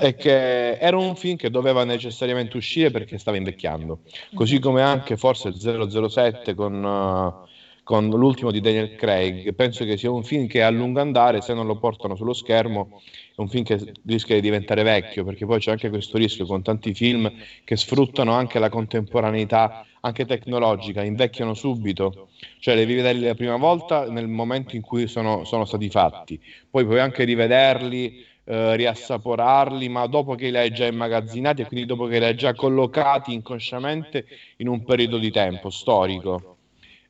e 0.00 0.14
che 0.14 0.78
era 0.78 0.96
un 0.96 1.14
film 1.14 1.36
che 1.36 1.50
doveva 1.50 1.84
necessariamente 1.84 2.56
uscire 2.56 2.90
perché 2.90 3.18
stava 3.18 3.36
invecchiando. 3.36 3.98
Così 4.32 4.58
come 4.58 4.80
anche 4.80 5.18
forse 5.18 5.52
007 5.52 6.54
con... 6.54 6.82
Uh, 6.82 7.50
con 7.92 8.08
l'ultimo 8.08 8.50
di 8.50 8.60
Daniel 8.60 8.94
Craig. 8.94 9.52
Penso 9.52 9.84
che 9.84 9.98
sia 9.98 10.10
un 10.10 10.22
film 10.22 10.46
che 10.46 10.62
a 10.62 10.70
lungo 10.70 11.02
andare, 11.02 11.42
se 11.42 11.52
non 11.52 11.66
lo 11.66 11.76
portano 11.76 12.16
sullo 12.16 12.32
schermo, 12.32 13.02
è 13.36 13.40
un 13.42 13.48
film 13.50 13.64
che 13.64 13.78
rischia 14.06 14.34
di 14.34 14.40
diventare 14.40 14.82
vecchio, 14.82 15.24
perché 15.24 15.44
poi 15.44 15.58
c'è 15.60 15.72
anche 15.72 15.90
questo 15.90 16.16
rischio 16.16 16.46
con 16.46 16.62
tanti 16.62 16.94
film 16.94 17.30
che 17.64 17.76
sfruttano 17.76 18.32
anche 18.32 18.58
la 18.58 18.70
contemporaneità, 18.70 19.84
anche 20.00 20.24
tecnologica, 20.24 21.02
invecchiano 21.02 21.52
subito, 21.52 22.28
cioè 22.60 22.76
li 22.76 22.84
rivederli 22.84 23.26
la 23.26 23.34
prima 23.34 23.56
volta 23.56 24.08
nel 24.08 24.26
momento 24.26 24.74
in 24.74 24.80
cui 24.80 25.06
sono, 25.06 25.44
sono 25.44 25.66
stati 25.66 25.90
fatti, 25.90 26.40
poi 26.70 26.86
puoi 26.86 26.98
anche 26.98 27.24
rivederli. 27.24 28.30
Eh, 28.44 28.74
riassaporarli, 28.74 29.88
ma 29.88 30.04
dopo 30.08 30.34
che 30.34 30.50
li 30.50 30.56
hai 30.56 30.72
già 30.72 30.84
immagazzinati 30.86 31.62
e 31.62 31.66
quindi 31.66 31.86
dopo 31.86 32.06
che 32.06 32.18
li 32.18 32.24
hai 32.24 32.34
già 32.34 32.54
collocati 32.54 33.32
inconsciamente 33.32 34.26
in 34.56 34.66
un 34.66 34.82
periodo 34.82 35.18
di 35.18 35.30
tempo 35.30 35.70
storico. 35.70 36.56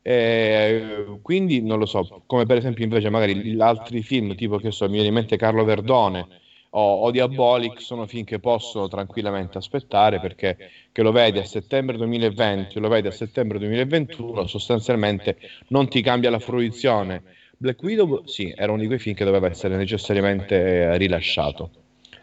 Eh, 0.04 1.18
quindi 1.22 1.62
non 1.62 1.78
lo 1.78 1.86
so, 1.86 2.12
come 2.26 2.44
per 2.44 2.56
esempio 2.56 2.82
invece 2.84 3.08
magari 3.08 3.54
altri 3.60 4.02
film 4.02 4.34
tipo 4.34 4.58
che 4.58 4.72
so, 4.72 4.86
mi 4.86 4.92
viene 4.94 5.08
in 5.08 5.14
mente 5.14 5.36
Carlo 5.36 5.62
Verdone 5.64 6.26
o, 6.70 7.02
o 7.02 7.10
Diabolic 7.12 7.80
sono 7.80 8.06
film 8.08 8.24
che 8.24 8.40
posso 8.40 8.88
tranquillamente 8.88 9.58
aspettare 9.58 10.18
perché 10.18 10.58
che 10.90 11.02
lo 11.02 11.12
vedi 11.12 11.38
a 11.38 11.44
settembre 11.44 11.96
2020 11.96 12.80
lo 12.80 12.88
vedi 12.88 13.06
a 13.06 13.10
settembre 13.12 13.58
2021 13.58 14.46
sostanzialmente 14.48 15.36
non 15.68 15.88
ti 15.88 16.00
cambia 16.02 16.30
la 16.30 16.38
fruizione. 16.40 17.22
Black 17.56 17.80
Widow 17.82 18.22
sì, 18.24 18.52
era 18.54 18.72
uno 18.72 18.80
di 18.80 18.86
quei 18.88 18.98
film 18.98 19.14
che 19.14 19.24
doveva 19.24 19.46
essere 19.48 19.76
necessariamente 19.76 20.56
eh, 20.56 20.96
rilasciato. 20.98 21.70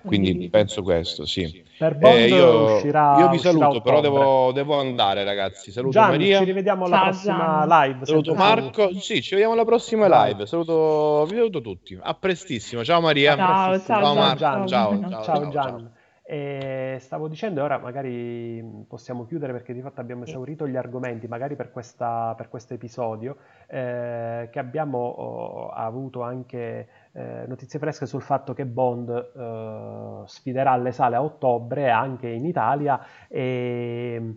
Quindi 0.03 0.49
penso 0.49 0.81
questo, 0.83 1.25
sì. 1.25 1.63
Per 1.77 1.97
Bond 1.97 2.15
eh, 2.15 2.27
io, 2.27 2.75
uscirà, 2.75 3.19
io 3.19 3.29
vi 3.29 3.37
saluto, 3.37 3.81
però 3.81 4.01
devo, 4.01 4.51
devo, 4.51 4.79
andare, 4.79 5.23
ragazzi. 5.23 5.71
Saluto 5.71 5.93
Gianni, 5.93 6.17
Maria. 6.17 6.37
Ci 6.39 6.43
rivediamo 6.45 6.85
alla 6.85 7.01
prossima 7.03 7.65
live. 7.67 8.05
Saluto 8.05 8.35
Marco. 8.35 8.93
Sì, 8.99 9.21
ci 9.21 9.31
vediamo 9.31 9.53
alla 9.53 9.65
prossima 9.65 10.25
live. 10.25 10.45
Saluto, 10.45 11.25
vi 11.29 11.35
saluto 11.35 11.61
tutti. 11.61 11.97
A 12.01 12.13
prestissimo. 12.13 12.83
Ciao 12.83 13.01
Maria. 13.01 13.35
Ciao, 13.35 13.79
ciao, 13.79 14.01
ciao, 14.01 14.13
Marco. 14.15 14.37
Ciao, 14.37 14.67
ciao, 14.67 15.09
ciao, 15.09 15.23
ciao, 15.23 15.49
Gian. 15.49 15.91
E 16.31 16.97
stavo 16.99 17.27
dicendo, 17.27 17.63
ora 17.63 17.79
magari 17.79 18.63
possiamo 18.87 19.25
chiudere 19.25 19.51
perché 19.51 19.73
di 19.73 19.81
fatto 19.81 19.99
abbiamo 19.99 20.25
esaurito 20.25 20.67
gli 20.67 20.75
argomenti, 20.75 21.27
magari 21.27 21.55
per, 21.55 21.71
questa, 21.71 22.35
per 22.37 22.49
questo 22.49 22.75
episodio, 22.75 23.37
eh, 23.65 24.47
che 24.51 24.59
abbiamo 24.59 24.99
oh, 24.99 25.69
avuto 25.69 26.21
anche 26.21 26.87
eh, 27.11 27.45
notizie 27.47 27.79
fresche 27.79 28.05
sul 28.05 28.21
fatto 28.21 28.53
che 28.53 28.65
Bond 28.65 29.09
eh, 29.09 30.21
sfiderà 30.25 30.75
le 30.77 30.91
sale 30.91 31.15
a 31.15 31.23
ottobre 31.23 31.89
anche 31.89 32.27
in 32.27 32.45
Italia 32.45 32.99
e, 33.27 34.35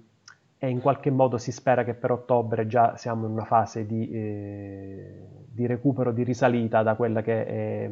e, 0.59 0.69
in 0.69 0.81
qualche 0.81 1.11
modo 1.11 1.36
si 1.36 1.53
spera 1.53 1.85
che 1.85 1.94
per 1.94 2.11
ottobre 2.12 2.66
già 2.66 2.97
siamo 2.97 3.27
in 3.27 3.32
una 3.32 3.44
fase 3.44 3.85
di, 3.86 4.11
eh, 4.11 5.27
di 5.47 5.66
recupero, 5.66 6.12
di 6.12 6.24
risalita 6.24 6.82
da 6.82 6.94
quella 6.94 7.20
che 7.20 7.44
è 7.44 7.90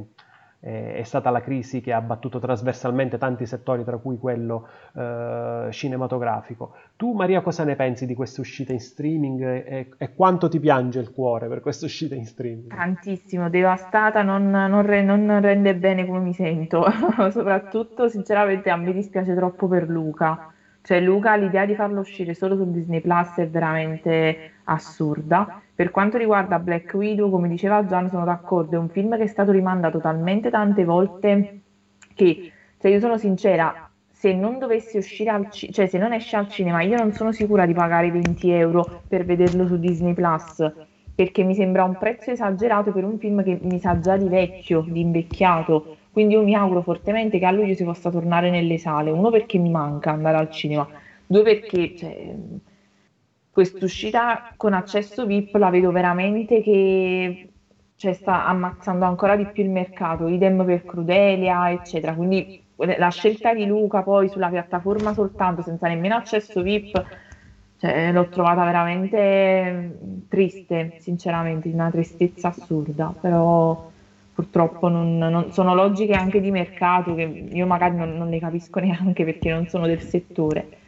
eh, 0.60 0.94
è 0.94 1.02
stata 1.02 1.30
la 1.30 1.40
crisi 1.40 1.80
che 1.80 1.92
ha 1.92 2.00
battuto 2.00 2.38
trasversalmente 2.38 3.18
tanti 3.18 3.46
settori, 3.46 3.82
tra 3.84 3.96
cui 3.96 4.18
quello 4.18 4.68
eh, 4.94 5.68
cinematografico. 5.70 6.74
Tu 6.96 7.12
Maria 7.12 7.40
cosa 7.40 7.64
ne 7.64 7.76
pensi 7.76 8.06
di 8.06 8.14
queste 8.14 8.40
uscite 8.40 8.72
in 8.72 8.80
streaming 8.80 9.42
e, 9.42 9.88
e, 9.96 10.14
quanto 10.14 10.48
ti 10.48 10.60
piange 10.60 11.00
il 11.00 11.10
cuore 11.12 11.48
per 11.48 11.60
queste 11.60 11.86
uscite 11.86 12.14
in 12.14 12.26
streaming? 12.26 12.74
Tantissimo, 12.74 13.48
devastata, 13.48 14.22
non, 14.22 14.50
non, 14.50 14.82
re, 14.82 15.02
non 15.02 15.40
rende 15.40 15.74
bene 15.74 16.06
come 16.06 16.20
mi 16.20 16.34
sento, 16.34 16.84
soprattutto 17.30 18.08
sinceramente 18.08 18.70
a 18.70 18.76
me 18.76 18.92
dispiace 18.92 19.34
troppo 19.34 19.66
per 19.66 19.88
Luca. 19.88 20.52
Cioè 20.82 21.00
Luca 21.00 21.36
l'idea 21.36 21.66
di 21.66 21.74
farlo 21.74 22.00
uscire 22.00 22.32
solo 22.34 22.56
su 22.56 22.70
Disney 22.70 23.00
Plus 23.00 23.36
è 23.36 23.48
veramente 23.48 24.52
assurda 24.64 25.60
per 25.81 25.90
quanto 25.90 26.19
riguarda 26.19 26.59
Black 26.59 26.93
Widow, 26.93 27.31
come 27.31 27.48
diceva 27.48 27.82
Gian, 27.86 28.11
sono 28.11 28.24
d'accordo, 28.24 28.77
è 28.77 28.78
un 28.78 28.90
film 28.90 29.16
che 29.16 29.23
è 29.23 29.27
stato 29.27 29.51
rimandato 29.51 29.98
talmente 29.98 30.51
tante 30.51 30.85
volte 30.85 31.47
che, 32.12 32.39
se 32.77 32.90
io 32.90 32.98
sono 32.98 33.16
sincera, 33.16 33.74
se 34.07 34.35
non 34.35 34.59
dovesse 34.59 34.98
uscire 34.98 35.31
al 35.31 35.48
cinema, 35.48 35.73
cioè 35.74 35.86
se 35.86 35.97
non 35.97 36.12
esce 36.12 36.36
al 36.36 36.47
cinema, 36.48 36.82
io 36.82 36.98
non 36.98 37.12
sono 37.12 37.32
sicura 37.32 37.65
di 37.65 37.73
pagare 37.73 38.11
20 38.11 38.51
euro 38.51 38.86
per 39.09 39.24
vederlo 39.24 39.66
su 39.66 39.78
Disney 39.78 40.12
Plus, 40.12 40.70
perché 41.15 41.44
mi 41.44 41.55
sembra 41.55 41.85
un 41.85 41.97
prezzo 41.97 42.31
esagerato 42.31 42.93
per 42.93 43.05
un 43.05 43.16
film 43.16 43.43
che 43.43 43.59
mi 43.62 43.78
sa 43.78 43.98
già 43.98 44.19
di 44.19 44.28
vecchio, 44.28 44.85
di 44.86 45.01
invecchiato. 45.01 45.86
Quindi 46.11 46.35
io 46.35 46.43
mi 46.43 46.55
auguro 46.55 46.82
fortemente 46.82 47.39
che 47.39 47.47
a 47.47 47.51
luglio 47.51 47.73
si 47.73 47.85
possa 47.85 48.11
tornare 48.11 48.51
nelle 48.51 48.77
sale, 48.77 49.11
uno 49.11 49.31
perché 49.31 49.57
mi 49.57 49.70
manca 49.70 50.11
andare 50.11 50.36
al 50.36 50.51
cinema, 50.51 50.86
due 51.24 51.43
perché 51.43 51.94
cioè, 51.94 52.35
quest'uscita 53.51 54.43
con 54.56 54.72
accesso 54.72 55.27
VIP 55.27 55.55
la 55.56 55.70
vedo 55.70 55.90
veramente 55.90 56.62
che 56.62 57.36
cioè, 57.97 58.12
sta 58.14 58.47
ammazzando 58.47 59.05
ancora 59.05 59.36
di 59.36 59.44
più 59.44 59.62
il 59.62 59.68
mercato, 59.68 60.27
idem 60.27 60.64
per 60.64 60.85
Crudelia, 60.86 61.70
eccetera. 61.70 62.14
Quindi 62.14 62.48
la 62.77 63.10
scelta 63.10 63.52
di 63.52 63.66
Luca 63.66 64.02
poi 64.02 64.28
sulla 64.28 64.48
piattaforma 64.48 65.12
soltanto, 65.12 65.60
senza 65.60 65.86
nemmeno 65.86 66.14
accesso 66.14 66.62
VIP, 66.62 67.05
cioè, 67.77 68.10
l'ho 68.10 68.27
trovata 68.28 68.64
veramente 68.64 69.98
triste, 70.28 70.93
sinceramente, 70.97 71.68
una 71.68 71.90
tristezza 71.90 72.48
assurda, 72.48 73.12
però 73.20 73.89
purtroppo 74.32 74.89
non, 74.89 75.18
non, 75.18 75.52
sono 75.52 75.74
logiche 75.74 76.14
anche 76.14 76.40
di 76.40 76.51
mercato 76.51 77.14
che 77.14 77.48
io 77.52 77.66
magari 77.66 77.97
non, 77.97 78.16
non 78.16 78.31
le 78.31 78.39
capisco 78.39 78.81
neanche 78.81 79.24
perché 79.24 79.51
non 79.51 79.66
sono 79.66 79.86
del 79.86 80.01
settore 80.01 80.80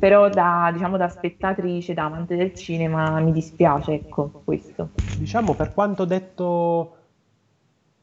però 0.00 0.30
da, 0.30 0.70
diciamo, 0.72 0.96
da 0.96 1.10
spettatrice, 1.10 1.92
da 1.92 2.04
amante 2.06 2.34
del 2.34 2.54
cinema, 2.54 3.20
mi 3.20 3.32
dispiace, 3.32 3.92
ecco, 3.92 4.40
questo. 4.44 4.90
Diciamo, 5.18 5.54
per 5.54 5.72
quanto 5.74 6.04
detto... 6.04 6.94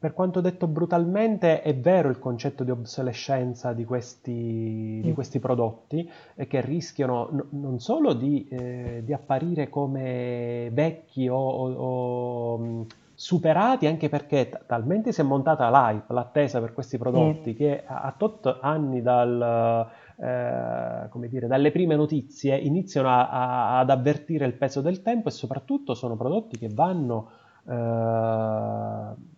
Per 0.00 0.14
quanto 0.14 0.40
detto 0.40 0.68
brutalmente, 0.68 1.60
è 1.60 1.74
vero 1.74 2.08
il 2.08 2.20
concetto 2.20 2.62
di 2.62 2.70
obsolescenza 2.70 3.72
di 3.72 3.84
questi, 3.84 5.00
di 5.02 5.12
questi 5.12 5.40
prodotti 5.40 6.08
e 6.36 6.46
che 6.46 6.60
rischiano 6.60 7.28
n- 7.32 7.46
non 7.58 7.80
solo 7.80 8.12
di, 8.12 8.46
eh, 8.48 9.02
di, 9.04 9.12
apparire 9.12 9.68
come 9.68 10.70
vecchi 10.72 11.26
o, 11.26 11.36
o, 11.36 11.72
o 11.72 12.86
superati, 13.12 13.88
anche 13.88 14.08
perché 14.08 14.48
t- 14.48 14.60
talmente 14.66 15.10
si 15.10 15.20
è 15.20 15.24
montata 15.24 15.68
l'hype, 15.68 16.14
l'attesa 16.14 16.60
per 16.60 16.74
questi 16.74 16.96
prodotti, 16.96 17.50
mm. 17.50 17.56
che 17.56 17.82
a 17.84 18.14
tot 18.16 18.58
anni 18.60 19.02
dal 19.02 19.90
eh, 20.20 21.06
come 21.10 21.28
dire, 21.28 21.46
dalle 21.46 21.70
prime 21.70 21.94
notizie 21.94 22.56
iniziano 22.56 23.08
a, 23.08 23.28
a, 23.28 23.78
ad 23.78 23.90
avvertire 23.90 24.46
il 24.46 24.54
peso 24.54 24.80
del 24.80 25.02
tempo 25.02 25.28
e 25.28 25.30
soprattutto 25.30 25.94
sono 25.94 26.16
prodotti 26.16 26.58
che 26.58 26.68
vanno 26.72 27.30
eh, 27.68 29.36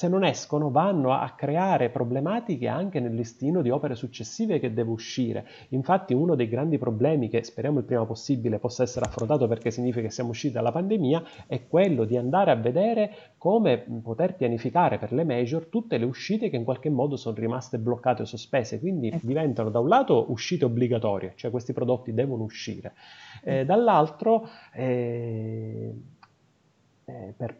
se 0.00 0.08
non 0.08 0.24
escono 0.24 0.70
vanno 0.70 1.12
a 1.12 1.28
creare 1.36 1.90
problematiche 1.90 2.68
anche 2.68 3.00
nel 3.00 3.14
listino 3.14 3.60
di 3.60 3.68
opere 3.68 3.94
successive 3.94 4.58
che 4.58 4.72
deve 4.72 4.92
uscire. 4.92 5.46
Infatti 5.70 6.14
uno 6.14 6.34
dei 6.34 6.48
grandi 6.48 6.78
problemi 6.78 7.28
che 7.28 7.44
speriamo 7.44 7.80
il 7.80 7.84
prima 7.84 8.06
possibile 8.06 8.58
possa 8.58 8.82
essere 8.82 9.04
affrontato 9.04 9.46
perché 9.46 9.70
significa 9.70 10.06
che 10.06 10.10
siamo 10.10 10.30
usciti 10.30 10.54
dalla 10.54 10.72
pandemia 10.72 11.22
è 11.46 11.66
quello 11.68 12.06
di 12.06 12.16
andare 12.16 12.50
a 12.50 12.54
vedere 12.54 13.14
come 13.36 13.84
poter 14.02 14.36
pianificare 14.36 14.96
per 14.96 15.12
le 15.12 15.22
major 15.22 15.66
tutte 15.66 15.98
le 15.98 16.06
uscite 16.06 16.48
che 16.48 16.56
in 16.56 16.64
qualche 16.64 16.88
modo 16.88 17.16
sono 17.16 17.36
rimaste 17.36 17.76
bloccate 17.76 18.22
o 18.22 18.24
sospese, 18.24 18.80
quindi 18.80 19.08
ecco. 19.08 19.26
diventano 19.26 19.68
da 19.68 19.80
un 19.80 19.88
lato 19.88 20.30
uscite 20.32 20.64
obbligatorie, 20.64 21.34
cioè 21.36 21.50
questi 21.50 21.74
prodotti 21.74 22.14
devono 22.14 22.44
uscire, 22.44 22.94
eh, 23.44 23.66
dall'altro 23.66 24.48
eh, 24.72 25.92
eh, 27.04 27.34
per 27.36 27.58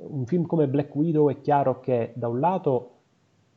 un 0.00 0.26
film 0.26 0.46
come 0.46 0.68
Black 0.68 0.94
Widow 0.94 1.30
è 1.30 1.40
chiaro 1.40 1.80
che 1.80 2.12
da 2.14 2.28
un 2.28 2.40
lato 2.40 2.92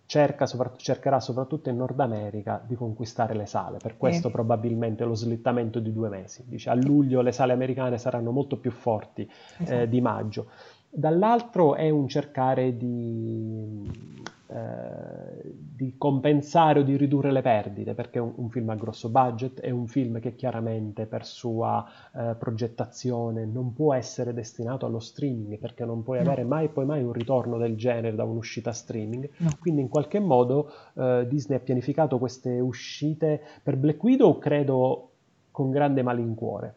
cerca, 0.05 0.45
cercherà 0.75 1.19
soprattutto 1.19 1.69
in 1.69 1.77
Nord 1.77 1.99
America 1.99 2.61
di 2.65 2.75
conquistare 2.75 3.33
le 3.33 3.45
sale, 3.45 3.77
per 3.77 3.95
questo 3.97 4.27
eh. 4.27 4.31
probabilmente 4.31 5.05
lo 5.05 5.15
slittamento 5.15 5.79
di 5.79 5.93
due 5.93 6.09
mesi. 6.09 6.43
Dice, 6.45 6.69
a 6.69 6.73
luglio 6.73 7.21
le 7.21 7.31
sale 7.31 7.53
americane 7.53 7.97
saranno 7.97 8.31
molto 8.31 8.57
più 8.57 8.71
forti 8.71 9.29
esatto. 9.57 9.81
eh, 9.81 9.87
di 9.87 10.01
maggio. 10.01 10.47
Dall'altro 10.89 11.75
è 11.75 11.89
un 11.89 12.09
cercare 12.09 12.75
di 12.75 13.89
eh, 13.89 14.29
di 14.53 15.95
compensare 15.97 16.79
o 16.79 16.83
di 16.83 16.97
ridurre 16.97 17.31
le 17.31 17.41
perdite, 17.41 17.93
perché 17.93 18.19
un, 18.19 18.33
un, 18.35 18.49
film 18.49 18.69
a 18.69 18.75
grosso 18.75 19.09
budget, 19.09 19.61
è 19.61 19.69
un 19.69 19.87
film 19.87 20.19
che 20.19 20.35
chiaramente 20.35 21.05
per 21.05 21.25
sua 21.25 21.87
eh, 22.13 22.35
progettazione 22.37 23.45
non 23.45 23.73
può 23.73 23.93
essere 23.93 24.33
destinato 24.33 24.85
allo 24.85 24.99
streaming, 24.99 25.57
perché 25.57 25.85
non 25.85 26.03
puoi 26.03 26.17
no. 26.17 26.25
avere 26.25 26.43
mai 26.43 26.67
poi 26.67 26.85
mai 26.85 27.01
un 27.01 27.13
ritorno 27.13 27.57
del 27.57 27.77
genere 27.77 28.13
da 28.13 28.25
un'uscita 28.25 28.73
streaming. 28.73 29.29
No. 29.37 29.49
Quindi 29.59 29.81
in 29.81 29.87
qualche 29.87 30.19
modo 30.19 30.71
eh, 30.95 31.25
Disney 31.29 31.57
ha 31.57 31.61
pianificato 31.61 32.17
queste 32.17 32.59
uscite 32.59 33.41
per 33.63 33.77
Black 33.77 34.03
Widow, 34.03 34.37
credo, 34.37 35.09
con 35.51 35.71
grande 35.71 36.03
malincuore. 36.03 36.75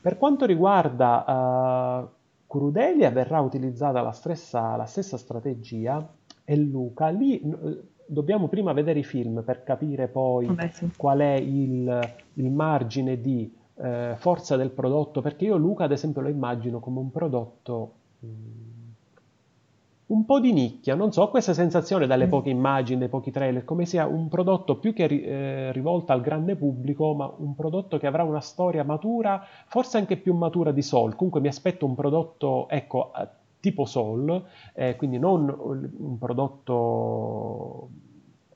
Per 0.00 0.18
quanto 0.18 0.44
riguarda 0.44 2.02
uh, 2.02 2.08
Crudelia, 2.46 3.10
verrà 3.10 3.40
utilizzata 3.40 4.02
la 4.02 4.12
stessa, 4.12 4.76
la 4.76 4.84
stessa 4.84 5.16
strategia 5.16 6.06
e 6.44 6.56
Luca, 6.56 7.08
lì 7.08 7.40
eh, 7.40 7.82
dobbiamo 8.06 8.48
prima 8.48 8.72
vedere 8.72 8.98
i 8.98 9.04
film 9.04 9.42
per 9.42 9.62
capire 9.62 10.08
poi 10.08 10.46
Beh, 10.46 10.70
sì. 10.72 10.90
qual 10.96 11.20
è 11.20 11.34
il, 11.34 12.14
il 12.34 12.50
margine 12.50 13.20
di 13.20 13.52
eh, 13.76 14.14
forza 14.16 14.56
del 14.56 14.70
prodotto, 14.70 15.20
perché 15.20 15.46
io 15.46 15.56
Luca 15.56 15.84
ad 15.84 15.92
esempio 15.92 16.20
lo 16.20 16.28
immagino 16.28 16.80
come 16.80 16.98
un 17.00 17.10
prodotto 17.10 17.92
mh, 18.20 18.26
mm, 18.26 18.74
un 20.06 20.24
po' 20.26 20.38
di 20.38 20.52
nicchia, 20.52 20.94
non 20.94 21.12
so, 21.12 21.22
ho 21.22 21.30
questa 21.30 21.54
sensazione 21.54 22.06
dalle 22.06 22.26
mm. 22.26 22.30
poche 22.30 22.50
immagini, 22.50 22.98
dai 22.98 23.08
pochi 23.08 23.30
trailer, 23.30 23.64
come 23.64 23.86
sia 23.86 24.06
un 24.06 24.28
prodotto 24.28 24.76
più 24.76 24.92
che 24.92 25.04
eh, 25.04 25.72
rivolto 25.72 26.12
al 26.12 26.20
grande 26.20 26.56
pubblico, 26.56 27.14
ma 27.14 27.32
un 27.38 27.54
prodotto 27.54 27.96
che 27.96 28.06
avrà 28.06 28.22
una 28.22 28.40
storia 28.40 28.84
matura, 28.84 29.42
forse 29.66 29.96
anche 29.96 30.18
più 30.18 30.34
matura 30.34 30.72
di 30.72 30.82
Soul. 30.82 31.16
Comunque 31.16 31.40
mi 31.40 31.48
aspetto 31.48 31.86
un 31.86 31.94
prodotto, 31.94 32.68
ecco, 32.68 33.12
tipo 33.64 33.86
Soul, 33.86 34.44
eh, 34.74 34.94
quindi 34.96 35.18
non 35.18 35.48
un 35.48 36.18
prodotto 36.18 37.88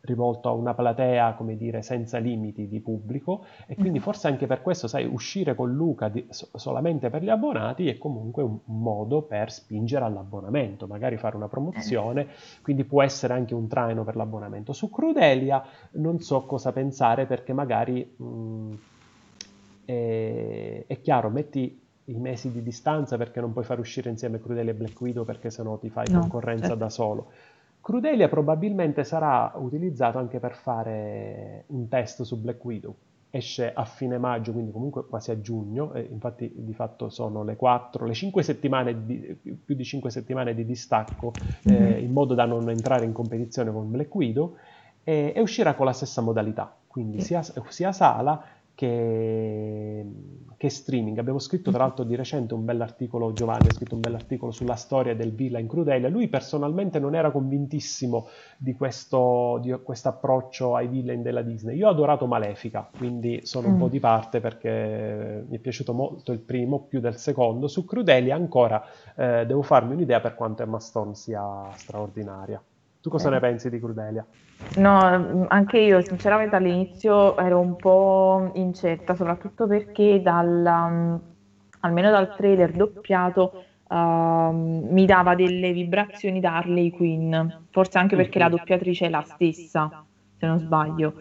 rivolto 0.02 0.50
a 0.50 0.52
una 0.52 0.74
platea, 0.74 1.32
come 1.32 1.56
dire, 1.56 1.80
senza 1.80 2.18
limiti 2.18 2.68
di 2.68 2.80
pubblico 2.80 3.46
e 3.66 3.74
quindi 3.74 3.98
mm. 3.98 4.02
forse 4.02 4.28
anche 4.28 4.46
per 4.46 4.60
questo, 4.60 4.86
sai, 4.86 5.06
uscire 5.06 5.54
con 5.54 5.72
Luca 5.72 6.08
di, 6.08 6.26
so, 6.28 6.48
solamente 6.56 7.08
per 7.08 7.22
gli 7.22 7.30
abbonati 7.30 7.88
è 7.88 7.96
comunque 7.96 8.42
un, 8.42 8.58
modo 8.64 9.22
per 9.22 9.50
spingere 9.50 10.04
all'abbonamento, 10.04 10.86
magari 10.86 11.16
fare 11.16 11.36
una 11.36 11.48
promozione, 11.48 12.26
quindi 12.60 12.84
può 12.84 13.02
essere 13.02 13.32
anche 13.32 13.54
un 13.54 13.66
traino 13.66 14.04
per 14.04 14.14
l'abbonamento. 14.14 14.74
Su 14.74 14.90
Crudelia 14.90 15.64
non 15.92 16.20
so 16.20 16.42
cosa 16.44 16.70
pensare 16.70 17.24
perché 17.24 17.54
magari 17.54 18.14
mh, 18.14 18.24
mm, 18.24 18.72
è, 19.86 20.84
è 20.86 21.00
chiaro, 21.00 21.30
metti 21.30 21.86
i 22.08 22.18
mesi 22.18 22.50
di 22.50 22.62
distanza 22.62 23.16
perché 23.16 23.40
non 23.40 23.52
puoi 23.52 23.64
far 23.64 23.78
uscire 23.78 24.10
insieme 24.10 24.40
Crudelia 24.40 24.72
e 24.72 24.74
Black 24.74 25.00
Widow 25.00 25.24
perché 25.24 25.50
sennò 25.50 25.78
ti 25.78 25.90
fai 25.90 26.06
no, 26.10 26.20
concorrenza 26.20 26.68
certo. 26.68 26.78
da 26.78 26.88
solo. 26.90 27.26
Crudelia 27.80 28.28
probabilmente 28.28 29.04
sarà 29.04 29.52
utilizzato 29.56 30.18
anche 30.18 30.38
per 30.40 30.54
fare 30.54 31.64
un 31.68 31.88
test 31.88 32.22
su 32.22 32.38
Black 32.38 32.62
Widow. 32.64 32.94
Esce 33.30 33.72
a 33.72 33.84
fine 33.84 34.16
maggio, 34.16 34.52
quindi 34.52 34.72
comunque 34.72 35.06
quasi 35.06 35.30
a 35.30 35.40
giugno, 35.40 35.92
infatti 36.10 36.50
di 36.54 36.72
fatto 36.72 37.10
sono 37.10 37.44
le 37.44 37.56
4, 37.56 38.06
le 38.06 38.14
5 38.14 38.42
settimane, 38.42 39.04
di, 39.04 39.36
più 39.64 39.74
di 39.74 39.84
5 39.84 40.10
settimane 40.10 40.54
di 40.54 40.64
distacco, 40.64 41.32
mm-hmm. 41.68 41.82
eh, 41.82 42.00
in 42.00 42.12
modo 42.12 42.34
da 42.34 42.46
non 42.46 42.68
entrare 42.70 43.04
in 43.04 43.12
competizione 43.12 43.70
con 43.70 43.90
Black 43.90 44.14
Widow, 44.14 44.56
e, 45.04 45.32
e 45.34 45.40
uscirà 45.40 45.74
con 45.74 45.86
la 45.86 45.92
stessa 45.92 46.20
modalità, 46.20 46.74
quindi 46.86 47.20
sì. 47.20 47.28
sia, 47.28 47.42
sia 47.68 47.92
sala 47.92 48.42
che, 48.78 50.06
che 50.56 50.68
streaming. 50.68 51.18
Abbiamo 51.18 51.40
scritto 51.40 51.72
tra 51.72 51.80
l'altro 51.80 52.04
di 52.04 52.14
recente 52.14 52.54
un 52.54 52.64
bell'articolo, 52.64 53.32
Giovanni 53.32 53.66
ha 53.66 53.72
scritto 53.72 53.96
un 53.96 54.00
bell'articolo 54.00 54.52
sulla 54.52 54.76
storia 54.76 55.16
del 55.16 55.32
Villa 55.32 55.58
in 55.58 55.66
Crudelia. 55.66 56.08
Lui 56.08 56.28
personalmente 56.28 57.00
non 57.00 57.16
era 57.16 57.32
convintissimo 57.32 58.28
di 58.56 58.74
questo 58.74 59.60
approccio 60.04 60.76
ai 60.76 60.86
villain 60.86 61.22
della 61.22 61.42
Disney. 61.42 61.76
Io 61.76 61.88
ho 61.88 61.90
adorato 61.90 62.26
Malefica, 62.26 62.88
quindi 62.96 63.40
sono 63.42 63.66
un 63.66 63.74
mm. 63.74 63.78
po' 63.80 63.88
di 63.88 63.98
parte 63.98 64.38
perché 64.38 65.44
mi 65.48 65.56
è 65.56 65.58
piaciuto 65.58 65.92
molto 65.92 66.30
il 66.30 66.38
primo, 66.38 66.82
più 66.82 67.00
del 67.00 67.16
secondo. 67.16 67.66
Su 67.66 67.84
Crudelia 67.84 68.36
ancora 68.36 68.80
eh, 69.16 69.44
devo 69.44 69.62
farmi 69.62 69.94
un'idea 69.94 70.20
per 70.20 70.36
quanto 70.36 70.62
Emma 70.62 70.78
Stone 70.78 71.16
sia 71.16 71.68
straordinaria. 71.74 72.62
Tu 73.00 73.08
cosa 73.10 73.28
eh. 73.28 73.32
ne 73.32 73.40
pensi 73.40 73.70
di 73.70 73.78
Crudelia? 73.78 74.24
No, 74.76 75.46
anche 75.48 75.78
io 75.78 76.00
sinceramente 76.02 76.56
all'inizio 76.56 77.36
ero 77.36 77.60
un 77.60 77.76
po' 77.76 78.50
incerta, 78.54 79.14
soprattutto 79.14 79.66
perché 79.66 80.20
dal, 80.20 80.64
um, 80.66 81.20
almeno 81.80 82.10
dal 82.10 82.34
trailer 82.34 82.72
doppiato 82.72 83.52
uh, 83.88 84.50
mi 84.52 85.06
dava 85.06 85.34
delle 85.34 85.72
vibrazioni 85.72 86.40
da 86.40 86.56
Harley 86.56 86.90
Quinn, 86.90 87.34
forse 87.70 87.98
anche 87.98 88.16
perché 88.16 88.38
la 88.38 88.48
doppiatrice 88.48 89.06
è 89.06 89.08
la 89.08 89.22
stessa, 89.22 89.92
se 90.36 90.46
non 90.46 90.58
sbaglio. 90.58 91.14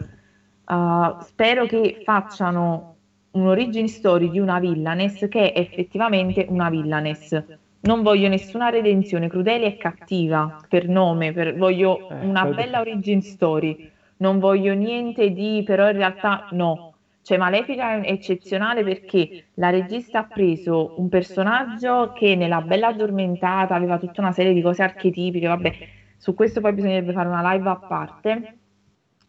Uh, 0.66 1.14
spero 1.20 1.64
che 1.66 2.00
facciano 2.02 2.96
un 3.30 3.46
origin 3.46 3.88
story 3.88 4.30
di 4.30 4.38
una 4.38 4.58
villainess 4.58 5.28
che 5.28 5.52
è 5.52 5.58
effettivamente 5.60 6.44
una 6.48 6.68
villainess 6.70 7.40
non 7.80 8.02
voglio 8.02 8.28
nessuna 8.28 8.70
redenzione, 8.70 9.28
Crudelia 9.28 9.68
è 9.68 9.76
cattiva 9.76 10.60
per 10.68 10.88
nome, 10.88 11.32
per, 11.32 11.56
voglio 11.56 12.08
eh, 12.08 12.14
una 12.24 12.44
bella 12.46 12.80
origin 12.80 13.22
story, 13.22 13.90
non 14.18 14.38
voglio 14.38 14.74
niente 14.74 15.30
di, 15.30 15.62
però 15.64 15.88
in 15.88 15.96
realtà 15.96 16.48
no. 16.52 16.94
Cioè 17.22 17.36
Malefica 17.36 18.00
è 18.00 18.10
eccezionale 18.10 18.82
perché 18.82 19.44
la 19.54 19.70
regista 19.70 20.20
ha 20.20 20.24
preso 20.24 20.94
un 20.96 21.08
personaggio 21.08 22.12
che 22.14 22.34
nella 22.34 22.62
Bella 22.62 22.88
Addormentata 22.88 23.74
aveva 23.74 23.98
tutta 23.98 24.22
una 24.22 24.32
serie 24.32 24.54
di 24.54 24.62
cose 24.62 24.82
archetipiche, 24.82 25.46
vabbè, 25.46 25.74
su 26.16 26.34
questo 26.34 26.60
poi 26.60 26.72
bisognerebbe 26.72 27.12
fare 27.12 27.28
una 27.28 27.52
live 27.52 27.68
a 27.68 27.76
parte, 27.76 28.58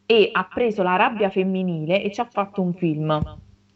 e 0.06 0.30
ha 0.32 0.50
preso 0.52 0.82
la 0.82 0.96
rabbia 0.96 1.30
femminile 1.30 2.02
e 2.02 2.12
ci 2.12 2.20
ha 2.20 2.28
fatto 2.32 2.62
un 2.62 2.74
film 2.74 3.22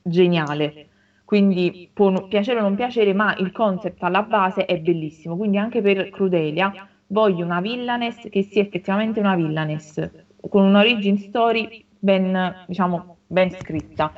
geniale 0.02 0.88
quindi 1.34 1.89
può 1.91 2.27
piacere 2.27 2.60
o 2.60 2.61
non 2.61 2.76
piacere, 2.76 3.11
ma 3.11 3.34
il 3.38 3.51
concept 3.51 4.03
alla 4.03 4.22
base 4.22 4.65
è 4.65 4.77
bellissimo. 4.80 5.35
Quindi 5.35 5.57
anche 5.57 5.81
per 5.81 6.11
Crudelia 6.11 6.72
voglio 7.07 7.43
una 7.43 7.60
villainess 7.60 8.30
che 8.30 8.43
sia 8.43 8.61
effettivamente 8.61 9.19
una 9.19 9.34
villainess, 9.34 10.11
con 10.47 10.64
un'origin 10.64 11.18
story 11.18 11.85
ben, 11.97 12.64
diciamo, 12.68 13.18
ben 13.26 13.49
scritta. 13.49 14.14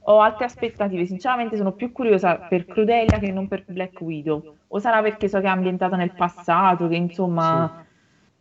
Ho 0.00 0.20
altre 0.20 0.44
aspettative, 0.44 1.06
sinceramente 1.06 1.56
sono 1.56 1.72
più 1.72 1.90
curiosa 1.90 2.36
per 2.36 2.66
Crudelia 2.66 3.18
che 3.18 3.32
non 3.32 3.48
per 3.48 3.64
Black 3.66 3.98
Widow. 4.02 4.44
O 4.68 4.78
sarà 4.78 5.00
perché 5.00 5.26
so 5.26 5.40
che 5.40 5.46
è 5.46 5.48
ambientata 5.48 5.96
nel 5.96 6.12
passato, 6.12 6.86
che 6.86 6.96
insomma 6.96 7.86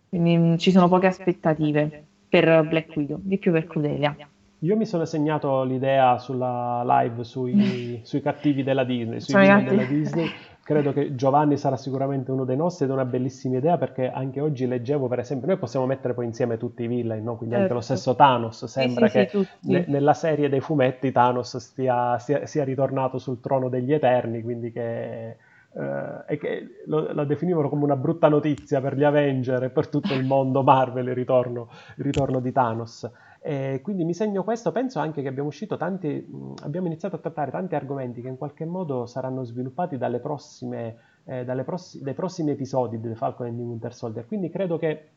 sì. 0.09 0.19
Mm, 0.19 0.55
ci 0.57 0.71
sono 0.71 0.89
poche 0.89 1.07
aspettative 1.07 2.07
per 2.27 2.65
Black 2.65 2.93
Widow, 2.93 3.19
di 3.21 3.37
più 3.37 3.53
per 3.53 3.67
Crudelia. 3.67 4.17
Io 4.61 4.75
mi 4.75 4.85
sono 4.85 5.05
segnato 5.05 5.63
l'idea 5.63 6.17
sulla 6.17 6.81
live 6.83 7.23
sui, 7.23 8.01
sui 8.03 8.21
cattivi 8.21 8.63
della 8.63 8.83
Disney, 8.83 9.19
sui 9.19 9.39
villain 9.39 9.65
della 9.65 9.83
Disney. 9.83 10.27
Credo 10.63 10.91
che 10.91 11.15
Giovanni 11.15 11.55
sarà 11.57 11.77
sicuramente 11.77 12.31
uno 12.31 12.43
dei 12.43 12.57
nostri 12.57 12.83
ed 12.83 12.91
è 12.91 12.93
una 12.93 13.05
bellissima 13.05 13.55
idea 13.55 13.77
perché 13.77 14.11
anche 14.11 14.41
oggi 14.41 14.67
leggevo, 14.67 15.07
per 15.07 15.19
esempio, 15.19 15.47
noi 15.47 15.57
possiamo 15.57 15.85
mettere 15.85 16.13
poi 16.13 16.25
insieme 16.25 16.57
tutti 16.57 16.83
i 16.83 16.87
villain, 16.87 17.23
no? 17.23 17.37
quindi 17.37 17.55
anche 17.55 17.71
lo 17.71 17.79
certo. 17.79 17.95
stesso 17.95 18.15
Thanos. 18.15 18.65
Sembra 18.65 19.07
sì, 19.07 19.19
sì, 19.19 19.37
che 19.37 19.47
sì, 19.61 19.71
ne, 19.71 19.85
nella 19.87 20.13
serie 20.13 20.49
dei 20.49 20.59
fumetti 20.59 21.11
Thanos 21.11 21.55
stia, 21.55 22.19
sia, 22.19 22.45
sia 22.45 22.65
ritornato 22.65 23.17
sul 23.17 23.39
trono 23.39 23.69
degli 23.69 23.93
Eterni, 23.93 24.41
quindi 24.41 24.71
che 24.71 25.37
Uh, 25.69 26.23
e 26.25 26.37
che 26.39 26.81
lo, 26.87 27.13
lo, 27.13 27.23
definivano 27.23 27.69
come 27.69 27.83
una 27.83 27.97
brutta 27.97 28.29
notizia 28.29 28.81
per 28.81 28.95
gli 28.95 29.03
Avenger 29.03 29.65
e 29.65 29.69
per 29.69 29.89
tutto 29.89 30.15
il 30.15 30.25
mondo 30.25 30.63
Marvel 30.63 31.09
il 31.09 31.13
ritorno, 31.13 31.69
il 31.97 32.03
ritorno 32.03 32.39
di 32.39 32.51
Thanos. 32.51 33.07
E 33.47 33.79
quindi 33.81 34.03
mi 34.03 34.13
segno 34.13 34.43
questo, 34.43 34.73
penso 34.73 34.99
anche 34.99 35.21
che 35.21 35.29
abbiamo, 35.29 35.51
tanti, 35.77 36.27
abbiamo 36.63 36.87
iniziato 36.87 37.15
a 37.15 37.19
trattare 37.19 37.49
tanti 37.49 37.75
argomenti 37.75 38.19
che 38.21 38.27
in 38.27 38.35
qualche 38.35 38.65
modo 38.65 39.05
saranno 39.05 39.45
sviluppati 39.45 39.97
dalle 39.97 40.19
prossime, 40.19 40.97
eh, 41.23 41.45
prossi- 41.63 42.01
dai 42.01 42.13
prossimi 42.13 42.51
episodi 42.51 42.99
di 42.99 43.15
Falcon 43.15 43.47
and 43.47 43.55
the 43.55 43.63
Winter 43.63 43.93
Soldier. 43.93 44.27
Quindi 44.27 44.49
credo 44.49 44.77
che 44.77 45.11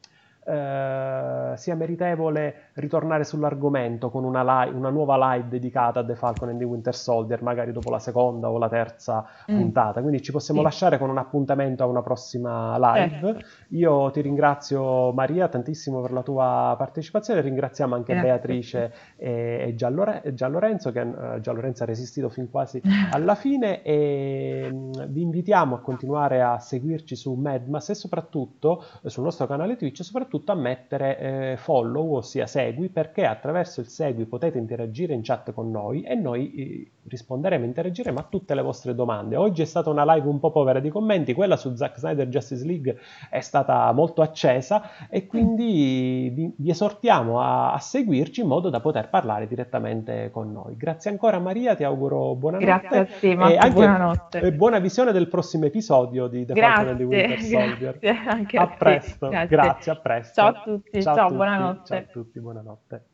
eh, 0.45 1.53
sia 1.57 1.75
meritevole 1.75 2.71
ritornare 2.75 3.25
sull'argomento 3.25 4.11
con 4.11 4.25
una, 4.25 4.65
live, 4.65 4.77
una, 4.77 4.89
nuova 4.89 5.35
live 5.35 5.49
dedicata 5.49 6.01
a 6.01 6.05
The 6.05 6.15
Falcon 6.15 6.49
and 6.49 6.59
the 6.59 6.65
Winter 6.65 6.95
Soldier, 6.95 7.43
magari 7.43 7.73
dopo 7.73 7.91
la 7.91 7.99
seconda 7.99 8.51
o 8.51 8.57
la 8.57 8.69
terza 8.69 9.27
mm. 9.51 9.57
puntata. 9.57 10.01
Quindi 10.01 10.23
ci 10.23 10.33
possiamo 10.33 10.61
sì. 10.61 10.67
lasciare 10.67 10.99
con 10.99 11.11
un 11.11 11.19
appuntamento 11.19 11.83
a 11.83 11.87
una 11.87 12.03
prossima 12.03 12.77
live. 12.79 13.29
Eh. 13.29 13.45
Io 13.77 14.11
ti 14.11 14.23
ringrazio 14.23 15.13
Maria 15.13 15.49
tantissimo 15.49 16.01
per 16.01 16.13
la 16.13 16.23
tua 16.23 16.75
partecipazione, 16.79 17.43
ringraziamo 17.43 17.95
anche 17.95 18.15
Grazie. 18.15 18.31
Beatrice 18.31 18.93
e, 19.17 19.65
e 19.69 19.75
Giallore, 19.75 20.23
Giallorenzo 20.33 20.91
che 20.91 21.01
uh, 21.01 21.41
Giallorenzo 21.41 21.83
ha 21.83 21.87
resistito 21.87 22.31
fin 22.31 22.51
quasi 22.51 22.81
alla 23.13 23.35
fine 23.35 23.83
e 23.83 24.69
um, 24.73 25.07
vi 25.07 25.21
invitiamo 25.21 25.77
a 25.77 25.81
continuare 25.81 26.41
a 26.41 26.59
seguirci 26.59 27.15
su 27.15 27.35
Medmas 27.35 27.91
e 27.91 27.95
soprattutto 27.95 28.83
eh, 29.03 29.11
sul 29.11 29.25
nostro 29.25 29.47
canale 29.47 29.77
Twitch, 29.77 30.03
soprattutto 30.03 30.30
soprattutto 30.31 30.53
a 30.53 30.55
mettere 30.55 31.19
eh, 31.19 31.57
follow, 31.57 32.15
ossia 32.15 32.47
segui, 32.47 32.89
perché 32.89 33.25
attraverso 33.25 33.81
il 33.81 33.89
segui 33.89 34.27
potete 34.27 34.59
interagire 34.59 35.13
in 35.13 35.23
chat 35.23 35.53
con 35.53 35.73
noi 35.73 36.03
e 36.03 36.15
noi 36.15 36.89
risponderemo, 37.11 37.65
interagiremo 37.65 38.19
a 38.19 38.27
tutte 38.29 38.55
le 38.55 38.63
vostre 38.63 38.95
domande. 38.95 39.37
Oggi 39.37 39.63
è 39.63 39.65
stata 39.65 39.91
una 39.91 40.11
live 40.15 40.29
un 40.29 40.39
po' 40.39 40.51
povera 40.51 40.79
di 40.79 40.89
commenti, 40.89 41.35
quella 41.35 41.57
su 41.57 41.75
Zack 41.75 41.99
Snyder 41.99 42.29
Justice 42.29 42.65
League 42.65 42.99
è 43.29 43.41
stata 43.41 43.91
molto 43.93 44.23
accesa 44.23 45.09
e 45.09 45.27
quindi 45.27 46.31
vi, 46.33 46.53
vi 46.57 46.71
esortiamo 46.71 47.41
a, 47.41 47.73
a, 47.73 47.79
seguirci 47.79 48.43
in 48.43 48.47
modo 48.47 48.71
da 48.71 48.81
poter 48.81 49.09
parlare 49.09 49.47
direttamente 49.47 50.31
con 50.31 50.53
noi. 50.53 50.77
Grazie 50.77 51.11
ancora 51.11 51.39
Maria, 51.39 51.75
ti 51.75 51.85
auguro 51.85 52.35
buonanotte. 52.35 52.67
Grazie 52.67 52.99
a 52.99 53.19
te, 53.19 53.35
Marco, 53.35 53.53
e 53.53 53.57
anche, 53.57 53.73
buonanotte. 53.73 54.53
Buona 54.53 54.79
visione 54.79 55.13
del 55.13 55.29
prossimo 55.29 55.65
episodio 55.65 56.29
di 56.29 56.45
The 56.45 56.55
Falcon 56.55 56.89
and 56.89 56.97
the 56.99 57.05
Winter 57.05 57.41
Soldier. 57.43 57.99
Grazie, 57.99 58.59
a, 58.59 58.63
a 58.63 58.69
presto, 58.69 59.29
grazie. 59.29 59.57
grazie, 59.57 59.93
a 59.93 59.97
presto 59.97 60.19
presto. 60.21 60.35
Ciao 60.35 60.49
a 60.49 60.63
tutti, 60.63 61.03
ciao, 61.03 61.15
ciao 61.15 61.25
a 61.25 61.29
tutti, 61.29 61.37
buonanotte. 61.37 61.87
Ciao 61.87 61.99
a 61.99 62.03
tutti, 62.03 62.41
buonanotte. 62.41 63.05